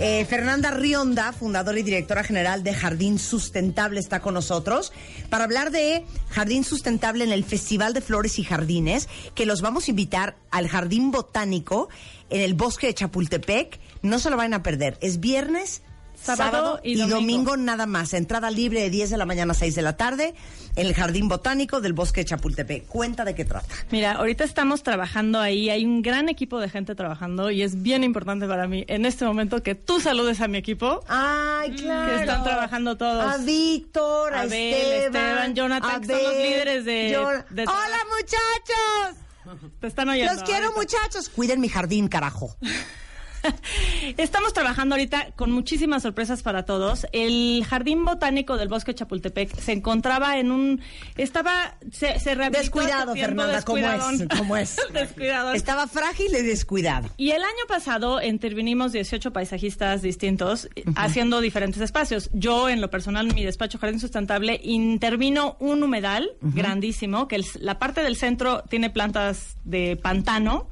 eh, 0.00 0.24
Fernanda 0.24 0.70
Rionda, 0.70 1.32
fundadora 1.32 1.78
y 1.78 1.82
directora 1.82 2.24
general 2.24 2.64
de 2.64 2.74
Jardín 2.74 3.18
Sustentable, 3.18 4.00
está 4.00 4.20
con 4.20 4.32
nosotros 4.32 4.92
para 5.28 5.44
hablar 5.44 5.70
de 5.70 6.06
Jardín 6.30 6.64
Sustentable 6.64 7.22
en 7.22 7.32
el 7.32 7.44
Festival 7.44 7.92
de 7.92 8.00
Flores 8.00 8.38
y 8.38 8.44
Jardines, 8.44 9.08
que 9.34 9.44
los 9.44 9.60
vamos 9.60 9.86
a 9.86 9.90
invitar 9.90 10.36
al 10.50 10.68
Jardín 10.68 11.10
Botánico 11.10 11.90
en 12.30 12.40
el 12.40 12.54
bosque 12.54 12.86
de 12.86 12.94
Chapultepec. 12.94 13.78
No 14.00 14.18
se 14.18 14.30
lo 14.30 14.38
van 14.38 14.54
a 14.54 14.62
perder. 14.62 14.96
Es 15.02 15.20
viernes, 15.20 15.82
Sábado 16.22 16.50
sábado, 16.50 16.80
y 16.84 16.92
y, 16.92 16.96
domingo. 16.96 17.16
domingo. 17.16 17.56
nada 17.56 17.86
más. 17.86 18.12
Entrada 18.12 18.50
libre 18.50 18.82
de 18.82 18.90
10 18.90 19.10
de 19.10 19.16
la 19.16 19.24
mañana 19.26 19.52
a 19.52 19.54
6 19.54 19.74
de 19.74 19.82
la 19.82 19.96
tarde 19.96 20.34
en 20.76 20.86
el 20.86 20.94
Jardín 20.94 21.28
Botánico 21.28 21.80
del 21.80 21.92
bosque 21.92 22.20
de 22.20 22.26
Chapultepec. 22.26 22.86
Cuenta 22.86 23.24
de 23.24 23.34
qué 23.34 23.44
trata. 23.44 23.66
Mira, 23.90 24.12
ahorita 24.12 24.44
estamos 24.44 24.82
trabajando 24.82 25.40
ahí, 25.40 25.70
hay 25.70 25.84
un 25.84 26.02
gran 26.02 26.28
equipo 26.28 26.60
de 26.60 26.68
gente 26.68 26.94
trabajando 26.94 27.50
y 27.50 27.62
es 27.62 27.82
bien 27.82 28.04
importante 28.04 28.46
para 28.46 28.66
mí 28.68 28.84
en 28.88 29.06
este 29.06 29.24
momento 29.24 29.62
que 29.62 29.74
tú 29.74 30.00
saludes 30.00 30.40
a 30.40 30.48
mi 30.48 30.58
equipo. 30.58 31.02
Ay, 31.08 31.70
claro. 31.72 32.10
Que 32.14 32.20
están 32.20 32.44
trabajando 32.44 32.96
todos. 32.96 33.24
A 33.24 33.38
Víctor, 33.38 34.34
a, 34.34 34.42
Abel, 34.42 34.74
Esteban, 34.74 35.06
Esteban, 35.06 35.54
Jonathan, 35.54 36.00
que 36.02 36.06
son 36.06 36.22
los 36.22 36.36
líderes 36.36 36.84
de- 36.84 37.16
¡Hola, 37.16 37.98
muchachos! 38.10 39.70
Te 39.80 39.86
están 39.86 40.08
oyendo. 40.08 40.34
Los 40.34 40.42
quiero, 40.42 40.66
ahorita. 40.68 40.80
muchachos. 40.80 41.28
Cuiden 41.28 41.60
mi 41.60 41.68
jardín, 41.68 42.08
carajo. 42.08 42.56
Estamos 44.16 44.52
trabajando 44.52 44.94
ahorita 44.94 45.32
con 45.36 45.50
muchísimas 45.52 46.02
sorpresas 46.02 46.42
para 46.42 46.64
todos. 46.64 47.06
El 47.12 47.64
Jardín 47.68 48.04
Botánico 48.04 48.56
del 48.56 48.68
Bosque 48.68 48.94
Chapultepec 48.94 49.54
se 49.58 49.72
encontraba 49.72 50.38
en 50.38 50.50
un... 50.50 50.80
Estaba... 51.16 51.76
Se, 51.92 52.18
se 52.18 52.36
Descuidado, 52.36 53.14
Fernanda, 53.14 53.62
¿cómo 53.62 53.76
descuidadón. 53.78 54.14
es? 54.30 54.38
¿Cómo 54.38 54.56
es? 54.56 54.76
Descuidado. 54.92 55.52
Estaba 55.52 55.86
frágil 55.86 56.28
y 56.34 56.42
descuidado. 56.42 57.08
Y 57.16 57.30
el 57.30 57.42
año 57.42 57.64
pasado 57.68 58.22
intervinimos 58.22 58.92
18 58.92 59.32
paisajistas 59.32 60.02
distintos 60.02 60.68
haciendo 60.96 61.40
diferentes 61.40 61.80
espacios. 61.82 62.30
Yo, 62.32 62.68
en 62.68 62.80
lo 62.80 62.90
personal, 62.90 63.28
en 63.28 63.34
mi 63.34 63.44
despacho 63.44 63.78
Jardín 63.78 64.00
Sustentable, 64.00 64.60
intervino 64.62 65.56
un 65.60 65.82
humedal 65.82 66.30
grandísimo, 66.40 67.28
que 67.28 67.36
el- 67.36 67.46
la 67.60 67.78
parte 67.78 68.02
del 68.02 68.16
centro 68.16 68.62
tiene 68.68 68.90
plantas 68.90 69.56
de 69.64 69.96
pantano. 69.96 70.68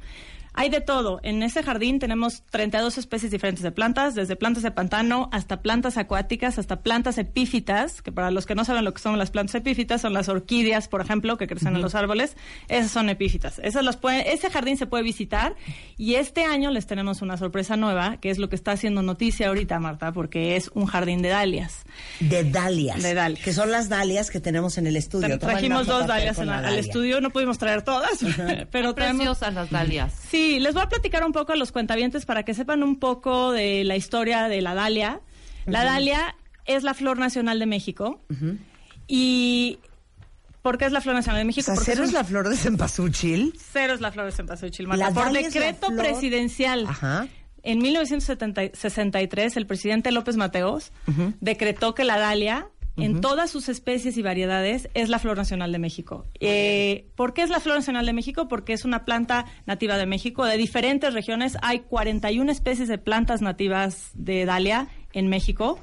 Hay 0.59 0.69
de 0.69 0.81
todo. 0.81 1.21
En 1.23 1.41
ese 1.41 1.63
jardín 1.63 1.99
tenemos 1.99 2.43
32 2.49 2.97
especies 2.97 3.31
diferentes 3.31 3.63
de 3.63 3.71
plantas, 3.71 4.13
desde 4.13 4.35
plantas 4.35 4.61
de 4.63 4.71
pantano 4.71 5.29
hasta 5.31 5.61
plantas 5.61 5.97
acuáticas, 5.97 6.59
hasta 6.59 6.81
plantas 6.81 7.17
epífitas, 7.17 8.01
que 8.01 8.11
para 8.11 8.29
los 8.29 8.45
que 8.45 8.55
no 8.55 8.65
saben 8.65 8.83
lo 8.83 8.93
que 8.93 9.01
son 9.01 9.17
las 9.17 9.31
plantas 9.31 9.55
epífitas, 9.55 10.01
son 10.01 10.13
las 10.13 10.27
orquídeas, 10.27 10.89
por 10.89 10.99
ejemplo, 10.99 11.37
que 11.37 11.47
crecen 11.47 11.75
en 11.75 11.81
los 11.81 11.95
árboles. 11.95 12.35
Esas 12.67 12.91
son 12.91 13.07
epífitas. 13.09 13.59
Esas 13.63 13.85
las 13.85 13.95
puede- 13.95 14.33
ese 14.33 14.49
jardín 14.49 14.75
se 14.75 14.85
puede 14.85 15.03
visitar 15.03 15.55
y 15.97 16.15
este 16.15 16.43
año 16.43 16.71
les 16.71 16.87
tenemos 16.87 17.21
una 17.21 17.37
sorpresa 17.37 17.77
nueva, 17.77 18.17
que 18.17 18.29
es 18.29 18.37
lo 18.37 18.49
que 18.49 18.55
está 18.57 18.73
haciendo 18.73 19.01
noticia 19.01 19.47
ahorita, 19.47 19.79
Marta, 19.79 20.11
porque 20.11 20.57
es 20.57 20.69
un 20.73 20.87
jardín 20.87 21.21
de 21.21 21.29
dalias. 21.29 21.83
De 22.19 22.43
dalias. 22.43 23.01
De 23.01 23.13
dalias. 23.13 23.43
Que 23.43 23.53
son 23.53 23.71
las 23.71 23.87
dalias 23.87 24.29
que 24.29 24.41
tenemos 24.41 24.77
en 24.77 24.87
el 24.87 24.97
estudio. 24.97 25.35
Tra- 25.35 25.39
Trajimos 25.39 25.87
dos 25.87 26.05
dalias 26.05 26.37
la 26.39 26.57
al 26.59 26.77
estudio, 26.79 27.21
no 27.21 27.29
pudimos 27.29 27.57
traer 27.57 27.81
todas, 27.83 28.19
pero 28.71 28.93
traemos... 28.93 29.19
Preciosas 29.25 29.53
las 29.53 29.69
dalias. 29.69 30.13
Sí, 30.29 30.48
les 30.57 30.73
voy 30.73 30.81
a 30.81 30.89
platicar 30.89 31.23
un 31.23 31.31
poco 31.33 31.53
a 31.53 31.55
los 31.55 31.71
cuentavientes 31.71 32.25
para 32.25 32.41
que 32.43 32.55
sepan 32.55 32.81
un 32.81 32.97
poco 32.99 33.51
de 33.51 33.83
la 33.83 33.95
historia 33.95 34.47
de 34.47 34.61
la 34.61 34.73
dalia. 34.73 35.19
La 35.67 35.81
Ujú. 35.81 35.87
dalia 35.89 36.35
es 36.65 36.81
la 36.81 36.95
flor 36.95 37.19
nacional 37.19 37.59
de 37.59 37.67
México 37.67 38.19
y... 39.07 39.77
¿Por 40.61 40.77
qué 40.77 40.85
es 40.85 40.91
la 40.91 40.99
flor 40.99 41.15
nacional 41.15 41.39
de 41.39 41.43
O 41.43 41.47
México? 41.47 41.63
sea, 41.65 41.75
Porque 41.75 41.91
cero 41.91 42.03
es 42.03 42.11
la 42.11 42.23
flor 42.25 42.49
de 42.49 42.57
cempasúchil. 42.57 43.53
Cero 43.71 43.93
es 43.93 44.01
la 44.01 44.11
flor 44.11 44.25
de 44.25 44.33
cempasúchil, 44.33 44.87
Marta. 44.87 45.11
Por 45.13 45.31
decreto 45.31 45.87
flor- 45.87 45.97
presidencial. 45.99 46.85
En 47.63 47.79
1963, 47.79 49.55
el 49.57 49.65
presidente 49.65 50.11
López 50.11 50.35
Mateos 50.35 50.91
decretó 51.39 51.95
que 51.95 52.03
la 52.03 52.17
dalia, 52.19 52.67
en 53.01 53.21
todas 53.21 53.49
sus 53.49 53.69
especies 53.69 54.17
y 54.17 54.21
variedades, 54.21 54.89
es 54.93 55.09
la 55.09 55.19
flor 55.19 55.37
nacional 55.37 55.71
de 55.71 55.79
México. 55.79 56.25
Eh, 56.39 57.07
¿Por 57.15 57.33
qué 57.33 57.41
es 57.43 57.49
la 57.49 57.59
flor 57.59 57.77
nacional 57.77 58.05
de 58.05 58.13
México? 58.13 58.47
Porque 58.47 58.73
es 58.73 58.85
una 58.85 59.05
planta 59.05 59.45
nativa 59.65 59.97
de 59.97 60.05
México. 60.05 60.45
De 60.45 60.57
diferentes 60.57 61.13
regiones 61.13 61.57
hay 61.61 61.79
41 61.79 62.51
especies 62.51 62.87
de 62.87 62.97
plantas 62.97 63.41
nativas 63.41 64.11
de 64.13 64.45
dalia 64.45 64.87
en 65.13 65.27
México 65.27 65.79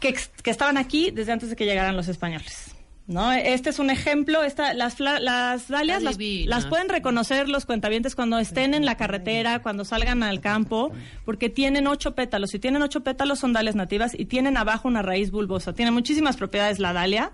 que 0.00 0.50
estaban 0.50 0.78
aquí 0.78 1.12
desde 1.12 1.32
antes 1.32 1.50
de 1.50 1.56
que 1.56 1.64
llegaran 1.64 1.96
los 1.96 2.08
españoles. 2.08 2.71
¿No? 3.08 3.32
Este 3.32 3.70
es 3.70 3.78
un 3.80 3.90
ejemplo. 3.90 4.42
Esta, 4.44 4.74
las, 4.74 4.96
fla- 4.96 5.18
las 5.20 5.68
dalias 5.68 6.02
las, 6.02 6.16
las 6.46 6.66
pueden 6.66 6.88
reconocer 6.88 7.48
los 7.48 7.66
cuentavientes 7.66 8.14
cuando 8.14 8.38
estén 8.38 8.74
en 8.74 8.84
la 8.86 8.96
carretera, 8.96 9.60
cuando 9.60 9.84
salgan 9.84 10.22
al 10.22 10.40
campo, 10.40 10.92
porque 11.24 11.50
tienen 11.50 11.86
ocho 11.88 12.14
pétalos. 12.14 12.50
Si 12.50 12.58
tienen 12.60 12.80
ocho 12.80 13.00
pétalos 13.02 13.40
son 13.40 13.52
dalias 13.52 13.74
nativas 13.74 14.12
y 14.16 14.26
tienen 14.26 14.56
abajo 14.56 14.86
una 14.88 15.02
raíz 15.02 15.30
bulbosa. 15.32 15.72
Tiene 15.72 15.90
muchísimas 15.90 16.36
propiedades 16.36 16.78
la 16.78 16.92
dalia. 16.92 17.32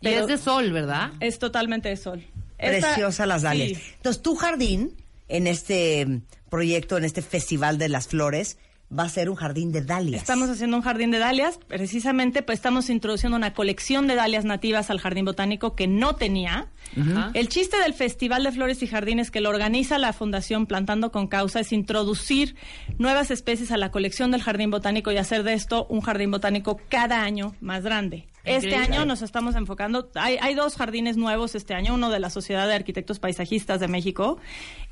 Y 0.00 0.08
es 0.08 0.26
de 0.26 0.38
sol, 0.38 0.72
¿verdad? 0.72 1.12
Es 1.20 1.38
totalmente 1.38 1.88
de 1.90 1.96
sol. 1.96 2.24
Esta- 2.58 2.88
Preciosas 2.88 3.28
las 3.28 3.42
dalias. 3.42 3.78
sí. 3.78 3.84
Entonces, 3.96 4.22
tu 4.22 4.36
jardín, 4.36 4.92
en 5.28 5.46
este 5.46 6.20
proyecto, 6.50 6.96
en 6.96 7.04
este 7.04 7.20
Festival 7.22 7.78
de 7.78 7.88
las 7.90 8.08
Flores, 8.08 8.58
va 8.96 9.04
a 9.04 9.08
ser 9.08 9.28
un 9.30 9.36
jardín 9.36 9.72
de 9.72 9.82
dalias. 9.82 10.22
Estamos 10.22 10.48
haciendo 10.48 10.76
un 10.76 10.82
jardín 10.82 11.10
de 11.10 11.18
dalias, 11.18 11.58
precisamente 11.66 12.42
pues 12.42 12.58
estamos 12.58 12.90
introduciendo 12.90 13.36
una 13.36 13.54
colección 13.54 14.06
de 14.06 14.14
dalias 14.14 14.44
nativas 14.44 14.90
al 14.90 15.00
jardín 15.00 15.24
botánico 15.24 15.74
que 15.74 15.86
no 15.86 16.16
tenía. 16.16 16.68
Ajá. 16.98 17.30
El 17.34 17.48
chiste 17.48 17.76
del 17.78 17.94
Festival 17.94 18.44
de 18.44 18.52
Flores 18.52 18.82
y 18.82 18.86
Jardines 18.86 19.30
que 19.30 19.40
lo 19.40 19.50
organiza 19.50 19.98
la 19.98 20.12
Fundación 20.12 20.66
Plantando 20.66 21.10
con 21.10 21.26
Causa 21.26 21.60
es 21.60 21.72
introducir 21.72 22.56
nuevas 22.98 23.30
especies 23.30 23.70
a 23.72 23.76
la 23.76 23.90
colección 23.90 24.30
del 24.30 24.42
jardín 24.42 24.70
botánico 24.70 25.10
y 25.12 25.16
hacer 25.16 25.42
de 25.42 25.54
esto 25.54 25.86
un 25.88 26.00
jardín 26.00 26.30
botánico 26.30 26.80
cada 26.88 27.22
año 27.22 27.54
más 27.60 27.82
grande. 27.82 28.28
Este 28.44 28.68
Increíble. 28.68 28.96
año 28.96 29.06
nos 29.06 29.22
estamos 29.22 29.54
enfocando, 29.56 30.10
hay, 30.14 30.36
hay 30.40 30.54
dos 30.54 30.76
jardines 30.76 31.16
nuevos 31.16 31.54
este 31.54 31.72
año, 31.72 31.94
uno 31.94 32.10
de 32.10 32.20
la 32.20 32.28
Sociedad 32.28 32.68
de 32.68 32.74
Arquitectos 32.74 33.18
Paisajistas 33.18 33.80
de 33.80 33.88
México, 33.88 34.38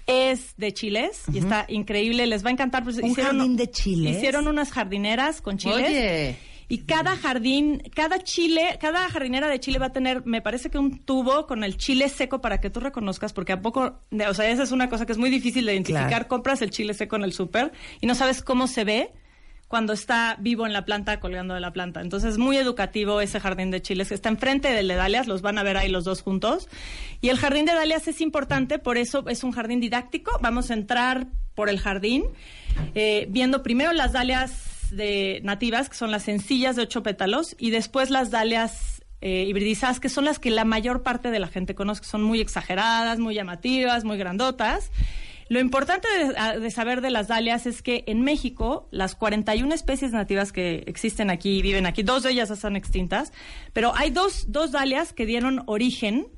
es 0.07 0.55
de 0.57 0.73
chiles 0.73 1.25
y 1.33 1.39
está 1.39 1.67
increíble, 1.69 2.27
les 2.27 2.45
va 2.45 2.49
a 2.49 2.53
encantar. 2.53 2.83
pues, 2.83 2.99
¿Un 2.99 3.15
jardín 3.15 3.57
de 3.57 3.71
chiles? 3.71 4.17
Hicieron 4.17 4.49
unas 4.49 4.71
jardineras 4.73 5.43
con 5.43 5.59
chiles. 5.59 5.87
Oye. 5.87 6.37
Y 6.69 6.85
cada 6.85 7.17
jardín, 7.17 7.83
cada 7.95 8.21
chile, 8.21 8.79
cada 8.81 9.07
jardinera 9.11 9.49
de 9.49 9.61
chile 9.61 9.79
va 9.79 9.87
a 9.87 9.93
tener, 9.93 10.25
me 10.25 10.41
parece 10.41 10.71
que 10.71 10.79
un 10.79 11.01
tubo 11.01 11.47
con 11.47 11.65
el 11.65 11.77
chile 11.77 12.09
seco 12.09 12.41
para 12.41 12.63
que 12.63 12.71
tú 12.71 12.81
reconozcas, 12.81 13.35
porque 13.35 13.53
a 13.53 13.61
poco, 13.61 14.01
o 14.27 14.35
sea, 14.35 14.49
esa 14.49 14.63
es 14.63 14.73
una 14.73 14.89
cosa 14.89 15.05
que 15.05 15.13
es 15.13 15.19
muy 15.19 15.29
difícil 15.29 15.67
de 15.67 15.75
identificar. 15.75 16.09
Claro. 16.09 16.29
Compras 16.29 16.63
el 16.63 16.71
chile 16.71 16.95
seco 16.95 17.17
en 17.17 17.25
el 17.25 17.35
súper 17.35 17.73
y 18.01 18.07
no 18.07 18.15
sabes 18.15 18.43
cómo 18.43 18.67
se 18.67 18.85
ve 18.85 19.13
cuando 19.73 19.95
está 19.95 20.37
vivo 20.39 20.67
en 20.67 20.75
la 20.75 20.85
planta, 20.85 21.19
colgando 21.19 21.55
de 21.55 21.61
la 21.61 21.73
planta. 21.73 22.03
Entonces 22.03 22.33
es 22.33 22.39
muy 22.39 22.59
educativo 22.59 23.23
ese 23.23 23.41
jardín 23.41 23.71
de 23.71 23.81
chiles 23.81 24.11
que 24.11 24.15
está 24.15 24.29
enfrente 24.29 24.71
del 24.71 24.87
de 24.87 24.97
Dalias, 24.97 25.27
los 25.27 25.41
van 25.41 25.57
a 25.57 25.63
ver 25.63 25.79
ahí 25.79 25.89
los 25.89 26.05
dos 26.05 26.21
juntos. 26.21 26.69
Y 27.23 27.31
el 27.31 27.39
jardín 27.39 27.65
de 27.65 27.73
Dalias 27.73 28.07
es 28.07 28.21
importante, 28.21 28.79
por 28.79 28.99
eso 28.99 29.27
es 29.29 29.43
un 29.45 29.53
jardín 29.53 29.81
didáctico. 29.81 30.39
Vamos 30.43 30.71
a 30.71 30.75
entrar 30.75 31.27
por 31.55 31.71
el 31.71 31.81
jardín, 31.81 32.25
eh, 32.95 33.25
viendo 33.31 33.63
primero 33.63 33.95
las 33.95 34.13
dalias 34.13 34.91
de 34.91 35.41
nativas, 35.43 35.89
que 35.89 35.97
son 35.97 36.11
las 36.11 36.25
sencillas 36.25 36.77
de 36.77 36.83
ocho 36.83 37.03
pétalos, 37.03 37.57
y 37.59 37.71
después 37.71 38.11
las 38.11 38.31
dalias 38.31 39.03
eh, 39.23 39.47
hibridizadas, 39.49 40.01
que 40.01 40.11
son 40.11 40.27
las 40.27 40.39
que 40.39 40.51
la 40.51 40.67
mayor 40.67 41.03
parte 41.03 41.31
de 41.31 41.39
la 41.39 41.49
gente 41.49 41.75
conoce, 41.75 42.03
que 42.03 42.09
son 42.09 42.23
muy 42.23 42.43
exageradas, 42.43 43.19
muy 43.19 43.35
llamativas, 43.35 44.05
muy 44.05 44.19
grandotas. 44.19 44.91
Lo 45.53 45.61
importante 45.61 46.09
de, 46.61 46.71
saber 46.71 47.03
de 47.03 47.11
las 47.11 47.29
dalias 47.29 47.67
es 47.67 47.83
que 47.83 48.05
en 48.07 48.23
México, 48.23 48.89
las 48.91 49.15
41 49.15 49.75
especies 49.75 50.11
nativas 50.11 50.51
que 50.51 50.83
existen 50.87 51.29
aquí 51.29 51.59
y 51.59 51.61
viven 51.61 51.85
aquí, 51.85 52.03
dos 52.03 52.23
de 52.23 52.31
ellas 52.31 52.51
están 52.51 52.75
extintas, 52.75 53.35
pero 53.75 53.95
hay 53.95 54.09
dos, 54.09 54.47
dos 54.49 54.73
dalias 54.73 55.13
que 55.13 55.27
dieron 55.27 55.63
origen 55.67 56.29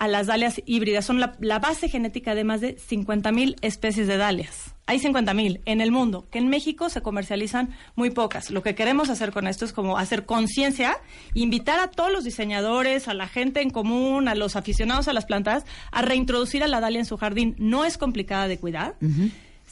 a 0.00 0.08
las 0.08 0.26
dalias 0.26 0.62
híbridas. 0.64 1.04
Son 1.04 1.20
la, 1.20 1.36
la 1.40 1.58
base 1.58 1.88
genética 1.88 2.34
de 2.34 2.42
más 2.42 2.62
de 2.62 2.76
50.000 2.76 3.56
especies 3.60 4.08
de 4.08 4.16
dalias. 4.16 4.74
Hay 4.86 4.98
50.000 4.98 5.60
en 5.66 5.80
el 5.82 5.92
mundo, 5.92 6.26
que 6.30 6.38
en 6.38 6.48
México 6.48 6.88
se 6.88 7.02
comercializan 7.02 7.76
muy 7.96 8.08
pocas. 8.08 8.50
Lo 8.50 8.62
que 8.62 8.74
queremos 8.74 9.10
hacer 9.10 9.30
con 9.30 9.46
esto 9.46 9.66
es 9.66 9.74
como 9.74 9.98
hacer 9.98 10.24
conciencia, 10.24 10.96
invitar 11.34 11.78
a 11.80 11.88
todos 11.90 12.10
los 12.10 12.24
diseñadores, 12.24 13.08
a 13.08 13.14
la 13.14 13.28
gente 13.28 13.60
en 13.60 13.68
común, 13.68 14.26
a 14.26 14.34
los 14.34 14.56
aficionados 14.56 15.06
a 15.06 15.12
las 15.12 15.26
plantas, 15.26 15.64
a 15.92 16.00
reintroducir 16.00 16.64
a 16.64 16.66
la 16.66 16.80
dalia 16.80 17.00
en 17.00 17.06
su 17.06 17.18
jardín. 17.18 17.54
No 17.58 17.84
es 17.84 17.98
complicada 17.98 18.48
de 18.48 18.58
cuidar. 18.58 18.96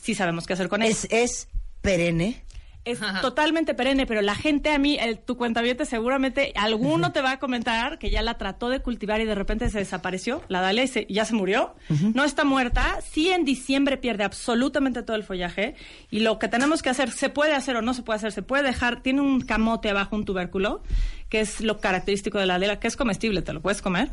Sí 0.00 0.14
sabemos 0.14 0.46
qué 0.46 0.52
hacer 0.52 0.68
con 0.68 0.82
ella. 0.82 0.92
Es, 0.92 1.08
es 1.10 1.48
perenne. 1.80 2.44
Es 2.90 3.00
totalmente 3.20 3.74
perenne, 3.74 4.06
pero 4.06 4.20
la 4.22 4.34
gente 4.34 4.70
a 4.70 4.78
mí, 4.78 4.96
el, 5.00 5.18
tu 5.18 5.36
cuentaviente 5.36 5.84
seguramente 5.84 6.52
alguno 6.56 7.12
te 7.12 7.20
va 7.20 7.32
a 7.32 7.38
comentar 7.38 7.98
que 7.98 8.10
ya 8.10 8.22
la 8.22 8.38
trató 8.38 8.68
de 8.68 8.80
cultivar 8.80 9.20
y 9.20 9.24
de 9.24 9.34
repente 9.34 9.68
se 9.70 9.78
desapareció, 9.78 10.42
la 10.48 10.60
dalia 10.60 10.82
y 10.84 10.88
se- 10.88 11.06
ya 11.08 11.24
se 11.24 11.34
murió. 11.34 11.74
No 12.14 12.24
está 12.24 12.44
muerta, 12.44 12.98
sí 13.08 13.30
en 13.30 13.44
diciembre 13.44 13.96
pierde 13.96 14.24
absolutamente 14.24 15.02
todo 15.02 15.16
el 15.16 15.24
follaje. 15.24 15.74
Y 16.10 16.20
lo 16.20 16.38
que 16.38 16.48
tenemos 16.48 16.82
que 16.82 16.90
hacer, 16.90 17.10
se 17.10 17.28
puede 17.28 17.54
hacer 17.54 17.76
o 17.76 17.82
no 17.82 17.94
se 17.94 18.02
puede 18.02 18.16
hacer, 18.18 18.32
se 18.32 18.42
puede 18.42 18.62
dejar, 18.62 19.02
tiene 19.02 19.20
un 19.20 19.40
camote 19.40 19.90
abajo, 19.90 20.16
un 20.16 20.24
tubérculo, 20.24 20.82
que 21.28 21.40
es 21.40 21.60
lo 21.60 21.78
característico 21.78 22.38
de 22.38 22.46
la 22.46 22.54
dalia, 22.58 22.80
que 22.80 22.88
es 22.88 22.96
comestible, 22.96 23.42
te 23.42 23.52
lo 23.52 23.60
puedes 23.60 23.82
comer. 23.82 24.08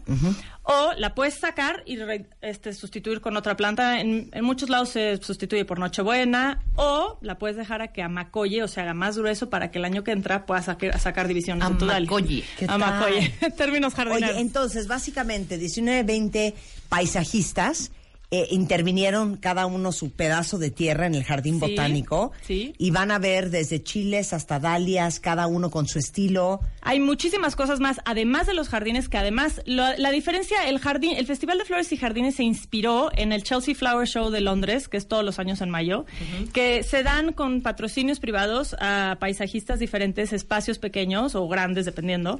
O 0.63 0.91
la 0.97 1.15
puedes 1.15 1.35
sacar 1.35 1.81
y 1.85 1.95
re- 1.97 2.25
este, 2.41 2.73
sustituir 2.73 3.21
con 3.21 3.37
otra 3.37 3.55
planta. 3.55 3.99
En, 4.01 4.29
en 4.33 4.43
muchos 4.43 4.69
lados 4.69 4.89
se 4.89 5.17
sustituye 5.21 5.63
por 5.63 5.79
Nochebuena. 5.79 6.61
O 6.75 7.17
la 7.21 7.37
puedes 7.37 7.55
dejar 7.55 7.81
a 7.81 7.89
que 7.89 8.01
amacolle 8.01 8.63
o 8.63 8.67
se 8.67 8.81
haga 8.81 8.93
más 8.93 9.17
grueso 9.17 9.49
para 9.49 9.71
que 9.71 9.77
el 9.79 9.85
año 9.85 10.03
que 10.03 10.11
entra 10.11 10.45
puedas 10.45 10.65
sacar, 10.65 10.99
sacar 10.99 11.27
divisiones. 11.27 11.63
Amacolle. 11.65 12.43
Amacolle. 12.67 13.29
Términos 13.57 13.93
jardineros. 13.93 14.31
Oye, 14.31 14.41
entonces, 14.41 14.87
básicamente, 14.87 15.57
19, 15.57 16.03
20 16.03 16.53
paisajistas 16.89 17.91
eh, 18.31 18.47
intervinieron 18.51 19.37
cada 19.37 19.65
uno 19.65 19.91
su 19.91 20.11
pedazo 20.11 20.57
de 20.57 20.71
tierra 20.71 21.05
en 21.05 21.15
el 21.15 21.23
jardín 21.23 21.55
Sí, 21.55 21.59
botánico. 21.61 22.31
sí. 22.41 22.73
Y 22.77 22.91
van 22.91 23.11
a 23.11 23.19
ver 23.19 23.49
desde 23.49 23.81
chiles 23.83 24.33
hasta 24.33 24.59
dalias, 24.59 25.19
cada 25.19 25.47
uno 25.47 25.69
con 25.69 25.87
su 25.87 25.99
estilo. 25.99 26.59
Hay 26.81 26.99
muchísimas 26.99 27.55
cosas 27.55 27.79
más, 27.79 28.01
además 28.05 28.47
de 28.47 28.53
los 28.53 28.67
jardines, 28.69 29.09
que 29.09 29.17
además 29.17 29.61
lo- 29.65 29.95
la 29.97 30.11
diferencia, 30.11 30.67
el 30.67 30.79
jardín, 30.79 31.15
el 31.17 31.25
Festival 31.27 31.57
de 31.59 31.65
Flores 31.65 31.91
y 31.91 31.97
Jardines 31.97 32.35
se 32.35 32.43
inspiró 32.43 33.09
en 33.15 33.31
el 33.31 33.43
Chelsea 33.43 33.75
Flower 33.75 34.07
Show 34.07 34.29
de 34.31 34.41
Londres, 34.41 34.87
que 34.87 34.97
es 34.97 35.07
todos 35.07 35.23
los 35.23 35.39
años 35.39 35.61
en 35.61 35.69
mayo, 35.69 36.05
que 36.53 36.83
se 36.83 37.03
dan 37.03 37.31
con 37.33 37.61
patrocinios 37.61 38.19
privados 38.19 38.75
a 38.79 39.17
paisajistas 39.19 39.79
diferentes, 39.79 40.33
espacios 40.33 40.79
pequeños 40.79 41.35
o 41.35 41.47
grandes, 41.47 41.85
dependiendo, 41.85 42.39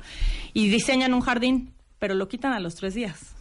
y 0.54 0.68
diseñan 0.70 1.14
un 1.14 1.22
jardín. 1.22 1.72
Pero 2.06 2.14
lo 2.14 2.28
quitan 2.28 2.54
a 2.54 2.60
los 2.60 2.76
tres 2.76 2.94
días. 2.94 3.34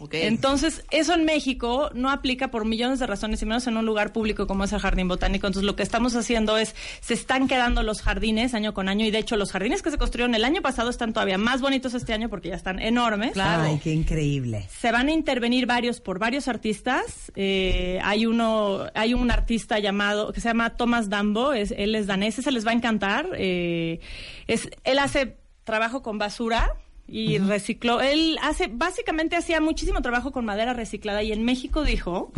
Ok. 0.00 0.14
Entonces, 0.14 0.84
eso 0.90 1.14
en 1.14 1.24
México 1.24 1.88
no 1.94 2.10
aplica 2.10 2.50
por 2.50 2.64
millones 2.64 2.98
de 2.98 3.06
razones 3.06 3.40
y 3.42 3.46
menos 3.46 3.68
en 3.68 3.76
un 3.76 3.86
lugar 3.86 4.12
público 4.12 4.48
como 4.48 4.64
es 4.64 4.72
el 4.72 4.80
Jardín 4.80 5.06
Botánico. 5.06 5.46
Entonces, 5.46 5.64
lo 5.64 5.76
que 5.76 5.84
estamos 5.84 6.16
haciendo 6.16 6.58
es, 6.58 6.74
se 7.00 7.14
están 7.14 7.46
quedando 7.46 7.84
los 7.84 8.02
jardines 8.02 8.54
año 8.54 8.74
con 8.74 8.88
año 8.88 9.06
y 9.06 9.12
de 9.12 9.18
hecho 9.18 9.36
los 9.36 9.52
jardines 9.52 9.82
que 9.82 9.92
se 9.92 9.98
construyeron 9.98 10.34
el 10.34 10.44
año 10.44 10.62
pasado 10.62 10.90
están 10.90 11.12
todavía 11.12 11.38
más 11.38 11.60
bonitos 11.60 11.94
este 11.94 12.12
año 12.12 12.28
porque 12.28 12.48
ya 12.48 12.56
están 12.56 12.80
enormes. 12.80 13.36
Ay, 13.36 13.78
qué 13.84 13.92
increíble. 13.92 14.66
Se 14.68 14.90
van 14.90 15.06
a 15.06 15.12
intervenir 15.12 15.66
varios 15.66 16.00
por 16.00 16.18
varios 16.18 16.48
artistas. 16.48 17.30
Eh, 17.36 18.00
hay 18.02 18.26
uno, 18.26 18.86
hay 18.94 19.14
un 19.14 19.30
artista 19.30 19.78
llamado 19.78 20.32
que 20.32 20.40
se 20.40 20.48
llama 20.48 20.70
Thomas 20.70 21.08
Dambo. 21.08 21.52
Es, 21.52 21.70
él 21.70 21.94
es 21.94 22.08
danés. 22.08 22.36
Ese 22.36 22.50
les 22.50 22.66
va 22.66 22.72
a 22.72 22.74
encantar. 22.74 23.28
Eh, 23.36 24.00
es, 24.48 24.68
él 24.82 24.98
hace 24.98 25.36
trabajo 25.62 26.02
con 26.02 26.18
basura 26.18 26.74
y 27.08 27.38
recicló. 27.38 28.00
Él 28.00 28.38
hace, 28.42 28.68
básicamente 28.68 29.36
hacía 29.36 29.60
muchísimo 29.60 30.02
trabajo 30.02 30.30
con 30.30 30.44
madera 30.44 30.74
reciclada 30.74 31.22
y 31.22 31.32
en 31.32 31.42
México 31.44 31.82
dijo 31.82 32.32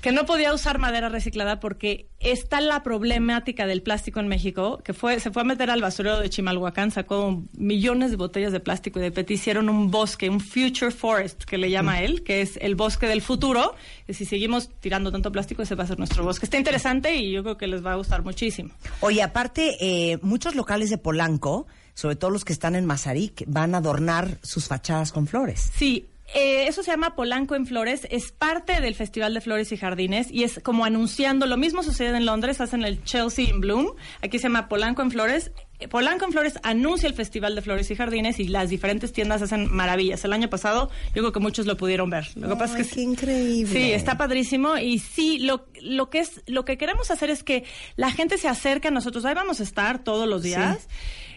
que 0.00 0.12
no 0.12 0.26
podía 0.26 0.54
usar 0.54 0.78
madera 0.78 1.08
reciclada 1.08 1.58
porque 1.60 2.08
está 2.20 2.60
la 2.60 2.82
problemática 2.82 3.66
del 3.66 3.82
plástico 3.82 4.20
en 4.20 4.28
México, 4.28 4.80
que 4.84 4.92
fue 4.92 5.18
se 5.20 5.30
fue 5.30 5.42
a 5.42 5.44
meter 5.44 5.70
al 5.70 5.80
basurero 5.80 6.20
de 6.20 6.30
Chimalhuacán, 6.30 6.90
sacó 6.90 7.42
millones 7.56 8.10
de 8.10 8.16
botellas 8.16 8.52
de 8.52 8.60
plástico 8.60 8.98
y 8.98 9.02
de 9.02 9.10
PET, 9.10 9.30
hicieron 9.30 9.68
un 9.68 9.90
bosque, 9.90 10.30
un 10.30 10.40
future 10.40 10.90
forest 10.90 11.44
que 11.44 11.58
le 11.58 11.70
llama 11.70 12.00
él, 12.00 12.22
que 12.22 12.42
es 12.42 12.58
el 12.62 12.74
bosque 12.74 13.06
del 13.06 13.22
futuro, 13.22 13.74
si 14.08 14.24
seguimos 14.24 14.70
tirando 14.80 15.10
tanto 15.10 15.32
plástico 15.32 15.62
ese 15.62 15.74
va 15.74 15.84
a 15.84 15.88
ser 15.88 15.98
nuestro 15.98 16.24
bosque. 16.24 16.46
Está 16.46 16.58
interesante 16.58 17.16
y 17.16 17.32
yo 17.32 17.42
creo 17.42 17.58
que 17.58 17.66
les 17.66 17.84
va 17.84 17.92
a 17.92 17.96
gustar 17.96 18.22
muchísimo. 18.22 18.70
Oye, 19.00 19.22
aparte, 19.22 19.76
eh, 19.80 20.18
muchos 20.22 20.54
locales 20.54 20.90
de 20.90 20.98
Polanco, 20.98 21.66
sobre 21.98 22.14
todo 22.14 22.30
los 22.30 22.44
que 22.44 22.52
están 22.52 22.76
en 22.76 22.86
Mazarik, 22.86 23.42
van 23.48 23.74
a 23.74 23.78
adornar 23.78 24.38
sus 24.44 24.68
fachadas 24.68 25.10
con 25.10 25.26
flores. 25.26 25.72
Sí, 25.74 26.06
eh, 26.32 26.68
eso 26.68 26.84
se 26.84 26.92
llama 26.92 27.16
Polanco 27.16 27.56
en 27.56 27.66
Flores, 27.66 28.06
es 28.08 28.30
parte 28.30 28.80
del 28.80 28.94
Festival 28.94 29.34
de 29.34 29.40
Flores 29.40 29.72
y 29.72 29.76
Jardines 29.76 30.30
y 30.30 30.44
es 30.44 30.60
como 30.62 30.84
anunciando, 30.84 31.46
lo 31.46 31.56
mismo 31.56 31.82
sucede 31.82 32.16
en 32.16 32.24
Londres, 32.24 32.60
hacen 32.60 32.84
el 32.84 33.02
Chelsea 33.02 33.46
in 33.46 33.60
Bloom, 33.60 33.88
aquí 34.22 34.38
se 34.38 34.44
llama 34.44 34.68
Polanco 34.68 35.02
en 35.02 35.10
Flores. 35.10 35.50
Eh, 35.80 35.88
Polanco 35.88 36.24
en 36.24 36.30
Flores 36.30 36.60
anuncia 36.62 37.08
el 37.08 37.14
Festival 37.14 37.56
de 37.56 37.62
Flores 37.62 37.90
y 37.90 37.96
Jardines 37.96 38.38
y 38.38 38.46
las 38.46 38.70
diferentes 38.70 39.12
tiendas 39.12 39.42
hacen 39.42 39.66
maravillas. 39.74 40.24
El 40.24 40.32
año 40.32 40.48
pasado 40.48 40.90
yo 41.16 41.22
creo 41.22 41.32
que 41.32 41.40
muchos 41.40 41.66
lo 41.66 41.76
pudieron 41.76 42.10
ver. 42.10 42.28
Lo 42.36 42.48
que 42.50 42.54
pasa 42.54 42.78
es 42.78 42.86
que 42.86 42.94
qué 42.94 43.00
increíble. 43.00 43.72
Sí, 43.72 43.90
está 43.90 44.16
padrísimo 44.16 44.78
y 44.78 45.00
sí, 45.00 45.40
lo, 45.40 45.66
lo 45.82 46.10
que 46.10 46.20
es 46.20 46.42
lo 46.46 46.64
que 46.64 46.78
queremos 46.78 47.10
hacer 47.10 47.30
es 47.30 47.42
que 47.42 47.64
la 47.96 48.12
gente 48.12 48.38
se 48.38 48.46
acerque 48.46 48.86
a 48.86 48.92
nosotros. 48.92 49.24
Ahí 49.24 49.34
vamos 49.34 49.58
a 49.58 49.64
estar 49.64 50.04
todos 50.04 50.28
los 50.28 50.44
días. 50.44 50.86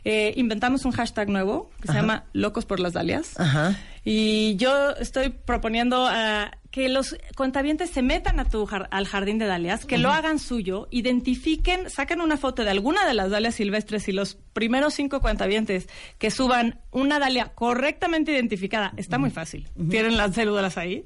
Eh, 0.03 0.33
inventamos 0.35 0.83
un 0.85 0.91
hashtag 0.91 1.29
nuevo 1.29 1.69
que 1.81 1.87
se 1.87 1.93
llama 1.93 2.25
Locos 2.33 2.65
por 2.65 2.79
las 2.79 2.93
Dalias. 2.93 3.39
Ajá. 3.39 3.77
Y 4.03 4.55
yo 4.55 4.91
estoy 4.99 5.29
proponiendo 5.29 6.07
ah, 6.09 6.51
que 6.71 6.89
los 6.89 7.15
cuentavientes 7.37 7.91
se 7.91 8.01
metan 8.01 8.39
a 8.39 8.45
tu 8.45 8.65
jar- 8.65 8.87
al 8.89 9.05
jardín 9.05 9.37
de 9.37 9.45
dalias, 9.45 9.85
que 9.85 9.99
lo 9.99 10.09
hagan 10.11 10.39
suyo, 10.39 10.87
identifiquen, 10.89 11.87
saquen 11.91 12.19
una 12.21 12.35
foto 12.37 12.63
de 12.63 12.71
alguna 12.71 13.05
de 13.05 13.13
las 13.13 13.29
dalias 13.29 13.53
silvestres 13.55 14.07
y 14.07 14.11
los 14.11 14.35
primeros 14.53 14.95
cinco 14.95 15.21
cuentavientes 15.21 15.87
que 16.17 16.31
suban 16.31 16.79
una 16.89 17.19
dalia 17.19 17.49
correctamente 17.53 18.31
identificada, 18.31 18.93
está 18.97 19.19
muy 19.19 19.29
fácil. 19.29 19.69
Tienen 19.91 20.17
las 20.17 20.33
células 20.33 20.77
ahí. 20.79 21.05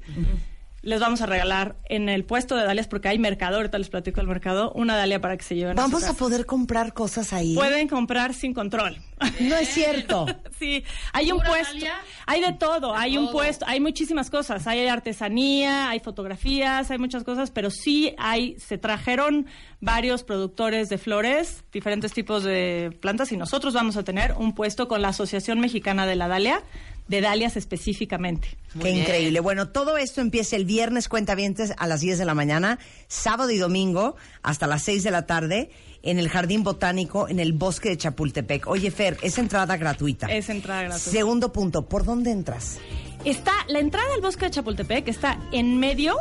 Les 0.86 1.00
vamos 1.00 1.20
a 1.20 1.26
regalar 1.26 1.74
en 1.88 2.08
el 2.08 2.24
puesto 2.24 2.54
de 2.54 2.62
dalias, 2.62 2.86
porque 2.86 3.08
hay 3.08 3.18
mercado, 3.18 3.56
ahorita 3.56 3.76
les 3.76 3.88
platico 3.88 4.20
el 4.20 4.28
mercado, 4.28 4.70
una 4.76 4.96
dalia 4.96 5.20
para 5.20 5.36
que 5.36 5.42
se 5.42 5.56
lleven 5.56 5.74
Vamos 5.74 5.94
a 5.94 5.96
a 5.96 6.00
su 6.10 6.14
casa. 6.14 6.18
poder 6.18 6.46
comprar 6.46 6.92
cosas 6.94 7.32
ahí. 7.32 7.56
Pueden 7.56 7.88
comprar 7.88 8.34
sin 8.34 8.54
control. 8.54 8.96
No 9.40 9.56
es 9.56 9.68
cierto. 9.68 10.26
Sí, 10.58 10.82
hay 11.12 11.32
un 11.32 11.36
¿Pura 11.38 11.50
puesto, 11.50 11.74
Dalia? 11.74 11.94
hay 12.24 12.40
de 12.40 12.52
todo, 12.54 12.92
De 12.92 12.98
hay 12.98 13.18
un 13.18 13.30
puesto, 13.30 13.66
hay 13.68 13.78
muchísimas 13.78 14.30
cosas, 14.30 14.66
hay 14.66 14.86
artesanía, 14.86 15.90
hay 15.90 16.00
fotografías, 16.00 16.90
hay 16.90 16.96
muchas 16.98 17.24
cosas, 17.24 17.50
pero 17.50 17.70
sí 17.70 18.14
hay, 18.16 18.58
se 18.58 18.78
trajeron 18.78 19.46
varios 19.82 20.22
productores 20.24 20.88
de 20.88 20.96
flores, 20.96 21.62
diferentes 21.72 22.12
tipos 22.14 22.42
de 22.42 22.96
plantas 23.02 23.32
y 23.32 23.36
nosotros 23.36 23.74
vamos 23.74 23.98
a 23.98 24.02
tener 24.04 24.32
un 24.38 24.54
puesto 24.54 24.88
con 24.88 25.02
la 25.02 25.08
Asociación 25.08 25.60
Mexicana 25.60 26.06
de 26.06 26.16
la 26.16 26.26
Dalia, 26.28 26.62
de 27.08 27.20
dalias 27.20 27.56
específicamente. 27.56 28.48
Qué 28.80 28.90
increíble. 28.90 29.40
Bueno, 29.40 29.68
todo 29.68 29.96
esto 29.96 30.20
empieza 30.20 30.56
el 30.56 30.64
viernes, 30.64 31.08
cuentavientes, 31.08 31.72
a 31.78 31.86
las 31.86 32.00
10 32.00 32.18
de 32.18 32.24
la 32.24 32.34
mañana, 32.34 32.78
sábado 33.08 33.50
y 33.50 33.58
domingo, 33.58 34.16
hasta 34.42 34.66
las 34.66 34.82
6 34.82 35.02
de 35.04 35.10
la 35.12 35.24
tarde, 35.26 35.70
en 36.02 36.18
el 36.18 36.28
Jardín 36.28 36.62
Botánico, 36.62 37.28
en 37.28 37.40
el 37.40 37.52
Bosque 37.52 37.88
de 37.90 37.96
Chapultepec. 37.96 38.66
Oye, 38.66 38.90
Fer, 38.90 39.16
es 39.22 39.38
entrada 39.38 39.76
gratuita. 39.76 40.26
Es 40.26 40.48
entrada 40.50 40.82
gratuita. 40.82 41.10
Segundo 41.10 41.52
punto, 41.52 41.86
¿por 41.88 42.04
dónde 42.04 42.30
entras? 42.32 42.78
Está 43.24 43.52
la 43.68 43.78
entrada 43.80 44.06
al 44.14 44.20
bosque 44.20 44.44
de 44.44 44.50
Chapultepec 44.52 45.08
está 45.08 45.40
en 45.52 45.78
medio 45.80 46.16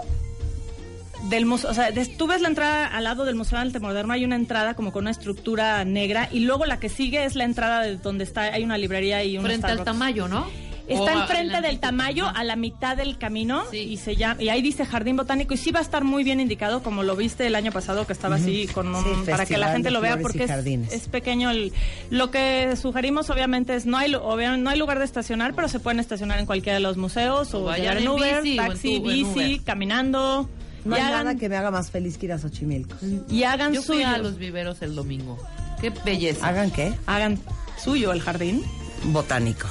del 1.30 1.46
museo, 1.46 1.72
o 1.72 1.74
sea, 1.74 1.92
des- 1.92 2.18
tú 2.18 2.28
ves 2.28 2.42
la 2.42 2.48
entrada 2.50 2.88
al 2.88 3.04
lado 3.04 3.26
del 3.26 3.36
Museo 3.36 3.58
del 3.60 3.70
Arte 3.70 3.80
Moderno, 3.80 4.14
hay 4.14 4.26
una 4.26 4.36
entrada 4.36 4.76
como 4.76 4.92
con 4.92 5.04
una 5.04 5.12
estructura 5.12 5.84
negra 5.86 6.30
y 6.32 6.42
luego 6.42 6.66
la 6.66 6.80
que 6.80 6.90
sigue 6.90 7.24
es 7.26 7.36
la 7.36 7.44
entrada 7.46 7.82
de 7.82 7.98
donde 7.98 8.24
está 8.24 8.42
hay 8.44 8.64
una 8.64 8.78
librería 8.78 9.24
y 9.24 9.38
un 9.38 9.44
Frente 9.46 9.68
al. 9.68 9.84
Tamayo, 9.84 10.28
¿no? 10.28 10.46
Está 10.88 11.02
O 11.02 11.08
a- 11.08 11.22
enfrente 11.22 11.62
del 11.62 11.80
Tamayo, 11.80 12.28
a 12.28 12.44
la 12.44 12.56
mitad 12.56 12.96
del 12.96 13.18
camino 13.18 13.64
y 13.74 13.98
se 13.98 14.16
llama 14.16 14.42
y 14.42 14.50
ahí 14.50 14.62
dice 14.62 14.86
Jardín 14.86 15.18
Botánico 15.18 15.54
y 15.54 15.58
sí 15.58 15.72
va 15.72 15.80
a 15.80 15.82
estar 15.82 16.04
muy 16.04 16.24
bien 16.24 16.40
indicado 16.40 16.84
como 16.84 17.02
lo 17.04 17.16
viste 17.16 17.48
el 17.48 17.56
año 17.56 17.72
pasado 17.72 18.06
que 18.06 18.14
estaba 18.14 18.36
así 18.36 18.68
con 18.68 18.94
un, 18.94 19.04
Sí, 19.04 19.32
para 19.32 19.46
que 19.46 19.58
la 19.58 19.72
gente 19.72 19.90
lo 19.92 20.00
vea 20.02 20.18
porque 20.20 20.44
es, 20.44 20.52
es 20.94 21.08
pequeño 21.08 21.50
el 21.50 21.74
lo 22.12 22.30
que 22.30 22.76
sugerimos 22.80 23.30
obviamente 23.32 23.76
es 23.76 23.86
no 23.86 23.98
hay 23.98 24.12
no 24.12 24.70
hay 24.70 24.78
lugar 24.78 25.00
de 25.00 25.06
estacionar 25.06 25.54
pero 25.56 25.68
se 25.68 25.80
pueden 25.80 26.00
estacionar 26.00 26.40
en 26.40 26.46
cualquiera 26.46 26.76
de 26.76 26.82
los 26.82 26.98
museos 26.98 27.54
o, 27.54 27.62
O 27.62 27.64
vayan 27.64 27.98
en 27.98 28.08
Uber, 28.08 28.44
bici 28.44 28.60
o 28.60 28.62
en 28.62 28.68
taxi, 28.70 28.96
en 28.96 29.04
bici, 29.04 29.24
Uber. 29.32 29.62
caminando 29.64 30.50
No 30.86 30.96
y 30.96 31.00
hay 31.00 31.06
hagan 31.08 31.26
nada 31.26 31.40
que 31.40 31.50
me 31.50 31.56
haga 31.58 31.72
más 31.72 31.90
feliz 31.90 32.18
que 32.20 32.28
ir 32.28 32.34
a 32.34 32.38
Xochimilco. 32.38 32.96
y 33.30 33.42
hagan 33.44 33.74
Yo 33.74 33.82
fui 33.82 33.96
suyo 33.98 34.08
a 34.10 34.18
los 34.20 34.38
viveros 34.38 34.82
el 34.84 34.94
domingo. 34.94 35.38
Qué 35.82 35.92
belleza. 36.06 36.48
¿Hagan 36.48 36.70
qué? 36.72 36.94
hagan 37.08 37.40
suyo 37.84 38.12
el 38.12 38.22
jardín 38.22 38.64
Botánico. 39.06 39.68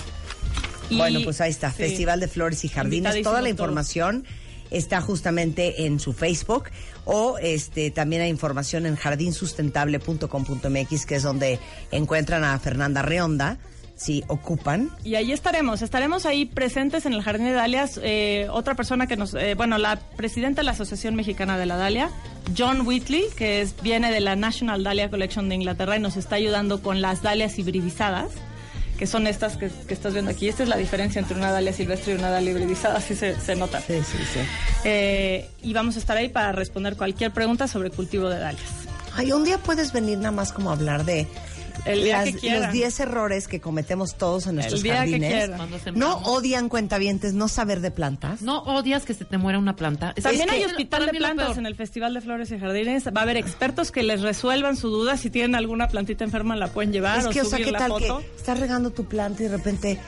Y- 0.95 0.99
bueno, 0.99 1.21
pues 1.25 1.41
ahí 1.41 1.51
está, 1.51 1.71
sí. 1.71 1.77
Festival 1.79 2.21
de 2.21 2.29
Flores 2.29 2.65
y 2.65 2.69
Jardines. 2.69 3.23
Toda 3.23 3.35
la 3.37 3.41
todos. 3.41 3.51
información 3.51 4.25
está 4.71 5.01
justamente 5.01 5.87
en 5.87 5.99
su 6.01 6.12
Facebook 6.12 6.65
o 7.05 7.39
este 7.39 7.91
también 7.91 8.23
hay 8.23 8.31
información 8.31 8.87
en 8.87 8.97
jardinsustentable.com.mx, 8.97 11.07
que 11.07 11.15
es 11.16 11.23
donde 11.23 11.59
encuentran 11.91 12.45
a 12.45 12.59
Fernanda 12.59 13.03
Reonda, 13.03 13.59
si 13.97 14.25
ocupan. 14.27 14.91
Y 15.05 15.15
ahí 15.15 15.31
estaremos, 15.33 15.81
estaremos 15.83 16.27
ahí 16.27 16.47
presentes 16.47 17.07
en 17.07 17.12
el 17.12 17.23
Jardín 17.23 17.47
de 17.47 17.53
Dalias. 17.53 18.01
eh, 18.03 18.49
otra 18.51 18.75
persona 18.75 19.07
que 19.07 19.16
nos, 19.16 19.35
eh, 19.35 19.55
bueno, 19.55 19.79
la 19.79 19.97
presidenta 20.16 20.62
de 20.62 20.66
la 20.66 20.73
Asociación 20.73 21.15
Mexicana 21.15 21.57
de 21.59 21.66
la 21.66 21.77
Dalia, 21.77 22.11
John 22.59 22.87
Whitley, 22.87 23.25
que 23.37 23.61
es, 23.61 23.75
viene 23.83 24.11
de 24.11 24.21
la 24.21 24.35
National 24.35 24.83
Dahlia 24.83 25.11
Collection 25.11 25.49
de 25.49 25.55
Inglaterra 25.55 25.97
y 25.97 26.01
nos 26.01 26.16
está 26.16 26.35
ayudando 26.37 26.83
con 26.83 27.01
las 27.03 27.23
dalias 27.23 27.57
hibridizadas, 27.59 28.31
que 28.99 29.07
son 29.07 29.27
estas 29.27 29.57
que, 29.57 29.71
que 29.87 29.95
estás 29.95 30.12
viendo 30.12 30.31
aquí. 30.31 30.49
Esta 30.49 30.62
es 30.62 30.69
la 30.69 30.77
diferencia 30.77 31.19
entre 31.19 31.37
una 31.37 31.51
dalia 31.51 31.73
silvestre 31.73 32.12
y 32.15 32.16
una 32.16 32.31
dalia 32.31 32.53
hibridizada, 32.53 32.99
así 32.99 33.15
se, 33.15 33.39
se 33.41 33.57
nota. 33.57 33.81
Sí, 33.81 33.95
sí, 34.03 34.19
sí. 34.33 34.41
Eh, 34.85 35.49
y 35.62 35.73
vamos 35.73 35.97
a 35.97 35.99
estar 35.99 36.16
ahí 36.16 36.29
para 36.29 36.53
responder 36.53 36.97
cualquier 36.97 37.33
pregunta 37.33 37.66
sobre 37.69 37.91
cultivo 37.91 38.29
de 38.29 38.39
dalias. 38.39 38.71
Ay, 39.16 39.33
un 39.33 39.45
día 39.45 39.59
puedes 39.59 39.93
venir 39.93 40.19
nada 40.19 40.33
más 40.33 40.53
como 40.53 40.71
a 40.71 40.73
hablar 40.73 41.05
de 41.05 41.29
El 41.84 42.02
día 42.05 42.24
las- 42.24 42.36
que 42.36 42.59
los 42.59 42.72
10 42.72 43.01
errores 43.01 43.48
que 43.48 43.60
cometemos 43.60 44.16
todos 44.16 44.46
en 44.46 44.55
nuestros 44.56 44.82
día 44.82 45.05
que 45.05 45.18
jardines. 45.20 45.51
no 45.94 46.16
odian 46.24 46.68
cuentavientes, 46.68 47.34
no 47.34 47.48
saber 47.48 47.80
de 47.80 47.90
plantas. 47.90 48.42
No 48.42 48.60
odias 48.62 49.05
que 49.05 49.12
se 49.14 49.24
te 49.24 49.36
muera 49.38 49.59
una 49.59 49.76
planta. 49.76 50.12
Es- 50.16 50.24
También 50.24 50.48
hay 50.51 50.64
hospital 50.64 51.06
de 51.06 51.12
plantas 51.12 51.59
en 51.59 51.66
el 51.66 51.74
Festival 51.74 52.14
de 52.14 52.20
Flores 52.20 52.51
y 52.51 52.59
Jardines. 52.59 53.06
Va 53.09 53.20
a 53.20 53.22
haber 53.24 53.36
expertos 53.36 53.90
que 53.90 54.02
les 54.02 54.22
resuelvan 54.22 54.76
su 54.76 54.88
duda. 54.88 55.16
Si 55.16 55.30
tienen 55.30 55.55
alguna 55.55 55.88
plantita 55.88 56.24
enferma, 56.24 56.56
la 56.56 56.68
pueden 56.68 56.92
llevar 56.92 57.18
Es 57.18 57.26
o 57.26 57.30
que, 57.30 57.40
o 57.42 57.44
sea, 57.44 57.51
subir 57.59 57.66
¿qué 57.66 57.72
la 57.72 57.78
tal 57.78 57.88
foto. 57.90 58.18
que 58.20 58.26
estás 58.36 58.59
regando 58.60 58.90
tu 58.90 59.05
planta 59.06 59.42
y 59.42 59.46
de 59.46 59.56
repente, 59.56 59.98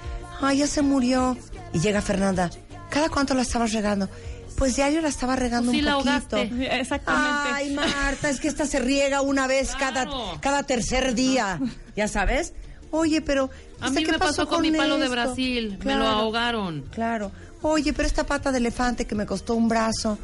ay, 0.40 0.58
ya 0.58 0.66
se 0.66 0.82
murió? 0.82 1.36
Y 1.72 1.80
llega 1.80 2.00
Fernanda, 2.00 2.50
¿cada 2.90 3.08
cuánto 3.08 3.34
la 3.34 3.42
estabas 3.42 3.72
regando? 3.72 4.08
Pues 4.56 4.76
diario 4.76 5.00
la 5.00 5.08
estaba 5.08 5.36
regando 5.36 5.70
Pues 5.70 5.76
sí, 5.76 5.78
un 5.80 5.84
la 5.86 5.92
poquito. 5.94 6.36
ahogaste. 6.36 6.78
Exactamente. 6.80 7.50
Ay, 7.52 7.74
Marta, 7.74 8.30
es 8.30 8.40
que 8.40 8.48
esta 8.48 8.66
se 8.66 8.78
riega 8.80 9.20
una 9.20 9.46
vez 9.46 9.74
cada, 9.78 10.06
cada 10.40 10.62
tercer 10.62 11.14
día, 11.14 11.60
¿ya 11.96 12.08
sabes? 12.08 12.52
Oye, 12.90 13.20
pero... 13.20 13.50
A 13.80 13.88
¿este 13.88 14.00
mí 14.00 14.06
qué 14.06 14.12
me 14.12 14.18
pasó 14.18 14.48
con 14.48 14.62
mi 14.62 14.70
palo 14.72 14.96
de? 14.96 15.08
Brasil. 15.08 15.78
Me 15.84 15.94
lo 15.96 16.06
ahogaron. 16.06 16.82
Claro. 16.90 17.30
Oye, 17.62 17.92
pero 17.92 18.06
esta 18.06 18.24
pata 18.24 18.52
de 18.52 18.58
elefante 18.58 19.06
que 19.06 19.14
me 19.14 19.26
costó 19.26 19.54
un 19.54 19.68
brazo, 19.68 20.18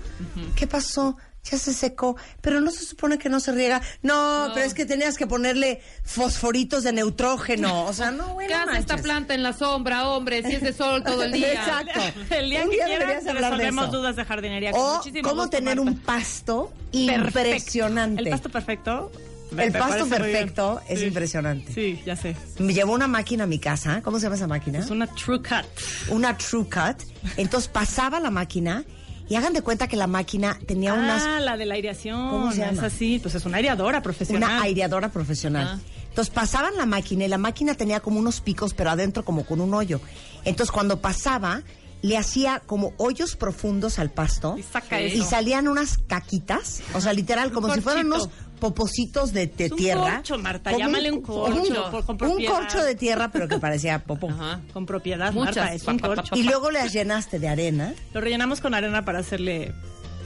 ¿qué 0.54 0.66
pasó? 0.66 1.16
Ya 1.50 1.58
se 1.58 1.74
secó, 1.74 2.16
pero 2.40 2.60
no 2.60 2.70
se 2.70 2.84
supone 2.84 3.18
que 3.18 3.28
no 3.28 3.40
se 3.40 3.50
riega. 3.50 3.82
No, 4.02 4.46
No. 4.48 4.54
pero 4.54 4.64
es 4.64 4.74
que 4.74 4.84
tenías 4.86 5.16
que 5.18 5.26
ponerle 5.26 5.80
fosforitos 6.04 6.84
de 6.84 6.92
neutrógeno. 6.92 7.84
O 7.86 7.92
sea, 7.92 8.12
no, 8.12 8.34
bueno, 8.34 8.48
¿Qué 8.48 8.54
hace 8.54 8.78
esta 8.78 8.96
planta 8.98 9.34
en 9.34 9.42
la 9.42 9.52
sombra, 9.52 10.08
hombre? 10.08 10.42
Si 10.44 10.52
es 10.54 10.62
de 10.62 10.72
sol 10.72 11.02
todo 11.02 11.24
el 11.24 11.32
día. 11.32 11.52
Exacto. 11.54 12.00
El 12.30 12.48
día 12.48 12.64
que 12.64 12.98
de 12.98 13.32
resolvemos 13.32 13.88
eso. 13.88 13.96
dudas 13.96 14.14
de 14.14 14.24
jardinería. 14.24 14.70
con 14.70 14.80
O 14.80 15.00
cómo 15.24 15.50
tener 15.50 15.76
Marta. 15.78 15.90
un 15.90 15.98
pasto 15.98 16.72
Perfecto. 16.92 17.40
impresionante. 17.40 18.22
El 18.22 18.28
pasto 18.30 18.48
perfecto. 18.48 19.12
Me- 19.50 19.64
El 19.64 19.72
me 19.72 19.78
pasto 19.80 20.06
perfecto 20.06 20.80
es 20.88 21.00
Sí. 21.00 21.06
impresionante. 21.06 21.72
Sí, 21.74 22.00
ya 22.06 22.14
sé. 22.16 22.36
Me 22.58 22.72
llevó 22.72 22.92
una 22.94 23.08
máquina 23.08 23.44
a 23.44 23.46
mi 23.48 23.58
casa. 23.58 24.00
¿Cómo 24.02 24.18
se 24.18 24.22
llama 24.24 24.36
esa 24.36 24.46
máquina? 24.46 24.78
Es 24.78 24.90
una 24.90 25.06
True 25.08 25.38
Cut. 25.40 25.66
Una 26.08 26.38
True 26.38 26.64
Cut. 26.64 27.02
Entonces 27.36 27.68
pasaba 27.68 28.18
la 28.20 28.30
máquina 28.30 28.84
y 29.32 29.34
hagan 29.36 29.54
de 29.54 29.62
cuenta 29.62 29.88
que 29.88 29.96
la 29.96 30.06
máquina 30.06 30.58
tenía 30.66 30.92
unas 30.92 31.22
Ah, 31.22 31.40
la 31.40 31.56
de 31.56 31.64
la 31.64 31.72
aireación. 31.74 32.28
¿Cómo 32.28 32.52
se 32.52 32.62
Es 32.62 32.74
llama? 32.74 32.86
así, 32.86 33.18
pues 33.18 33.34
es 33.34 33.46
una 33.46 33.56
aireadora 33.56 34.02
profesional. 34.02 34.50
una 34.50 34.62
aireadora 34.62 35.08
profesional. 35.10 35.80
Entonces 36.10 36.34
pasaban 36.34 36.76
la 36.76 36.84
máquina 36.84 37.24
y 37.24 37.28
la 37.28 37.38
máquina 37.38 37.74
tenía 37.74 38.00
como 38.00 38.18
unos 38.18 38.42
picos, 38.42 38.74
pero 38.74 38.90
adentro 38.90 39.24
como 39.24 39.46
con 39.46 39.62
un 39.62 39.72
hoyo. 39.72 40.02
Entonces 40.44 40.70
cuando 40.70 41.00
pasaba, 41.00 41.62
le 42.02 42.18
hacía 42.18 42.60
como 42.66 42.92
hoyos 42.98 43.34
profundos 43.34 43.98
al 43.98 44.10
pasto 44.10 44.58
y, 44.58 44.62
saca 44.62 44.98
salían 45.26 45.66
unas 45.66 45.96
caquitas, 45.96 46.82
o 46.92 47.00
sea, 47.00 47.14
literal, 47.14 47.48
Un 47.48 47.54
como 47.54 47.72
si 47.74 47.80
fueran 47.80 48.04
unos 48.08 48.28
popositos 48.62 49.32
de, 49.32 49.48
de 49.48 49.64
Es 49.64 49.72
un 49.72 49.76
tierra. 49.78 50.14
corcho, 50.16 50.38
Marta, 50.38 50.70
llámale 50.78 51.10
un 51.10 51.20
corcho, 51.20 51.90
por- 51.90 52.06
con 52.16 52.30
un 52.30 52.44
corcho 52.44 52.80
de 52.80 52.94
tierra, 52.94 53.28
pero 53.32 53.48
que 53.48 53.58
parecía 53.58 53.98
popó. 54.04 54.28
Con 54.72 54.86
propiedad, 54.86 55.32
Muchas. 55.32 55.56
Marta, 55.56 55.74
es 55.74 55.84
un 55.88 55.98
corcho. 55.98 56.36
Y 56.36 56.44
luego 56.44 56.70
las 56.70 56.92
llenaste 56.92 57.40
de 57.40 57.48
arena. 57.48 57.92
Lo 58.14 58.20
rellenamos 58.20 58.60
con 58.60 58.72
arena 58.74 59.04
para 59.04 59.18
hacerle... 59.18 59.74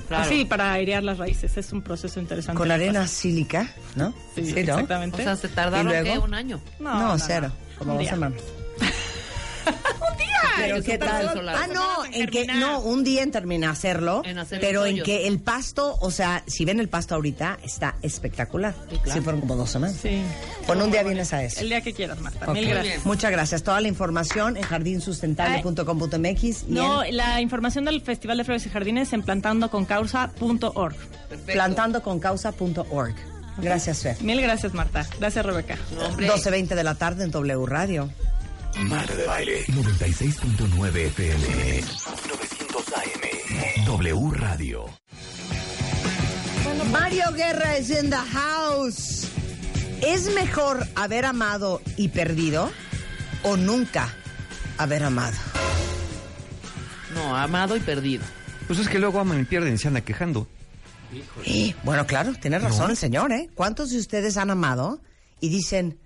Claro. 0.09 0.25
Así, 0.25 0.45
para 0.45 0.71
airear 0.73 1.03
las 1.03 1.17
raíces. 1.19 1.57
Es 1.57 1.73
un 1.73 1.81
proceso 1.83 2.21
interesante. 2.21 2.59
Con 2.59 2.71
arena 2.71 3.09
sílica, 3.09 3.71
¿no? 3.97 4.13
Sí, 4.37 4.43
¿no? 4.43 4.57
exactamente. 4.59 5.17
O 5.23 5.25
sea, 5.25 5.35
se 5.35 5.49
tardaron. 5.49 5.91
¿qué? 6.05 6.19
Un 6.19 6.35
año. 6.35 6.61
No, 6.79 6.93
No, 6.95 7.09
no, 7.09 7.19
cero. 7.19 7.51
no. 7.51 7.79
Como 7.79 7.93
Un 7.95 7.99
dos 8.05 8.07
día. 8.19 8.31
semanas. 9.75 10.27
Ay, 10.57 10.71
Pero 10.71 10.83
qué 10.83 10.99
tal? 10.99 11.33
solar. 11.33 11.57
Ah, 11.59 11.67
no, 11.67 12.03
Semanas 12.05 12.11
en 12.13 12.23
en 12.23 12.31
que 12.31 12.47
no, 12.47 12.81
un 12.81 13.05
día 13.05 13.23
en 13.23 13.31
terminar 13.31 13.71
hacerlo, 13.71 14.23
En 14.25 14.39
hacer 14.39 14.61
pero 14.61 14.87
en 14.87 15.03
que 15.03 15.27
el 15.27 15.39
pasto, 15.41 15.97
o 16.01 16.11
sea, 16.11 16.43
si 16.47 16.65
ven 16.65 16.81
el 16.81 16.89
pasto 16.89 17.15
ahorita, 17.15 17.59
está 17.63 17.97
espectacular. 18.03 18.75
Sí, 19.05 19.21
fueron 19.21 19.41
como 19.41 19.57
dos 19.57 19.71
semanas. 19.71 19.97
Sí. 20.01 20.23
Bueno, 20.67 20.85
un 20.85 20.91
día 20.91 21.03
vienes 21.03 21.33
a 21.33 21.43
eso. 21.43 21.61
El 21.61 21.69
día 21.69 21.81
que 21.81 21.93
quieras, 21.93 22.19
Marta. 22.21 22.53
Mil 22.53 22.69
gracias. 22.69 23.05
Muchas 23.05 23.31
gracias. 23.31 23.63
Toda 23.63 23.81
la 23.81 23.89
información 23.89 24.57
en 24.57 24.63
jardinsustentable.com.mx 24.63 26.45
y 26.45 26.73
No, 26.73 27.03
en 27.05 27.17
la 27.17 27.41
información 27.41 27.85
del 27.85 28.01
Festival 28.01 28.39
de 28.39 28.45
Flores 28.45 28.67
y 28.67 28.71
Jardines 28.71 29.13
en 29.13 29.23
plantandoconcausa.org. 29.23 30.97
plantandoconcausa.org. 31.47 33.15
Gracias, 33.59 34.03
Fer. 34.03 34.23
Mil 34.23 34.41
gracias, 34.41 34.75
Marta. 34.75 35.07
Gracias, 35.19 35.45
Rebeca. 35.45 35.79
12.20 36.19 36.75
de 36.75 36.85
la 36.85 36.95
tarde 36.95 37.25
en 37.25 37.31
W 37.31 37.67
Radio. 37.67 38.11
Marta 38.79 39.15
de 39.15 39.27
Baile 39.27 39.65
96.9 39.69 40.97
FM 41.07 41.81
900 42.29 42.93
AM 42.93 43.85
W 43.87 44.31
Radio 44.33 44.85
Mario 46.91 47.25
Guerra 47.35 47.77
es 47.77 47.91
in 47.91 48.11
the 48.11 48.17
house. 48.17 49.29
¿Es 50.03 50.33
mejor 50.35 50.87
haber 50.95 51.25
amado 51.25 51.81
y 51.97 52.09
perdido 52.09 52.71
o 53.43 53.57
nunca 53.57 54.13
haber 54.79 55.03
amado? 55.05 55.37
No, 57.15 57.35
amado 57.37 57.77
y 57.77 57.81
perdido. 57.81 58.25
Pues 58.67 58.79
es 58.79 58.89
que 58.89 58.99
luego 58.99 59.19
aman 59.21 59.41
y 59.41 59.45
pierden 59.45 59.75
y 59.75 59.79
se 59.79 59.89
andan 59.89 60.03
quejando. 60.05 60.47
Bueno, 61.83 62.07
claro, 62.07 62.35
tiene 62.41 62.59
razón 62.59 62.87
No. 62.87 62.91
el 62.91 62.97
señor, 62.97 63.33
¿eh? 63.33 63.49
¿Cuántos 63.55 63.91
de 63.91 63.99
ustedes 63.99 64.37
han 64.37 64.51
amado 64.51 65.01
y 65.41 65.49
dicen, 65.49 65.99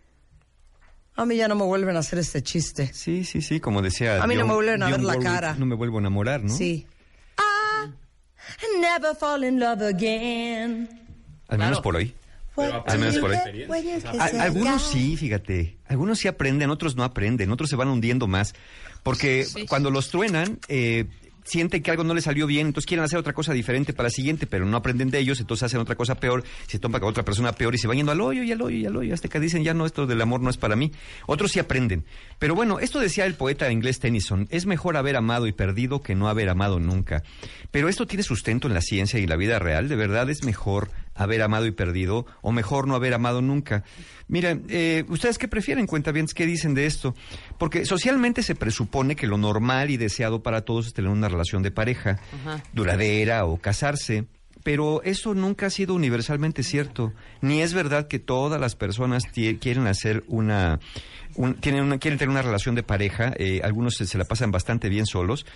a 1.20 1.26
mí 1.26 1.36
ya 1.36 1.48
no 1.48 1.54
me 1.54 1.64
vuelven 1.64 1.96
a 1.96 2.00
hacer 2.00 2.18
este 2.18 2.42
chiste? 2.42 2.90
Sí, 2.92 3.24
sí, 3.24 3.42
sí, 3.42 3.60
como 3.60 3.82
decía. 3.82 4.22
A 4.22 4.26
mí 4.26 4.34
no 4.34 4.46
me 4.46 4.54
vuelven 4.54 4.82
a 4.82 4.90
ver 4.90 5.00
la 5.02 5.08
Warwick, 5.14 5.24
cara. 5.26 5.54
No 5.58 5.66
me 5.66 5.74
vuelvo 5.74 5.98
a 5.98 6.00
enamorar, 6.00 6.42
¿no? 6.42 6.54
Sí. 6.56 6.86
Ah, 7.36 7.86
never 8.80 9.14
fall 9.16 9.44
in 9.44 9.58
love 9.60 9.82
again. 9.82 10.88
Al 11.48 11.58
menos 11.58 11.80
por 11.80 11.96
hoy. 11.96 12.14
What 12.56 12.82
Al 12.88 12.98
menos 12.98 13.14
do 13.14 13.20
por 13.20 13.30
you 13.32 13.36
hoy. 13.38 13.52
get 13.60 13.68
when 13.70 13.84
you 13.84 13.94
kiss 14.10 14.20
A- 14.20 14.24
a 14.24 14.42
algunos 14.42 14.92
guy? 14.92 15.00
sí, 15.00 15.16
fíjate. 15.16 15.78
Algunos 15.86 16.18
sí 16.18 16.28
aprenden, 16.28 16.68
otros 16.70 16.96
no 16.96 17.04
aprenden, 17.04 17.50
otros 17.52 17.70
se 17.70 17.76
van 17.76 17.88
hundiendo 17.88 18.26
más. 18.26 18.54
Porque 19.02 19.46
cuando 19.68 19.90
los 19.90 20.10
truenan, 20.10 20.58
eh, 20.68 21.06
sienten 21.50 21.82
que 21.82 21.90
algo 21.90 22.04
no 22.04 22.14
les 22.14 22.24
salió 22.24 22.46
bien, 22.46 22.68
entonces 22.68 22.86
quieren 22.86 23.04
hacer 23.04 23.18
otra 23.18 23.32
cosa 23.32 23.52
diferente 23.52 23.92
para 23.92 24.06
la 24.06 24.10
siguiente, 24.10 24.46
pero 24.46 24.64
no 24.66 24.76
aprenden 24.76 25.10
de 25.10 25.18
ellos, 25.18 25.40
entonces 25.40 25.64
hacen 25.64 25.80
otra 25.80 25.96
cosa 25.96 26.14
peor, 26.14 26.44
se 26.66 26.78
topan 26.78 27.00
con 27.00 27.10
otra 27.10 27.24
persona 27.24 27.52
peor 27.52 27.74
y 27.74 27.78
se 27.78 27.88
van 27.88 27.96
yendo 27.96 28.12
al 28.12 28.20
hoyo 28.20 28.42
y 28.42 28.52
al 28.52 28.62
hoyo 28.62 28.76
y 28.76 28.86
al 28.86 28.96
hoyo, 28.96 29.14
hasta 29.14 29.28
que 29.28 29.40
dicen 29.40 29.64
ya 29.64 29.74
no, 29.74 29.84
esto 29.84 30.06
del 30.06 30.20
amor 30.20 30.40
no 30.40 30.50
es 30.50 30.56
para 30.56 30.76
mí. 30.76 30.92
Otros 31.26 31.52
sí 31.52 31.58
aprenden. 31.58 32.04
Pero 32.38 32.54
bueno, 32.54 32.78
esto 32.78 33.00
decía 33.00 33.26
el 33.26 33.34
poeta 33.34 33.70
inglés 33.70 33.98
Tennyson, 33.98 34.46
es 34.50 34.66
mejor 34.66 34.96
haber 34.96 35.16
amado 35.16 35.46
y 35.46 35.52
perdido 35.52 36.02
que 36.02 36.14
no 36.14 36.28
haber 36.28 36.48
amado 36.48 36.78
nunca. 36.78 37.22
Pero 37.70 37.88
esto 37.88 38.06
tiene 38.06 38.22
sustento 38.22 38.68
en 38.68 38.74
la 38.74 38.80
ciencia 38.80 39.18
y 39.18 39.26
la 39.26 39.36
vida 39.36 39.58
real, 39.58 39.88
de 39.88 39.96
verdad 39.96 40.30
es 40.30 40.44
mejor 40.44 40.90
haber 41.20 41.42
amado 41.42 41.66
y 41.66 41.70
perdido 41.70 42.26
o 42.40 42.50
mejor 42.50 42.88
no 42.88 42.94
haber 42.94 43.14
amado 43.14 43.42
nunca. 43.42 43.84
Miren, 44.26 44.64
eh, 44.68 45.04
¿ustedes 45.08 45.38
qué 45.38 45.48
prefieren? 45.48 45.86
Cuenta 45.86 46.12
bien, 46.12 46.26
¿qué 46.34 46.46
dicen 46.46 46.74
de 46.74 46.86
esto? 46.86 47.14
Porque 47.58 47.84
socialmente 47.84 48.42
se 48.42 48.54
presupone 48.54 49.16
que 49.16 49.26
lo 49.26 49.36
normal 49.36 49.90
y 49.90 49.96
deseado 49.96 50.42
para 50.42 50.62
todos 50.62 50.86
es 50.86 50.94
tener 50.94 51.10
una 51.10 51.28
relación 51.28 51.62
de 51.62 51.70
pareja 51.70 52.18
Ajá. 52.40 52.62
duradera 52.72 53.44
o 53.44 53.58
casarse. 53.58 54.24
Pero 54.62 55.02
eso 55.02 55.34
nunca 55.34 55.66
ha 55.66 55.70
sido 55.70 55.94
universalmente 55.94 56.62
cierto. 56.62 57.12
Ni 57.40 57.62
es 57.62 57.72
verdad 57.74 58.08
que 58.08 58.18
todas 58.18 58.60
las 58.60 58.76
personas 58.76 59.24
quieren 59.32 59.86
hacer 59.86 60.22
una, 60.28 60.78
un- 61.34 61.54
tienen 61.54 61.82
una, 61.84 61.98
quieren 61.98 62.18
tener 62.18 62.30
una 62.30 62.42
relación 62.42 62.74
de 62.74 62.82
pareja. 62.82 63.32
eh, 63.38 63.60
algunos 63.64 63.94
se, 63.94 64.06
se 64.06 64.18
la 64.18 64.24
pasan 64.24 64.50
bastante 64.50 64.88
bien 64.88 65.06
solos. 65.06 65.46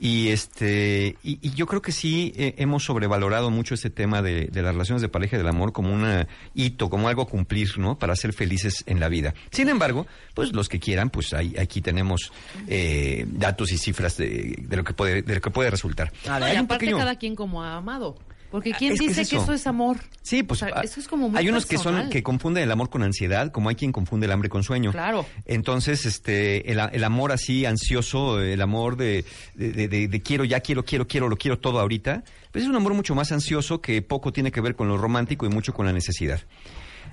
Y 0.00 0.28
este, 0.28 1.16
y, 1.24 1.40
y 1.42 1.50
yo 1.54 1.66
creo 1.66 1.82
que 1.82 1.90
sí 1.90 2.32
eh, 2.36 2.54
hemos 2.58 2.84
sobrevalorado 2.84 3.50
mucho 3.50 3.74
este 3.74 3.90
tema 3.90 4.22
de, 4.22 4.46
de 4.46 4.62
las 4.62 4.72
relaciones 4.72 5.02
de 5.02 5.08
pareja 5.08 5.34
y 5.34 5.38
del 5.38 5.48
amor 5.48 5.72
como 5.72 5.92
un 5.92 6.24
hito, 6.54 6.88
como 6.88 7.08
algo 7.08 7.22
a 7.22 7.26
cumplir, 7.26 7.78
¿no? 7.78 7.98
Para 7.98 8.14
ser 8.14 8.32
felices 8.32 8.84
en 8.86 9.00
la 9.00 9.08
vida. 9.08 9.34
Sin 9.50 9.68
embargo, 9.68 10.06
pues 10.34 10.52
los 10.52 10.68
que 10.68 10.78
quieran, 10.78 11.10
pues 11.10 11.32
ahí, 11.34 11.52
aquí 11.58 11.80
tenemos 11.80 12.32
eh, 12.68 13.24
datos 13.28 13.72
y 13.72 13.78
cifras 13.78 14.16
de, 14.16 14.54
de 14.68 14.76
lo 14.76 14.84
que 14.84 14.94
puede, 14.94 15.22
de 15.22 15.34
lo 15.34 15.40
que 15.40 15.50
puede 15.50 15.68
resultar. 15.70 16.12
No, 16.26 16.38
y 16.38 16.42
Hay 16.42 16.52
un 16.58 16.64
aparte 16.66 16.86
pequeño- 16.86 16.98
cada 16.98 17.16
quien 17.16 17.34
como 17.34 17.64
ha 17.64 17.76
amado. 17.76 18.16
Porque 18.50 18.72
¿quién 18.72 18.92
Es 18.94 18.98
que 19.00 19.06
es 19.06 19.16
dice 19.16 19.30
que 19.30 19.42
eso. 19.42 19.52
es 19.52 19.66
amor? 19.66 19.98
Sí, 20.22 20.42
pues 20.42 20.62
O 20.62 20.66
sea, 20.66 20.74
ah, 20.78 20.80
eso 20.82 21.00
es 21.00 21.06
como 21.08 21.28
muy 21.28 21.38
hay 21.38 21.48
unos 21.50 21.66
que 21.66 21.76
son 21.76 22.08
que 22.08 22.22
confunden 22.22 22.62
el 22.64 22.70
amor 22.70 22.88
con 22.88 23.02
ansiedad, 23.02 23.52
como 23.52 23.68
hay 23.68 23.74
quien 23.74 23.92
confunde 23.92 24.24
el 24.26 24.32
hambre 24.32 24.48
con 24.48 24.62
sueño. 24.62 24.90
Claro. 24.92 25.26
Entonces, 25.44 26.06
este, 26.06 26.72
el, 26.72 26.80
el 26.92 27.04
amor 27.04 27.30
así 27.32 27.66
ansioso, 27.66 28.40
el 28.40 28.62
amor 28.62 28.96
de, 28.96 29.24
de, 29.54 29.72
de- 29.72 29.88
de- 29.88 30.08
de 30.08 30.22
quiero 30.22 30.44
ya, 30.44 30.60
quiero, 30.60 30.84
quiero, 30.84 31.06
quiero, 31.06 31.28
lo 31.28 31.36
quiero 31.36 31.58
todo 31.58 31.78
ahorita, 31.78 32.24
pues 32.50 32.64
es 32.64 32.70
un 32.70 32.76
amor 32.76 32.94
mucho 32.94 33.14
más 33.14 33.32
ansioso 33.32 33.82
que 33.82 34.00
poco 34.00 34.32
tiene 34.32 34.50
que 34.50 34.60
ver 34.62 34.74
con 34.76 34.88
lo 34.88 34.96
romántico 34.96 35.44
y 35.44 35.50
mucho 35.50 35.74
con 35.74 35.84
la 35.84 35.92
necesidad. 35.92 36.40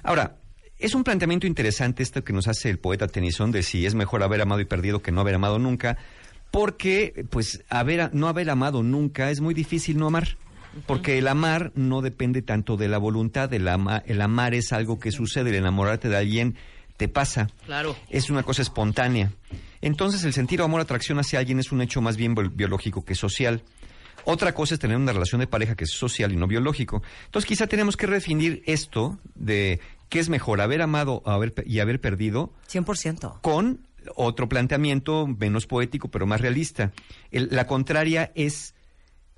Ahora, 0.03 0.37
es 0.79 0.95
un 0.95 1.03
planteamiento 1.03 1.47
interesante 1.47 2.01
esto 2.03 2.23
que 2.23 2.31
nos 2.33 2.47
hace 2.47 2.69
el 2.69 2.79
poeta 2.79 3.07
Tennyson 3.07 3.51
de 3.51 3.63
si 3.63 3.85
es 3.85 3.93
mejor 3.95 4.23
haber 4.23 4.41
amado 4.41 4.61
y 4.61 4.65
perdido 4.65 5.01
que 5.01 5.11
no 5.11 5.19
haber 5.21 5.35
amado 5.35 5.59
nunca, 5.59 5.97
porque 6.51 7.25
pues 7.29 7.63
haber, 7.69 8.13
no 8.13 8.27
haber 8.27 8.49
amado 8.49 8.83
nunca 8.83 9.31
es 9.31 9.41
muy 9.41 9.53
difícil 9.53 9.97
no 9.97 10.07
amar. 10.07 10.37
Porque 10.85 11.17
el 11.17 11.27
amar 11.27 11.71
no 11.75 12.01
depende 12.01 12.41
tanto 12.41 12.75
de 12.77 12.87
la 12.89 12.97
voluntad, 12.97 13.53
el, 13.53 13.67
ama- 13.67 14.03
el 14.05 14.21
amar 14.21 14.53
es 14.53 14.73
algo 14.73 14.99
que 14.99 15.11
sucede, 15.11 15.49
el 15.49 15.55
enamorarte 15.55 16.09
de 16.09 16.17
alguien 16.17 16.55
te 16.97 17.07
pasa. 17.07 17.49
Claro. 17.65 17.95
Es 18.09 18.29
una 18.29 18.43
cosa 18.43 18.61
espontánea. 18.61 19.31
Entonces 19.81 20.23
el 20.23 20.33
sentir 20.33 20.61
amor, 20.61 20.81
atracción 20.81 21.19
hacia 21.19 21.39
alguien 21.39 21.59
es 21.59 21.71
un 21.71 21.81
hecho 21.81 22.01
más 22.01 22.17
bien 22.17 22.35
bio- 22.35 22.49
biológico 22.49 23.03
que 23.05 23.15
social. 23.15 23.63
Otra 24.25 24.53
cosa 24.53 24.73
es 24.73 24.79
tener 24.79 24.97
una 24.97 25.13
relación 25.13 25.39
de 25.39 25.47
pareja 25.47 25.75
que 25.75 25.83
es 25.83 25.91
social 25.91 26.31
y 26.31 26.35
no 26.35 26.47
biológico. 26.47 27.03
Entonces 27.25 27.47
quizá 27.47 27.67
tenemos 27.67 27.95
que 27.97 28.07
redefinir 28.07 28.63
esto 28.65 29.19
de 29.35 29.79
qué 30.09 30.19
es 30.19 30.29
mejor, 30.29 30.61
haber 30.61 30.81
amado 30.81 31.21
haber 31.25 31.53
y 31.65 31.79
haber 31.79 31.99
perdido 32.01 32.51
100%. 32.71 33.39
con 33.41 33.79
otro 34.15 34.47
planteamiento 34.47 35.25
menos 35.27 35.65
poético 35.67 36.09
pero 36.09 36.25
más 36.27 36.39
realista. 36.41 36.91
El- 37.31 37.49
la 37.51 37.65
contraria 37.67 38.31
es 38.35 38.74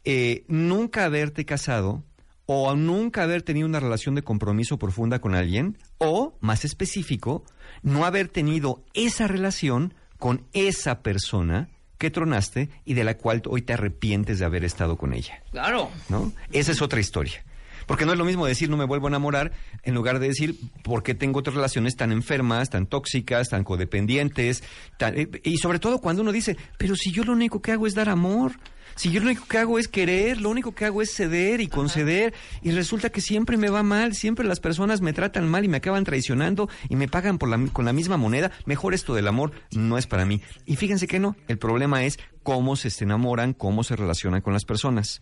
eh, 0.09 0.45
nunca 0.47 1.03
haberte 1.03 1.43
casado 1.43 2.01
o 2.45 2.73
nunca 2.75 3.23
haber 3.23 3.41
tenido 3.41 3.67
una 3.67 3.81
relación 3.81 4.15
de 4.15 4.21
compromiso 4.23 4.79
profunda 4.79 5.19
con 5.19 5.35
alguien 5.35 5.77
o, 5.97 6.37
más 6.39 6.63
específico, 6.63 7.43
no 7.83 8.05
haber 8.05 8.29
tenido 8.29 8.85
esa 8.93 9.27
relación 9.27 9.93
con 10.17 10.45
esa 10.53 11.01
persona 11.01 11.67
que 11.97 12.09
tronaste 12.09 12.69
y 12.85 12.93
de 12.93 13.03
la 13.03 13.17
cual 13.17 13.41
hoy 13.49 13.63
te 13.63 13.73
arrepientes 13.73 14.39
de 14.39 14.45
haber 14.45 14.63
estado 14.63 14.95
con 14.95 15.13
ella. 15.13 15.43
Claro. 15.51 15.89
¿no? 16.07 16.31
Esa 16.53 16.71
es 16.71 16.81
otra 16.81 17.01
historia. 17.01 17.43
Porque 17.85 18.05
no 18.05 18.13
es 18.13 18.17
lo 18.17 18.23
mismo 18.25 18.45
decir 18.45 18.69
no 18.69 18.77
me 18.77 18.85
vuelvo 18.85 19.07
a 19.07 19.09
enamorar 19.09 19.51
en 19.83 19.93
lugar 19.93 20.19
de 20.19 20.27
decir 20.27 20.55
por 20.83 21.03
qué 21.03 21.15
tengo 21.15 21.39
otras 21.39 21.55
relaciones 21.55 21.95
tan 21.97 22.13
enfermas, 22.13 22.69
tan 22.69 22.85
tóxicas, 22.85 23.49
tan 23.49 23.63
codependientes. 23.65 24.63
tan- 24.97 25.17
eh, 25.17 25.27
y 25.43 25.57
sobre 25.57 25.79
todo 25.79 25.99
cuando 25.99 26.21
uno 26.21 26.31
dice, 26.31 26.55
pero 26.77 26.95
si 26.95 27.11
yo 27.11 27.23
lo 27.25 27.33
único 27.33 27.61
que 27.61 27.71
hago 27.73 27.87
es 27.87 27.93
dar 27.95 28.07
amor, 28.09 28.53
si 28.97 29.11
yo 29.11 29.19
lo 29.19 29.27
único 29.27 29.45
que 29.45 29.59
hago 29.59 29.77
es 29.79 29.87
querer, 29.87 30.41
lo 30.41 30.49
único 30.49 30.73
que 30.73 30.85
hago 30.85 31.01
es 31.01 31.13
ceder 31.13 31.61
y 31.61 31.67
conceder, 31.67 32.33
y 32.63 32.71
resulta 32.71 33.11
que 33.11 33.21
siempre 33.21 33.55
me 33.55 33.69
va 33.69 33.83
mal, 33.83 34.15
siempre 34.15 34.45
las 34.45 34.59
personas 34.59 35.01
me 35.01 35.13
tratan 35.13 35.47
mal 35.47 35.63
y 35.63 35.67
me 35.67 35.77
acaban 35.77 36.03
traicionando 36.03 36.67
y 36.89 36.95
me 36.95 37.07
pagan 37.07 37.37
por 37.37 37.47
la, 37.47 37.63
con 37.71 37.85
la 37.85 37.93
misma 37.93 38.17
moneda, 38.17 38.51
mejor 38.65 38.95
esto 38.95 39.13
del 39.13 39.27
amor 39.27 39.51
no 39.71 39.97
es 39.97 40.07
para 40.07 40.25
mí. 40.25 40.41
Y 40.65 40.75
fíjense 40.77 41.07
que 41.07 41.19
no, 41.19 41.35
el 41.47 41.59
problema 41.59 42.03
es 42.03 42.19
cómo 42.41 42.75
se 42.75 42.91
enamoran, 43.03 43.53
cómo 43.53 43.83
se 43.83 43.95
relacionan 43.95 44.41
con 44.41 44.53
las 44.53 44.65
personas. 44.65 45.21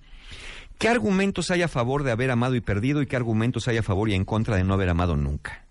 ¿Qué 0.77 0.87
argumentos 0.87 1.51
hay 1.51 1.61
a 1.61 1.67
favor 1.67 2.03
de 2.03 2.11
haber 2.11 2.31
amado 2.31 2.55
y 2.55 2.61
perdido 2.61 3.01
y 3.01 3.07
qué 3.07 3.17
argumentos 3.17 3.67
hay 3.67 3.77
a 3.77 3.83
favor 3.83 4.09
y 4.09 4.13
en 4.13 4.25
contra 4.25 4.55
de 4.55 4.63
no 4.63 4.73
haber 4.73 4.89
amado 4.89 5.15
nunca? 5.17 5.65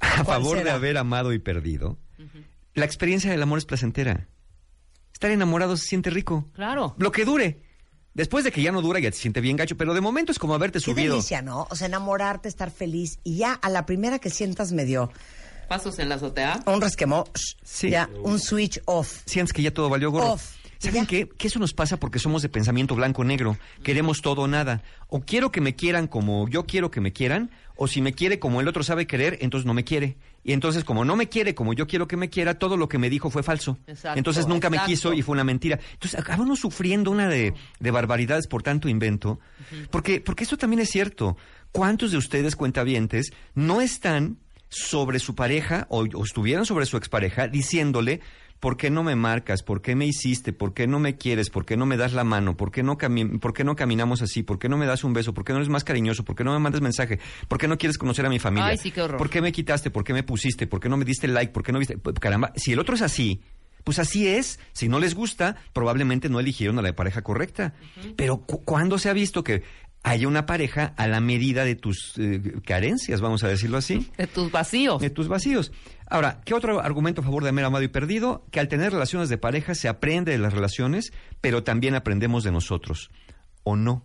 A 0.00 0.24
¿Cuál 0.24 0.42
favor 0.42 0.64
de 0.64 0.70
haber 0.70 0.96
amado 0.96 1.32
y 1.32 1.38
perdido, 1.38 1.98
la 2.74 2.84
experiencia 2.84 3.30
del 3.30 3.42
amor 3.42 3.58
es 3.58 3.66
placentera. 3.66 4.26
Estar 5.22 5.30
enamorado 5.30 5.76
se 5.76 5.86
siente 5.86 6.10
rico. 6.10 6.48
Claro. 6.52 6.96
Lo 6.98 7.12
que 7.12 7.24
dure. 7.24 7.62
Después 8.12 8.42
de 8.42 8.50
que 8.50 8.60
ya 8.60 8.72
no 8.72 8.82
dura, 8.82 8.98
ya 8.98 9.08
te 9.08 9.16
siente 9.16 9.40
bien 9.40 9.56
gacho, 9.56 9.76
pero 9.76 9.94
de 9.94 10.00
momento 10.00 10.32
es 10.32 10.38
como 10.40 10.52
haberte 10.52 10.80
Qué 10.80 10.84
subido. 10.86 11.12
delicia, 11.14 11.42
¿no? 11.42 11.68
O 11.70 11.76
sea, 11.76 11.86
enamorarte, 11.86 12.48
estar 12.48 12.72
feliz 12.72 13.20
y 13.22 13.36
ya 13.36 13.52
a 13.52 13.70
la 13.70 13.86
primera 13.86 14.18
que 14.18 14.30
sientas 14.30 14.72
medio 14.72 15.12
Pasos 15.68 16.00
en 16.00 16.08
la 16.08 16.16
azotea. 16.16 16.64
un 16.66 16.80
resquemó, 16.80 17.22
ya 17.82 18.10
un 18.24 18.40
switch 18.40 18.82
off. 18.86 19.20
Sientes 19.24 19.52
que 19.52 19.62
ya 19.62 19.72
todo 19.72 19.88
valió 19.88 20.10
gorro. 20.10 20.32
Off. 20.32 20.56
¿Saben 20.80 21.06
qué? 21.06 21.28
Que 21.28 21.46
eso 21.46 21.60
nos 21.60 21.72
pasa 21.72 21.96
porque 21.98 22.18
somos 22.18 22.42
de 22.42 22.48
pensamiento 22.48 22.96
blanco-negro. 22.96 23.56
Queremos 23.84 24.22
todo 24.22 24.42
o 24.42 24.48
nada. 24.48 24.82
O 25.06 25.20
quiero 25.20 25.52
que 25.52 25.60
me 25.60 25.76
quieran 25.76 26.08
como 26.08 26.48
yo 26.48 26.66
quiero 26.66 26.90
que 26.90 27.00
me 27.00 27.12
quieran, 27.12 27.52
o 27.76 27.86
si 27.86 28.02
me 28.02 28.12
quiere 28.12 28.40
como 28.40 28.60
el 28.60 28.66
otro 28.66 28.82
sabe 28.82 29.06
querer, 29.06 29.38
entonces 29.40 29.66
no 29.66 29.72
me 29.74 29.84
quiere. 29.84 30.16
Y 30.44 30.52
entonces, 30.52 30.84
como 30.84 31.04
no 31.04 31.16
me 31.16 31.28
quiere 31.28 31.54
como 31.54 31.72
yo 31.72 31.86
quiero 31.86 32.08
que 32.08 32.16
me 32.16 32.28
quiera, 32.28 32.58
todo 32.58 32.76
lo 32.76 32.88
que 32.88 32.98
me 32.98 33.08
dijo 33.10 33.30
fue 33.30 33.42
falso. 33.42 33.78
Exacto, 33.86 34.18
entonces 34.18 34.46
nunca 34.46 34.70
me 34.70 34.78
quiso 34.80 35.12
y 35.12 35.22
fue 35.22 35.34
una 35.34 35.44
mentira. 35.44 35.78
Entonces 35.92 36.18
acabamos 36.18 36.58
sufriendo 36.60 37.10
una 37.10 37.28
de, 37.28 37.54
de 37.78 37.90
barbaridades 37.90 38.46
por 38.46 38.62
tanto 38.62 38.88
invento. 38.88 39.38
Porque, 39.90 40.20
porque 40.20 40.44
esto 40.44 40.56
también 40.56 40.80
es 40.80 40.90
cierto. 40.90 41.36
¿Cuántos 41.70 42.10
de 42.10 42.18
ustedes, 42.18 42.56
cuentavientes, 42.56 43.32
no 43.54 43.80
están 43.80 44.38
sobre 44.68 45.18
su 45.18 45.34
pareja 45.34 45.86
o, 45.90 46.00
o 46.00 46.24
estuvieran 46.24 46.64
sobre 46.64 46.86
su 46.86 46.96
expareja 46.96 47.46
diciéndole 47.46 48.20
¿Por 48.62 48.76
qué 48.76 48.90
no 48.90 49.02
me 49.02 49.16
marcas? 49.16 49.64
¿Por 49.64 49.82
qué 49.82 49.96
me 49.96 50.06
hiciste? 50.06 50.52
¿Por 50.52 50.72
qué 50.72 50.86
no 50.86 51.00
me 51.00 51.16
quieres? 51.16 51.50
¿Por 51.50 51.66
qué 51.66 51.76
no 51.76 51.84
me 51.84 51.96
das 51.96 52.12
la 52.12 52.22
mano? 52.22 52.56
¿Por 52.56 52.70
qué 52.70 52.84
no, 52.84 52.96
cami- 52.96 53.40
¿Por 53.40 53.52
qué 53.54 53.64
no 53.64 53.74
caminamos 53.74 54.22
así? 54.22 54.44
¿Por 54.44 54.60
qué 54.60 54.68
no 54.68 54.76
me 54.76 54.86
das 54.86 55.02
un 55.02 55.12
beso? 55.12 55.34
¿Por 55.34 55.44
qué 55.44 55.52
no 55.52 55.58
eres 55.58 55.68
más 55.68 55.82
cariñoso? 55.82 56.24
¿Por 56.24 56.36
qué 56.36 56.44
no 56.44 56.52
me 56.52 56.60
mandas 56.60 56.80
mensaje? 56.80 57.18
¿Por 57.48 57.58
qué 57.58 57.66
no 57.66 57.76
quieres 57.76 57.98
conocer 57.98 58.24
a 58.24 58.28
mi 58.28 58.38
familia? 58.38 58.68
Ay, 58.68 58.76
sí, 58.78 58.92
qué 58.92 59.02
horror. 59.02 59.18
¿Por 59.18 59.30
qué 59.30 59.42
me 59.42 59.50
quitaste? 59.50 59.90
¿Por 59.90 60.04
qué 60.04 60.12
me 60.12 60.22
pusiste? 60.22 60.68
¿Por 60.68 60.78
qué 60.78 60.88
no 60.88 60.96
me 60.96 61.04
diste 61.04 61.26
like? 61.26 61.52
¿Por 61.52 61.64
qué 61.64 61.72
no 61.72 61.80
viste? 61.80 61.98
Pues, 61.98 62.14
Caramba, 62.20 62.52
si 62.54 62.70
el 62.72 62.78
otro 62.78 62.94
es 62.94 63.02
así, 63.02 63.40
pues 63.82 63.98
así 63.98 64.28
es. 64.28 64.60
Si 64.72 64.88
no 64.88 65.00
les 65.00 65.16
gusta, 65.16 65.56
probablemente 65.72 66.28
no 66.28 66.38
eligieron 66.38 66.78
a 66.78 66.82
la 66.82 66.94
pareja 66.94 67.22
correcta. 67.22 67.74
Pero 68.14 68.42
cu- 68.46 68.62
¿cuándo 68.64 68.96
se 68.96 69.08
ha 69.10 69.12
visto 69.12 69.42
que 69.42 69.64
haya 70.04 70.26
una 70.26 70.46
pareja 70.46 70.94
a 70.96 71.06
la 71.06 71.20
medida 71.20 71.64
de 71.64 71.76
tus 71.76 72.14
eh, 72.18 72.40
carencias, 72.66 73.20
vamos 73.20 73.42
a 73.44 73.48
decirlo 73.48 73.76
así? 73.78 74.08
De 74.16 74.26
tus 74.28 74.50
vacíos. 74.50 75.00
De 75.00 75.10
tus 75.10 75.26
vacíos. 75.28 75.72
Ahora, 76.12 76.42
¿qué 76.44 76.52
otro 76.52 76.78
argumento 76.80 77.22
a 77.22 77.24
favor 77.24 77.42
de 77.42 77.48
haber 77.48 77.64
amado 77.64 77.82
y 77.82 77.88
perdido? 77.88 78.44
Que 78.50 78.60
al 78.60 78.68
tener 78.68 78.92
relaciones 78.92 79.30
de 79.30 79.38
pareja 79.38 79.74
se 79.74 79.88
aprende 79.88 80.32
de 80.32 80.36
las 80.36 80.52
relaciones, 80.52 81.10
pero 81.40 81.64
también 81.64 81.94
aprendemos 81.94 82.44
de 82.44 82.52
nosotros. 82.52 83.10
¿O 83.62 83.76
no? 83.76 84.04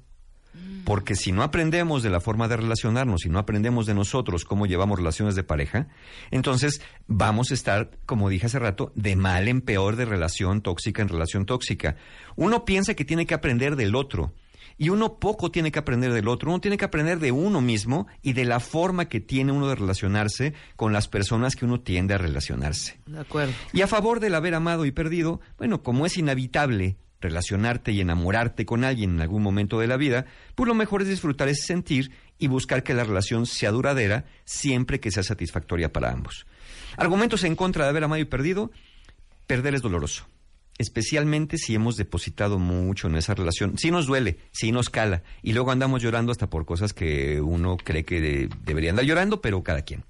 Porque 0.85 1.15
si 1.15 1.33
no 1.33 1.43
aprendemos 1.43 2.03
de 2.03 2.09
la 2.09 2.21
forma 2.21 2.47
de 2.47 2.55
relacionarnos, 2.55 3.23
si 3.23 3.29
no 3.29 3.39
aprendemos 3.39 3.87
de 3.87 3.93
nosotros 3.93 4.45
cómo 4.45 4.67
llevamos 4.67 4.99
relaciones 4.99 5.35
de 5.35 5.43
pareja, 5.43 5.89
entonces 6.31 6.81
vamos 7.07 7.51
a 7.51 7.55
estar, 7.55 7.91
como 8.05 8.29
dije 8.29 8.45
hace 8.45 8.59
rato, 8.59 8.93
de 8.95 9.17
mal 9.17 9.49
en 9.49 9.59
peor 9.59 9.97
de 9.97 10.05
relación 10.05 10.61
tóxica 10.61 11.01
en 11.01 11.09
relación 11.09 11.45
tóxica. 11.45 11.97
Uno 12.37 12.63
piensa 12.63 12.93
que 12.93 13.03
tiene 13.03 13.25
que 13.25 13.33
aprender 13.33 13.75
del 13.75 13.95
otro. 13.95 14.31
Y 14.77 14.89
uno 14.89 15.19
poco 15.19 15.51
tiene 15.51 15.71
que 15.71 15.79
aprender 15.79 16.13
del 16.13 16.27
otro, 16.27 16.51
uno 16.51 16.61
tiene 16.61 16.77
que 16.77 16.85
aprender 16.85 17.19
de 17.19 17.31
uno 17.31 17.61
mismo 17.61 18.07
y 18.21 18.33
de 18.33 18.45
la 18.45 18.59
forma 18.59 19.05
que 19.05 19.19
tiene 19.19 19.51
uno 19.51 19.67
de 19.67 19.75
relacionarse 19.75 20.53
con 20.75 20.93
las 20.93 21.07
personas 21.07 21.55
que 21.55 21.65
uno 21.65 21.81
tiende 21.81 22.13
a 22.13 22.17
relacionarse. 22.17 22.99
De 23.05 23.19
acuerdo. 23.19 23.53
Y 23.73 23.81
a 23.81 23.87
favor 23.87 24.19
del 24.19 24.35
haber 24.35 24.53
amado 24.53 24.85
y 24.85 24.91
perdido, 24.91 25.41
bueno, 25.57 25.81
como 25.81 26.05
es 26.05 26.17
inevitable 26.17 26.97
relacionarte 27.19 27.91
y 27.91 28.01
enamorarte 28.01 28.65
con 28.65 28.83
alguien 28.83 29.15
en 29.15 29.21
algún 29.21 29.41
momento 29.41 29.79
de 29.79 29.87
la 29.87 29.97
vida, 29.97 30.25
pues 30.55 30.67
lo 30.67 30.75
mejor 30.75 31.01
es 31.01 31.07
disfrutar 31.07 31.47
ese 31.47 31.65
sentir 31.65 32.11
y 32.37 32.47
buscar 32.47 32.83
que 32.83 32.93
la 32.93 33.03
relación 33.03 33.45
sea 33.45 33.71
duradera 33.71 34.25
siempre 34.45 34.99
que 34.99 35.11
sea 35.11 35.23
satisfactoria 35.23 35.91
para 35.91 36.11
ambos. 36.11 36.45
Argumentos 36.95 37.43
en 37.43 37.55
contra 37.55 37.85
de 37.85 37.89
haber 37.89 38.03
amado 38.03 38.21
y 38.21 38.25
perdido, 38.25 38.71
perder 39.47 39.75
es 39.75 39.81
doloroso. 39.81 40.27
Especialmente 40.77 41.57
si 41.57 41.73
hemos 41.75 41.95
depositado 41.97 42.59
mucho 42.59 43.07
en 43.07 43.15
esa 43.15 43.33
relación. 43.33 43.77
Sí 43.77 43.89
nos 43.91 44.05
duele, 44.07 44.37
sí 44.51 44.71
nos 44.71 44.89
cala. 44.89 45.23
Y 45.41 45.53
luego 45.53 45.71
andamos 45.71 46.01
llorando 46.03 46.31
hasta 46.31 46.49
por 46.49 46.65
cosas 46.65 46.93
que 46.93 47.41
uno 47.41 47.77
cree 47.77 48.03
que 48.03 48.21
de- 48.21 48.49
debería 48.63 48.91
andar 48.91 49.05
llorando, 49.05 49.41
pero 49.41 49.63
cada 49.63 49.81
quien. 49.81 50.03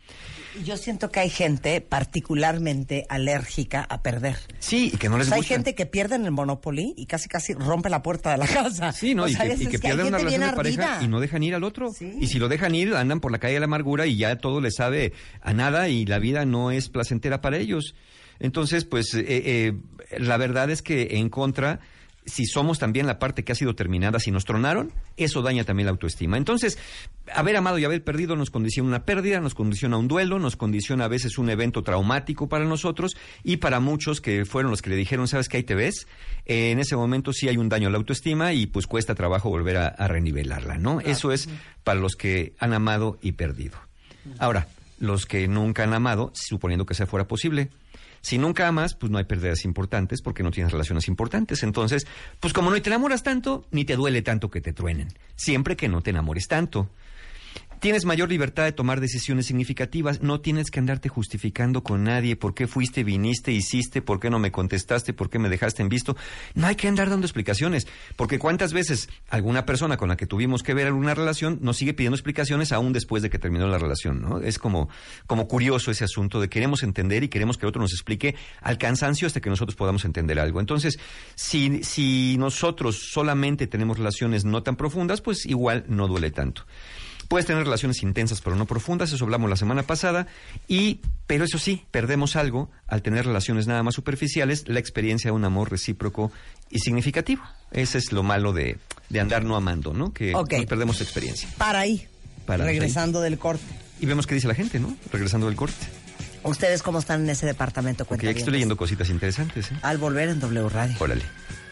Yo 0.66 0.76
siento 0.76 1.12
que 1.12 1.20
hay 1.20 1.30
gente 1.30 1.82
particularmente 1.82 3.06
alérgica 3.10 3.84
a 3.90 4.02
perder. 4.02 4.38
Sí, 4.60 4.92
y 4.94 4.98
que 4.98 5.08
no 5.08 5.18
les 5.18 5.28
O 5.28 5.30
sea, 5.30 5.36
hay 5.36 5.42
gusta. 5.42 5.54
gente 5.54 5.76
que 5.76 5.86
pierde 5.86 6.16
en 6.16 6.26
el 6.26 6.32
Monopoly 6.32 6.94
y 6.98 7.06
casi 7.06 7.30
casi 7.30 7.54
rompe 7.54 7.90
la 7.90 8.02
puerta 8.02 8.32
de 8.32 8.38
la 8.38 8.48
casa. 8.48 8.92
Sí, 8.92 9.14
¿no? 9.16 9.24
O 9.24 9.28
y 9.28 9.34
sea, 9.34 9.46
que, 9.56 9.64
y 9.64 9.68
que 9.68 9.80
pierden 9.80 10.08
una 10.08 10.18
relación 10.18 10.42
de 10.50 10.56
pareja 10.56 10.94
ardida. 10.96 11.06
y 11.06 11.08
no 11.08 11.20
dejan 11.20 11.44
ir 11.44 11.54
al 11.56 11.64
otro. 11.64 11.92
Y 12.20 12.28
si 12.28 12.40
lo 12.40 12.50
dejan 12.50 12.74
ir, 12.76 12.96
andan 12.96 13.20
por 13.20 13.32
la 13.32 13.38
calle 13.40 13.54
de 13.56 13.60
la 13.60 13.66
amargura 13.68 14.08
y 14.08 14.18
ya 14.18 14.36
todo 14.38 14.60
les 14.60 14.76
sabe 14.76 15.14
a 15.42 15.54
nada 15.54 15.90
y 15.90 16.06
la 16.06 16.18
vida 16.20 16.44
no 16.46 16.72
es 16.72 16.90
placentera 16.90 17.40
para 17.40 17.58
ellos. 17.58 17.94
Entonces, 18.40 18.86
pues, 18.86 19.14
eh, 19.14 19.26
eh, 19.28 19.74
la 20.18 20.38
verdad 20.38 20.70
es 20.70 20.82
que 20.82 21.18
en 21.18 21.30
contra, 21.30 21.80
si 22.26 22.46
somos 22.46 22.78
también 22.78 23.08
la 23.08 23.20
parte 23.20 23.44
que 23.44 23.54
ha 23.54 23.56
sido 23.56 23.74
terminada, 23.74 24.20
si 24.20 24.32
nos 24.32 24.46
tronaron, 24.46 24.92
eso 25.16 25.42
daña 25.42 25.64
también 25.64 25.86
la 25.86 25.92
autoestima. 25.92 26.38
Entonces, 26.38 26.78
haber 27.34 27.56
amado 27.56 27.78
y 27.80 27.86
haber 27.86 28.04
perdido 28.04 28.36
nos 28.36 28.50
condiciona 28.50 28.90
una 28.90 29.06
pérdida, 29.06 29.40
nos 29.40 29.56
condiciona 29.56 29.98
un 29.98 30.08
duelo, 30.08 30.38
nos 30.38 30.56
condiciona 30.56 31.06
a 31.06 31.08
veces 31.08 31.38
un 31.38 31.50
evento 31.50 31.84
traumático 31.84 32.48
para 32.50 32.66
nosotros 32.66 33.16
y 33.44 33.58
para 33.58 33.80
muchos 33.80 34.22
que 34.22 34.46
fueron 34.46 34.72
los 34.72 34.82
que 34.82 34.90
le 34.90 34.96
dijeron, 34.96 35.28
¿sabes 35.28 35.48
qué? 35.48 35.58
Ahí 35.58 35.64
te 35.64 35.76
ves. 35.76 36.08
Eh, 36.46 36.72
en 36.72 36.80
ese 36.80 36.96
momento 36.96 37.32
sí 37.34 37.48
hay 37.48 37.58
un 37.58 37.70
daño 37.70 37.88
a 37.88 37.92
la 37.92 37.98
autoestima 37.98 38.54
y 38.54 38.68
pues 38.68 38.88
cuesta 38.88 39.16
trabajo 39.16 39.50
volver 39.50 39.78
a, 39.78 39.88
a 39.88 40.08
renivelarla, 40.08 40.78
¿no? 40.78 41.00
Eso 41.00 41.32
es 41.32 41.50
para 41.84 42.00
los 42.00 42.16
que 42.16 42.54
han 42.60 42.74
amado 42.74 43.18
y 43.22 43.34
perdido. 43.34 43.78
Ahora, 44.40 44.68
los 45.00 45.26
que 45.26 45.48
nunca 45.48 45.84
han 45.84 45.94
amado, 45.94 46.32
suponiendo 46.36 46.86
que 46.86 46.94
sea 46.94 47.06
fuera 47.06 47.28
posible. 47.28 47.70
Si 48.28 48.38
nunca 48.38 48.68
amas, 48.68 48.94
pues 48.94 49.10
no 49.10 49.20
hay 49.20 49.24
pérdidas 49.24 49.64
importantes 49.64 50.22
porque 50.22 50.44
no 50.44 50.52
tienes 50.52 50.74
relaciones 50.74 51.08
importantes. 51.08 51.64
Entonces, 51.64 52.06
pues 52.42 52.52
como 52.52 52.70
no 52.70 52.82
te 52.82 52.90
enamoras 52.90 53.24
tanto, 53.24 53.66
ni 53.72 53.86
te 53.86 53.96
duele 53.96 54.22
tanto 54.22 54.50
que 54.50 54.60
te 54.60 54.74
truenen. 54.74 55.08
Siempre 55.38 55.78
que 55.78 55.88
no 55.88 56.02
te 56.02 56.10
enamores 56.10 56.50
tanto. 56.50 56.90
Tienes 57.80 58.06
mayor 58.06 58.30
libertad 58.30 58.64
de 58.64 58.72
tomar 58.72 59.00
decisiones 59.00 59.46
significativas. 59.46 60.24
No 60.24 60.42
tienes 60.42 60.72
que 60.72 60.80
andarte 60.80 61.10
justificando 61.10 61.84
con 61.84 62.04
nadie. 62.06 62.36
¿Por 62.36 62.56
qué 62.56 62.66
fuiste, 62.66 63.04
viniste, 63.04 63.52
hiciste? 63.52 64.02
¿Por 64.02 64.20
qué 64.20 64.32
no 64.32 64.40
me 64.40 64.52
contestaste? 64.52 65.14
¿Por 65.14 65.30
qué 65.30 65.38
me 65.38 65.48
dejaste 65.48 65.84
en 65.84 65.90
visto? 65.90 66.18
No 66.56 66.66
hay 66.66 66.76
que 66.76 66.88
andar 66.88 67.08
dando 67.08 67.28
explicaciones. 67.28 67.86
Porque 68.16 68.40
cuántas 68.40 68.74
veces 68.74 69.10
alguna 69.30 69.68
persona 69.68 69.96
con 69.96 70.10
la 70.10 70.18
que 70.18 70.26
tuvimos 70.26 70.64
que 70.64 70.74
ver 70.74 70.88
alguna 70.88 71.14
relación 71.14 71.60
nos 71.62 71.78
sigue 71.78 71.94
pidiendo 71.94 72.16
explicaciones 72.16 72.72
aún 72.72 72.94
después 72.94 73.22
de 73.22 73.30
que 73.30 73.38
terminó 73.38 73.68
la 73.68 73.78
relación, 73.78 74.22
¿no? 74.22 74.40
Es 74.40 74.58
como, 74.58 74.90
como 75.28 75.48
curioso 75.48 75.92
ese 75.92 76.04
asunto 76.04 76.42
de 76.42 76.50
queremos 76.50 76.82
entender 76.82 77.24
y 77.24 77.28
queremos 77.28 77.58
que 77.58 77.68
el 77.68 77.70
otro 77.70 77.82
nos 77.84 77.94
explique 77.94 78.36
al 78.62 78.80
cansancio 78.80 79.28
hasta 79.28 79.40
que 79.40 79.52
nosotros 79.52 79.76
podamos 79.76 80.04
entender 80.04 80.40
algo. 80.40 80.60
Entonces, 80.60 80.98
si, 81.36 81.84
si 81.84 82.38
nosotros 82.40 83.12
solamente 83.12 83.68
tenemos 83.68 84.00
relaciones 84.00 84.46
no 84.46 84.64
tan 84.64 84.78
profundas, 84.78 85.22
pues 85.22 85.46
igual 85.46 85.86
no 85.88 86.08
duele 86.08 86.32
tanto. 86.32 86.66
Puedes 87.28 87.46
tener 87.46 87.64
relaciones 87.64 88.02
intensas 88.04 88.42
pero 88.42 88.56
no 88.56 88.66
profundas, 88.66 89.12
eso 89.12 89.24
hablamos 89.26 89.50
la 89.50 89.56
semana 89.58 89.84
pasada, 89.84 90.28
y, 90.68 91.02
pero 91.28 91.44
eso 91.46 91.58
sí, 91.58 91.86
perdemos 91.92 92.36
algo 92.36 92.70
al 92.88 93.02
tener 93.02 93.26
relaciones 93.26 93.68
nada 93.68 93.84
más 93.84 93.96
superficiales, 93.96 94.64
la 94.68 94.80
experiencia 94.80 95.30
de 95.30 95.36
un 95.36 95.44
amor 95.46 95.70
recíproco 95.72 96.32
y 96.70 96.80
significativo. 96.80 97.44
Ese 97.72 97.98
es 97.98 98.12
lo 98.12 98.24
malo 98.24 98.54
de, 98.54 98.78
de 99.10 99.20
andar 99.20 99.44
no 99.44 99.56
amando, 99.56 99.94
¿no? 99.94 100.14
Que 100.14 100.34
Ok. 100.36 100.54
nos 100.54 100.66
perdemos 100.66 101.02
experiencia. 101.02 101.50
Para 101.58 101.80
ahí, 101.82 102.08
Para 102.46 102.64
regresando 102.66 103.20
del 103.22 103.38
corte. 103.38 103.64
Y 104.00 104.06
vemos 104.06 104.26
qué 104.28 104.36
dice 104.36 104.48
la 104.48 104.56
gente, 104.56 104.80
¿no? 104.80 104.96
Regresando 105.12 105.48
del 105.48 105.56
corte. 105.56 105.86
¿Ustedes 106.44 106.82
cómo 106.82 107.00
están 107.00 107.24
en 107.24 107.30
ese 107.32 107.46
departamento? 107.46 108.06
Porque 108.06 108.26
ya 108.28 108.32
que 108.34 108.40
estoy 108.40 108.54
leyendo 108.54 108.78
cositas 108.78 109.10
interesantes, 109.10 109.72
¿eh? 109.72 109.76
Al 109.82 109.98
volver 109.98 110.30
en 110.30 110.40
W 110.40 110.70
Radio. 110.70 110.96
Órale. 111.00 111.24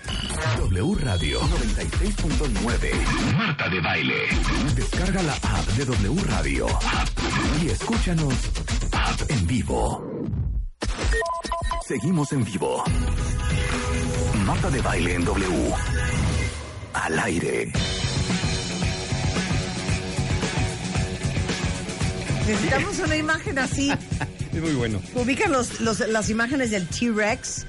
W 0.10 0.96
Radio 1.04 1.40
96.9. 1.42 3.36
Marta 3.38 3.70
de 3.70 3.82
Baile. 3.82 4.16
Descarga 4.76 5.24
la 5.24 5.34
app 5.34 5.68
de 5.78 5.86
W 5.86 6.22
Radio. 6.26 6.68
Y 7.64 7.70
escúchanos 7.70 8.34
app 8.92 9.22
en 9.32 9.48
vivo. 9.48 10.04
Seguimos 11.88 12.32
en 12.34 12.44
vivo. 12.46 12.84
Marta 14.46 14.70
de 14.70 14.82
Baile 14.82 15.16
en 15.16 15.26
W. 15.26 15.74
Al 16.94 17.20
aire. 17.20 17.72
Necesitamos 22.48 23.00
una 23.00 23.16
imagen 23.18 23.60
así. 23.60 23.92
Es 24.56 24.62
muy 24.62 24.72
bueno. 24.72 25.02
Ubican 25.16 25.52
los, 25.52 25.82
los- 25.82 26.00
las 26.08 26.30
imágenes 26.30 26.72
del 26.72 26.88
T-Rex. 26.88 27.66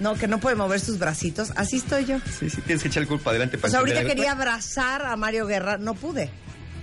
No, 0.00 0.14
que 0.14 0.28
no 0.28 0.40
puede 0.40 0.56
mover 0.56 0.80
sus 0.80 0.98
bracitos. 0.98 1.52
Así 1.56 1.76
estoy 1.76 2.04
yo. 2.04 2.18
Sí, 2.38 2.50
sí, 2.50 2.60
tienes 2.62 2.82
que 2.82 2.88
echar 2.88 3.02
el 3.02 3.08
culpa 3.08 3.30
adelante. 3.30 3.58
Pues 3.58 3.72
para 3.72 3.80
ahorita 3.80 4.00
entender. 4.00 4.16
quería 4.16 4.32
abrazar 4.32 5.04
a 5.06 5.16
Mario 5.16 5.46
Guerra, 5.46 5.78
no 5.78 5.94
pude. 5.94 6.30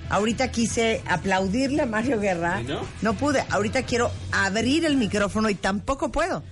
Ahorita 0.09 0.51
quise 0.51 1.01
aplaudirle 1.07 1.83
a 1.83 1.85
Mario 1.85 2.19
Guerra, 2.19 2.61
no? 3.01 3.13
pude. 3.13 3.45
Ahorita 3.49 3.83
quiero 3.83 4.11
abrir 4.31 4.83
el 4.85 4.97
micrófono 4.97 5.49
y 5.49 5.55
tampoco 5.55 6.11
puedo. 6.11 6.43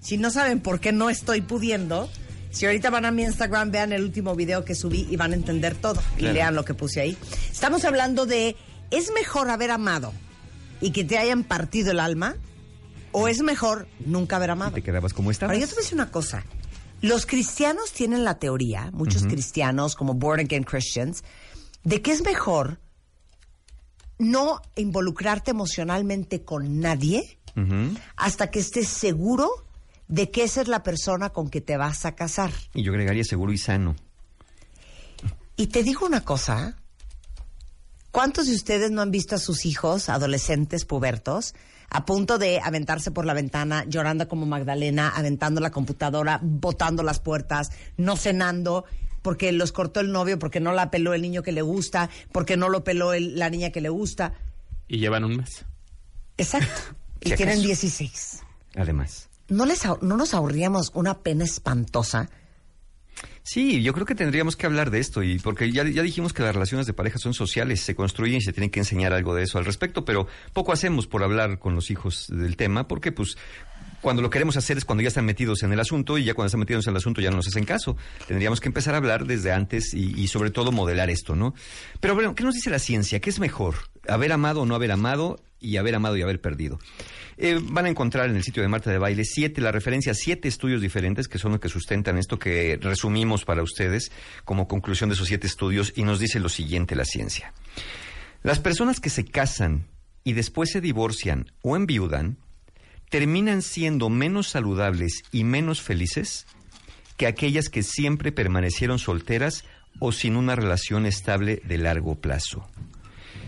Si 0.00 0.18
no 0.18 0.30
saben 0.30 0.60
por 0.60 0.80
qué 0.80 0.92
no 0.92 1.08
estoy 1.10 1.40
pudiendo, 1.40 2.10
Si 2.50 2.64
ahorita 2.64 2.88
van 2.90 3.04
a 3.04 3.10
mi 3.10 3.22
Instagram, 3.22 3.70
vean 3.70 3.92
el 3.92 4.02
último 4.02 4.34
video 4.34 4.64
que 4.64 4.74
subí 4.74 5.06
y 5.10 5.16
van 5.16 5.32
a 5.32 5.34
entender 5.34 5.74
todo. 5.74 6.02
Y 6.16 6.22
lean 6.22 6.54
lo 6.54 6.64
que 6.64 6.72
puse 6.74 7.00
ahí. 7.00 7.18
Estamos 7.50 7.84
hablando 7.84 8.24
de, 8.24 8.56
¿es 8.90 9.12
mejor 9.12 9.50
haber 9.50 9.70
amado 9.70 10.12
y 10.80 10.90
que 10.90 11.04
te 11.04 11.18
hayan 11.18 11.44
partido 11.44 11.90
el 11.90 12.00
alma? 12.00 12.36
¿O 13.18 13.28
es 13.28 13.40
mejor 13.40 13.88
nunca 14.04 14.36
haber 14.36 14.50
amado? 14.50 14.72
Te 14.72 14.82
quedabas 14.82 15.14
como 15.14 15.30
estabas. 15.30 15.54
Ahora, 15.54 15.58
yo 15.58 15.66
te 15.66 15.74
voy 15.74 15.80
a 15.80 15.84
decir 15.84 15.94
una 15.94 16.10
cosa. 16.10 16.44
Los 17.00 17.24
cristianos 17.24 17.92
tienen 17.92 18.24
la 18.24 18.38
teoría, 18.38 18.90
muchos 18.92 19.22
cristianos 19.22 19.94
como 19.94 20.12
born 20.12 20.40
again 20.40 20.64
Christians, 20.64 21.24
de 21.82 22.02
que 22.02 22.12
es 22.12 22.22
mejor 22.22 22.78
no 24.18 24.60
involucrarte 24.74 25.52
emocionalmente 25.52 26.44
con 26.44 26.78
nadie 26.78 27.38
hasta 28.16 28.50
que 28.50 28.58
estés 28.58 28.88
seguro 28.88 29.48
de 30.08 30.30
que 30.30 30.44
esa 30.44 30.60
es 30.60 30.68
la 30.68 30.82
persona 30.82 31.30
con 31.30 31.48
que 31.48 31.62
te 31.62 31.78
vas 31.78 32.04
a 32.04 32.14
casar. 32.14 32.52
Y 32.74 32.82
yo 32.82 32.92
agregaría 32.92 33.24
seguro 33.24 33.50
y 33.50 33.56
sano. 33.56 33.96
Y 35.56 35.68
te 35.68 35.82
digo 35.82 36.04
una 36.04 36.20
cosa, 36.20 36.76
¿cuántos 38.10 38.46
de 38.46 38.54
ustedes 38.54 38.90
no 38.90 39.00
han 39.00 39.10
visto 39.10 39.36
a 39.36 39.38
sus 39.38 39.64
hijos, 39.64 40.10
adolescentes, 40.10 40.84
pubertos, 40.84 41.54
a 41.90 42.04
punto 42.04 42.38
de 42.38 42.60
aventarse 42.60 43.10
por 43.10 43.24
la 43.26 43.34
ventana, 43.34 43.84
llorando 43.86 44.28
como 44.28 44.46
Magdalena, 44.46 45.08
aventando 45.14 45.60
la 45.60 45.70
computadora, 45.70 46.40
botando 46.42 47.02
las 47.02 47.20
puertas, 47.20 47.70
no 47.96 48.16
cenando, 48.16 48.84
porque 49.22 49.52
los 49.52 49.72
cortó 49.72 50.00
el 50.00 50.12
novio, 50.12 50.38
porque 50.38 50.60
no 50.60 50.72
la 50.72 50.90
peló 50.90 51.14
el 51.14 51.22
niño 51.22 51.42
que 51.42 51.52
le 51.52 51.62
gusta, 51.62 52.10
porque 52.32 52.56
no 52.56 52.68
lo 52.68 52.84
peló 52.84 53.12
el- 53.12 53.38
la 53.38 53.50
niña 53.50 53.70
que 53.70 53.80
le 53.80 53.88
gusta? 53.88 54.34
Y 54.88 54.98
llevan 54.98 55.24
un 55.24 55.36
mes. 55.38 55.64
Exacto. 56.36 56.68
Y 57.20 57.30
tienen 57.34 57.54
acaso. 57.54 57.66
16. 57.66 58.40
Además. 58.76 59.28
¿No, 59.48 59.64
les, 59.64 59.82
¿No 60.02 60.16
nos 60.16 60.34
ahorríamos 60.34 60.90
una 60.94 61.18
pena 61.20 61.44
espantosa? 61.44 62.28
Sí, 63.46 63.80
yo 63.80 63.92
creo 63.92 64.04
que 64.04 64.16
tendríamos 64.16 64.56
que 64.56 64.66
hablar 64.66 64.90
de 64.90 64.98
esto 64.98 65.22
y 65.22 65.38
porque 65.38 65.70
ya, 65.70 65.84
ya 65.84 66.02
dijimos 66.02 66.32
que 66.32 66.42
las 66.42 66.52
relaciones 66.52 66.84
de 66.84 66.92
pareja 66.92 67.18
son 67.18 67.32
sociales, 67.32 67.80
se 67.80 67.94
construyen 67.94 68.38
y 68.38 68.40
se 68.40 68.52
tienen 68.52 68.70
que 68.70 68.80
enseñar 68.80 69.12
algo 69.12 69.36
de 69.36 69.44
eso 69.44 69.58
al 69.58 69.64
respecto, 69.64 70.04
pero 70.04 70.26
poco 70.52 70.72
hacemos 70.72 71.06
por 71.06 71.22
hablar 71.22 71.60
con 71.60 71.76
los 71.76 71.92
hijos 71.92 72.26
del 72.28 72.56
tema 72.56 72.88
porque 72.88 73.12
pues 73.12 73.38
cuando 74.00 74.20
lo 74.20 74.30
queremos 74.30 74.56
hacer 74.56 74.78
es 74.78 74.84
cuando 74.84 75.02
ya 75.02 75.08
están 75.08 75.26
metidos 75.26 75.62
en 75.62 75.72
el 75.72 75.78
asunto 75.78 76.18
y 76.18 76.24
ya 76.24 76.34
cuando 76.34 76.46
están 76.46 76.58
metidos 76.58 76.88
en 76.88 76.90
el 76.90 76.96
asunto 76.96 77.20
ya 77.20 77.30
no 77.30 77.36
nos 77.36 77.46
hacen 77.46 77.64
caso. 77.64 77.96
Tendríamos 78.26 78.60
que 78.60 78.66
empezar 78.66 78.94
a 78.94 78.96
hablar 78.96 79.26
desde 79.26 79.52
antes 79.52 79.94
y, 79.94 80.26
sobre 80.26 80.50
todo 80.50 80.72
modelar 80.72 81.08
esto, 81.08 81.36
¿no? 81.36 81.54
Pero 82.00 82.34
¿qué 82.34 82.42
nos 82.42 82.56
dice 82.56 82.70
la 82.70 82.80
ciencia? 82.80 83.20
¿Qué 83.20 83.30
es 83.30 83.38
mejor? 83.38 83.76
¿Haber 84.08 84.32
amado 84.32 84.62
o 84.62 84.66
no 84.66 84.74
haber 84.74 84.90
amado? 84.90 85.38
Y 85.60 85.76
haber 85.76 85.94
amado 85.94 86.16
y 86.16 86.22
haber 86.22 86.40
perdido. 86.40 86.78
Eh, 87.38 87.60
van 87.62 87.84
a 87.84 87.90
encontrar 87.90 88.30
en 88.30 88.36
el 88.36 88.42
sitio 88.42 88.62
de 88.62 88.68
Marta 88.68 88.90
de 88.90 88.98
Baile 88.98 89.24
siete, 89.24 89.60
la 89.60 89.72
referencia 89.72 90.12
a 90.12 90.14
siete 90.14 90.48
estudios 90.48 90.80
diferentes 90.80 91.28
que 91.28 91.38
son 91.38 91.52
los 91.52 91.60
que 91.60 91.68
sustentan 91.68 92.16
esto 92.16 92.38
que 92.38 92.78
resumimos 92.80 93.44
para 93.44 93.62
ustedes 93.62 94.10
como 94.44 94.68
conclusión 94.68 95.10
de 95.10 95.14
esos 95.14 95.28
siete 95.28 95.46
estudios 95.46 95.92
y 95.96 96.04
nos 96.04 96.18
dice 96.18 96.40
lo 96.40 96.48
siguiente 96.48 96.96
la 96.96 97.04
ciencia. 97.04 97.52
Las 98.42 98.58
personas 98.58 99.00
que 99.00 99.10
se 99.10 99.24
casan 99.24 99.86
y 100.24 100.32
después 100.32 100.70
se 100.70 100.80
divorcian 100.80 101.52
o 101.62 101.76
enviudan 101.76 102.38
terminan 103.10 103.62
siendo 103.62 104.08
menos 104.08 104.48
saludables 104.48 105.22
y 105.30 105.44
menos 105.44 105.82
felices 105.82 106.46
que 107.16 107.26
aquellas 107.26 107.68
que 107.68 107.82
siempre 107.82 108.32
permanecieron 108.32 108.98
solteras 108.98 109.64
o 110.00 110.12
sin 110.12 110.36
una 110.36 110.56
relación 110.56 111.06
estable 111.06 111.62
de 111.64 111.78
largo 111.78 112.16
plazo. 112.16 112.68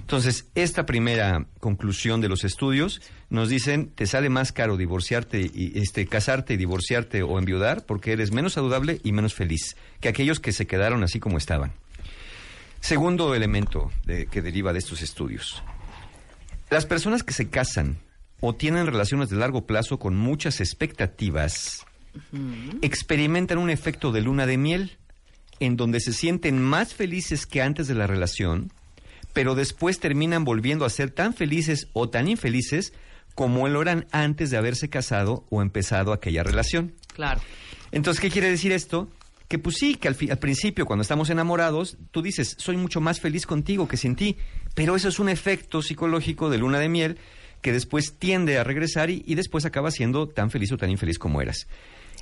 Entonces, 0.08 0.46
esta 0.54 0.86
primera 0.86 1.44
conclusión 1.60 2.22
de 2.22 2.30
los 2.30 2.42
estudios 2.42 3.02
nos 3.28 3.50
dicen, 3.50 3.90
te 3.94 4.06
sale 4.06 4.30
más 4.30 4.52
caro 4.52 4.78
divorciarte 4.78 5.50
y 5.52 5.78
este 5.78 6.06
casarte 6.06 6.54
y 6.54 6.56
divorciarte 6.56 7.22
o 7.22 7.38
enviudar 7.38 7.84
porque 7.84 8.12
eres 8.12 8.32
menos 8.32 8.54
saludable 8.54 9.02
y 9.04 9.12
menos 9.12 9.34
feliz 9.34 9.76
que 10.00 10.08
aquellos 10.08 10.40
que 10.40 10.52
se 10.52 10.66
quedaron 10.66 11.04
así 11.04 11.20
como 11.20 11.36
estaban. 11.36 11.74
Segundo 12.80 13.34
elemento 13.34 13.92
de- 14.06 14.24
que 14.28 14.40
deriva 14.40 14.72
de 14.72 14.78
estos 14.78 15.02
estudios. 15.02 15.62
Las 16.70 16.86
personas 16.86 17.22
que 17.22 17.34
se 17.34 17.50
casan 17.50 17.98
o 18.40 18.54
tienen 18.54 18.86
relaciones 18.86 19.28
de 19.28 19.36
largo 19.36 19.66
plazo 19.66 19.98
con 19.98 20.16
muchas 20.16 20.62
expectativas 20.62 21.84
experimentan 22.80 23.58
un 23.58 23.68
efecto 23.68 24.10
de 24.10 24.22
luna 24.22 24.46
de 24.46 24.56
miel 24.56 24.96
en 25.60 25.76
donde 25.76 26.00
se 26.00 26.14
sienten 26.14 26.62
más 26.62 26.94
felices 26.94 27.44
que 27.44 27.60
antes 27.60 27.88
de 27.88 27.94
la 27.94 28.06
relación, 28.06 28.72
pero 29.38 29.54
después 29.54 30.00
terminan 30.00 30.42
volviendo 30.42 30.84
a 30.84 30.90
ser 30.90 31.12
tan 31.12 31.32
felices 31.32 31.86
o 31.92 32.08
tan 32.08 32.26
infelices 32.26 32.92
como 33.36 33.68
lo 33.68 33.80
eran 33.80 34.08
antes 34.10 34.50
de 34.50 34.56
haberse 34.56 34.90
casado 34.90 35.46
o 35.48 35.62
empezado 35.62 36.12
aquella 36.12 36.42
relación. 36.42 36.94
Claro. 37.14 37.40
Entonces, 37.92 38.20
¿qué 38.20 38.30
quiere 38.30 38.50
decir 38.50 38.72
esto? 38.72 39.08
Que 39.46 39.60
pues 39.60 39.76
sí, 39.76 39.94
que 39.94 40.08
al, 40.08 40.16
principio, 40.16 40.86
cuando 40.86 41.02
estamos 41.02 41.30
enamorados, 41.30 41.98
tú 42.10 42.20
dices, 42.20 42.56
soy 42.58 42.76
mucho 42.76 43.00
más 43.00 43.20
feliz 43.20 43.46
contigo 43.46 43.86
que 43.86 43.96
sin 43.96 44.16
ti, 44.16 44.38
pero 44.74 44.96
eso 44.96 45.06
es 45.06 45.20
un 45.20 45.28
efecto 45.28 45.82
psicológico 45.82 46.50
de 46.50 46.58
luna 46.58 46.80
de 46.80 46.88
miel 46.88 47.18
que 47.62 47.72
después 47.72 48.18
tiende 48.18 48.58
a 48.58 48.64
regresar 48.64 49.08
y, 49.08 49.22
y 49.24 49.36
después 49.36 49.64
acaba 49.64 49.92
siendo 49.92 50.28
tan 50.28 50.50
feliz 50.50 50.72
o 50.72 50.78
tan 50.78 50.90
infeliz 50.90 51.16
como 51.20 51.40
eras. 51.40 51.68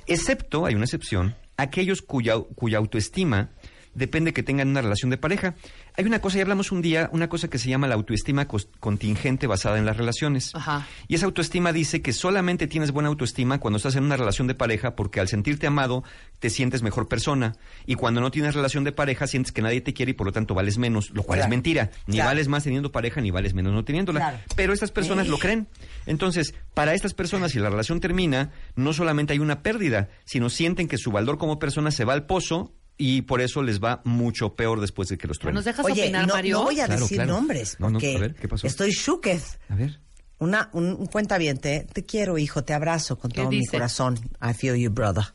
Excepto, 0.05 0.67
hay 0.67 0.75
una 0.75 0.85
excepción, 0.85 1.35
aquellos 1.57 2.03
cuya, 2.03 2.37
cuya 2.53 2.77
autoestima 2.77 3.49
depende 3.97 4.31
que 4.31 4.43
tengan 4.43 4.69
una 4.69 4.81
relación 4.81 5.09
de 5.09 5.17
pareja. 5.17 5.55
Hay 5.99 6.05
una 6.05 6.19
cosa, 6.21 6.35
ya 6.37 6.43
hablamos 6.43 6.71
un 6.71 6.83
día, 6.83 7.09
una 7.11 7.27
cosa 7.27 7.47
que 7.47 7.57
se 7.57 7.69
llama 7.69 7.87
la 7.87 7.95
autoestima 7.95 8.47
contingente 8.47 9.47
basada 9.47 9.79
en 9.79 9.85
las 9.87 9.97
relaciones. 9.97 10.53
Ajá. 10.53 10.85
Y 11.07 11.15
esa 11.15 11.25
autoestima 11.25 11.73
dice 11.73 12.03
que 12.03 12.13
solamente 12.13 12.67
tienes 12.67 12.91
buena 12.91 13.09
autoestima 13.09 13.59
cuando 13.59 13.77
estás 13.77 13.95
en 13.95 14.03
una 14.03 14.15
relación 14.15 14.45
de 14.45 14.53
pareja 14.53 14.95
porque 14.95 15.19
al 15.19 15.27
sentirte 15.27 15.65
amado 15.65 16.03
te 16.37 16.51
sientes 16.51 16.83
mejor 16.83 17.07
persona. 17.07 17.55
Y 17.87 17.95
cuando 17.95 18.21
no 18.21 18.29
tienes 18.29 18.53
relación 18.53 18.83
de 18.83 18.91
pareja 18.91 19.25
sientes 19.25 19.51
que 19.51 19.63
nadie 19.63 19.81
te 19.81 19.95
quiere 19.95 20.11
y 20.11 20.13
por 20.13 20.27
lo 20.27 20.33
tanto 20.33 20.53
vales 20.53 20.77
menos, 20.77 21.09
lo 21.09 21.23
cual 21.23 21.37
Claro. 21.39 21.47
es 21.47 21.49
mentira. 21.49 21.89
Ni 22.05 22.17
Claro. 22.17 22.29
vales 22.29 22.47
más 22.47 22.63
teniendo 22.63 22.91
pareja 22.91 23.19
ni 23.19 23.31
vales 23.31 23.55
menos 23.55 23.73
no 23.73 23.83
teniéndola. 23.83 24.19
Claro. 24.19 24.37
Pero 24.55 24.73
estas 24.73 24.91
personas 24.91 25.25
Eh. 25.25 25.29
lo 25.31 25.39
creen. 25.39 25.67
Entonces, 26.05 26.53
para 26.75 26.93
estas 26.93 27.15
personas, 27.15 27.53
si 27.53 27.59
la 27.59 27.71
relación 27.71 27.99
termina, 28.01 28.51
no 28.75 28.93
solamente 28.93 29.33
hay 29.33 29.39
una 29.39 29.63
pérdida, 29.63 30.09
sino 30.25 30.51
sienten 30.51 30.87
que 30.87 30.99
su 30.99 31.11
valor 31.11 31.39
como 31.39 31.57
persona 31.57 31.89
se 31.89 32.05
va 32.05 32.13
al 32.13 32.27
pozo 32.27 32.71
y 32.97 33.21
por 33.23 33.41
eso 33.41 33.61
les 33.61 33.79
va 33.81 34.01
mucho 34.05 34.55
peor 34.55 34.81
después 34.81 35.07
de 35.09 35.17
que 35.17 35.27
los 35.27 35.37
truenen. 35.39 35.55
¿Nos 35.55 35.65
dejas 35.65 35.85
Oye, 35.85 36.03
opinar, 36.03 36.27
no, 36.27 36.33
Mario? 36.33 36.57
no 36.57 36.63
voy 36.63 36.79
a 36.79 36.85
Claro, 36.85 37.01
decir 37.01 37.17
claro. 37.17 37.33
nombres, 37.33 37.79
No, 37.79 37.87
no, 37.89 37.93
porque 37.93 38.15
a 38.15 38.19
ver, 38.19 38.35
¿qué 38.35 38.47
pasó? 38.47 38.65
estoy 38.67 38.91
shooketh. 38.91 39.43
A 39.69 39.75
ver. 39.75 39.99
Una, 40.39 40.69
un, 40.73 40.85
un 40.93 41.05
cuentaviente, 41.07 41.87
te 41.93 42.05
quiero, 42.05 42.37
hijo, 42.37 42.63
te 42.63 42.73
abrazo 42.73 43.17
con 43.17 43.31
¿Qué 43.31 43.41
todo 43.41 43.49
mi 43.49 43.65
corazón. 43.65 44.19
I 44.41 44.53
feel 44.53 44.75
you, 44.75 44.89
brother. 44.91 45.25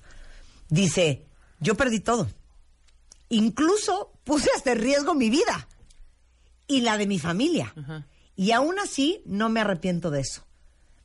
Dice, 0.69 1.27
yo 1.61 1.77
perdí 1.77 2.01
todo. 2.01 2.29
Incluso 3.29 4.13
puse 4.25 4.49
hasta 4.55 4.73
en 4.73 4.81
riesgo 4.81 5.15
mi 5.15 5.31
vida 5.31 5.69
y 6.67 6.83
la 6.83 6.99
de 6.99 7.07
mi 7.07 7.19
familia. 7.19 7.75
Y 8.37 8.53
aún 8.53 8.79
así 8.79 9.23
no 9.27 9.49
me 9.49 9.61
arrepiento 9.61 10.11
de 10.11 10.21
eso. 10.21 10.45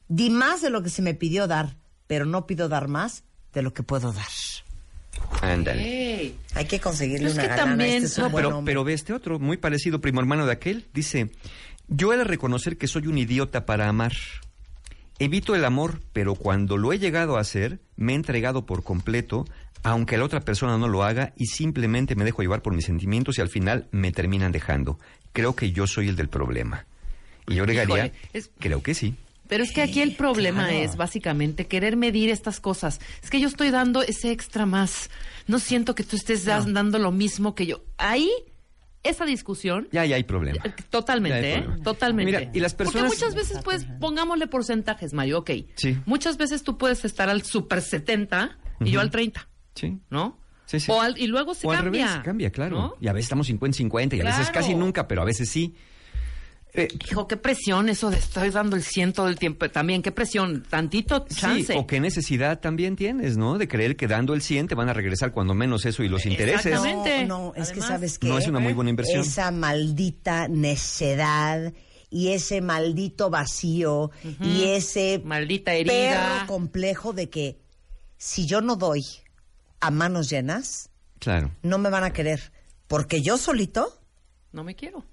Di 0.07 0.29
más 0.29 0.61
de 0.61 0.69
lo 0.69 0.83
que 0.83 0.89
se 0.89 1.01
me 1.01 1.13
pidió 1.13 1.47
dar, 1.47 1.77
pero 2.05 2.25
no 2.25 2.45
pido 2.47 2.69
dar 2.69 2.87
más 2.87 3.23
de 3.53 3.61
lo 3.61 3.73
que 3.73 3.83
puedo 3.83 4.11
dar. 4.13 4.25
Ándale. 5.41 6.33
Hay 6.55 6.65
que 6.65 6.79
conseguirle 6.79 7.31
una 7.31 7.41
que 7.43 7.47
galana. 7.49 7.69
también- 7.71 7.89
Este 8.03 8.05
es 8.07 8.17
un 8.17 8.23
No, 8.25 8.35
pero, 8.35 8.61
pero 8.65 8.83
ve 8.83 8.93
este 8.93 9.13
otro, 9.13 9.39
muy 9.39 9.57
parecido, 9.57 10.01
primo 10.01 10.19
hermano 10.19 10.45
de 10.45 10.51
aquel. 10.53 10.85
Dice, 10.93 11.29
yo 11.87 12.13
he 12.13 12.17
de 12.17 12.23
reconocer 12.23 12.77
que 12.77 12.87
soy 12.87 13.07
un 13.07 13.17
idiota 13.17 13.65
para 13.65 13.87
amar. 13.87 14.13
Evito 15.19 15.55
el 15.55 15.65
amor, 15.65 16.01
pero 16.13 16.35
cuando 16.35 16.77
lo 16.77 16.93
he 16.93 16.99
llegado 16.99 17.37
a 17.37 17.41
hacer, 17.41 17.79
me 17.95 18.13
he 18.13 18.15
entregado 18.15 18.65
por 18.65 18.83
completo, 18.83 19.45
aunque 19.83 20.17
la 20.17 20.23
otra 20.25 20.41
persona 20.41 20.77
no 20.77 20.87
lo 20.87 21.03
haga, 21.03 21.33
y 21.37 21.47
simplemente 21.47 22.15
me 22.15 22.23
dejo 22.25 22.41
llevar 22.41 22.61
por 22.61 22.73
mis 22.73 22.85
sentimientos 22.85 23.37
y 23.37 23.41
al 23.41 23.49
final 23.49 23.87
me 23.91 24.11
terminan 24.11 24.51
dejando. 24.51 24.99
Creo 25.33 25.55
que 25.55 25.71
yo 25.71 25.87
soy 25.87 26.07
el 26.09 26.15
del 26.15 26.29
problema. 26.29 26.85
Y 27.47 27.55
yo 27.55 27.63
agregaría, 27.63 28.05
Híjole, 28.07 28.13
es- 28.33 28.51
creo 28.59 28.83
que 28.83 28.93
sí. 28.93 29.15
Pero 29.47 29.63
es 29.63 29.71
que 29.71 29.81
aquí 29.81 30.01
el 30.01 30.15
problema 30.15 30.67
claro. 30.67 30.83
es 30.83 30.95
básicamente 30.95 31.67
querer 31.67 31.95
medir 31.97 32.29
estas 32.29 32.59
cosas. 32.59 32.99
Es 33.23 33.29
que 33.29 33.39
yo 33.39 33.47
estoy 33.47 33.69
dando 33.71 34.01
ese 34.01 34.31
extra 34.31 34.65
más. 34.65 35.09
No 35.47 35.59
siento 35.59 35.95
que 35.95 36.03
tú 36.03 36.15
estés 36.15 36.45
dando 36.45 36.99
lo 36.99 37.11
mismo 37.11 37.55
que 37.55 37.65
yo. 37.65 37.83
Ahí, 37.97 38.29
esa 39.03 39.25
discusión, 39.25 39.87
Ya, 39.91 40.05
ya 40.05 40.17
hay 40.17 40.23
problema. 40.23 40.61
totalmente, 40.89 41.53
¿eh? 41.53 41.59
problema. 41.61 41.83
Totalmente. 41.83 42.31
Mira, 42.39 42.51
y 42.53 42.59
las 42.59 42.73
personas- 42.73 43.09
Porque 43.11 43.15
muchas 43.25 43.35
veces, 43.35 43.59
pues, 43.63 43.85
pongámosle 43.99 44.47
porcentajes, 44.47 45.13
Mario, 45.13 45.39
ok. 45.39 45.51
Sí. 45.75 45.97
Muchas 46.05 46.37
veces 46.37 46.63
tú 46.63 46.77
puedes 46.77 47.05
estar 47.05 47.29
al 47.29 47.43
super 47.43 47.81
70 47.81 48.57
y 48.81 48.91
yo 48.91 48.99
al 48.99 49.09
30, 49.09 49.47
Sí. 49.75 49.97
¿no? 50.09 50.37
Sí, 50.65 50.81
sí. 50.81 50.91
O 50.91 50.99
al- 50.99 51.17
y 51.17 51.27
luego 51.27 51.53
se 51.53 51.65
o 51.65 51.71
al 51.71 51.83
cambia. 51.83 52.07
revés, 52.07 52.23
cambia, 52.25 52.49
claro. 52.51 52.77
¿no? 52.77 52.93
Y 52.99 53.07
a 53.07 53.13
veces 53.13 53.25
estamos 53.27 53.47
50-50 53.47 54.17
y 54.17 54.21
a 54.21 54.25
veces 54.25 54.49
casi 54.49 54.75
nunca, 54.75 55.07
pero 55.07 55.21
a 55.21 55.25
veces 55.25 55.49
sí. 55.49 55.73
Eh, 56.77 56.87
Hijo, 57.09 57.27
qué 57.27 57.37
presión 57.37 57.89
eso 57.89 58.09
de 58.11 58.17
estoy 58.17 58.51
dando 58.51 58.75
el 58.75 58.83
100 58.83 59.13
todo 59.13 59.27
el 59.27 59.37
tiempo. 59.39 59.67
También, 59.69 60.01
qué 60.03 60.11
presión. 60.11 60.63
Tantito 60.69 61.25
chance. 61.27 61.73
Sí, 61.73 61.79
o 61.79 61.87
qué 61.87 61.99
necesidad 61.99 62.59
también 62.59 62.95
tienes, 62.95 63.35
¿no? 63.35 63.57
De 63.57 63.67
creer 63.67 63.95
que 63.97 64.07
dando 64.07 64.33
el 64.33 64.41
100 64.41 64.67
te 64.67 64.75
van 64.75 64.87
a 64.87 64.93
regresar 64.93 65.31
cuando 65.31 65.53
menos 65.55 65.85
eso 65.85 66.03
y 66.03 66.07
los 66.09 66.25
intereses. 66.27 66.67
Exactamente. 66.67 67.25
No, 67.25 67.53
no, 67.53 67.53
es 67.55 67.71
que 67.71 67.81
sabes 67.81 68.19
que 68.19 68.27
No 68.27 68.37
es 68.37 68.47
una 68.47 68.59
muy 68.59 68.73
buena 68.73 68.91
inversión. 68.91 69.21
Esa 69.21 69.49
maldita 69.51 70.47
necedad 70.47 71.73
y 72.09 72.29
ese 72.29 72.61
maldito 72.61 73.29
vacío 73.29 74.11
y 74.41 74.63
ese 74.65 75.21
Maldita 75.25 75.73
herida. 75.73 75.91
perro 76.37 76.47
complejo 76.47 77.11
de 77.11 77.29
que 77.29 77.57
si 78.17 78.45
yo 78.45 78.61
no 78.61 78.75
doy, 78.75 79.03
a 79.81 79.91
manos 79.91 80.29
llenas, 80.29 80.89
Claro. 81.19 81.51
no 81.63 81.77
me 81.79 81.89
van 81.89 82.03
a 82.03 82.13
querer. 82.13 82.51
Porque 82.87 83.21
yo 83.21 83.37
solito 83.37 83.99
No 84.53 84.63
me 84.63 84.75
quiero. 84.75 85.03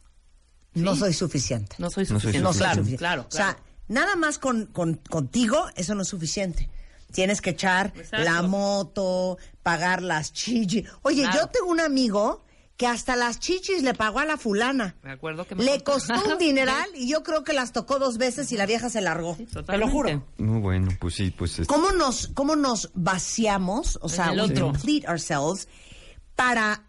No 0.74 0.96
soy 0.96 1.12
suficiente. 1.12 1.76
No 1.78 1.90
soy 1.90 2.04
No 2.04 2.08
soy 2.08 2.20
suficiente. 2.20 2.42
No 2.44 2.52
soy 2.52 2.58
claro, 2.60 2.74
suficiente. 2.76 2.98
claro, 2.98 3.26
O 3.28 3.30
sea, 3.32 3.56
nada 3.88 4.16
más 4.16 4.38
con, 4.38 4.66
con- 4.66 4.94
contigo, 5.10 5.66
eso 5.76 5.94
no 5.94 6.02
es 6.02 6.08
suficiente. 6.08 6.68
Tienes 7.12 7.40
que 7.40 7.50
echar 7.50 7.92
Exacto. 7.96 8.24
la 8.24 8.42
moto, 8.42 9.38
pagar 9.62 10.02
las 10.02 10.32
chichis. 10.32 10.84
Oye, 11.02 11.22
Claro. 11.22 11.40
yo 11.42 11.46
tengo 11.48 11.66
un 11.70 11.80
amigo 11.80 12.42
que 12.76 12.88
hasta 12.88 13.14
las 13.14 13.38
chichis 13.38 13.84
le 13.84 13.94
pagó 13.94 14.18
a 14.18 14.24
la 14.24 14.36
fulana. 14.36 14.96
Me 15.04 15.12
acuerdo 15.12 15.46
que 15.46 15.54
me 15.54 15.62
Le 15.62 15.84
costó 15.84 16.12
un 16.14 16.38
dineral 16.40 16.88
y 16.96 17.08
yo 17.08 17.22
creo 17.22 17.44
que 17.44 17.52
las 17.52 17.72
tocó 17.72 18.00
dos 18.00 18.18
veces 18.18 18.50
y 18.50 18.56
la 18.56 18.66
vieja 18.66 18.90
se 18.90 19.00
largó. 19.00 19.36
Te 19.64 19.78
lo 19.78 19.88
juro. 19.88 20.26
Muy 20.38 20.60
bueno, 20.60 20.90
pues 20.98 21.14
sí, 21.14 21.30
pues 21.30 21.56
es- 21.60 21.68
¿Cómo 21.68 21.92
nos, 21.92 22.26
cómo 22.34 22.56
nos 22.56 22.90
vaciamos, 22.94 23.96
o 24.02 24.08
sea, 24.08 24.32
we 24.32 24.52
complete 24.58 25.06
ourselves 25.08 25.68
para, 26.34 26.82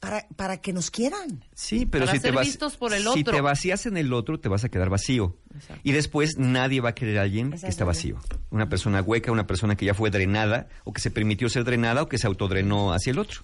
para, 0.00 0.26
para 0.36 0.58
que 0.58 0.72
nos 0.72 0.90
quieran? 0.90 1.44
Sí, 1.54 1.86
pero 1.86 2.04
Para 2.04 2.16
si 2.16 2.22
te, 2.22 2.28
ser 2.28 2.34
vac- 2.36 2.44
vistos 2.44 2.76
por 2.76 2.92
el 2.92 3.02
si 3.02 3.08
otro. 3.20 3.34
te 3.34 3.40
vacías 3.40 3.86
en 3.86 3.96
el 3.96 4.12
otro, 4.12 4.38
te 4.38 4.48
vas 4.48 4.64
a 4.64 4.68
quedar 4.68 4.90
vacío. 4.90 5.36
Y 5.82 5.92
después 5.92 6.36
nadie 6.38 6.80
va 6.80 6.90
a 6.90 6.94
querer 6.94 7.18
a 7.18 7.22
alguien 7.22 7.50
que 7.50 7.66
está 7.66 7.84
vacío. 7.84 8.18
Una 8.50 8.68
persona 8.68 9.00
hueca, 9.02 9.32
una 9.32 9.46
persona 9.46 9.74
que 9.76 9.86
ya 9.86 9.94
fue 9.94 10.10
drenada, 10.10 10.68
o 10.84 10.92
que 10.92 11.00
se 11.00 11.10
permitió 11.10 11.48
ser 11.48 11.64
drenada, 11.64 12.02
o 12.02 12.08
que 12.08 12.18
se 12.18 12.26
autodrenó 12.26 12.92
hacia 12.92 13.10
el 13.12 13.18
otro. 13.18 13.40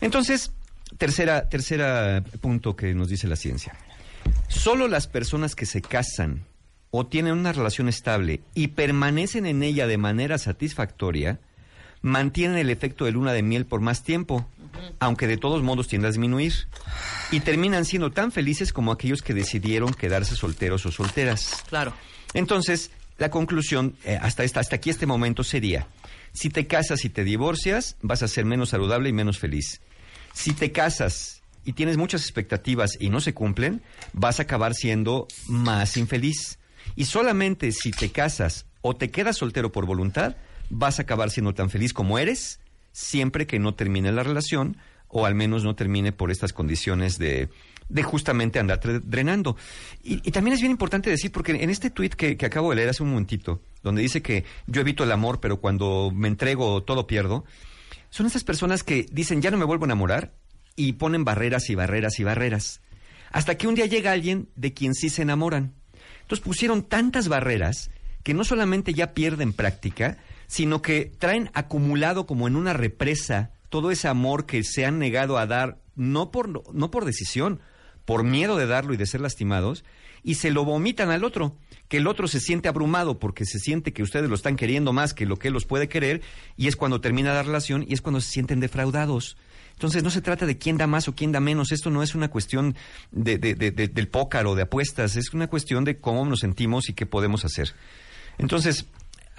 Entonces, 0.00 0.52
tercera, 0.98 1.48
tercera 1.48 2.22
punto 2.40 2.76
que 2.76 2.94
nos 2.94 3.08
dice 3.08 3.26
la 3.28 3.36
ciencia. 3.36 3.74
Solo 4.48 4.88
las 4.88 5.06
personas 5.08 5.54
que 5.54 5.66
se 5.66 5.82
casan 5.82 6.44
o 6.90 7.06
tienen 7.06 7.32
una 7.34 7.52
relación 7.52 7.88
estable 7.88 8.40
y 8.54 8.68
permanecen 8.68 9.46
en 9.46 9.62
ella 9.62 9.86
de 9.86 9.98
manera 9.98 10.38
satisfactoria, 10.38 11.38
mantienen 12.02 12.58
el 12.58 12.70
efecto 12.70 13.04
de 13.04 13.12
luna 13.12 13.32
de 13.32 13.42
miel 13.42 13.66
por 13.66 13.80
más 13.80 14.02
tiempo, 14.02 14.46
aunque 14.98 15.26
de 15.26 15.36
todos 15.36 15.62
modos 15.62 15.88
tiende 15.88 16.08
a 16.08 16.10
disminuir. 16.10 16.54
Y 17.30 17.40
terminan 17.40 17.84
siendo 17.84 18.10
tan 18.10 18.32
felices 18.32 18.72
como 18.72 18.92
aquellos 18.92 19.22
que 19.22 19.34
decidieron 19.34 19.92
quedarse 19.94 20.36
solteros 20.36 20.86
o 20.86 20.92
solteras. 20.92 21.64
Claro. 21.68 21.94
Entonces, 22.34 22.90
la 23.18 23.30
conclusión 23.30 23.96
eh, 24.04 24.18
hasta, 24.20 24.44
esta, 24.44 24.60
hasta 24.60 24.76
aquí 24.76 24.90
este 24.90 25.06
momento 25.06 25.44
sería, 25.44 25.86
si 26.32 26.48
te 26.48 26.66
casas 26.66 27.04
y 27.04 27.10
te 27.10 27.24
divorcias, 27.24 27.96
vas 28.02 28.22
a 28.22 28.28
ser 28.28 28.44
menos 28.44 28.70
saludable 28.70 29.08
y 29.08 29.12
menos 29.12 29.38
feliz. 29.38 29.80
Si 30.32 30.52
te 30.52 30.72
casas 30.72 31.42
y 31.64 31.72
tienes 31.72 31.96
muchas 31.96 32.22
expectativas 32.22 32.96
y 32.98 33.10
no 33.10 33.20
se 33.20 33.34
cumplen, 33.34 33.82
vas 34.12 34.38
a 34.38 34.44
acabar 34.44 34.74
siendo 34.74 35.26
más 35.48 35.96
infeliz. 35.96 36.58
Y 36.96 37.04
solamente 37.04 37.72
si 37.72 37.90
te 37.90 38.10
casas 38.10 38.66
o 38.80 38.96
te 38.96 39.10
quedas 39.10 39.36
soltero 39.36 39.70
por 39.70 39.86
voluntad, 39.86 40.36
vas 40.70 40.98
a 40.98 41.02
acabar 41.02 41.30
siendo 41.30 41.52
tan 41.52 41.68
feliz 41.68 41.92
como 41.92 42.18
eres, 42.18 42.60
siempre 42.92 43.46
que 43.46 43.58
no 43.58 43.74
termine 43.74 44.10
la 44.12 44.22
relación 44.22 44.76
o 45.08 45.26
al 45.26 45.34
menos 45.34 45.64
no 45.64 45.74
termine 45.74 46.12
por 46.12 46.30
estas 46.30 46.52
condiciones 46.52 47.18
de, 47.18 47.48
de 47.88 48.02
justamente 48.02 48.58
andar 48.58 48.80
drenando. 49.04 49.56
Y, 50.02 50.26
y 50.26 50.30
también 50.30 50.54
es 50.54 50.60
bien 50.60 50.70
importante 50.70 51.10
decir, 51.10 51.32
porque 51.32 51.52
en 51.52 51.68
este 51.68 51.90
tuit 51.90 52.14
que, 52.14 52.36
que 52.36 52.46
acabo 52.46 52.70
de 52.70 52.76
leer 52.76 52.88
hace 52.90 53.02
un 53.02 53.10
momentito, 53.10 53.60
donde 53.82 54.02
dice 54.02 54.22
que 54.22 54.44
yo 54.66 54.80
evito 54.80 55.04
el 55.04 55.12
amor, 55.12 55.40
pero 55.40 55.60
cuando 55.60 56.12
me 56.14 56.28
entrego 56.28 56.82
todo 56.84 57.06
pierdo, 57.06 57.44
son 58.08 58.26
esas 58.26 58.44
personas 58.44 58.82
que 58.84 59.06
dicen 59.10 59.42
ya 59.42 59.50
no 59.50 59.58
me 59.58 59.64
vuelvo 59.64 59.84
a 59.84 59.88
enamorar 59.88 60.32
y 60.76 60.92
ponen 60.92 61.24
barreras 61.24 61.68
y 61.70 61.74
barreras 61.74 62.18
y 62.20 62.24
barreras. 62.24 62.80
Hasta 63.32 63.56
que 63.56 63.66
un 63.66 63.74
día 63.74 63.86
llega 63.86 64.12
alguien 64.12 64.48
de 64.56 64.72
quien 64.72 64.94
sí 64.94 65.08
se 65.08 65.22
enamoran. 65.22 65.74
Entonces 66.22 66.44
pusieron 66.44 66.84
tantas 66.84 67.28
barreras 67.28 67.90
que 68.22 68.34
no 68.34 68.44
solamente 68.44 68.94
ya 68.94 69.14
pierden 69.14 69.52
práctica, 69.52 70.18
sino 70.50 70.82
que 70.82 71.12
traen 71.16 71.48
acumulado 71.54 72.26
como 72.26 72.48
en 72.48 72.56
una 72.56 72.72
represa 72.72 73.52
todo 73.68 73.92
ese 73.92 74.08
amor 74.08 74.46
que 74.46 74.64
se 74.64 74.84
han 74.84 74.98
negado 74.98 75.38
a 75.38 75.46
dar, 75.46 75.78
no 75.94 76.32
por, 76.32 76.74
no 76.74 76.90
por 76.90 77.04
decisión, 77.04 77.60
por 78.04 78.24
miedo 78.24 78.56
de 78.56 78.66
darlo 78.66 78.92
y 78.92 78.96
de 78.96 79.06
ser 79.06 79.20
lastimados, 79.20 79.84
y 80.24 80.34
se 80.34 80.50
lo 80.50 80.64
vomitan 80.64 81.12
al 81.12 81.22
otro, 81.22 81.56
que 81.86 81.98
el 81.98 82.08
otro 82.08 82.26
se 82.26 82.40
siente 82.40 82.68
abrumado 82.68 83.20
porque 83.20 83.44
se 83.46 83.60
siente 83.60 83.92
que 83.92 84.02
ustedes 84.02 84.28
lo 84.28 84.34
están 84.34 84.56
queriendo 84.56 84.92
más 84.92 85.14
que 85.14 85.24
lo 85.24 85.36
que 85.36 85.48
él 85.48 85.54
los 85.54 85.66
puede 85.66 85.88
querer, 85.88 86.20
y 86.56 86.66
es 86.66 86.74
cuando 86.74 87.00
termina 87.00 87.32
la 87.32 87.44
relación 87.44 87.84
y 87.88 87.94
es 87.94 88.02
cuando 88.02 88.20
se 88.20 88.30
sienten 88.32 88.58
defraudados. 88.58 89.36
Entonces 89.74 90.02
no 90.02 90.10
se 90.10 90.20
trata 90.20 90.46
de 90.46 90.58
quién 90.58 90.76
da 90.78 90.88
más 90.88 91.06
o 91.06 91.14
quién 91.14 91.30
da 91.30 91.38
menos, 91.38 91.70
esto 91.70 91.90
no 91.90 92.02
es 92.02 92.16
una 92.16 92.28
cuestión 92.28 92.74
de, 93.12 93.38
de- 93.38 93.54
de- 93.54 93.70
de- 93.70 93.86
del 93.86 94.08
pócar 94.08 94.48
o 94.48 94.56
de 94.56 94.62
apuestas, 94.62 95.14
es 95.14 95.32
una 95.32 95.46
cuestión 95.46 95.84
de 95.84 96.00
cómo 96.00 96.24
nos 96.26 96.40
sentimos 96.40 96.88
y 96.88 96.92
qué 96.94 97.06
podemos 97.06 97.44
hacer. 97.44 97.72
Entonces, 98.36 98.86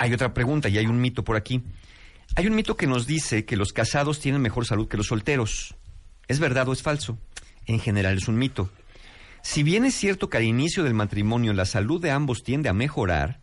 hay 0.01 0.13
otra 0.13 0.33
pregunta 0.33 0.67
y 0.67 0.79
hay 0.79 0.87
un 0.87 0.99
mito 0.99 1.23
por 1.23 1.35
aquí. 1.35 1.61
Hay 2.35 2.47
un 2.47 2.55
mito 2.55 2.75
que 2.75 2.87
nos 2.87 3.05
dice 3.05 3.45
que 3.45 3.55
los 3.55 3.71
casados 3.71 4.19
tienen 4.19 4.41
mejor 4.41 4.65
salud 4.65 4.87
que 4.87 4.97
los 4.97 5.05
solteros. 5.05 5.75
¿Es 6.27 6.39
verdad 6.39 6.67
o 6.67 6.73
es 6.73 6.81
falso? 6.81 7.19
En 7.67 7.79
general 7.79 8.17
es 8.17 8.27
un 8.27 8.35
mito. 8.35 8.71
Si 9.43 9.61
bien 9.61 9.85
es 9.85 9.93
cierto 9.93 10.27
que 10.27 10.37
al 10.37 10.43
inicio 10.43 10.83
del 10.83 10.95
matrimonio 10.95 11.53
la 11.53 11.65
salud 11.65 12.01
de 12.01 12.09
ambos 12.09 12.41
tiende 12.41 12.67
a 12.67 12.73
mejorar, 12.73 13.41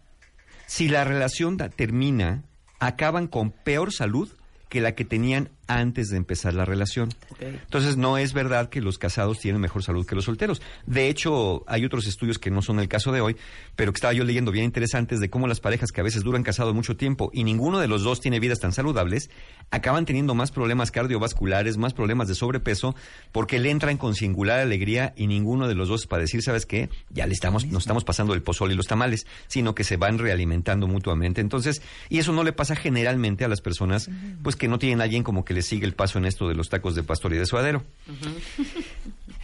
si 0.67 0.89
la 0.89 1.05
relación 1.05 1.59
termina, 1.77 2.43
acaban 2.81 3.29
con 3.29 3.53
peor 3.53 3.93
salud 3.93 4.29
que 4.69 4.81
la 4.81 4.97
que 4.97 5.05
tenían 5.05 5.51
antes 5.69 6.09
de 6.09 6.17
empezar 6.17 6.55
la 6.55 6.65
relación. 6.65 7.11
Entonces 7.41 7.97
no 7.97 8.19
es 8.19 8.33
verdad 8.33 8.71
que 8.71 8.81
los 8.81 8.99
casados 8.99 9.39
tienen 9.39 9.61
mejor 9.61 9.85
salud 9.85 10.07
que 10.07 10.15
los 10.15 10.25
solteros. 10.25 10.61
De 10.87 11.09
hecho, 11.09 11.63
hay 11.69 11.85
otros 11.85 12.07
estudios 12.07 12.39
que 12.39 12.51
no 12.51 12.63
son 12.63 12.81
el 12.81 12.89
caso 12.89 13.13
de 13.13 13.21
hoy, 13.21 13.37
pero 13.77 13.93
que 13.93 13.99
estaba 13.99 14.15
yo 14.15 14.25
leyendo 14.25 14.51
bien 14.51 14.65
interesantes 14.65 15.21
de 15.21 15.31
cómo 15.31 15.47
las 15.47 15.61
parejas 15.61 15.93
que 15.93 16.01
a 16.01 16.05
veces 16.05 16.25
duran 16.25 16.43
casados 16.43 16.75
mucho 16.75 16.97
tiempo 16.97 17.31
y 17.33 17.45
ninguno 17.45 17.79
de 17.79 17.87
los 17.87 18.03
dos 18.03 18.21
tiene 18.21 18.41
vidas 18.41 18.59
tan 18.59 18.73
saludables, 18.73 19.31
acaban 19.71 20.07
teniendo 20.07 20.35
más 20.35 20.51
problemas 20.51 20.91
cardiovasculares, 20.91 21.77
más 21.77 21.93
problemas 21.93 22.29
de 22.29 22.35
sobrepeso, 22.35 22.97
porque 23.31 23.59
le 23.59 23.71
entran 23.71 23.99
con 23.99 24.15
singular 24.15 24.59
alegría 24.61 25.13
y 25.17 25.27
ninguno 25.27 25.69
de 25.69 25.75
los 25.75 25.89
dos 25.89 26.07
para 26.07 26.23
decir, 26.23 26.43
¿sabes 26.43 26.65
qué? 26.65 26.89
Ya 27.11 27.27
le 27.27 27.35
estamos, 27.35 27.67
nos 27.67 27.83
estamos 27.83 28.05
pasando 28.05 28.33
el 28.33 28.43
pozol 28.43 28.73
y 28.73 28.75
los 28.75 28.87
tamales, 28.87 29.27
sino 29.49 29.75
que 29.75 29.85
se 29.85 29.99
van 29.99 30.19
realimentando 30.19 30.87
mutuamente. 30.87 31.43
Entonces, 31.43 31.83
y 32.09 32.19
eso 32.19 32.33
no 32.33 32.43
le 32.43 32.55
pasa 32.55 32.75
generalmente 32.75 33.45
a 33.45 33.49
las 33.49 33.61
personas, 33.61 34.09
pues 34.43 34.57
que 34.57 34.69
no 34.69 34.79
tienen 34.79 35.03
a 35.03 35.05
alguien 35.05 35.23
como 35.23 35.45
que 35.45 35.58
sigue 35.63 35.87
el 35.87 35.95
paso 35.95 36.19
en 36.19 36.25
esto 36.25 36.49
de 36.49 36.55
los 36.55 36.69
tacos 36.69 36.95
de 36.95 37.03
pastor 37.03 37.33
y 37.35 37.39
de 37.39 37.47
suadero. 37.47 37.85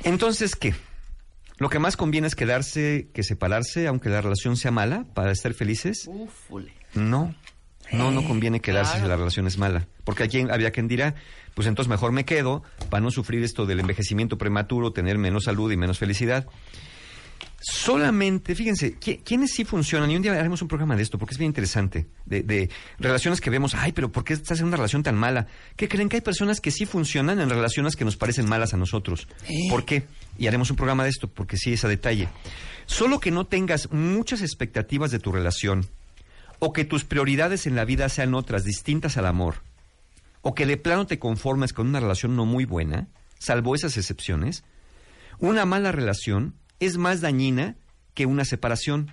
Entonces, 0.04 0.56
¿qué? 0.56 0.74
Lo 1.58 1.68
que 1.68 1.78
más 1.78 1.96
conviene 1.96 2.26
es 2.26 2.34
quedarse 2.34 3.08
que 3.14 3.22
separarse, 3.22 3.86
aunque 3.86 4.08
la 4.08 4.20
relación 4.20 4.56
sea 4.56 4.70
mala, 4.70 5.04
para 5.14 5.30
estar 5.32 5.54
felices. 5.54 6.08
Ufule. 6.08 6.72
No, 6.94 7.34
no, 7.92 8.10
no 8.10 8.24
conviene 8.24 8.60
quedarse 8.60 8.92
claro. 8.92 9.04
si 9.04 9.08
la 9.08 9.16
relación 9.16 9.46
es 9.46 9.58
mala. 9.58 9.86
Porque 10.04 10.24
aquí 10.24 10.40
había 10.50 10.72
quien 10.72 10.88
dirá, 10.88 11.14
pues 11.54 11.68
entonces 11.68 11.88
mejor 11.88 12.12
me 12.12 12.24
quedo 12.24 12.62
para 12.90 13.00
no 13.00 13.10
sufrir 13.10 13.42
esto 13.44 13.66
del 13.66 13.80
envejecimiento 13.80 14.36
prematuro, 14.36 14.92
tener 14.92 15.18
menos 15.18 15.44
salud 15.44 15.70
y 15.70 15.76
menos 15.76 15.98
felicidad. 15.98 16.46
Solamente, 17.66 18.54
fíjense, 18.54 18.98
¿qui- 19.00 19.20
¿quiénes 19.24 19.52
sí 19.54 19.64
funcionan? 19.64 20.10
Y 20.10 20.16
un 20.16 20.22
día 20.22 20.32
haremos 20.32 20.60
un 20.60 20.68
programa 20.68 20.96
de 20.96 21.02
esto, 21.02 21.16
porque 21.18 21.32
es 21.32 21.38
bien 21.38 21.48
interesante, 21.48 22.06
de, 22.26 22.42
de 22.42 22.68
relaciones 22.98 23.40
que 23.40 23.48
vemos, 23.48 23.74
ay, 23.74 23.92
pero 23.92 24.12
¿por 24.12 24.22
qué 24.22 24.34
estás 24.34 24.60
en 24.60 24.66
una 24.66 24.76
relación 24.76 25.02
tan 25.02 25.14
mala? 25.16 25.46
¿Qué 25.76 25.88
creen 25.88 26.10
que 26.10 26.16
hay 26.16 26.20
personas 26.20 26.60
que 26.60 26.70
sí 26.70 26.84
funcionan 26.84 27.40
en 27.40 27.48
relaciones 27.48 27.96
que 27.96 28.04
nos 28.04 28.16
parecen 28.18 28.46
malas 28.48 28.74
a 28.74 28.76
nosotros? 28.76 29.26
¿Por 29.70 29.86
qué? 29.86 30.04
Y 30.38 30.46
haremos 30.46 30.68
un 30.70 30.76
programa 30.76 31.04
de 31.04 31.10
esto, 31.10 31.28
porque 31.28 31.56
sí 31.56 31.72
es 31.72 31.84
a 31.84 31.88
detalle. 31.88 32.28
Solo 32.84 33.18
que 33.18 33.30
no 33.30 33.46
tengas 33.46 33.90
muchas 33.90 34.42
expectativas 34.42 35.10
de 35.10 35.18
tu 35.18 35.32
relación, 35.32 35.86
o 36.58 36.74
que 36.74 36.84
tus 36.84 37.04
prioridades 37.04 37.66
en 37.66 37.76
la 37.76 37.86
vida 37.86 38.10
sean 38.10 38.34
otras, 38.34 38.64
distintas 38.64 39.16
al 39.16 39.24
amor, 39.26 39.62
o 40.42 40.54
que 40.54 40.66
de 40.66 40.76
plano 40.76 41.06
te 41.06 41.18
conformes 41.18 41.72
con 41.72 41.88
una 41.88 42.00
relación 42.00 42.36
no 42.36 42.44
muy 42.44 42.66
buena, 42.66 43.08
salvo 43.38 43.74
esas 43.74 43.96
excepciones, 43.96 44.64
una 45.38 45.64
mala 45.64 45.92
relación 45.92 46.54
es 46.80 46.96
más 46.96 47.20
dañina 47.20 47.76
que 48.14 48.26
una 48.26 48.44
separación, 48.44 49.10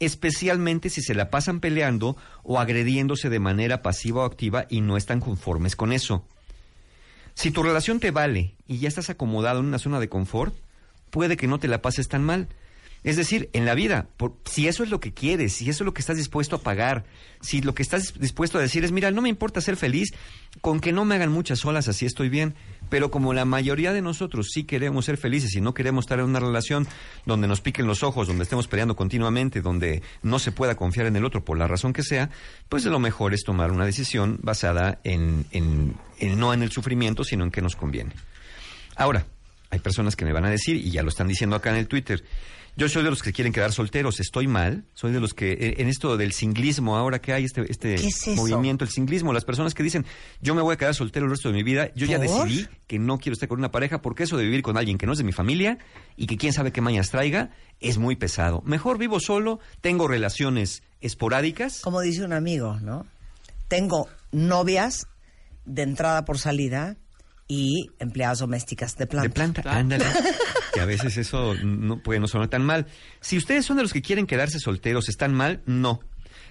especialmente 0.00 0.90
si 0.90 1.02
se 1.02 1.14
la 1.14 1.30
pasan 1.30 1.60
peleando 1.60 2.16
o 2.42 2.58
agrediéndose 2.60 3.30
de 3.30 3.40
manera 3.40 3.82
pasiva 3.82 4.22
o 4.22 4.26
activa 4.26 4.66
y 4.68 4.80
no 4.80 4.96
están 4.96 5.20
conformes 5.20 5.76
con 5.76 5.92
eso. 5.92 6.26
Si 7.34 7.50
tu 7.50 7.62
relación 7.62 8.00
te 8.00 8.10
vale 8.10 8.54
y 8.66 8.78
ya 8.78 8.88
estás 8.88 9.10
acomodado 9.10 9.60
en 9.60 9.66
una 9.66 9.78
zona 9.78 10.00
de 10.00 10.08
confort, 10.08 10.54
puede 11.10 11.36
que 11.36 11.46
no 11.46 11.58
te 11.58 11.68
la 11.68 11.82
pases 11.82 12.08
tan 12.08 12.24
mal. 12.24 12.48
Es 13.04 13.16
decir, 13.16 13.50
en 13.52 13.66
la 13.66 13.74
vida, 13.74 14.08
por- 14.16 14.36
si 14.46 14.66
eso 14.68 14.82
es 14.82 14.90
lo 14.90 15.00
que 15.00 15.12
quieres, 15.12 15.52
si 15.52 15.68
eso 15.68 15.84
es 15.84 15.86
lo 15.86 15.94
que 15.94 16.00
estás 16.00 16.16
dispuesto 16.16 16.56
a 16.56 16.60
pagar, 16.62 17.04
si 17.40 17.60
lo 17.60 17.74
que 17.74 17.82
estás 17.82 18.18
dispuesto 18.18 18.58
a 18.58 18.62
decir 18.62 18.84
es, 18.84 18.90
mira, 18.90 19.10
no 19.12 19.22
me 19.22 19.28
importa 19.28 19.60
ser 19.60 19.76
feliz, 19.76 20.08
con 20.60 20.80
que 20.80 20.92
no 20.92 21.04
me 21.04 21.14
hagan 21.14 21.30
muchas 21.30 21.64
olas, 21.64 21.86
así 21.88 22.04
estoy 22.04 22.30
bien, 22.30 22.54
pero 22.88 23.10
como 23.10 23.32
la 23.34 23.44
mayoría 23.44 23.92
de 23.92 24.02
nosotros 24.02 24.48
sí 24.52 24.64
queremos 24.64 25.04
ser 25.04 25.16
felices 25.16 25.54
y 25.56 25.60
no 25.60 25.74
queremos 25.74 26.04
estar 26.04 26.18
en 26.18 26.26
una 26.26 26.40
relación 26.40 26.86
donde 27.24 27.48
nos 27.48 27.60
piquen 27.60 27.86
los 27.86 28.02
ojos, 28.02 28.26
donde 28.28 28.44
estemos 28.44 28.68
peleando 28.68 28.96
continuamente, 28.96 29.60
donde 29.60 30.02
no 30.22 30.38
se 30.38 30.52
pueda 30.52 30.74
confiar 30.76 31.06
en 31.06 31.16
el 31.16 31.24
otro 31.24 31.44
por 31.44 31.58
la 31.58 31.66
razón 31.68 31.92
que 31.92 32.02
sea, 32.02 32.30
pues 32.68 32.84
lo 32.84 32.98
mejor 32.98 33.34
es 33.34 33.42
tomar 33.44 33.70
una 33.72 33.84
decisión 33.86 34.38
basada 34.42 34.98
en, 35.04 35.46
en- 35.52 35.94
en 36.18 36.38
no 36.38 36.54
en 36.54 36.62
el 36.62 36.70
sufrimiento, 36.70 37.24
sino 37.24 37.44
en 37.44 37.50
qué 37.50 37.62
nos 37.62 37.76
conviene. 37.76 38.12
Ahora, 38.96 39.26
Hay 39.68 39.80
personas 39.80 40.14
que 40.14 40.24
me 40.24 40.32
van 40.32 40.44
a 40.44 40.50
decir, 40.50 40.76
y 40.76 40.92
ya 40.92 41.02
lo 41.02 41.08
están 41.08 41.26
diciendo 41.26 41.56
acá 41.56 41.70
en 41.70 41.76
el 41.76 41.88
Twitter, 41.88 42.22
yo 42.76 42.88
soy 42.90 43.02
de 43.02 43.10
los 43.10 43.22
que 43.22 43.32
quieren 43.32 43.54
quedar 43.54 43.72
solteros, 43.72 44.20
estoy 44.20 44.46
mal, 44.46 44.84
soy 44.92 45.10
de 45.10 45.18
los 45.18 45.32
que, 45.32 45.52
eh, 45.52 45.74
en 45.78 45.88
esto 45.88 46.18
del 46.18 46.32
singlismo, 46.32 46.96
ahora 46.96 47.20
que 47.20 47.32
hay 47.32 47.44
este, 47.44 47.64
este 47.70 47.96
movimiento, 48.36 48.84
el 48.84 48.90
singlismo, 48.90 49.32
las 49.32 49.46
personas 49.46 49.72
que 49.72 49.82
dicen, 49.82 50.04
yo 50.42 50.54
me 50.54 50.60
voy 50.60 50.74
a 50.74 50.76
quedar 50.76 50.94
soltero 50.94 51.24
el 51.24 51.30
resto 51.30 51.48
de 51.48 51.54
mi 51.54 51.62
vida, 51.62 51.90
yo 51.94 52.06
ya 52.06 52.18
decidí 52.18 52.68
que 52.86 52.98
no 52.98 53.18
quiero 53.18 53.32
estar 53.32 53.48
con 53.48 53.58
una 53.58 53.70
pareja 53.70 54.02
porque 54.02 54.24
eso 54.24 54.36
de 54.36 54.44
vivir 54.44 54.60
con 54.60 54.76
alguien 54.76 54.98
que 54.98 55.06
no 55.06 55.12
es 55.12 55.18
de 55.18 55.24
mi 55.24 55.32
familia 55.32 55.78
y 56.16 56.26
que 56.26 56.36
quién 56.36 56.52
sabe 56.52 56.70
qué 56.70 56.82
mañas 56.82 57.10
traiga, 57.10 57.50
es 57.80 57.96
muy 57.96 58.14
pesado. 58.14 58.62
Mejor 58.66 58.98
vivo 58.98 59.20
solo, 59.20 59.58
tengo 59.80 60.06
relaciones 60.06 60.82
esporádicas. 61.00 61.80
Como 61.80 62.02
dice 62.02 62.24
un 62.24 62.34
amigo, 62.34 62.78
¿no? 62.80 63.06
Tengo 63.68 64.08
novias 64.32 65.06
de 65.64 65.82
entrada 65.82 66.26
por 66.26 66.38
salida 66.38 66.96
y 67.48 67.90
empleadas 67.98 68.40
domésticas 68.40 68.96
de 68.96 69.06
planta. 69.06 69.28
De 69.28 69.34
planta, 69.34 69.62
ándale. 69.76 70.04
que 70.74 70.80
a 70.80 70.84
veces 70.84 71.16
eso 71.16 71.54
no 71.62 72.02
puede 72.02 72.20
no 72.20 72.28
sonar 72.28 72.48
tan 72.48 72.64
mal. 72.64 72.86
Si 73.20 73.36
ustedes 73.36 73.64
son 73.64 73.76
de 73.76 73.82
los 73.82 73.92
que 73.92 74.02
quieren 74.02 74.26
quedarse 74.26 74.58
solteros, 74.58 75.08
¿están 75.08 75.34
mal? 75.34 75.62
No. 75.66 76.00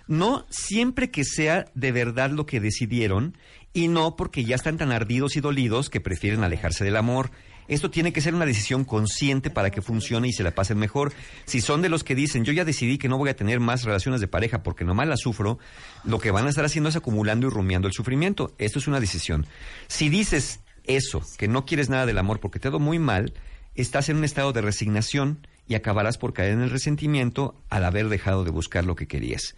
No 0.07 0.45
siempre 0.49 1.09
que 1.09 1.23
sea 1.23 1.65
de 1.73 1.91
verdad 1.91 2.30
lo 2.30 2.45
que 2.45 2.59
decidieron 2.59 3.38
y 3.73 3.88
no 3.88 4.15
porque 4.15 4.45
ya 4.45 4.55
están 4.55 4.77
tan 4.77 4.91
ardidos 4.91 5.35
y 5.35 5.41
dolidos 5.41 5.89
que 5.89 5.99
prefieren 5.99 6.43
alejarse 6.43 6.84
del 6.85 6.95
amor. 6.95 7.31
Esto 7.67 7.89
tiene 7.89 8.13
que 8.13 8.22
ser 8.22 8.35
una 8.35 8.45
decisión 8.45 8.85
consciente 8.85 9.49
para 9.49 9.72
que 9.72 9.81
funcione 9.81 10.27
y 10.27 10.34
se 10.34 10.43
la 10.43 10.51
pasen 10.51 10.77
mejor. 10.77 11.11
Si 11.45 11.61
son 11.61 11.81
de 11.81 11.89
los 11.89 12.03
que 12.03 12.13
dicen, 12.13 12.45
yo 12.45 12.53
ya 12.53 12.63
decidí 12.63 12.99
que 12.99 13.09
no 13.09 13.17
voy 13.17 13.30
a 13.30 13.35
tener 13.35 13.59
más 13.59 13.84
relaciones 13.84 14.22
de 14.22 14.27
pareja 14.27 14.61
porque 14.61 14.85
nomás 14.85 15.07
las 15.07 15.22
sufro, 15.22 15.57
lo 16.03 16.19
que 16.19 16.30
van 16.30 16.45
a 16.45 16.49
estar 16.49 16.63
haciendo 16.63 16.89
es 16.89 16.95
acumulando 16.95 17.47
y 17.47 17.49
rumiando 17.49 17.88
el 17.88 17.93
sufrimiento. 17.93 18.53
Esto 18.59 18.77
es 18.77 18.88
una 18.88 18.99
decisión. 18.99 19.47
Si 19.88 20.09
dices 20.09 20.59
eso, 20.88 21.22
que 21.38 21.48
no 21.48 21.66
quieres 21.66 21.90
nada 21.90 22.06
del 22.06 22.18
amor 22.18 22.40
porque 22.40 22.60
te 22.60 22.68
ha 22.68 22.72
ido 22.72 22.80
muy 22.80 22.99
mal, 22.99 23.34
estás 23.76 24.10
en 24.10 24.18
un 24.18 24.24
estado 24.24 24.53
de 24.53 24.62
resignación 24.62 25.48
y 25.68 25.76
acabarás 25.76 26.18
por 26.18 26.34
caer 26.34 26.53
en 26.53 26.62
el 26.62 26.70
resentimiento 26.70 27.56
al 27.70 27.86
haber 27.86 28.10
dejado 28.10 28.44
de 28.44 28.52
buscar 28.52 28.86
lo 28.86 28.95
que 28.95 29.07
querías. 29.07 29.56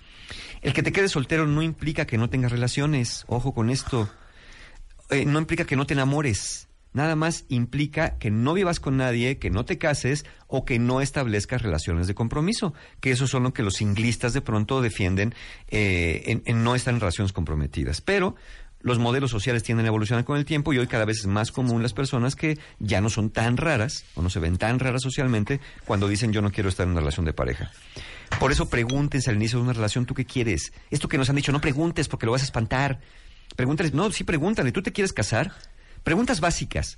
El 0.62 0.74
que 0.74 0.84
te 0.84 0.92
quedes 0.92 1.12
soltero 1.12 1.48
no 1.48 1.62
implica 1.62 2.06
que 2.06 2.18
no 2.18 2.30
tengas 2.30 2.52
relaciones, 2.52 3.26
ojo 3.28 3.54
con 3.54 3.70
esto. 3.70 4.10
Eh, 5.10 5.26
no 5.26 5.40
implica 5.40 5.66
que 5.66 5.76
no 5.76 5.86
te 5.86 5.94
enamores. 5.94 6.68
Nada 6.94 7.16
más 7.16 7.46
implica 7.50 8.18
que 8.18 8.32
no 8.32 8.54
vivas 8.54 8.80
con 8.80 8.98
nadie, 8.98 9.38
que 9.38 9.52
no 9.52 9.66
te 9.66 9.78
cases 9.78 10.26
o 10.48 10.66
que 10.66 10.80
no 10.80 11.02
establezcas 11.02 11.62
relaciones 11.62 12.08
de 12.08 12.16
compromiso, 12.16 12.74
que 13.02 13.12
eso 13.12 13.28
son 13.28 13.44
lo 13.44 13.54
que 13.54 13.62
los 13.62 13.76
singlistas 13.76 14.34
de 14.34 14.42
pronto 14.42 14.82
defienden 14.82 15.36
eh, 15.68 16.24
en, 16.26 16.42
en 16.46 16.64
no 16.64 16.74
estar 16.74 16.94
en 16.94 17.00
relaciones 17.00 17.34
comprometidas. 17.34 18.02
Pero 18.02 18.36
los 18.88 19.00
modelos 19.00 19.30
sociales 19.30 19.64
tienden 19.64 19.86
a 19.86 19.90
evolucionar 19.90 20.24
con 20.24 20.38
el 20.38 20.46
tiempo 20.46 20.74
y 20.74 20.80
hoy 20.80 20.88
cada 20.88 21.06
vez 21.06 21.20
es 21.20 21.28
más 21.28 21.52
común 21.52 21.84
las 21.84 21.94
personas 21.94 22.36
que 22.36 22.58
ya 22.80 23.02
no 23.02 23.10
son 23.10 23.30
tan 23.30 23.58
raras 23.58 24.06
o 24.16 24.22
no 24.22 24.30
se 24.30 24.40
ven 24.40 24.58
tan 24.58 24.80
raras 24.80 25.02
socialmente 25.02 25.60
cuando 25.86 26.08
dicen 26.08 26.32
yo 26.32 26.42
no 26.42 26.52
quiero 26.52 26.70
estar 26.70 26.86
en 26.86 26.92
una 26.92 27.02
relación 27.02 27.26
de 27.26 27.34
pareja. 27.34 27.70
Por 28.40 28.52
eso 28.52 28.70
pregúntense 28.70 29.30
al 29.30 29.36
inicio 29.36 29.60
de 29.60 29.66
una 29.66 29.74
relación, 29.74 30.06
¿tú 30.06 30.14
qué 30.14 30.26
quieres? 30.26 30.72
Esto 30.90 31.08
que 31.08 31.18
nos 31.18 31.30
han 31.30 31.36
dicho, 31.36 31.52
no 31.52 31.62
preguntes 31.62 32.08
porque 32.08 32.26
lo 32.26 32.32
vas 32.32 32.42
a 32.42 32.46
espantar. 32.46 33.00
Pregúntales, 33.56 33.94
no, 33.94 34.10
sí 34.12 34.24
pregúntale, 34.24 34.72
¿tú 34.72 34.82
te 34.82 34.94
quieres 34.94 35.14
casar? 35.14 35.52
Preguntas 36.04 36.40
básicas. 36.40 36.98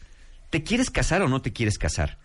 ¿Te 0.49 0.63
quieres 0.63 0.89
casar 0.89 1.21
o 1.23 1.27
no 1.27 1.41
te 1.41 1.51
quieres 1.51 1.77
casar? 1.77 2.17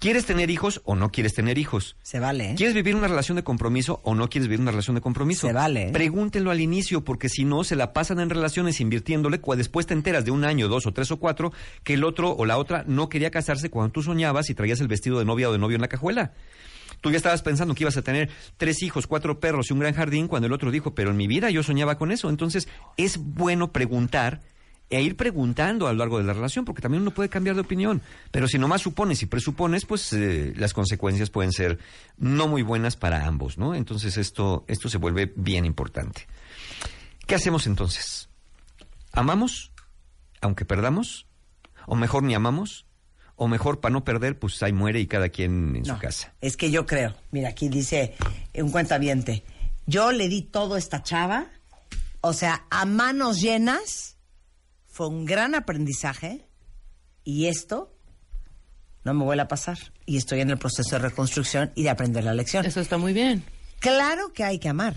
¿Quieres 0.00 0.24
tener 0.24 0.50
hijos 0.50 0.80
o 0.86 0.96
no 0.96 1.12
quieres 1.12 1.34
tener 1.34 1.58
hijos? 1.58 1.94
Se 2.02 2.20
vale, 2.20 2.52
¿eh? 2.52 2.54
¿Quieres 2.56 2.74
vivir 2.74 2.96
una 2.96 3.06
relación 3.06 3.36
de 3.36 3.44
compromiso 3.44 4.00
o 4.02 4.14
no 4.14 4.30
quieres 4.30 4.48
vivir 4.48 4.58
una 4.62 4.70
relación 4.70 4.94
de 4.94 5.02
compromiso? 5.02 5.46
Se 5.46 5.52
vale, 5.52 5.88
¿eh? 5.88 5.92
Pregúntenlo 5.92 6.50
al 6.50 6.60
inicio, 6.62 7.04
porque 7.04 7.28
si 7.28 7.44
no, 7.44 7.64
se 7.64 7.76
la 7.76 7.92
pasan 7.92 8.18
en 8.18 8.30
relaciones 8.30 8.80
invirtiéndole, 8.80 9.42
cua- 9.42 9.56
después 9.56 9.84
te 9.86 9.92
enteras 9.92 10.24
de 10.24 10.30
un 10.30 10.44
año, 10.44 10.68
dos 10.68 10.86
o 10.86 10.92
tres 10.92 11.10
o 11.10 11.18
cuatro, 11.18 11.52
que 11.84 11.92
el 11.94 12.04
otro 12.04 12.32
o 12.34 12.46
la 12.46 12.56
otra 12.56 12.82
no 12.86 13.10
quería 13.10 13.30
casarse 13.30 13.68
cuando 13.68 13.92
tú 13.92 14.02
soñabas 14.02 14.48
y 14.48 14.54
traías 14.54 14.80
el 14.80 14.88
vestido 14.88 15.18
de 15.18 15.26
novia 15.26 15.50
o 15.50 15.52
de 15.52 15.58
novio 15.58 15.74
en 15.74 15.82
la 15.82 15.88
cajuela. 15.88 16.32
Tú 17.02 17.10
ya 17.10 17.18
estabas 17.18 17.42
pensando 17.42 17.74
que 17.74 17.84
ibas 17.84 17.98
a 17.98 18.02
tener 18.02 18.30
tres 18.56 18.82
hijos, 18.82 19.06
cuatro 19.06 19.38
perros 19.38 19.68
y 19.68 19.74
un 19.74 19.80
gran 19.80 19.92
jardín, 19.94 20.28
cuando 20.28 20.46
el 20.46 20.52
otro 20.54 20.70
dijo, 20.70 20.94
pero 20.94 21.10
en 21.10 21.18
mi 21.18 21.26
vida 21.26 21.50
yo 21.50 21.62
soñaba 21.62 21.98
con 21.98 22.10
eso. 22.10 22.30
Entonces, 22.30 22.68
es 22.96 23.18
bueno 23.18 23.70
preguntar 23.72 24.40
e 24.90 25.00
ir 25.02 25.16
preguntando 25.16 25.86
a 25.86 25.92
lo 25.92 25.98
largo 25.98 26.18
de 26.18 26.24
la 26.24 26.32
relación, 26.32 26.64
porque 26.64 26.82
también 26.82 27.02
uno 27.02 27.12
puede 27.12 27.28
cambiar 27.28 27.54
de 27.54 27.62
opinión. 27.62 28.02
Pero 28.30 28.48
si 28.48 28.58
nomás 28.58 28.82
supones 28.82 29.22
y 29.22 29.26
presupones, 29.26 29.86
pues 29.86 30.12
eh, 30.12 30.52
las 30.56 30.74
consecuencias 30.74 31.30
pueden 31.30 31.52
ser 31.52 31.78
no 32.18 32.48
muy 32.48 32.62
buenas 32.62 32.96
para 32.96 33.26
ambos, 33.26 33.56
¿no? 33.56 33.74
Entonces 33.74 34.16
esto, 34.16 34.64
esto 34.66 34.88
se 34.88 34.98
vuelve 34.98 35.32
bien 35.36 35.64
importante. 35.64 36.26
¿Qué 37.26 37.36
hacemos 37.36 37.66
entonces? 37.66 38.28
¿Amamos 39.12 39.70
aunque 40.40 40.64
perdamos? 40.64 41.26
¿O 41.86 41.94
mejor 41.94 42.22
ni 42.22 42.34
amamos? 42.34 42.86
¿O 43.36 43.48
mejor 43.48 43.80
para 43.80 43.92
no 43.92 44.04
perder, 44.04 44.38
pues 44.38 44.62
ahí 44.62 44.72
muere 44.72 45.00
y 45.00 45.06
cada 45.06 45.30
quien 45.30 45.76
en 45.76 45.84
su 45.84 45.96
casa? 45.98 46.34
Es 46.40 46.56
que 46.56 46.70
yo 46.70 46.84
creo, 46.84 47.14
mira, 47.30 47.48
aquí 47.48 47.68
dice 47.68 48.14
un 48.54 48.70
cuentaviente, 48.70 49.44
yo 49.86 50.12
le 50.12 50.28
di 50.28 50.42
todo 50.42 50.74
a 50.74 50.78
esta 50.78 51.02
chava, 51.02 51.46
o 52.20 52.34
sea, 52.34 52.66
a 52.70 52.84
manos 52.84 53.40
llenas, 53.40 54.18
fue 54.90 55.08
un 55.08 55.24
gran 55.24 55.54
aprendizaje 55.54 56.46
y 57.24 57.46
esto 57.46 57.96
no 59.04 59.14
me 59.14 59.24
vuelve 59.24 59.42
a 59.42 59.48
pasar. 59.48 59.78
Y 60.04 60.16
estoy 60.16 60.40
en 60.40 60.50
el 60.50 60.58
proceso 60.58 60.96
de 60.96 60.98
reconstrucción 60.98 61.72
y 61.74 61.84
de 61.84 61.90
aprender 61.90 62.24
la 62.24 62.34
lección. 62.34 62.66
Eso 62.66 62.80
está 62.80 62.98
muy 62.98 63.12
bien. 63.12 63.44
Claro 63.78 64.32
que 64.32 64.44
hay 64.44 64.58
que 64.58 64.68
amar, 64.68 64.94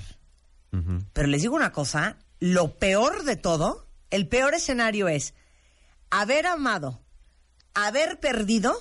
pero 1.13 1.27
les 1.27 1.41
digo 1.41 1.55
una 1.55 1.71
cosa, 1.71 2.17
lo 2.39 2.77
peor 2.77 3.23
de 3.23 3.37
todo, 3.37 3.87
el 4.09 4.27
peor 4.27 4.55
escenario 4.55 5.07
es 5.07 5.33
haber 6.09 6.47
amado, 6.47 6.99
haber 7.73 8.19
perdido 8.19 8.75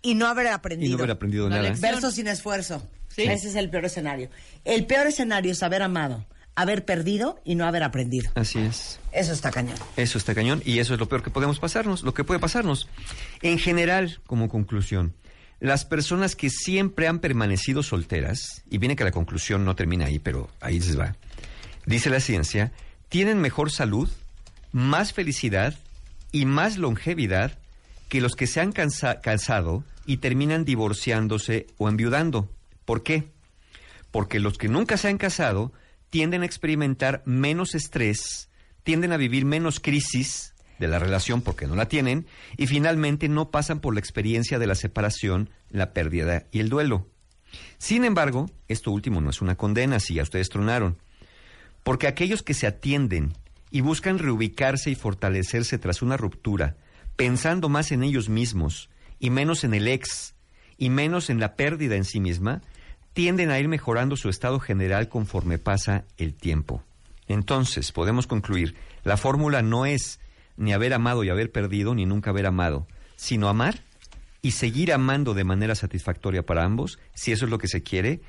y 0.00 0.14
no 0.14 0.26
haber 0.28 0.46
aprendido. 0.48 0.90
Y 0.90 0.92
no 0.92 0.98
haber 0.98 1.10
aprendido 1.10 1.48
nada. 1.48 1.72
Verso 1.80 2.12
sin 2.12 2.28
esfuerzo. 2.28 2.88
Ese 3.16 3.48
es 3.48 3.54
el 3.56 3.70
peor 3.70 3.86
escenario. 3.86 4.30
El 4.64 4.86
peor 4.86 5.08
escenario 5.08 5.52
es 5.52 5.62
haber 5.62 5.82
amado, 5.82 6.26
haber 6.56 6.84
perdido 6.84 7.40
y 7.44 7.54
no 7.54 7.66
haber 7.66 7.82
aprendido. 7.82 8.30
Así 8.34 8.58
es. 8.58 8.98
Eso 9.12 9.32
está 9.32 9.50
cañón. 9.50 9.76
Eso 9.96 10.18
está 10.18 10.34
cañón 10.34 10.62
y 10.64 10.78
eso 10.80 10.94
es 10.94 11.00
lo 11.00 11.08
peor 11.08 11.22
que 11.22 11.30
podemos 11.30 11.58
pasarnos, 11.60 12.02
lo 12.02 12.14
que 12.14 12.24
puede 12.24 12.40
pasarnos. 12.40 12.88
En 13.42 13.58
general, 13.58 14.20
como 14.26 14.48
conclusión, 14.48 15.14
las 15.60 15.84
personas 15.84 16.34
que 16.36 16.50
siempre 16.50 17.06
han 17.08 17.18
permanecido 17.20 17.82
solteras, 17.82 18.62
y 18.70 18.78
viene 18.78 18.96
que 18.96 19.04
la 19.04 19.10
conclusión 19.12 19.64
no 19.64 19.76
termina 19.76 20.06
ahí, 20.06 20.18
pero 20.18 20.50
ahí 20.60 20.80
les 20.80 20.98
va, 20.98 21.14
dice 21.86 22.10
la 22.10 22.20
ciencia, 22.20 22.72
tienen 23.08 23.40
mejor 23.40 23.70
salud, 23.70 24.10
más 24.72 25.12
felicidad 25.12 25.74
y 26.32 26.44
más 26.44 26.76
longevidad 26.76 27.58
que 28.08 28.20
los 28.20 28.34
que 28.36 28.46
se 28.46 28.60
han 28.60 28.72
cansa- 28.72 29.20
casado 29.20 29.84
y 30.04 30.18
terminan 30.18 30.64
divorciándose 30.64 31.66
o 31.78 31.88
enviudando. 31.88 32.50
¿Por 32.84 33.02
qué? 33.02 33.28
Porque 34.10 34.40
los 34.40 34.58
que 34.58 34.68
nunca 34.68 34.96
se 34.96 35.08
han 35.08 35.18
casado 35.18 35.72
tienden 36.16 36.40
a 36.40 36.46
experimentar 36.46 37.22
menos 37.26 37.74
estrés, 37.74 38.48
tienden 38.84 39.12
a 39.12 39.18
vivir 39.18 39.44
menos 39.44 39.80
crisis 39.80 40.54
de 40.78 40.88
la 40.88 40.98
relación 40.98 41.42
porque 41.42 41.66
no 41.66 41.76
la 41.76 41.88
tienen 41.88 42.26
y 42.56 42.68
finalmente 42.68 43.28
no 43.28 43.50
pasan 43.50 43.80
por 43.80 43.92
la 43.92 44.00
experiencia 44.00 44.58
de 44.58 44.66
la 44.66 44.76
separación, 44.76 45.50
la 45.68 45.92
pérdida 45.92 46.46
y 46.50 46.60
el 46.60 46.70
duelo. 46.70 47.06
Sin 47.76 48.02
embargo, 48.02 48.50
esto 48.66 48.92
último 48.92 49.20
no 49.20 49.28
es 49.28 49.42
una 49.42 49.56
condena 49.56 50.00
si 50.00 50.14
ya 50.14 50.22
ustedes 50.22 50.48
tronaron, 50.48 50.96
porque 51.82 52.06
aquellos 52.06 52.42
que 52.42 52.54
se 52.54 52.66
atienden 52.66 53.34
y 53.70 53.82
buscan 53.82 54.18
reubicarse 54.18 54.88
y 54.88 54.94
fortalecerse 54.94 55.76
tras 55.76 56.00
una 56.00 56.16
ruptura, 56.16 56.78
pensando 57.16 57.68
más 57.68 57.92
en 57.92 58.02
ellos 58.02 58.30
mismos 58.30 58.88
y 59.18 59.28
menos 59.28 59.64
en 59.64 59.74
el 59.74 59.86
ex 59.86 60.34
y 60.78 60.88
menos 60.88 61.28
en 61.28 61.40
la 61.40 61.56
pérdida 61.56 61.94
en 61.94 62.06
sí 62.06 62.20
misma, 62.20 62.62
tienden 63.16 63.50
a 63.50 63.58
ir 63.58 63.66
mejorando 63.66 64.14
su 64.14 64.28
estado 64.28 64.60
general 64.60 65.08
conforme 65.08 65.56
pasa 65.56 66.04
el 66.18 66.34
tiempo. 66.34 66.82
Entonces, 67.28 67.90
podemos 67.90 68.26
concluir, 68.26 68.76
la 69.04 69.16
fórmula 69.16 69.62
no 69.62 69.86
es 69.86 70.20
ni 70.58 70.74
haber 70.74 70.92
amado 70.92 71.24
y 71.24 71.30
haber 71.30 71.50
perdido, 71.50 71.94
ni 71.94 72.04
nunca 72.04 72.28
haber 72.28 72.44
amado, 72.44 72.86
sino 73.16 73.48
amar 73.48 73.80
y 74.42 74.50
seguir 74.50 74.92
amando 74.92 75.32
de 75.32 75.44
manera 75.44 75.74
satisfactoria 75.74 76.44
para 76.44 76.64
ambos, 76.64 76.98
si 77.14 77.32
eso 77.32 77.46
es 77.46 77.50
lo 77.50 77.56
que 77.56 77.68
se 77.68 77.82
quiere, 77.82 78.20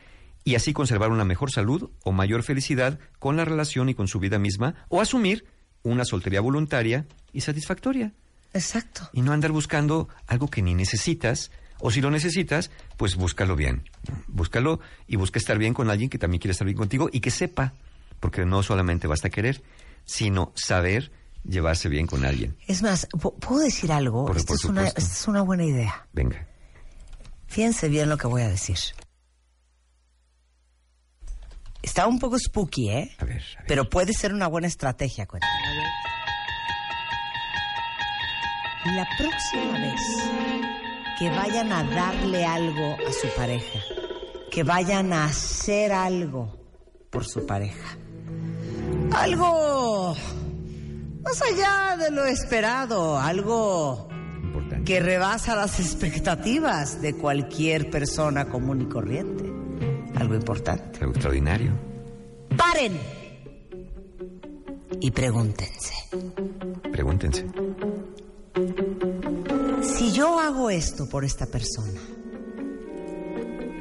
y 0.45 0.55
así 0.55 0.71
conservar 0.71 1.11
una 1.11 1.25
mejor 1.25 1.51
salud 1.51 1.89
o 2.05 2.13
mayor 2.13 2.43
felicidad 2.43 2.97
con 3.19 3.35
la 3.35 3.43
relación 3.43 3.89
y 3.89 3.93
con 3.93 4.07
su 4.07 4.21
vida 4.21 4.39
misma, 4.39 4.75
o 4.87 5.01
asumir 5.01 5.47
una 5.83 6.05
soltería 6.05 6.39
voluntaria 6.39 7.05
y 7.33 7.41
satisfactoria. 7.41 8.13
Exacto. 8.53 9.09
Y 9.11 9.21
no 9.21 9.33
andar 9.33 9.51
buscando 9.51 10.07
algo 10.27 10.47
que 10.47 10.61
ni 10.61 10.75
necesitas, 10.75 11.51
o 11.79 11.91
si 11.91 12.01
lo 12.01 12.09
necesitas, 12.11 12.71
pues 12.97 13.15
búscalo 13.15 13.55
bien. 13.55 13.89
Búscalo 14.27 14.79
y 15.07 15.15
busca 15.15 15.39
estar 15.39 15.57
bien 15.57 15.73
con 15.73 15.89
alguien 15.89 16.09
que 16.09 16.17
también 16.17 16.39
quiere 16.41 16.51
estar 16.53 16.65
bien 16.65 16.77
contigo 16.77 17.09
y 17.11 17.19
que 17.19 17.31
sepa, 17.31 17.73
porque 18.19 18.45
no 18.45 18.63
solamente 18.63 19.07
basta 19.07 19.29
querer, 19.29 19.61
sino 20.05 20.51
saber 20.55 21.11
llevarse 21.43 21.87
bien 21.89 22.07
con 22.07 22.25
alguien. 22.25 22.57
Es 22.67 22.81
más, 22.81 23.07
¿pu- 23.09 23.37
¿puedo 23.39 23.61
decir 23.61 23.91
algo? 23.91 24.25
Por- 24.25 24.37
es, 24.37 24.43
una, 24.49 24.57
supuesto. 24.57 24.99
esta 24.99 25.13
es 25.13 25.27
una 25.27 25.41
buena 25.41 25.63
idea. 25.65 26.07
Venga. 26.13 26.47
Fíjense 27.47 27.87
bien 27.89 28.09
lo 28.09 28.17
que 28.17 28.27
voy 28.27 28.41
a 28.41 28.49
decir. 28.49 28.77
Está 31.81 32.05
un 32.07 32.19
poco 32.19 32.37
spooky, 32.37 32.89
¿eh? 32.89 33.15
A 33.19 33.25
ver, 33.25 33.43
Pero 33.67 33.89
puede 33.89 34.11
ser 34.13 34.33
una 34.33 34.47
buena 34.47 34.67
estrategia, 34.67 35.25
cuenta. 35.25 35.47
La 38.85 39.05
próxima 39.17 39.79
vez 39.79 40.01
que 41.17 41.29
vayan 41.29 41.71
a 41.71 41.83
darle 41.83 42.45
algo 42.45 42.95
a 43.07 43.11
su 43.11 43.27
pareja, 43.35 43.79
que 44.51 44.63
vayan 44.63 45.13
a 45.13 45.25
hacer 45.25 45.91
algo 45.91 46.57
por 47.09 47.25
su 47.25 47.45
pareja, 47.45 47.97
algo 49.13 50.15
más 51.23 51.41
allá 51.41 51.97
de 51.97 52.11
lo 52.11 52.25
esperado, 52.25 53.17
algo 53.17 54.07
que 54.85 54.99
rebasa 54.99 55.55
las 55.55 55.79
expectativas 55.79 57.01
de 57.01 57.15
cualquier 57.15 57.89
persona 57.89 58.47
común 58.47 58.83
y 58.83 58.85
corriente, 58.85 59.43
algo 60.15 60.35
importante. 60.35 60.99
Algo 60.99 61.11
extraordinario. 61.11 61.71
Paren 62.55 62.97
y 64.99 65.11
pregúntense. 65.11 65.93
Pregúntense. 66.91 67.45
Yo 70.17 70.39
hago 70.39 70.71
esto 70.71 71.07
por 71.07 71.23
esta 71.23 71.45
persona 71.45 72.01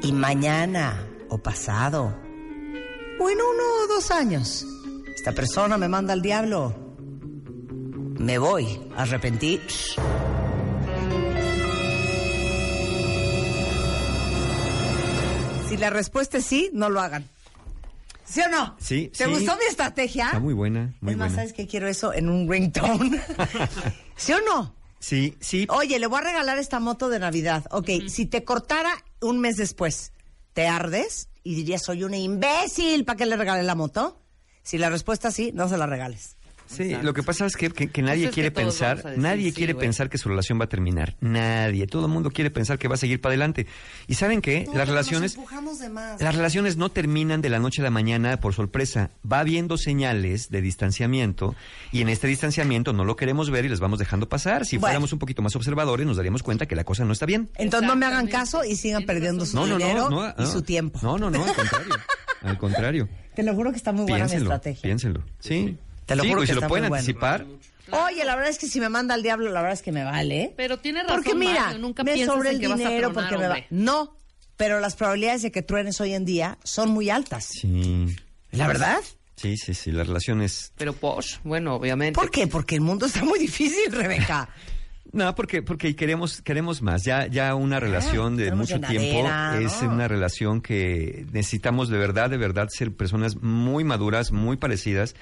y 0.03 0.11
mañana 0.11 1.03
o 1.29 1.39
pasado 1.39 2.15
o 3.19 3.29
en 3.31 3.37
uno 3.37 3.63
o 3.83 3.87
dos 3.87 4.11
años 4.11 4.63
esta 5.15 5.31
persona 5.31 5.79
me 5.79 5.87
manda 5.87 6.13
al 6.13 6.21
diablo, 6.21 6.75
me 8.19 8.37
voy 8.37 8.87
a 8.95 9.01
arrepentir. 9.01 9.61
Si 15.67 15.77
la 15.77 15.89
respuesta 15.89 16.37
es 16.37 16.45
sí, 16.45 16.69
no 16.71 16.91
lo 16.91 17.01
hagan. 17.01 17.27
¿Sí 18.25 18.41
o 18.41 18.49
no? 18.49 18.75
Sí, 18.79 19.11
¿Te 19.17 19.25
sí. 19.25 19.31
gustó 19.31 19.55
mi 19.57 19.65
estrategia? 19.67 20.25
Está 20.27 20.39
muy 20.39 20.53
buena, 20.53 20.93
muy 21.01 21.13
es 21.13 21.17
más, 21.17 21.29
buena. 21.29 21.35
¿sabes 21.35 21.53
qué 21.53 21.65
quiero 21.65 21.87
eso 21.87 22.13
en 22.13 22.29
un 22.29 22.47
ringtone? 22.47 23.19
¿Sí 24.15 24.33
o 24.33 24.41
no? 24.41 24.76
Sí, 25.07 25.37
sí. 25.39 25.65
Oye, 25.69 25.99
le 25.99 26.07
voy 26.07 26.19
a 26.19 26.23
regalar 26.23 26.57
esta 26.57 26.81
moto 26.81 27.07
de 27.07 27.17
Navidad. 27.17 27.63
Ok, 27.71 27.89
si 28.09 28.25
te 28.25 28.43
cortara 28.43 28.91
un 29.21 29.39
mes 29.39 29.55
después, 29.55 30.11
¿te 30.51 30.67
ardes? 30.67 31.29
Y 31.43 31.55
dirías, 31.55 31.81
soy 31.81 32.03
una 32.03 32.17
imbécil, 32.17 33.05
¿para 33.05 33.15
qué 33.15 33.25
le 33.25 33.37
regalé 33.37 33.63
la 33.63 33.73
moto? 33.73 34.21
Si 34.63 34.77
la 34.77 34.89
respuesta 34.89 35.29
es 35.29 35.33
sí, 35.33 35.51
no 35.53 35.69
se 35.69 35.77
la 35.77 35.85
regales. 35.85 36.35
Sí, 36.67 36.95
lo 37.01 37.13
que 37.13 37.23
pasa 37.23 37.45
es 37.45 37.55
que, 37.55 37.69
que- 37.69 37.87
que 37.89 38.01
nadie 38.01 38.29
quiere 38.29 38.49
que 38.49 38.55
pensar, 38.61 39.01
decir 39.01 39.17
nadie 39.19 39.45
sí, 39.49 39.53
quiere 39.53 39.73
pensar 39.75 40.09
que 40.09 40.17
su 40.17 40.29
relación 40.29 40.59
va 40.59 40.65
a 40.65 40.69
terminar. 40.69 41.15
Nadie. 41.21 41.87
Todo 41.87 42.05
el 42.07 42.11
mundo 42.11 42.29
quiere 42.31 42.51
pensar 42.51 42.77
que 42.77 42.87
va 42.87 42.95
a 42.95 42.97
seguir 42.97 43.21
para 43.21 43.31
adelante. 43.31 43.67
Y 44.07 44.15
saben 44.15 44.41
qué, 44.41 44.67
las 44.73 44.87
relaciones, 44.87 45.35
empujamos 45.35 45.79
de 45.79 45.89
más. 45.89 46.21
las 46.21 46.35
relaciones 46.35 46.77
no 46.77 46.89
terminan 46.89 47.41
de 47.41 47.49
la 47.49 47.59
noche 47.59 47.81
a 47.81 47.83
la 47.85 47.89
mañana 47.89 48.39
por 48.39 48.53
sorpresa. 48.53 49.11
Va 49.29 49.39
habiendo 49.39 49.77
señales 49.77 50.49
de 50.49 50.61
distanciamiento 50.61 51.55
y 51.91 52.01
en 52.01 52.09
este 52.09 52.27
distanciamiento 52.27 52.93
no 52.93 53.05
lo 53.05 53.15
queremos 53.15 53.49
ver 53.49 53.65
y 53.65 53.69
les 53.69 53.79
vamos 53.79 53.99
dejando 53.99 54.27
pasar. 54.29 54.65
Si 54.65 54.77
Bueno. 54.77 54.87
fuéramos 54.91 55.13
un 55.13 55.19
poquito 55.19 55.41
más 55.41 55.55
observadores, 55.55 56.05
nos 56.05 56.17
daríamos 56.17 56.43
cuenta 56.43 56.65
que 56.65 56.75
la 56.75 56.83
cosa 56.83 57.05
no 57.05 57.13
está 57.13 57.25
bien. 57.25 57.49
Entonces 57.55 57.87
no 57.87 57.95
me 57.95 58.05
hagan 58.05 58.27
caso 58.27 58.63
y 58.65 58.75
sigan 58.75 59.03
perdiendo 59.05 59.45
su 59.45 59.55
No, 59.55 59.65
no, 59.65 59.77
dinero 59.77 60.09
no, 60.09 60.33
no, 60.35 60.43
y 60.43 60.47
su 60.47 60.61
tiempo. 60.61 60.99
No, 61.01 61.17
no, 61.17 61.29
no, 61.29 61.43
al 61.45 61.53
contrario. 61.55 61.93
Al 62.43 62.57
contrario. 62.57 63.09
Te 63.35 63.43
lo 63.43 63.53
juro 63.55 63.71
que 63.71 63.77
está 63.77 63.91
muy 63.91 64.01
buena 64.03 64.25
mi 64.25 64.29
Piénsenlo, 64.31 64.53
estrategia. 64.53 64.81
piénsenlo. 64.81 65.23
Sí. 65.39 65.77
Te 66.07 66.15
lo 66.15 66.23
Sí, 66.23 66.29
juro 66.29 66.39
pues 66.39 66.49
que 66.49 66.55
si 66.55 66.61
lo 66.61 66.67
pueden 66.67 66.85
muy 66.85 66.89
bueno. 66.89 67.01
anticipar. 67.01 67.45
Oye, 67.91 68.25
la 68.25 68.35
verdad 68.35 68.49
es 68.49 68.57
que 68.57 68.67
si 68.67 68.79
me 68.79 68.89
manda 68.89 69.13
al 69.13 69.21
diablo, 69.21 69.51
la 69.51 69.61
verdad 69.61 69.73
es 69.73 69.81
que 69.83 69.91
me 69.91 70.03
vale. 70.03 70.53
Pero 70.57 70.77
tiene 70.79 71.03
razón, 71.03 71.17
Porque 71.17 71.35
mira, 71.35 71.65
Mario, 71.65 71.79
nunca 71.79 72.03
me 72.03 72.25
sobra 72.25 72.49
el 72.49 72.59
que 72.59 72.67
vas 72.67 72.79
a 72.79 72.83
dinero 72.89 73.11
tronar, 73.11 73.29
porque 73.29 73.41
me 73.41 73.47
va. 73.47 73.57
No, 73.69 74.17
pero 74.57 74.79
las 74.79 74.95
probabilidades 74.95 75.43
de 75.43 75.51
que 75.51 75.61
truenes 75.61 76.01
hoy 76.01 76.13
en 76.13 76.25
día 76.25 76.57
son 76.63 76.89
muy 76.89 77.09
altas. 77.09 77.45
Sí. 77.45 78.15
¿La 78.51 78.67
verdad? 78.67 78.97
Sí, 79.35 79.55
sí, 79.55 79.73
sí, 79.75 79.91
las 79.91 80.07
relaciones... 80.07 80.73
Pero 80.77 80.93
Posh, 80.93 81.37
bueno, 81.43 81.75
obviamente. 81.75 82.19
¿Por 82.19 82.31
qué? 82.31 82.47
Porque 82.47 82.73
el 82.75 82.81
mundo 82.81 83.05
está 83.05 83.23
muy 83.23 83.37
difícil, 83.37 83.91
Rebeca. 83.91 84.49
No, 85.13 85.33
porque 85.35 85.61
porque 85.61 85.95
queremos 85.95 86.41
queremos 86.41 86.81
más. 86.81 87.03
Ya 87.05 87.27
ya 87.27 87.55
una 87.55 87.79
relación 87.79 88.35
de 88.35 88.51
mucho 88.51 88.79
tiempo 88.81 89.29
es 89.57 89.81
¿no? 89.81 89.91
una 89.93 90.07
relación 90.09 90.59
que 90.59 91.25
necesitamos 91.31 91.87
de 91.87 91.97
verdad, 91.97 92.29
de 92.29 92.35
verdad 92.35 92.67
ser 92.69 92.93
personas 92.93 93.37
muy 93.41 93.85
maduras, 93.85 94.33
muy 94.33 94.57
parecidas. 94.57 95.15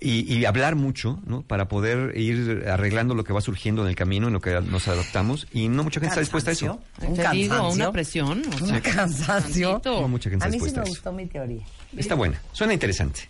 Y, 0.00 0.32
y 0.34 0.44
hablar 0.46 0.76
mucho, 0.76 1.20
¿no? 1.26 1.42
Para 1.42 1.68
poder 1.68 2.16
ir 2.16 2.64
arreglando 2.68 3.14
lo 3.14 3.22
que 3.24 3.32
va 3.32 3.40
surgiendo 3.40 3.82
en 3.82 3.88
el 3.88 3.96
camino, 3.96 4.28
en 4.28 4.32
lo 4.32 4.40
que 4.40 4.58
nos 4.60 4.88
adaptamos. 4.88 5.46
Y 5.52 5.68
no 5.68 5.84
mucha 5.84 6.00
gente 6.00 6.08
está 6.08 6.20
dispuesta 6.20 6.50
a 6.50 6.52
eso. 6.52 6.80
Un 7.06 7.16
Te 7.16 7.28
digo, 7.30 7.54
cansancio. 7.54 7.70
una 7.84 7.92
presión. 7.92 8.42
o 8.60 8.64
Un 8.64 8.80
cansancio. 8.80 9.82
No 9.84 10.08
mucha 10.08 10.30
gente 10.30 10.44
A 10.44 10.48
está 10.48 10.56
mí 10.56 10.58
sí 10.58 10.64
dispuesta 10.64 10.80
me 10.82 10.88
gustó 10.88 11.12
mi 11.12 11.26
teoría. 11.26 11.64
Está 11.96 12.14
buena, 12.14 12.40
suena 12.52 12.72
interesante. 12.72 13.28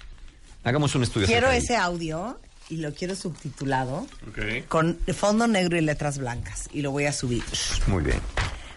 Hagamos 0.62 0.94
un 0.94 1.02
estudio. 1.02 1.26
Quiero 1.26 1.50
ese 1.50 1.76
audio 1.76 2.38
y 2.68 2.76
lo 2.76 2.94
quiero 2.94 3.16
subtitulado 3.16 4.06
con 4.68 4.96
fondo 5.14 5.46
negro 5.48 5.76
y 5.76 5.80
letras 5.80 6.18
blancas 6.18 6.68
y 6.72 6.82
lo 6.82 6.92
voy 6.92 7.06
a 7.06 7.12
subir. 7.12 7.42
Muy 7.88 8.04
bien. 8.04 8.20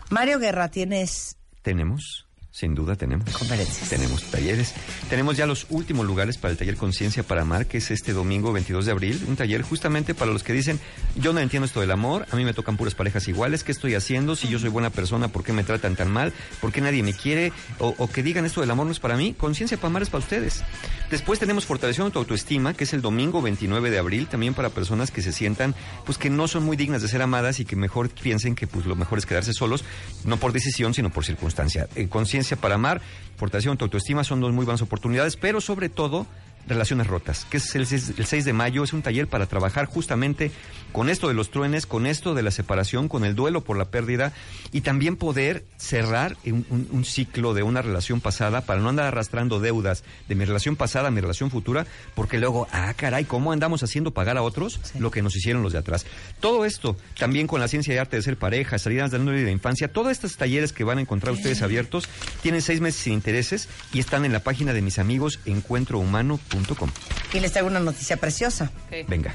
Mario 0.09 0.39
Guerra, 0.39 0.69
tienes 0.69 1.37
Tenemos, 1.61 2.22
sin 2.53 2.75
duda 2.75 2.95
tenemos. 2.95 3.35
Conferencias. 3.35 3.89
Tenemos 3.89 4.23
talleres. 4.29 4.75
Tenemos 5.09 5.35
ya 5.35 5.47
los 5.47 5.65
últimos 5.71 6.05
lugares 6.05 6.37
para 6.37 6.51
el 6.51 6.57
taller 6.57 6.77
Conciencia 6.77 7.23
para 7.23 7.41
Amar, 7.41 7.65
que 7.65 7.79
es 7.79 7.89
este 7.89 8.13
domingo 8.13 8.53
22 8.53 8.85
de 8.85 8.91
abril. 8.91 9.25
Un 9.27 9.35
taller 9.35 9.63
justamente 9.63 10.13
para 10.13 10.31
los 10.31 10.43
que 10.43 10.53
dicen, 10.53 10.79
yo 11.15 11.33
no 11.33 11.39
entiendo 11.39 11.65
esto 11.65 11.81
del 11.81 11.89
amor, 11.89 12.27
a 12.29 12.35
mí 12.35 12.45
me 12.45 12.53
tocan 12.53 12.77
puras 12.77 12.93
parejas 12.93 13.27
iguales, 13.27 13.63
¿qué 13.63 13.71
estoy 13.71 13.95
haciendo? 13.95 14.35
Si 14.35 14.49
yo 14.49 14.59
soy 14.59 14.69
buena 14.69 14.91
persona, 14.91 15.29
¿por 15.29 15.43
qué 15.43 15.51
me 15.51 15.63
tratan 15.63 15.95
tan 15.95 16.11
mal? 16.11 16.31
¿Por 16.61 16.71
qué 16.71 16.79
nadie 16.79 17.01
me 17.01 17.13
quiere? 17.13 17.51
O, 17.79 17.95
o 17.97 18.07
que 18.07 18.21
digan 18.21 18.45
esto 18.45 18.61
del 18.61 18.69
amor 18.69 18.85
no 18.85 18.91
es 18.91 18.99
para 18.99 19.17
mí. 19.17 19.33
Conciencia 19.33 19.77
para 19.77 19.87
Amar 19.87 20.03
es 20.03 20.11
para 20.11 20.23
ustedes. 20.23 20.63
Después 21.09 21.39
tenemos 21.39 21.65
Fortaleciendo 21.65 22.11
tu 22.11 22.19
autoestima, 22.19 22.75
que 22.75 22.83
es 22.83 22.93
el 22.93 23.01
domingo 23.01 23.41
29 23.41 23.89
de 23.89 23.97
abril, 23.97 24.27
también 24.27 24.53
para 24.53 24.69
personas 24.69 25.09
que 25.09 25.23
se 25.23 25.31
sientan, 25.31 25.73
pues 26.05 26.19
que 26.19 26.29
no 26.29 26.47
son 26.47 26.63
muy 26.63 26.77
dignas 26.77 27.01
de 27.01 27.07
ser 27.07 27.23
amadas 27.23 27.59
y 27.59 27.65
que 27.65 27.75
mejor 27.75 28.09
piensen 28.09 28.53
que 28.53 28.67
pues 28.67 28.85
lo 28.85 28.95
mejor 28.95 29.17
es 29.17 29.25
quedarse 29.25 29.53
solos, 29.53 29.83
no 30.23 30.37
por 30.37 30.53
decisión, 30.53 30.93
sino 30.93 31.09
por 31.09 31.25
circunstancia. 31.25 31.87
Eh, 31.95 32.09
conciencia 32.09 32.42
para 32.57 32.75
amar, 32.75 33.01
fortaleciendo 33.37 33.77
tu 33.77 33.85
autoestima 33.85 34.23
son 34.23 34.39
dos 34.39 34.53
muy 34.53 34.65
buenas 34.65 34.81
oportunidades, 34.81 35.35
pero 35.37 35.61
sobre 35.61 35.89
todo 35.89 36.27
relaciones 36.67 37.07
rotas, 37.07 37.45
que 37.49 37.57
es 37.57 37.75
el 37.75 37.85
6, 37.85 38.13
el 38.17 38.25
6 38.25 38.45
de 38.45 38.53
mayo, 38.53 38.83
es 38.83 38.93
un 38.93 39.01
taller 39.01 39.27
para 39.27 39.45
trabajar 39.47 39.85
justamente 39.85 40.51
con 40.91 41.09
esto 41.09 41.27
de 41.27 41.33
los 41.33 41.49
truenes, 41.51 41.85
con 41.85 42.05
esto 42.05 42.33
de 42.35 42.43
la 42.43 42.51
separación, 42.51 43.07
con 43.09 43.25
el 43.25 43.35
duelo 43.35 43.61
por 43.63 43.77
la 43.77 43.85
pérdida 43.85 44.31
y 44.71 44.81
también 44.81 45.15
poder 45.17 45.65
cerrar 45.77 46.37
un, 46.45 46.65
un- 46.69 46.87
un 46.91 47.05
ciclo 47.05 47.53
de 47.53 47.63
una 47.63 47.81
relación 47.81 48.21
pasada 48.21 48.61
para 48.61 48.79
no 48.79 48.89
andar 48.89 49.07
arrastrando 49.07 49.59
deudas 49.59 50.03
de 50.27 50.35
mi 50.35 50.45
relación 50.45 50.75
pasada 50.75 51.07
a 51.07 51.11
mi 51.11 51.19
relación 51.21 51.49
futura, 51.51 51.85
porque 52.15 52.37
luego, 52.37 52.67
ah, 52.71 52.93
caray, 52.95 53.25
¿cómo 53.25 53.51
andamos 53.51 53.83
haciendo 53.83 54.11
pagar 54.11 54.37
a 54.37 54.41
otros 54.43 54.79
lo 54.99 55.11
que 55.11 55.21
nos 55.21 55.35
hicieron 55.35 55.63
los 55.63 55.73
de 55.73 55.79
atrás? 55.79 56.05
Todo 56.39 56.63
esto, 56.65 56.95
también 57.17 57.47
con 57.47 57.59
la 57.59 57.67
ciencia 57.67 57.93
y 57.93 57.97
arte 57.97 58.15
de 58.17 58.21
ser 58.21 58.37
pareja, 58.37 58.77
salidas 58.77 59.11
de 59.11 59.19
la 59.19 59.51
infancia, 59.51 59.87
todos 59.91 60.11
estos 60.11 60.37
talleres 60.37 60.71
que 60.73 60.83
van 60.83 60.99
a 60.99 61.01
encontrar 61.01 61.33
ustedes 61.33 61.61
abiertos, 61.61 62.07
tienen 62.41 62.61
seis 62.61 62.79
meses 62.81 63.01
sin 63.01 63.13
intereses 63.13 63.67
y 63.93 63.99
están 63.99 64.25
en 64.25 64.31
la 64.31 64.39
página 64.41 64.73
de 64.73 64.81
mis 64.81 64.99
amigos 64.99 65.39
y 67.33 67.39
les 67.39 67.51
traigo 67.51 67.67
una 67.67 67.79
noticia 67.79 68.17
preciosa. 68.17 68.71
Venga. 69.07 69.33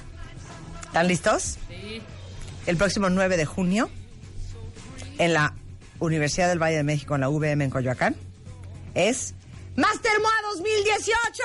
¿Están 0.86 1.09
listos? 1.09 1.59
Sí. 1.69 2.01
El 2.66 2.77
próximo 2.77 3.11
9 3.11 3.36
de 3.36 3.45
junio, 3.45 3.90
en 5.19 5.35
la 5.35 5.55
Universidad 5.99 6.49
del 6.49 6.62
Valle 6.62 6.77
de 6.77 6.85
México, 6.85 7.15
en 7.15 7.23
la 7.23 7.28
UVM 7.28 7.62
en 7.62 7.70
Coyoacán, 7.70 8.16
es 8.95 9.35
Master 9.77 10.12
MOA 10.20 10.53
2018. 10.55 11.43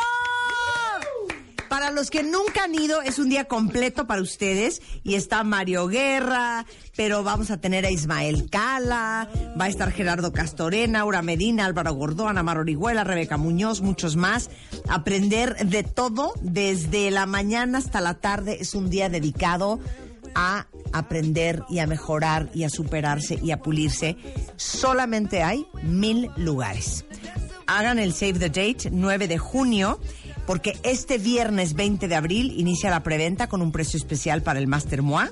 Para 1.74 1.90
los 1.90 2.12
que 2.12 2.22
nunca 2.22 2.66
han 2.66 2.76
ido, 2.76 3.02
es 3.02 3.18
un 3.18 3.30
día 3.30 3.46
completo 3.46 4.06
para 4.06 4.22
ustedes 4.22 4.80
y 5.04 5.16
está 5.16 5.44
Mario 5.44 5.88
Guerra, 5.88 6.68
pero 6.96 7.24
vamos 7.24 7.50
a 7.50 7.60
tener 7.60 7.84
a 7.84 7.90
Ismael 7.90 8.48
Cala, 8.52 9.28
va 9.60 9.66
a 9.66 9.70
estar 9.70 9.92
Gerardo 9.92 10.32
Castorena, 10.32 11.00
Aura 11.00 11.24
Medina, 11.24 11.66
Álvaro 11.66 11.96
Gordón, 11.96 12.38
Amar 12.38 12.60
Orihuela, 12.60 13.04
Rebeca 13.04 13.38
Muñoz, 13.38 13.82
muchos 13.82 14.16
más. 14.16 14.52
Aprender 14.88 15.66
de 15.66 15.82
todo 15.82 16.34
desde 16.42 17.10
la 17.10 17.26
mañana 17.26 17.80
hasta 17.80 18.02
la 18.02 18.14
tarde 18.14 18.58
es 18.60 18.76
un 18.76 18.92
día 18.92 19.10
dedicado 19.10 19.80
a 20.36 20.68
aprender 20.92 21.64
y 21.72 21.80
a 21.80 21.88
mejorar 21.88 22.52
y 22.54 22.66
a 22.66 22.70
superarse 22.70 23.40
y 23.42 23.50
a 23.50 23.64
pulirse. 23.64 24.16
Solamente 24.58 25.42
hay 25.42 25.66
mil 25.82 26.30
lugares. 26.38 27.04
Hagan 27.66 27.98
el 27.98 28.14
save 28.14 28.34
the 28.34 28.50
date 28.50 28.92
9 28.92 29.28
de 29.28 29.38
junio 29.40 30.00
porque 30.46 30.78
este 30.84 31.18
viernes 31.18 31.74
20 31.74 32.08
de 32.08 32.16
abril 32.16 32.54
inicia 32.58 32.90
la 32.90 33.04
preventa 33.04 33.48
con 33.48 33.62
un 33.62 33.72
precio 33.72 33.98
especial 33.98 34.42
para 34.42 34.60
el 34.60 34.68
Master 34.68 35.02
MOA 35.02 35.32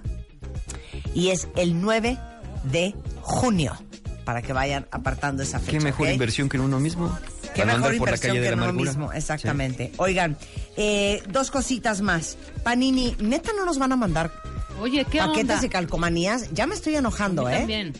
y 1.13 1.29
es 1.29 1.47
el 1.55 1.81
9 1.81 2.17
de 2.63 2.95
junio 3.21 3.77
para 4.25 4.41
que 4.41 4.53
vayan 4.53 4.88
apartando 4.91 5.43
esa 5.43 5.59
fecha. 5.59 5.71
¿Qué 5.71 5.83
mejor 5.83 6.09
inversión 6.09 6.47
que 6.47 6.57
en 6.57 6.63
uno 6.63 6.79
mismo? 6.79 7.17
Qué 7.53 7.63
Para 7.63 7.65
mejor 7.65 7.75
andar 7.75 7.81
por 7.81 7.91
la 7.91 7.95
inversión 7.97 8.31
calle 8.35 8.47
que 8.47 8.53
en 8.53 8.61
uno 8.61 8.73
mismo, 8.73 9.11
exactamente. 9.13 9.91
Oigan, 9.97 10.38
eh, 10.77 11.21
dos 11.29 11.51
cositas 11.51 12.01
más. 12.01 12.38
Panini, 12.63 13.15
neta 13.19 13.51
no 13.57 13.65
nos 13.65 13.77
van 13.79 13.91
a 13.91 13.95
mandar 13.95 14.31
Oye, 14.79 15.05
¿qué 15.05 15.19
paquetes 15.19 15.41
onda? 15.41 15.61
de 15.61 15.69
calcomanías. 15.69 16.51
Ya 16.53 16.65
me 16.65 16.73
estoy 16.73 16.95
enojando, 16.95 17.47
¿eh? 17.49 17.57
también. 17.57 17.93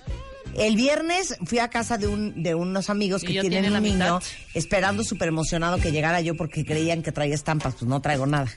El 0.58 0.76
viernes 0.76 1.38
fui 1.46 1.60
a 1.60 1.70
casa 1.70 1.98
de, 1.98 2.08
un, 2.08 2.44
de 2.44 2.56
unos 2.56 2.90
amigos 2.90 3.22
que 3.22 3.30
tienen 3.30 3.50
tiene 3.52 3.68
un 3.68 3.74
la 3.74 3.80
niño 3.80 3.96
mitad. 3.96 4.24
esperando 4.54 5.04
súper 5.04 5.30
emocionado 5.30 5.78
que 5.78 5.92
llegara 5.92 6.22
yo 6.22 6.36
porque 6.36 6.66
creían 6.66 7.02
que 7.04 7.12
traía 7.12 7.36
estampas. 7.36 7.76
Pues 7.76 7.88
no 7.90 8.02
traigo 8.02 8.26
nada. 8.26 8.48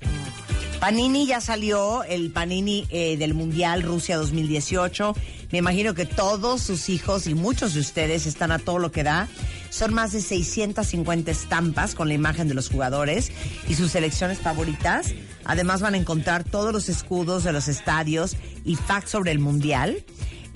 Panini 0.80 1.26
ya 1.26 1.40
salió, 1.40 2.04
el 2.04 2.30
Panini 2.30 2.86
eh, 2.90 3.16
del 3.16 3.32
Mundial 3.32 3.82
Rusia 3.82 4.18
2018. 4.18 5.14
Me 5.50 5.58
imagino 5.58 5.94
que 5.94 6.04
todos 6.04 6.60
sus 6.60 6.88
hijos 6.90 7.26
y 7.26 7.34
muchos 7.34 7.72
de 7.74 7.80
ustedes 7.80 8.26
están 8.26 8.52
a 8.52 8.58
todo 8.58 8.78
lo 8.78 8.92
que 8.92 9.02
da. 9.02 9.28
Son 9.70 9.94
más 9.94 10.12
de 10.12 10.20
650 10.20 11.30
estampas 11.30 11.94
con 11.94 12.08
la 12.08 12.14
imagen 12.14 12.48
de 12.48 12.54
los 12.54 12.68
jugadores 12.68 13.32
y 13.66 13.76
sus 13.76 13.92
selecciones 13.92 14.40
favoritas. 14.40 15.14
Además 15.44 15.80
van 15.80 15.94
a 15.94 15.96
encontrar 15.96 16.44
todos 16.44 16.72
los 16.72 16.88
escudos 16.88 17.44
de 17.44 17.52
los 17.52 17.68
estadios 17.68 18.36
y 18.64 18.76
facts 18.76 19.10
sobre 19.10 19.30
el 19.30 19.38
Mundial. 19.38 20.04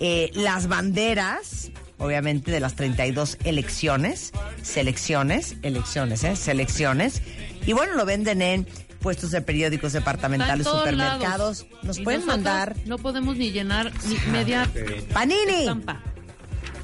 Eh, 0.00 0.30
las 0.34 0.68
banderas, 0.68 1.70
obviamente, 1.98 2.50
de 2.50 2.60
las 2.60 2.74
32 2.74 3.38
elecciones, 3.44 4.32
selecciones, 4.62 5.56
elecciones, 5.62 6.24
¿eh? 6.24 6.36
Selecciones. 6.36 7.22
Y 7.66 7.72
bueno, 7.72 7.94
lo 7.94 8.04
venden 8.06 8.40
en 8.42 8.66
puestos 9.00 9.30
de 9.30 9.40
periódicos 9.42 9.92
departamentales, 9.92 10.66
supermercados. 10.66 11.22
lados. 11.22 11.66
Nos 11.82 11.98
Y 11.98 12.02
pueden 12.04 12.24
mandar 12.26 12.76
No 12.86 12.98
podemos 12.98 13.36
ni 13.36 13.50
llenar 13.52 13.92
ni 14.08 14.16
media 14.30 14.68
Panini. 15.12 15.60
estampa. 15.60 16.00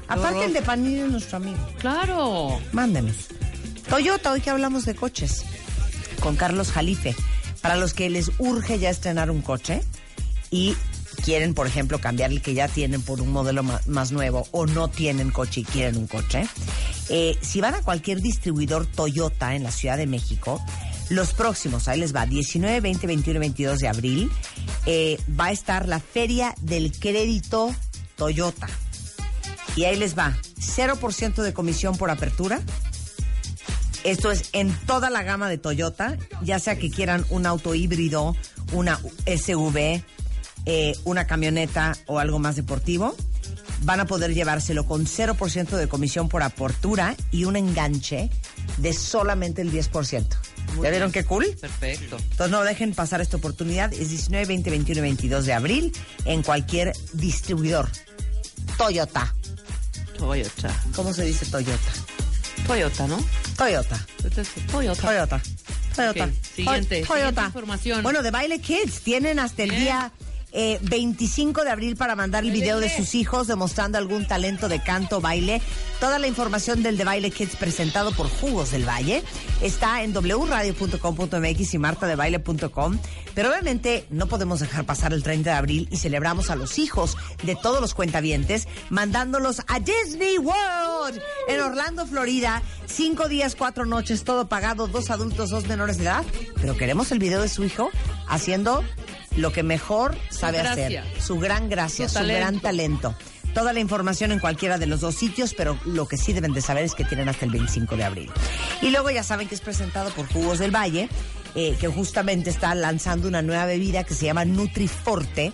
Aparte 0.07 0.45
el 0.45 0.53
de 0.53 0.61
Panini 0.61 0.99
es 0.99 1.07
nuestro 1.09 1.37
amigo. 1.37 1.57
Claro. 1.79 2.59
Mándenos. 2.73 3.27
Toyota, 3.89 4.31
hoy 4.31 4.41
que 4.41 4.49
hablamos 4.49 4.85
de 4.85 4.95
coches, 4.95 5.45
con 6.19 6.35
Carlos 6.35 6.71
Jalife. 6.71 7.15
Para 7.61 7.75
los 7.75 7.93
que 7.93 8.09
les 8.09 8.31
urge 8.37 8.77
ya 8.77 8.89
estrenar 8.91 9.31
un 9.31 9.41
coche 9.41 9.81
y 10.51 10.75
quieren, 11.15 11.53
por 11.53 11.67
ejemplo, 11.67 11.99
cambiar 11.99 12.31
el 12.31 12.41
que 12.41 12.53
ya 12.53 12.67
tienen 12.67 13.01
por 13.01 13.21
un 13.21 13.31
modelo 13.31 13.63
más 13.63 14.11
nuevo 14.11 14.47
o 14.51 14.65
no 14.65 14.89
tienen 14.89 15.31
coche 15.31 15.61
y 15.61 15.63
quieren 15.63 15.97
un 15.97 16.07
coche, 16.07 16.47
eh, 17.09 17.37
si 17.41 17.61
van 17.61 17.75
a 17.75 17.81
cualquier 17.81 18.21
distribuidor 18.21 18.85
Toyota 18.85 19.55
en 19.55 19.63
la 19.63 19.71
Ciudad 19.71 19.97
de 19.97 20.07
México, 20.07 20.61
los 21.09 21.33
próximos, 21.33 21.87
ahí 21.87 21.99
les 21.99 22.15
va, 22.15 22.25
19, 22.25 22.81
20, 22.81 23.07
21 23.07 23.37
y 23.37 23.39
22 23.39 23.79
de 23.79 23.87
abril, 23.87 24.31
eh, 24.85 25.19
va 25.39 25.45
a 25.45 25.51
estar 25.51 25.87
la 25.87 25.99
Feria 25.99 26.55
del 26.61 26.91
Crédito 26.97 27.73
Toyota. 28.15 28.67
Y 29.75 29.83
ahí 29.83 29.97
les 29.97 30.17
va, 30.17 30.35
0% 30.59 31.43
de 31.43 31.53
comisión 31.53 31.97
por 31.97 32.09
apertura. 32.09 32.61
Esto 34.03 34.31
es 34.31 34.49
en 34.53 34.73
toda 34.85 35.09
la 35.09 35.23
gama 35.23 35.49
de 35.49 35.57
Toyota, 35.57 36.17
ya 36.43 36.59
sea 36.59 36.77
que 36.77 36.89
quieran 36.89 37.25
un 37.29 37.45
auto 37.45 37.75
híbrido, 37.75 38.35
una 38.71 38.99
SUV, 39.25 40.03
eh, 40.65 40.95
una 41.03 41.27
camioneta 41.27 41.95
o 42.07 42.19
algo 42.19 42.39
más 42.39 42.55
deportivo. 42.55 43.15
Van 43.83 43.99
a 43.99 44.05
poder 44.05 44.33
llevárselo 44.33 44.85
con 44.85 45.05
0% 45.05 45.69
de 45.77 45.87
comisión 45.87 46.29
por 46.29 46.41
apertura 46.43 47.15
y 47.31 47.43
un 47.45 47.55
enganche 47.55 48.29
de 48.77 48.93
solamente 48.93 49.61
el 49.61 49.71
10%. 49.71 50.25
¿Ya 50.81 50.89
vieron 50.89 51.11
qué 51.11 51.23
cool? 51.25 51.45
Perfecto. 51.59 52.17
Entonces 52.17 52.49
no 52.51 52.63
dejen 52.63 52.93
pasar 52.93 53.21
esta 53.21 53.37
oportunidad. 53.37 53.93
Es 53.93 54.09
19, 54.09 54.45
20, 54.45 54.69
21 54.71 54.99
y 54.99 55.01
22 55.01 55.45
de 55.45 55.53
abril 55.53 55.91
en 56.25 56.41
cualquier 56.41 56.93
distribuidor. 57.13 57.89
Toyota. 58.77 59.33
Toyota. 60.17 60.81
¿Cómo 60.95 61.13
se 61.13 61.23
dice 61.25 61.45
Toyota? 61.45 61.91
Toyota, 62.67 63.07
¿no? 63.07 63.17
Toyota. 63.57 64.05
Toyota. 64.71 65.01
Toyota. 65.01 65.41
Toyota. 65.95 66.29
Siguiente, 66.55 67.01
Toy- 67.01 67.07
Toyota. 67.07 67.07
siguiente 67.07 67.41
información. 67.45 68.03
Bueno, 68.03 68.23
de 68.23 68.31
Baile 68.31 68.59
Kids 68.59 69.01
tienen 69.01 69.39
hasta 69.39 69.63
el 69.63 69.69
día 69.71 70.11
eh, 70.57 70.79
25 70.83 71.65
de 71.65 71.69
abril 71.69 71.97
para 71.97 72.15
mandar 72.15 72.45
el 72.45 72.51
video 72.51 72.79
de 72.79 72.89
sus 72.89 73.13
hijos 73.13 73.45
demostrando 73.47 73.97
algún 73.97 74.25
talento 74.25 74.69
de 74.69 74.81
canto, 74.81 75.19
baile. 75.19 75.61
Toda 75.99 76.17
la 76.17 76.27
información 76.27 76.81
del 76.81 76.97
de 76.97 77.03
Baile 77.03 77.29
Kids 77.29 77.57
presentado 77.57 78.13
por 78.13 78.29
Jugos 78.29 78.71
del 78.71 78.87
Valle 78.87 79.21
está 79.61 80.01
en 80.01 80.13
wradio.com.mx 80.13 81.73
y 81.73 81.77
martadebaile.com. 81.77 82.97
Pero 83.33 83.49
obviamente 83.49 84.05
no 84.09 84.27
podemos 84.27 84.61
dejar 84.61 84.85
pasar 84.85 85.11
el 85.11 85.23
30 85.23 85.49
de 85.49 85.55
abril 85.57 85.87
y 85.91 85.97
celebramos 85.97 86.49
a 86.49 86.55
los 86.55 86.79
hijos 86.79 87.17
de 87.43 87.57
todos 87.57 87.81
los 87.81 87.93
cuentavientes 87.93 88.69
mandándolos 88.89 89.61
a 89.67 89.79
Disney 89.81 90.37
World 90.37 91.21
en 91.49 91.59
Orlando, 91.59 92.07
Florida. 92.07 92.63
Cinco 92.85 93.27
días, 93.27 93.55
cuatro 93.55 93.85
noches, 93.85 94.23
todo 94.23 94.47
pagado, 94.47 94.87
dos 94.87 95.09
adultos, 95.09 95.49
dos 95.49 95.67
menores 95.67 95.97
de 95.97 96.05
edad. 96.05 96.23
Pero 96.61 96.77
queremos 96.77 97.11
el 97.11 97.19
video 97.19 97.41
de 97.41 97.49
su 97.49 97.65
hijo 97.65 97.89
haciendo 98.29 98.83
lo 99.37 99.51
que 99.51 99.63
mejor 99.63 100.17
sabe 100.29 100.59
hacer. 100.59 101.03
Su 101.19 101.39
gran 101.39 101.69
gracia, 101.69 102.07
Su 102.09 102.19
su, 102.19 102.25
gran 102.25 102.59
talento. 102.59 103.11
talento. 103.11 103.15
Toda 103.53 103.71
la 103.71 103.79
información 103.79 104.31
en 104.33 104.39
cualquiera 104.39 104.77
de 104.77 104.85
los 104.85 104.99
dos 104.99 105.15
sitios, 105.15 105.53
pero 105.53 105.79
lo 105.85 106.07
que 106.07 106.17
sí 106.17 106.33
deben 106.33 106.53
de 106.53 106.61
saber 106.61 106.83
es 106.83 106.93
que 106.93 107.05
tienen 107.05 107.29
hasta 107.29 107.45
el 107.45 107.51
25 107.51 107.95
de 107.95 108.03
abril. 108.03 108.31
Y 108.81 108.89
luego 108.89 109.09
ya 109.11 109.23
saben 109.23 109.47
que 109.47 109.55
es 109.55 109.61
presentado 109.61 110.09
por 110.11 110.27
Jugos 110.27 110.59
del 110.59 110.75
Valle, 110.75 111.07
eh, 111.55 111.77
que 111.79 111.87
justamente 111.87 112.49
está 112.49 112.75
lanzando 112.75 113.29
una 113.29 113.41
nueva 113.41 113.65
bebida 113.65 114.03
que 114.03 114.13
se 114.13 114.25
llama 114.25 114.43
Nutriforte, 114.43 115.53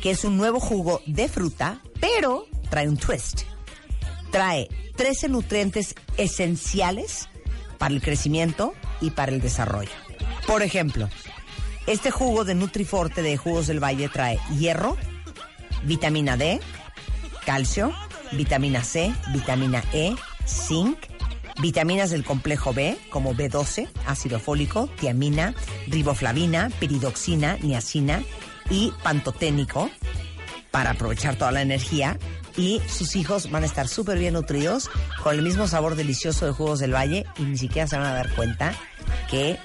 que 0.00 0.10
es 0.12 0.24
un 0.24 0.38
nuevo 0.38 0.60
jugo 0.60 1.02
de 1.04 1.28
fruta, 1.28 1.80
pero 2.00 2.46
trae 2.70 2.88
un 2.88 2.96
twist. 2.96 3.42
Trae 4.30 4.68
13 4.96 5.28
nutrientes 5.28 5.94
esenciales 6.16 7.28
para 7.76 7.92
el 7.94 8.00
crecimiento 8.00 8.72
y 9.02 9.10
para 9.10 9.30
el 9.30 9.42
desarrollo. 9.42 9.90
Por 10.46 10.62
ejemplo, 10.62 11.10
este 11.86 12.10
jugo 12.10 12.44
de 12.44 12.54
Nutriforte 12.54 13.22
de 13.22 13.36
Jugos 13.36 13.66
del 13.66 13.82
Valle 13.82 14.08
trae 14.08 14.38
hierro, 14.58 14.96
vitamina 15.84 16.36
D, 16.36 16.60
calcio, 17.44 17.92
vitamina 18.32 18.84
C, 18.84 19.12
vitamina 19.32 19.82
E, 19.92 20.14
zinc, 20.46 20.98
vitaminas 21.60 22.10
del 22.10 22.24
complejo 22.24 22.72
B 22.72 22.96
como 23.10 23.34
B12, 23.34 23.88
ácido 24.06 24.38
fólico, 24.38 24.88
tiamina, 24.98 25.54
riboflavina, 25.88 26.70
piridoxina, 26.78 27.58
niacina 27.62 28.22
y 28.70 28.92
pantoténico 29.02 29.90
para 30.70 30.90
aprovechar 30.90 31.36
toda 31.36 31.52
la 31.52 31.62
energía. 31.62 32.18
Y 32.56 32.80
sus 32.86 33.16
hijos 33.16 33.50
van 33.50 33.62
a 33.62 33.66
estar 33.66 33.88
súper 33.88 34.18
bien 34.18 34.34
nutridos 34.34 34.90
con 35.22 35.34
el 35.34 35.42
mismo 35.42 35.66
sabor 35.66 35.94
delicioso 35.96 36.44
de 36.46 36.52
jugos 36.52 36.80
del 36.80 36.94
valle 36.94 37.24
y 37.38 37.42
ni 37.42 37.56
siquiera 37.56 37.88
se 37.88 37.96
van 37.96 38.06
a 38.06 38.14
dar 38.14 38.34
cuenta 38.34 38.74
que 39.30 39.58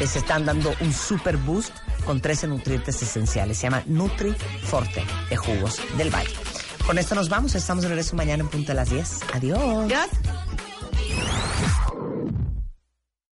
que 0.00 0.18
están 0.18 0.46
dando 0.46 0.72
un 0.80 0.94
super 0.94 1.36
boost 1.36 1.74
con 2.06 2.20
13 2.22 2.46
nutrientes 2.46 3.02
esenciales. 3.02 3.58
Se 3.58 3.64
llama 3.64 3.82
Nutri 3.84 4.34
Forte 4.62 5.04
de 5.28 5.36
Jugos 5.36 5.78
del 5.98 6.08
Valle. 6.08 6.34
Con 6.86 6.96
esto 6.96 7.14
nos 7.14 7.28
vamos. 7.28 7.54
Estamos 7.54 7.82
de 7.82 7.88
regreso 7.88 8.16
mañana 8.16 8.42
en 8.42 8.48
punto 8.48 8.72
a 8.72 8.74
las 8.76 8.88
10. 8.88 9.18
Adiós. 9.34 9.88
Gracias. 9.88 10.20